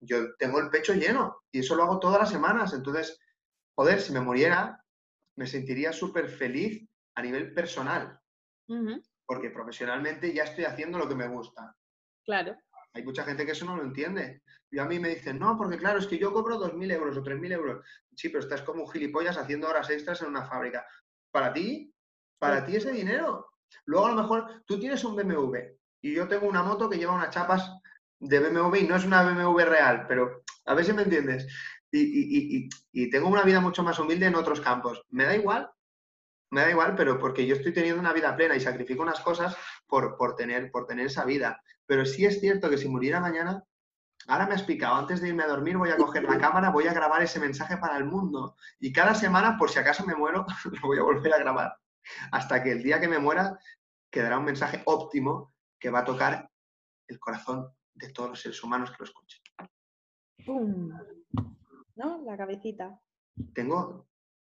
yo 0.00 0.34
tengo 0.36 0.60
el 0.60 0.70
pecho 0.70 0.94
lleno 0.94 1.42
y 1.50 1.60
eso 1.60 1.74
lo 1.74 1.82
hago 1.82 1.98
todas 1.98 2.20
las 2.20 2.30
semanas. 2.30 2.72
Entonces, 2.72 3.18
joder, 3.76 4.00
si 4.00 4.12
me 4.12 4.20
muriera, 4.20 4.84
me 5.36 5.46
sentiría 5.46 5.92
súper 5.92 6.28
feliz 6.28 6.88
a 7.16 7.22
nivel 7.22 7.52
personal. 7.52 8.20
Porque 9.26 9.50
profesionalmente 9.50 10.32
ya 10.32 10.44
estoy 10.44 10.64
haciendo 10.64 10.98
lo 10.98 11.08
que 11.08 11.14
me 11.14 11.26
gusta. 11.26 11.74
Claro. 12.24 12.56
Hay 12.94 13.02
mucha 13.04 13.24
gente 13.24 13.44
que 13.44 13.52
eso 13.52 13.64
no 13.64 13.76
lo 13.76 13.82
entiende. 13.82 14.42
Y 14.70 14.78
a 14.78 14.84
mí 14.84 14.98
me 14.98 15.08
dicen, 15.08 15.38
no, 15.38 15.56
porque 15.56 15.78
claro, 15.78 15.98
es 15.98 16.06
que 16.06 16.18
yo 16.18 16.32
cobro 16.32 16.58
2.000 16.58 16.92
euros 16.92 17.16
o 17.16 17.22
3.000 17.22 17.52
euros. 17.52 17.84
Sí, 18.14 18.28
pero 18.28 18.40
estás 18.40 18.62
como 18.62 18.84
un 18.84 18.90
gilipollas 18.90 19.38
haciendo 19.38 19.68
horas 19.68 19.88
extras 19.90 20.20
en 20.22 20.28
una 20.28 20.44
fábrica. 20.44 20.86
Para 21.30 21.52
ti, 21.52 21.92
para 22.38 22.64
ti 22.64 22.76
ese 22.76 22.92
dinero. 22.92 23.50
Luego 23.84 24.06
a 24.06 24.10
lo 24.10 24.22
mejor 24.22 24.62
tú 24.66 24.78
tienes 24.78 25.02
un 25.04 25.16
BMW 25.16 25.56
y 26.00 26.14
yo 26.14 26.28
tengo 26.28 26.46
una 26.46 26.62
moto 26.62 26.88
que 26.88 26.98
lleva 26.98 27.14
unas 27.14 27.30
chapas 27.30 27.70
de 28.20 28.38
BMW 28.40 28.76
y 28.76 28.86
no 28.86 28.96
es 28.96 29.04
una 29.04 29.22
BMW 29.22 29.60
real, 29.64 30.06
pero 30.06 30.42
a 30.66 30.74
ver 30.74 30.84
si 30.84 30.92
me 30.92 31.02
entiendes. 31.02 31.46
Y, 31.90 32.68
y, 32.92 33.10
tengo 33.10 33.28
una 33.28 33.42
vida 33.42 33.60
mucho 33.60 33.82
más 33.82 33.98
humilde 33.98 34.26
en 34.26 34.34
otros 34.34 34.60
campos. 34.60 35.02
Me 35.08 35.24
da 35.24 35.34
igual, 35.34 35.70
me 36.50 36.60
da 36.60 36.70
igual, 36.70 36.94
pero 36.94 37.18
porque 37.18 37.46
yo 37.46 37.54
estoy 37.54 37.72
teniendo 37.72 38.00
una 38.00 38.12
vida 38.12 38.36
plena 38.36 38.56
y 38.56 38.60
sacrifico 38.60 39.02
unas 39.02 39.20
cosas 39.20 39.56
por, 39.86 40.18
por, 40.18 40.36
tener, 40.36 40.70
por 40.70 40.86
tener 40.86 41.06
esa 41.06 41.24
vida. 41.24 41.62
Pero 41.86 42.04
sí 42.04 42.26
es 42.26 42.40
cierto 42.40 42.68
que 42.68 42.76
si 42.76 42.88
muriera 42.88 43.20
mañana, 43.20 43.64
ahora 44.26 44.46
me 44.46 44.54
has 44.54 44.64
picado, 44.64 44.96
antes 44.96 45.22
de 45.22 45.28
irme 45.28 45.44
a 45.44 45.48
dormir 45.48 45.78
voy 45.78 45.88
a 45.88 45.96
coger 45.96 46.24
la 46.24 46.38
cámara, 46.38 46.70
voy 46.70 46.86
a 46.86 46.92
grabar 46.92 47.22
ese 47.22 47.40
mensaje 47.40 47.78
para 47.78 47.96
el 47.96 48.04
mundo. 48.04 48.56
Y 48.78 48.92
cada 48.92 49.14
semana, 49.14 49.56
por 49.56 49.70
si 49.70 49.78
acaso 49.78 50.04
me 50.04 50.14
muero, 50.14 50.44
lo 50.64 50.80
voy 50.82 50.98
a 50.98 51.02
volver 51.02 51.32
a 51.32 51.38
grabar. 51.38 51.78
Hasta 52.32 52.62
que 52.62 52.72
el 52.72 52.82
día 52.82 53.00
que 53.00 53.08
me 53.08 53.18
muera, 53.18 53.58
quedará 54.10 54.38
un 54.38 54.44
mensaje 54.44 54.82
óptimo 54.86 55.54
que 55.78 55.90
va 55.90 56.00
a 56.00 56.04
tocar 56.04 56.50
el 57.08 57.18
corazón 57.18 57.68
de 57.94 58.12
todos 58.12 58.30
los 58.30 58.40
seres 58.40 58.62
humanos 58.62 58.90
que 58.90 58.96
lo 59.00 59.04
escuchen. 59.04 59.40
¡Pum! 60.44 60.90
¿No? 61.96 62.22
La 62.24 62.36
cabecita. 62.36 63.00
Tengo, 63.54 64.08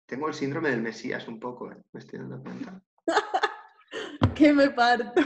tengo 0.05 0.27
el 0.27 0.33
síndrome 0.33 0.69
del 0.69 0.81
Mesías 0.81 1.27
un 1.27 1.39
poco, 1.39 1.71
¿eh? 1.71 1.83
me 1.91 1.99
estoy 1.99 2.19
dando 2.19 2.41
cuenta. 2.41 2.81
que 4.35 4.53
me 4.53 4.69
parto. 4.69 5.21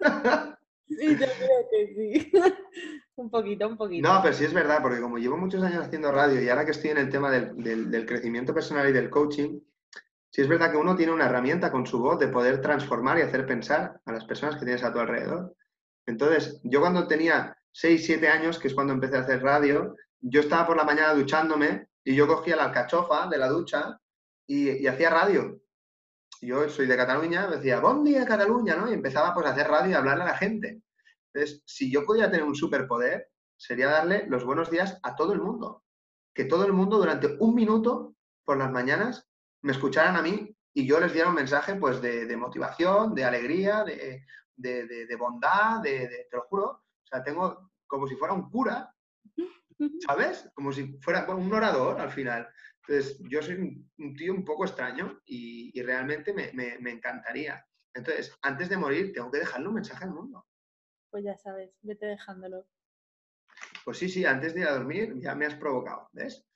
sí, 0.88 1.16
yo 1.16 1.26
creo 1.26 1.68
que 1.70 1.94
sí. 1.94 2.32
un 3.16 3.30
poquito, 3.30 3.68
un 3.68 3.76
poquito. 3.76 4.08
No, 4.08 4.20
pero 4.22 4.34
sí 4.34 4.44
es 4.44 4.52
verdad, 4.52 4.80
porque 4.82 5.00
como 5.00 5.18
llevo 5.18 5.36
muchos 5.36 5.62
años 5.62 5.84
haciendo 5.84 6.12
radio 6.12 6.42
y 6.42 6.48
ahora 6.48 6.64
que 6.64 6.72
estoy 6.72 6.90
en 6.90 6.98
el 6.98 7.10
tema 7.10 7.30
del, 7.30 7.90
del 7.90 8.06
crecimiento 8.06 8.52
personal 8.54 8.88
y 8.88 8.92
del 8.92 9.10
coaching, 9.10 9.60
sí 10.30 10.42
es 10.42 10.48
verdad 10.48 10.70
que 10.70 10.76
uno 10.76 10.96
tiene 10.96 11.12
una 11.12 11.26
herramienta 11.26 11.70
con 11.70 11.86
su 11.86 11.98
voz 11.98 12.18
de 12.18 12.28
poder 12.28 12.60
transformar 12.60 13.18
y 13.18 13.22
hacer 13.22 13.46
pensar 13.46 14.00
a 14.04 14.12
las 14.12 14.24
personas 14.24 14.56
que 14.56 14.64
tienes 14.64 14.84
a 14.84 14.92
tu 14.92 14.98
alrededor. 14.98 15.54
Entonces, 16.06 16.60
yo 16.64 16.80
cuando 16.80 17.06
tenía 17.06 17.56
6, 17.72 18.04
7 18.04 18.28
años, 18.28 18.58
que 18.58 18.68
es 18.68 18.74
cuando 18.74 18.92
empecé 18.92 19.16
a 19.16 19.20
hacer 19.20 19.42
radio, 19.42 19.96
yo 20.20 20.40
estaba 20.40 20.66
por 20.66 20.76
la 20.76 20.84
mañana 20.84 21.14
duchándome 21.14 21.88
y 22.04 22.14
yo 22.14 22.26
cogía 22.26 22.56
la 22.56 22.64
alcachofa 22.64 23.28
de 23.28 23.38
la 23.38 23.48
ducha 23.48 24.00
y, 24.46 24.86
hacía 24.86 25.10
radio. 25.10 25.60
Yo 26.40 26.68
soy 26.68 26.86
de 26.86 26.96
Cataluña, 26.96 27.46
decía, 27.46 27.80
buen 27.80 28.02
día 28.02 28.24
Cataluña, 28.24 28.76
¿no? 28.76 28.90
Y 28.90 28.94
empezaba 28.94 29.34
pues 29.34 29.46
a 29.46 29.50
hacer 29.50 29.68
radio 29.68 29.90
y 29.90 29.94
hablarle 29.94 30.24
a 30.24 30.28
la 30.28 30.36
gente. 30.36 30.82
Entonces, 31.32 31.62
si 31.66 31.90
yo 31.92 32.04
podía 32.04 32.30
tener 32.30 32.44
un 32.44 32.54
superpoder, 32.54 33.30
sería 33.56 33.88
darle 33.88 34.26
los 34.26 34.44
buenos 34.44 34.70
días 34.70 34.98
a 35.02 35.14
todo 35.14 35.32
el 35.32 35.40
mundo. 35.40 35.84
Que 36.34 36.44
todo 36.44 36.64
el 36.64 36.72
mundo 36.72 36.96
durante 36.96 37.36
un 37.38 37.54
minuto 37.54 38.14
por 38.44 38.56
las 38.56 38.72
mañanas 38.72 39.29
me 39.62 39.72
escucharan 39.72 40.16
a 40.16 40.22
mí 40.22 40.54
y 40.72 40.86
yo 40.86 41.00
les 41.00 41.12
diera 41.12 41.28
un 41.28 41.34
mensaje 41.34 41.74
pues 41.74 42.00
de, 42.00 42.36
motivación, 42.36 43.14
de 43.14 43.24
alegría, 43.24 43.84
de, 43.84 44.24
de 44.56 45.16
bondad, 45.16 45.80
de, 45.82 46.26
te 46.30 46.36
lo 46.36 46.42
juro. 46.42 46.64
O 46.66 47.06
sea, 47.06 47.22
tengo 47.22 47.70
como 47.86 48.06
si 48.06 48.14
fuera 48.14 48.34
un 48.34 48.48
cura 48.50 48.94
¿sabes? 50.06 50.50
Como 50.54 50.72
si 50.72 50.98
fuera 51.00 51.26
un 51.30 51.52
orador 51.52 52.00
al 52.00 52.10
final. 52.10 52.48
Entonces, 52.86 53.18
yo 53.28 53.42
soy 53.42 53.88
un, 53.98 54.16
tío 54.16 54.32
un 54.32 54.44
poco 54.44 54.64
extraño 54.64 55.20
y, 55.24 55.80
realmente 55.82 56.32
me, 56.32 56.74
encantaría. 56.90 57.64
Entonces, 57.94 58.36
antes 58.42 58.68
de 58.68 58.76
morir, 58.76 59.12
tengo 59.12 59.30
que 59.30 59.38
dejarle 59.38 59.68
un 59.68 59.74
mensaje 59.74 60.04
al 60.04 60.12
mundo. 60.12 60.46
Pues 61.10 61.24
ya 61.24 61.36
sabes, 61.36 61.76
vete 61.82 62.06
dejándolo. 62.06 62.66
Pues 63.84 63.98
sí, 63.98 64.08
sí, 64.08 64.24
antes 64.24 64.54
de 64.54 64.60
ir 64.60 64.68
a 64.68 64.74
dormir 64.74 65.18
ya 65.18 65.34
me 65.34 65.46
has 65.46 65.54
provocado, 65.54 66.08
¿ves? 66.12 66.46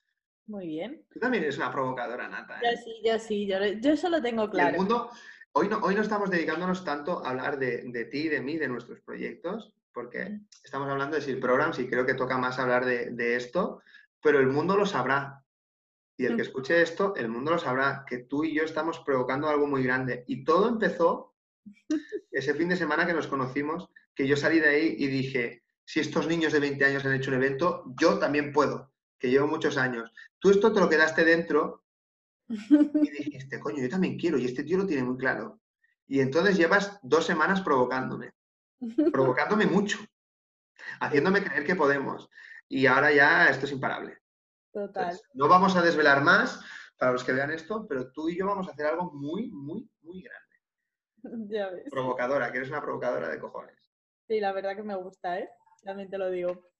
Muy 0.46 0.66
bien. 0.66 1.06
Tú 1.10 1.18
también 1.18 1.44
eres 1.44 1.56
una 1.56 1.72
provocadora, 1.72 2.28
Nata. 2.28 2.58
¿eh? 2.60 2.62
Yo 2.64 2.82
sí, 2.82 3.02
yo 3.04 3.18
sí, 3.18 3.46
yo, 3.46 3.58
yo 3.80 3.92
eso 3.92 4.10
lo 4.10 4.20
tengo 4.20 4.50
claro. 4.50 4.70
El 4.70 4.76
mundo, 4.76 5.10
hoy, 5.52 5.68
no, 5.68 5.78
hoy 5.78 5.94
no 5.94 6.02
estamos 6.02 6.30
dedicándonos 6.30 6.84
tanto 6.84 7.24
a 7.24 7.30
hablar 7.30 7.58
de, 7.58 7.82
de 7.86 8.04
ti, 8.04 8.28
de 8.28 8.40
mí, 8.40 8.58
de 8.58 8.68
nuestros 8.68 9.00
proyectos, 9.00 9.74
porque 9.94 10.40
estamos 10.62 10.90
hablando 10.90 11.16
de 11.16 11.22
SEAL 11.22 11.38
Programs 11.38 11.78
y 11.78 11.88
creo 11.88 12.04
que 12.04 12.14
toca 12.14 12.36
más 12.36 12.58
hablar 12.58 12.84
de, 12.84 13.36
esto, 13.36 13.80
pero 14.20 14.40
el 14.40 14.48
mundo 14.48 14.76
lo 14.76 14.84
sabrá. 14.84 15.40
Y 16.16 16.26
el 16.26 16.36
que 16.36 16.42
escuche 16.42 16.80
esto, 16.80 17.14
el 17.16 17.28
mundo 17.28 17.52
lo 17.52 17.58
sabrá, 17.58 18.04
que 18.06 18.18
tú 18.18 18.44
y 18.44 18.54
yo 18.54 18.62
estamos 18.62 19.00
provocando 19.00 19.48
algo 19.48 19.66
muy 19.66 19.82
grande. 19.82 20.24
Y 20.26 20.44
todo 20.44 20.68
empezó 20.68 21.34
ese 22.30 22.54
fin 22.54 22.68
de 22.68 22.76
semana 22.76 23.06
que 23.06 23.14
nos 23.14 23.26
conocimos, 23.26 23.88
que 24.14 24.26
yo 24.26 24.36
salí 24.36 24.60
de 24.60 24.68
ahí 24.68 24.96
y 24.98 25.06
dije, 25.06 25.64
si 25.84 26.00
estos 26.00 26.26
niños 26.26 26.52
de 26.52 26.60
20 26.60 26.84
años 26.84 27.04
han 27.04 27.14
hecho 27.14 27.30
un 27.30 27.36
evento, 27.36 27.84
yo 28.00 28.18
también 28.18 28.52
puedo, 28.52 28.92
que 29.18 29.30
llevo 29.30 29.46
muchos 29.46 29.76
años. 29.76 30.12
Tú 30.44 30.50
esto 30.50 30.70
te 30.74 30.80
lo 30.80 30.90
quedaste 30.90 31.24
dentro 31.24 31.84
y 32.48 33.10
dijiste, 33.10 33.58
coño, 33.58 33.82
yo 33.82 33.88
también 33.88 34.18
quiero, 34.18 34.36
y 34.36 34.44
este 34.44 34.62
tío 34.62 34.76
lo 34.76 34.86
tiene 34.86 35.02
muy 35.02 35.16
claro. 35.16 35.58
Y 36.06 36.20
entonces 36.20 36.58
llevas 36.58 36.98
dos 37.02 37.24
semanas 37.24 37.62
provocándome 37.62 38.34
provocándome 39.10 39.64
mucho, 39.64 39.96
haciéndome 41.00 41.42
creer 41.42 41.64
que 41.64 41.76
podemos. 41.76 42.28
Y 42.68 42.84
ahora 42.84 43.10
ya 43.10 43.46
esto 43.46 43.64
es 43.64 43.72
imparable. 43.72 44.18
Total. 44.70 45.18
no 45.32 45.48
vamos 45.48 45.76
a 45.76 45.82
desvelar 45.82 46.22
más 46.22 46.62
para 46.98 47.12
los 47.12 47.24
que 47.24 47.32
vean 47.32 47.50
esto, 47.50 47.86
pero 47.88 48.12
tú 48.12 48.28
y 48.28 48.36
yo 48.36 48.44
vamos 48.44 48.68
a 48.68 48.72
hacer 48.72 48.84
algo 48.84 49.12
muy, 49.14 49.48
muy, 49.50 49.90
muy 50.02 50.20
grande. 50.20 50.44
Ya 51.50 51.70
ves. 51.70 51.88
Provocadora, 51.90 52.52
que 52.52 52.58
eres 52.58 52.68
una 52.68 52.82
provocadora 52.82 53.30
de 53.30 53.40
cojones. 53.40 53.90
Sí, 54.28 54.40
la 54.40 54.52
verdad 54.52 54.76
que 54.76 54.82
me 54.82 54.94
gusta, 54.94 55.38
¿eh? 55.38 55.48
También 55.82 56.10
te 56.10 56.18
lo 56.18 56.28
digo. 56.28 56.73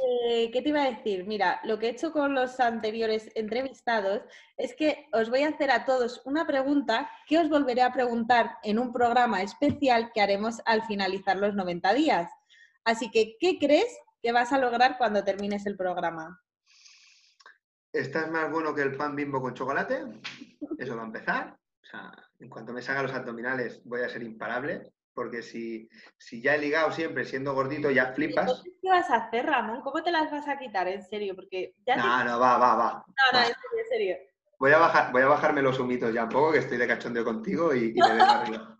Eh, 0.00 0.50
¿Qué 0.52 0.62
te 0.62 0.68
iba 0.68 0.82
a 0.82 0.90
decir? 0.90 1.26
Mira, 1.26 1.60
lo 1.64 1.78
que 1.78 1.86
he 1.86 1.90
hecho 1.90 2.12
con 2.12 2.34
los 2.34 2.60
anteriores 2.60 3.30
entrevistados 3.34 4.22
es 4.56 4.74
que 4.74 5.06
os 5.12 5.30
voy 5.30 5.42
a 5.42 5.48
hacer 5.48 5.70
a 5.70 5.84
todos 5.84 6.22
una 6.24 6.46
pregunta 6.46 7.10
que 7.26 7.38
os 7.38 7.48
volveré 7.48 7.82
a 7.82 7.92
preguntar 7.92 8.58
en 8.62 8.78
un 8.78 8.92
programa 8.92 9.42
especial 9.42 10.10
que 10.12 10.20
haremos 10.20 10.60
al 10.66 10.84
finalizar 10.84 11.36
los 11.36 11.54
90 11.54 11.94
días. 11.94 12.30
Así 12.84 13.10
que, 13.10 13.36
¿qué 13.38 13.58
crees 13.58 13.98
que 14.22 14.32
vas 14.32 14.52
a 14.52 14.58
lograr 14.58 14.98
cuando 14.98 15.24
termines 15.24 15.66
el 15.66 15.76
programa? 15.76 16.40
¿Estás 17.92 18.30
más 18.30 18.50
bueno 18.50 18.74
que 18.74 18.82
el 18.82 18.96
pan 18.96 19.16
bimbo 19.16 19.40
con 19.40 19.54
chocolate? 19.54 20.04
Eso 20.78 20.96
va 20.96 21.02
a 21.02 21.06
empezar. 21.06 21.58
O 21.82 21.86
sea, 21.86 22.12
en 22.38 22.48
cuanto 22.48 22.72
me 22.72 22.82
salgan 22.82 23.06
los 23.06 23.14
abdominales 23.14 23.82
voy 23.84 24.02
a 24.02 24.08
ser 24.08 24.22
imparable 24.22 24.92
porque 25.18 25.42
si, 25.42 25.88
si 26.16 26.40
ya 26.40 26.54
he 26.54 26.58
ligado 26.58 26.92
siempre 26.92 27.24
siendo 27.24 27.52
gordito, 27.52 27.90
ya 27.90 28.12
flipas. 28.12 28.62
¿Qué 28.80 28.88
vas 28.88 29.10
a 29.10 29.16
hacer, 29.16 29.46
Ramón? 29.46 29.80
¿Cómo 29.82 30.00
te 30.00 30.12
las 30.12 30.30
vas 30.30 30.46
a 30.46 30.56
quitar? 30.56 30.86
En 30.86 31.02
serio, 31.02 31.34
porque 31.34 31.74
ya 31.84 31.96
No, 31.96 32.22
no, 32.22 32.38
va, 32.38 32.56
va, 32.56 32.76
va. 32.76 32.92
No, 32.92 33.32
no, 33.32 33.38
en 33.40 33.46
serio, 33.46 33.78
en 33.82 33.88
serio. 33.88 34.16
Voy 34.60 34.70
a, 34.70 34.78
bajar, 34.78 35.10
voy 35.10 35.22
a 35.22 35.26
bajarme 35.26 35.60
los 35.60 35.80
humitos 35.80 36.14
ya 36.14 36.22
un 36.22 36.28
poco, 36.28 36.52
que 36.52 36.58
estoy 36.58 36.78
de 36.78 36.86
cachondeo 36.86 37.24
contigo 37.24 37.74
y, 37.74 37.92
me 37.94 38.10
vengo 38.10 38.22
arriba. 38.22 38.78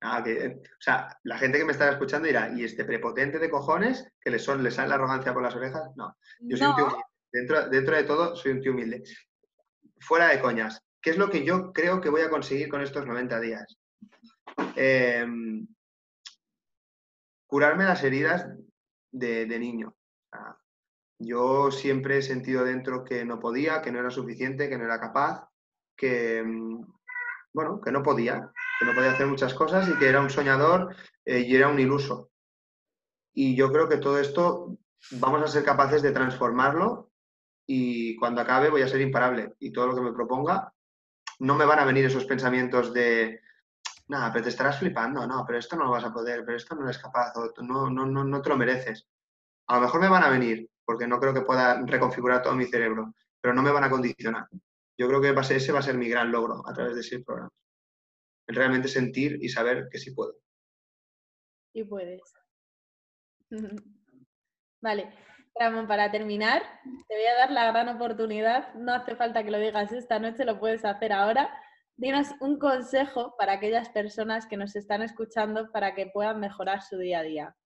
que, 0.24 0.60
o 0.62 0.80
sea, 0.80 1.08
la 1.22 1.38
gente 1.38 1.56
que 1.56 1.64
me 1.64 1.72
está 1.72 1.90
escuchando 1.90 2.26
dirá, 2.26 2.52
¿y 2.54 2.64
este 2.64 2.84
prepotente 2.84 3.38
de 3.38 3.48
cojones 3.48 4.12
que 4.20 4.30
le, 4.30 4.38
son, 4.38 4.62
le 4.62 4.70
sale 4.70 4.90
la 4.90 4.96
arrogancia 4.96 5.32
por 5.32 5.42
las 5.42 5.56
orejas? 5.56 5.90
No, 5.96 6.14
yo 6.40 6.58
soy 6.58 6.66
un 6.66 6.76
tío 6.76 6.84
humilde. 6.84 7.04
Dentro, 7.32 7.68
dentro 7.70 7.96
de 7.96 8.04
todo, 8.04 8.36
soy 8.36 8.52
un 8.52 8.60
tío 8.60 8.72
humilde. 8.72 9.04
Fuera 10.00 10.28
de 10.28 10.38
coñas, 10.38 10.82
¿qué 11.00 11.12
es 11.12 11.16
lo 11.16 11.30
que 11.30 11.46
yo 11.46 11.72
creo 11.72 11.98
que 11.98 12.10
voy 12.10 12.20
a 12.20 12.28
conseguir 12.28 12.68
con 12.68 12.82
estos 12.82 13.06
90 13.06 13.40
días? 13.40 13.78
Eh, 14.76 15.26
curarme 17.48 17.84
las 17.84 18.04
heridas 18.04 18.46
de, 19.10 19.58
niño. 19.58 19.96
yo 21.18 21.72
siempre 21.72 22.18
he 22.18 22.22
sentido 22.22 22.62
dentro 22.62 23.02
que 23.02 23.24
no 23.24 23.40
podía, 23.40 23.82
que 23.82 23.90
no 23.90 23.98
era 23.98 24.10
suficiente, 24.10 24.68
que 24.68 24.78
no 24.78 24.84
era 24.84 25.00
capaz, 25.00 25.48
que, 25.96 26.44
mm, 26.44 26.84
bueno, 27.52 27.80
que 27.80 27.90
no 27.90 28.02
podía, 28.02 28.52
que 28.78 28.84
no 28.84 28.94
podía 28.94 29.12
hacer 29.12 29.26
muchas 29.26 29.54
cosas 29.54 29.88
y 29.88 29.98
que 29.98 30.08
era 30.08 30.20
un 30.20 30.30
soñador 30.30 30.94
eh, 31.24 31.40
y 31.40 31.56
era 31.56 31.68
un 31.68 31.80
iluso. 31.80 32.30
Y 33.32 33.56
yo 33.56 33.72
creo 33.72 33.88
que 33.88 33.96
todo 33.96 34.20
esto 34.20 34.78
vamos 35.12 35.42
a 35.42 35.48
ser 35.48 35.64
capaces 35.64 36.02
de 36.02 36.12
transformarlo 36.12 37.10
y 37.66 38.14
cuando 38.16 38.42
acabe 38.42 38.68
voy 38.70 38.82
a 38.82 38.88
ser 38.88 39.00
imparable 39.00 39.54
y 39.58 39.72
todo 39.72 39.88
lo 39.88 39.94
que 39.94 40.02
me 40.02 40.12
proponga 40.12 40.72
no 41.40 41.54
me 41.54 41.64
van 41.64 41.78
a 41.78 41.84
venir 41.84 42.04
esos 42.04 42.24
pensamientos 42.24 42.92
de 42.92 43.40
nada, 44.08 44.32
pero 44.32 44.44
te 44.44 44.50
estarás 44.50 44.78
flipando, 44.78 45.26
no, 45.26 45.44
pero 45.46 45.58
esto 45.58 45.76
no 45.76 45.84
lo 45.84 45.90
vas 45.90 46.04
a 46.04 46.12
poder, 46.12 46.44
pero 46.44 46.56
esto 46.56 46.74
no 46.74 46.84
eres 46.84 46.98
capaz, 46.98 47.32
o 47.36 47.52
no, 47.62 47.90
no, 47.90 48.06
no, 48.06 48.24
no 48.24 48.42
te 48.42 48.48
lo 48.48 48.56
mereces. 48.56 49.06
A 49.68 49.76
lo 49.76 49.82
mejor 49.82 50.00
me 50.00 50.08
van 50.08 50.24
a 50.24 50.30
venir, 50.30 50.68
porque 50.84 51.06
no 51.06 51.20
creo 51.20 51.34
que 51.34 51.42
pueda 51.42 51.82
reconfigurar 51.84 52.42
todo 52.42 52.54
mi 52.54 52.64
cerebro, 52.64 53.14
pero 53.40 53.54
no 53.54 53.62
me 53.62 53.70
van 53.70 53.84
a 53.84 53.90
condicionar. 53.90 54.48
Yo 54.98 55.06
creo 55.06 55.20
que 55.20 55.34
ese 55.54 55.72
va 55.72 55.78
a 55.78 55.82
ser 55.82 55.96
mi 55.96 56.08
gran 56.08 56.32
logro 56.32 56.66
a 56.66 56.72
través 56.72 56.94
de 56.94 57.02
ese 57.02 57.20
programa. 57.20 57.50
Realmente 58.46 58.88
sentir 58.88 59.38
y 59.42 59.48
saber 59.50 59.88
que 59.90 59.98
sí 59.98 60.12
puedo. 60.12 60.36
Y 61.74 61.84
puedes. 61.84 62.22
vale, 64.80 65.14
Ramón, 65.54 65.86
para 65.86 66.10
terminar, 66.10 66.62
te 67.06 67.14
voy 67.14 67.26
a 67.26 67.36
dar 67.36 67.50
la 67.50 67.70
gran 67.70 67.88
oportunidad. 67.90 68.72
No 68.74 68.94
hace 68.94 69.14
falta 69.14 69.44
que 69.44 69.50
lo 69.50 69.58
digas 69.58 69.92
esta 69.92 70.18
noche, 70.18 70.46
lo 70.46 70.58
puedes 70.58 70.84
hacer 70.84 71.12
ahora 71.12 71.50
dinos 71.98 72.28
un 72.40 72.58
consejo 72.58 73.34
para 73.36 73.54
aquellas 73.54 73.88
personas 73.90 74.46
que 74.46 74.56
nos 74.56 74.76
están 74.76 75.02
escuchando 75.02 75.70
para 75.72 75.94
que 75.94 76.06
puedan 76.06 76.40
mejorar 76.40 76.80
su 76.82 76.96
día 76.96 77.18
a 77.18 77.22
día. 77.22 77.56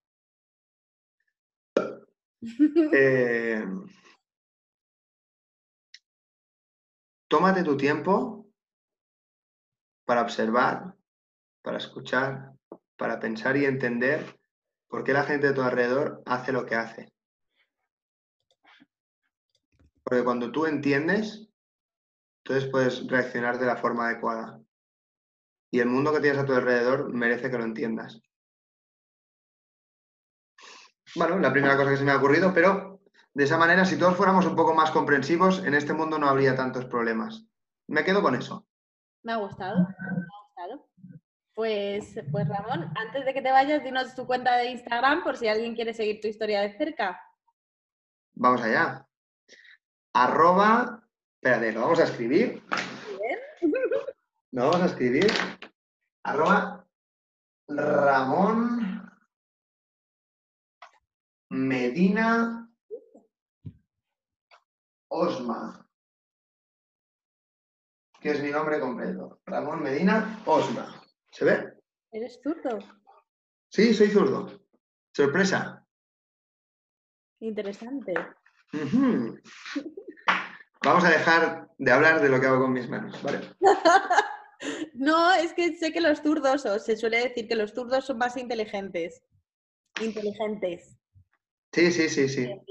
Eh, 2.92 3.64
tómate 7.28 7.62
tu 7.62 7.76
tiempo 7.76 8.48
para 10.04 10.22
observar, 10.22 10.96
para 11.62 11.78
escuchar, 11.78 12.52
para 12.96 13.20
pensar 13.20 13.56
y 13.56 13.64
entender 13.64 14.40
por 14.88 15.04
qué 15.04 15.12
la 15.12 15.22
gente 15.22 15.46
de 15.46 15.54
tu 15.54 15.62
alrededor 15.62 16.20
hace 16.26 16.50
lo 16.50 16.66
que 16.66 16.74
hace. 16.74 17.12
Porque 20.02 20.24
cuando 20.24 20.50
tú 20.50 20.66
entiendes, 20.66 21.52
entonces 22.44 22.70
puedes 22.70 23.06
reaccionar 23.06 23.59
de 23.59 23.66
la 23.66 23.77
forma 23.77 24.06
adecuada. 24.06 24.60
Y 25.70 25.81
el 25.81 25.89
mundo 25.89 26.12
que 26.12 26.20
tienes 26.20 26.39
a 26.40 26.44
tu 26.44 26.52
alrededor 26.52 27.12
merece 27.12 27.51
que 27.51 27.59
lo 27.59 27.64
entiendas. 27.64 28.20
Bueno, 31.14 31.39
la 31.39 31.52
primera 31.52 31.77
cosa 31.77 31.90
que 31.90 31.97
se 31.97 32.05
me 32.05 32.12
ha 32.12 32.16
ocurrido, 32.16 32.52
pero 32.52 33.01
de 33.35 33.44
esa 33.44 33.59
manera, 33.59 33.85
si 33.85 33.98
todos 33.98 34.16
fuéramos 34.16 34.44
un 34.47 34.56
poco 34.56 34.74
más 34.74 34.90
comprensivos, 34.90 35.64
en 35.64 35.74
este 35.74 35.93
mundo 35.93 36.19
no 36.19 36.28
habría 36.28 36.56
tantos 36.56 36.86
problemas. 36.86 37.47
Me 37.86 38.05
quedo 38.05 38.23
con 38.23 38.35
eso. 38.35 38.66
Me 39.23 39.32
ha 39.32 39.36
gustado, 39.36 39.78
me 39.78 39.85
ha 39.85 40.44
gustado. 40.44 40.89
Pues, 41.55 42.14
pues 42.31 42.48
Ramón, 42.48 42.93
antes 42.97 43.24
de 43.24 43.35
que 43.35 43.43
te 43.43 43.52
vayas, 43.52 43.85
dinos 43.85 44.14
tu 44.14 44.27
cuenta 44.27 44.56
de 44.56 44.70
Instagram 44.70 45.23
por 45.23 45.36
si 45.36 45.48
alguien 45.48 45.74
quiere 45.74 45.94
seguir 45.94 46.20
tu 46.20 46.28
historia 46.28 46.62
de 46.62 46.77
cerca. 46.77 47.20
Vamos 48.35 48.62
allá. 48.62 49.06
Arroba, 50.14 51.02
espérate, 51.43 51.73
lo 51.73 51.81
vamos 51.81 51.98
a 51.98 52.05
escribir. 52.05 52.62
Lo 54.52 54.70
vamos 54.70 54.82
a 54.82 54.86
escribir. 54.86 55.27
Arroba 56.23 56.86
Ramón 57.66 59.10
Medina 61.51 62.70
Osma, 65.09 65.85
que 68.20 68.31
es 68.31 68.40
mi 68.40 68.51
nombre 68.51 68.78
completo. 68.78 69.40
Ramón 69.44 69.82
Medina 69.82 70.40
Osma. 70.47 71.02
¿Se 71.32 71.44
ve? 71.44 71.74
¿Eres 72.12 72.39
zurdo? 72.40 72.78
Sí, 73.69 73.93
soy 73.93 74.10
zurdo. 74.10 74.64
Sorpresa. 75.12 75.85
Interesante. 77.40 78.14
Vamos 80.84 81.04
a 81.04 81.10
dejar 81.10 81.68
de 81.78 81.92
hablar 81.92 82.20
de 82.20 82.28
lo 82.28 82.40
que 82.40 82.46
hago 82.46 82.62
con 82.62 82.72
mis 82.72 82.88
manos, 82.88 83.20
¿vale? 83.22 83.40
no, 84.94 85.32
es 85.32 85.52
que 85.52 85.76
sé 85.76 85.92
que 85.92 86.00
los 86.00 86.20
zurdos, 86.20 86.66
o 86.66 86.78
se 86.78 86.96
suele 86.96 87.18
decir 87.18 87.46
que 87.46 87.54
los 87.54 87.72
zurdos 87.72 88.04
son 88.06 88.18
más 88.18 88.36
inteligentes. 88.36 89.22
Inteligentes. 90.00 90.96
Sí, 91.72 91.90
sí, 91.90 92.09
sí, 92.09 92.28
sí. 92.28 92.42
¿eh? 92.42 92.62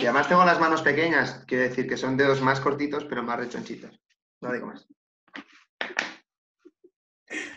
Y 0.00 0.04
además 0.04 0.28
tengo 0.28 0.44
las 0.44 0.60
manos 0.60 0.82
pequeñas, 0.82 1.44
quiere 1.46 1.68
decir 1.68 1.86
que 1.88 1.96
son 1.96 2.16
dedos 2.16 2.40
más 2.40 2.60
cortitos, 2.60 3.04
pero 3.04 3.22
más 3.22 3.38
rechonchitos. 3.38 4.00
No 4.40 4.52
digo 4.52 4.66
más. 4.66 4.86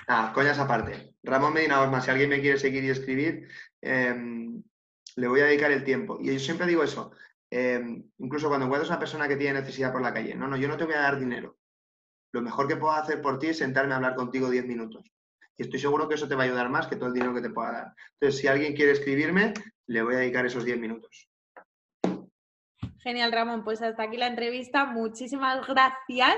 Ah, 0.08 0.32
coñas 0.34 0.58
aparte. 0.60 1.14
Ramón 1.24 1.54
Medina 1.54 1.82
Osma, 1.82 2.02
si 2.02 2.10
alguien 2.10 2.30
me 2.30 2.42
quiere 2.42 2.58
seguir 2.58 2.84
y 2.84 2.90
escribir, 2.90 3.48
em, 3.82 4.64
le 5.16 5.28
voy 5.28 5.42
a 5.42 5.46
dedicar 5.46 5.72
el 5.72 5.84
tiempo. 5.84 6.18
Y 6.20 6.34
yo 6.34 6.40
siempre 6.40 6.68
digo 6.68 6.84
eso. 6.84 7.12
Em, 7.52 8.04
incluso 8.20 8.48
cuando 8.48 8.66
encuentras 8.66 8.90
una 8.90 9.00
persona 9.00 9.28
que 9.28 9.36
tiene 9.36 9.62
necesidad 9.62 9.92
por 9.92 10.02
la 10.02 10.14
calle, 10.14 10.36
no, 10.36 10.48
no, 10.48 10.58
yo 10.58 10.68
no 10.68 10.78
te 10.78 10.86
voy 10.86 10.94
a 10.94 11.02
dar 11.02 11.20
dinero. 11.20 11.58
Lo 12.32 12.42
mejor 12.42 12.68
que 12.68 12.76
puedo 12.76 12.94
hacer 12.94 13.22
por 13.22 13.40
ti 13.40 13.48
es 13.48 13.58
sentarme 13.58 13.94
a 13.94 13.98
hablar 13.98 14.16
contigo 14.16 14.50
10 14.50 14.66
minutos. 14.66 15.12
Y 15.58 15.64
estoy 15.64 15.80
seguro 15.80 16.08
que 16.08 16.16
eso 16.16 16.28
te 16.28 16.36
va 16.36 16.44
a 16.44 16.46
ayudar 16.46 16.70
más 16.70 16.88
que 16.88 16.96
todo 16.96 17.08
el 17.08 17.14
dinero 17.14 17.34
que 17.34 17.42
te 17.42 17.50
pueda 17.50 17.72
dar. 17.72 17.94
Entonces, 18.14 18.40
si 18.40 18.48
alguien 18.48 18.76
quiere 18.76 18.92
escribirme, 18.92 19.54
le 19.88 20.04
voy 20.04 20.16
a 20.16 20.20
dedicar 20.20 20.46
esos 20.46 20.64
10 20.64 20.80
minutos. 20.80 21.28
Genial, 23.00 23.32
Ramón. 23.32 23.64
Pues 23.64 23.82
hasta 23.82 24.04
aquí 24.04 24.18
la 24.18 24.28
entrevista. 24.28 24.86
Muchísimas 24.86 25.66
gracias 25.68 26.38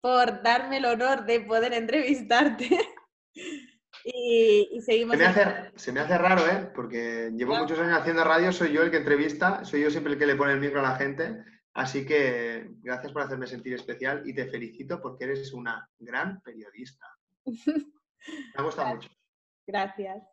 por 0.00 0.42
darme 0.42 0.78
el 0.78 0.84
honor 0.84 1.24
de 1.24 1.40
poder 1.40 1.72
entrevistarte. 1.72 2.68
y, 4.04 4.80
seguimos. 4.80 5.16
Se 5.76 5.92
me, 5.92 6.00
hace, 6.00 6.18
raro, 6.18 6.46
¿eh? 6.46 6.70
Porque 6.74 7.30
llevo 7.34 7.56
muchos 7.56 7.78
años 7.78 7.98
haciendo 7.98 8.24
radio, 8.24 8.52
soy 8.52 8.72
yo 8.72 8.82
el 8.82 8.90
que 8.90 8.98
entrevista, 8.98 9.64
soy 9.64 9.82
yo 9.82 9.90
siempre 9.90 10.12
el 10.14 10.18
que 10.18 10.26
le 10.26 10.36
pone 10.36 10.52
el 10.52 10.60
micro 10.60 10.80
a 10.80 10.90
la 10.90 10.96
gente. 10.96 11.44
Así 11.74 12.04
que 12.04 12.68
gracias 12.82 13.12
por 13.12 13.22
hacerme 13.22 13.46
sentir 13.46 13.74
especial 13.74 14.22
y 14.26 14.34
te 14.34 14.46
felicito 14.46 15.00
porque 15.00 15.24
eres 15.24 15.52
una 15.52 15.88
gran 15.98 16.40
periodista. 16.42 17.06
Me 17.46 18.56
ha 18.56 18.62
gustado 18.62 18.88
mucho. 18.94 19.08
Gracias. 19.66 20.31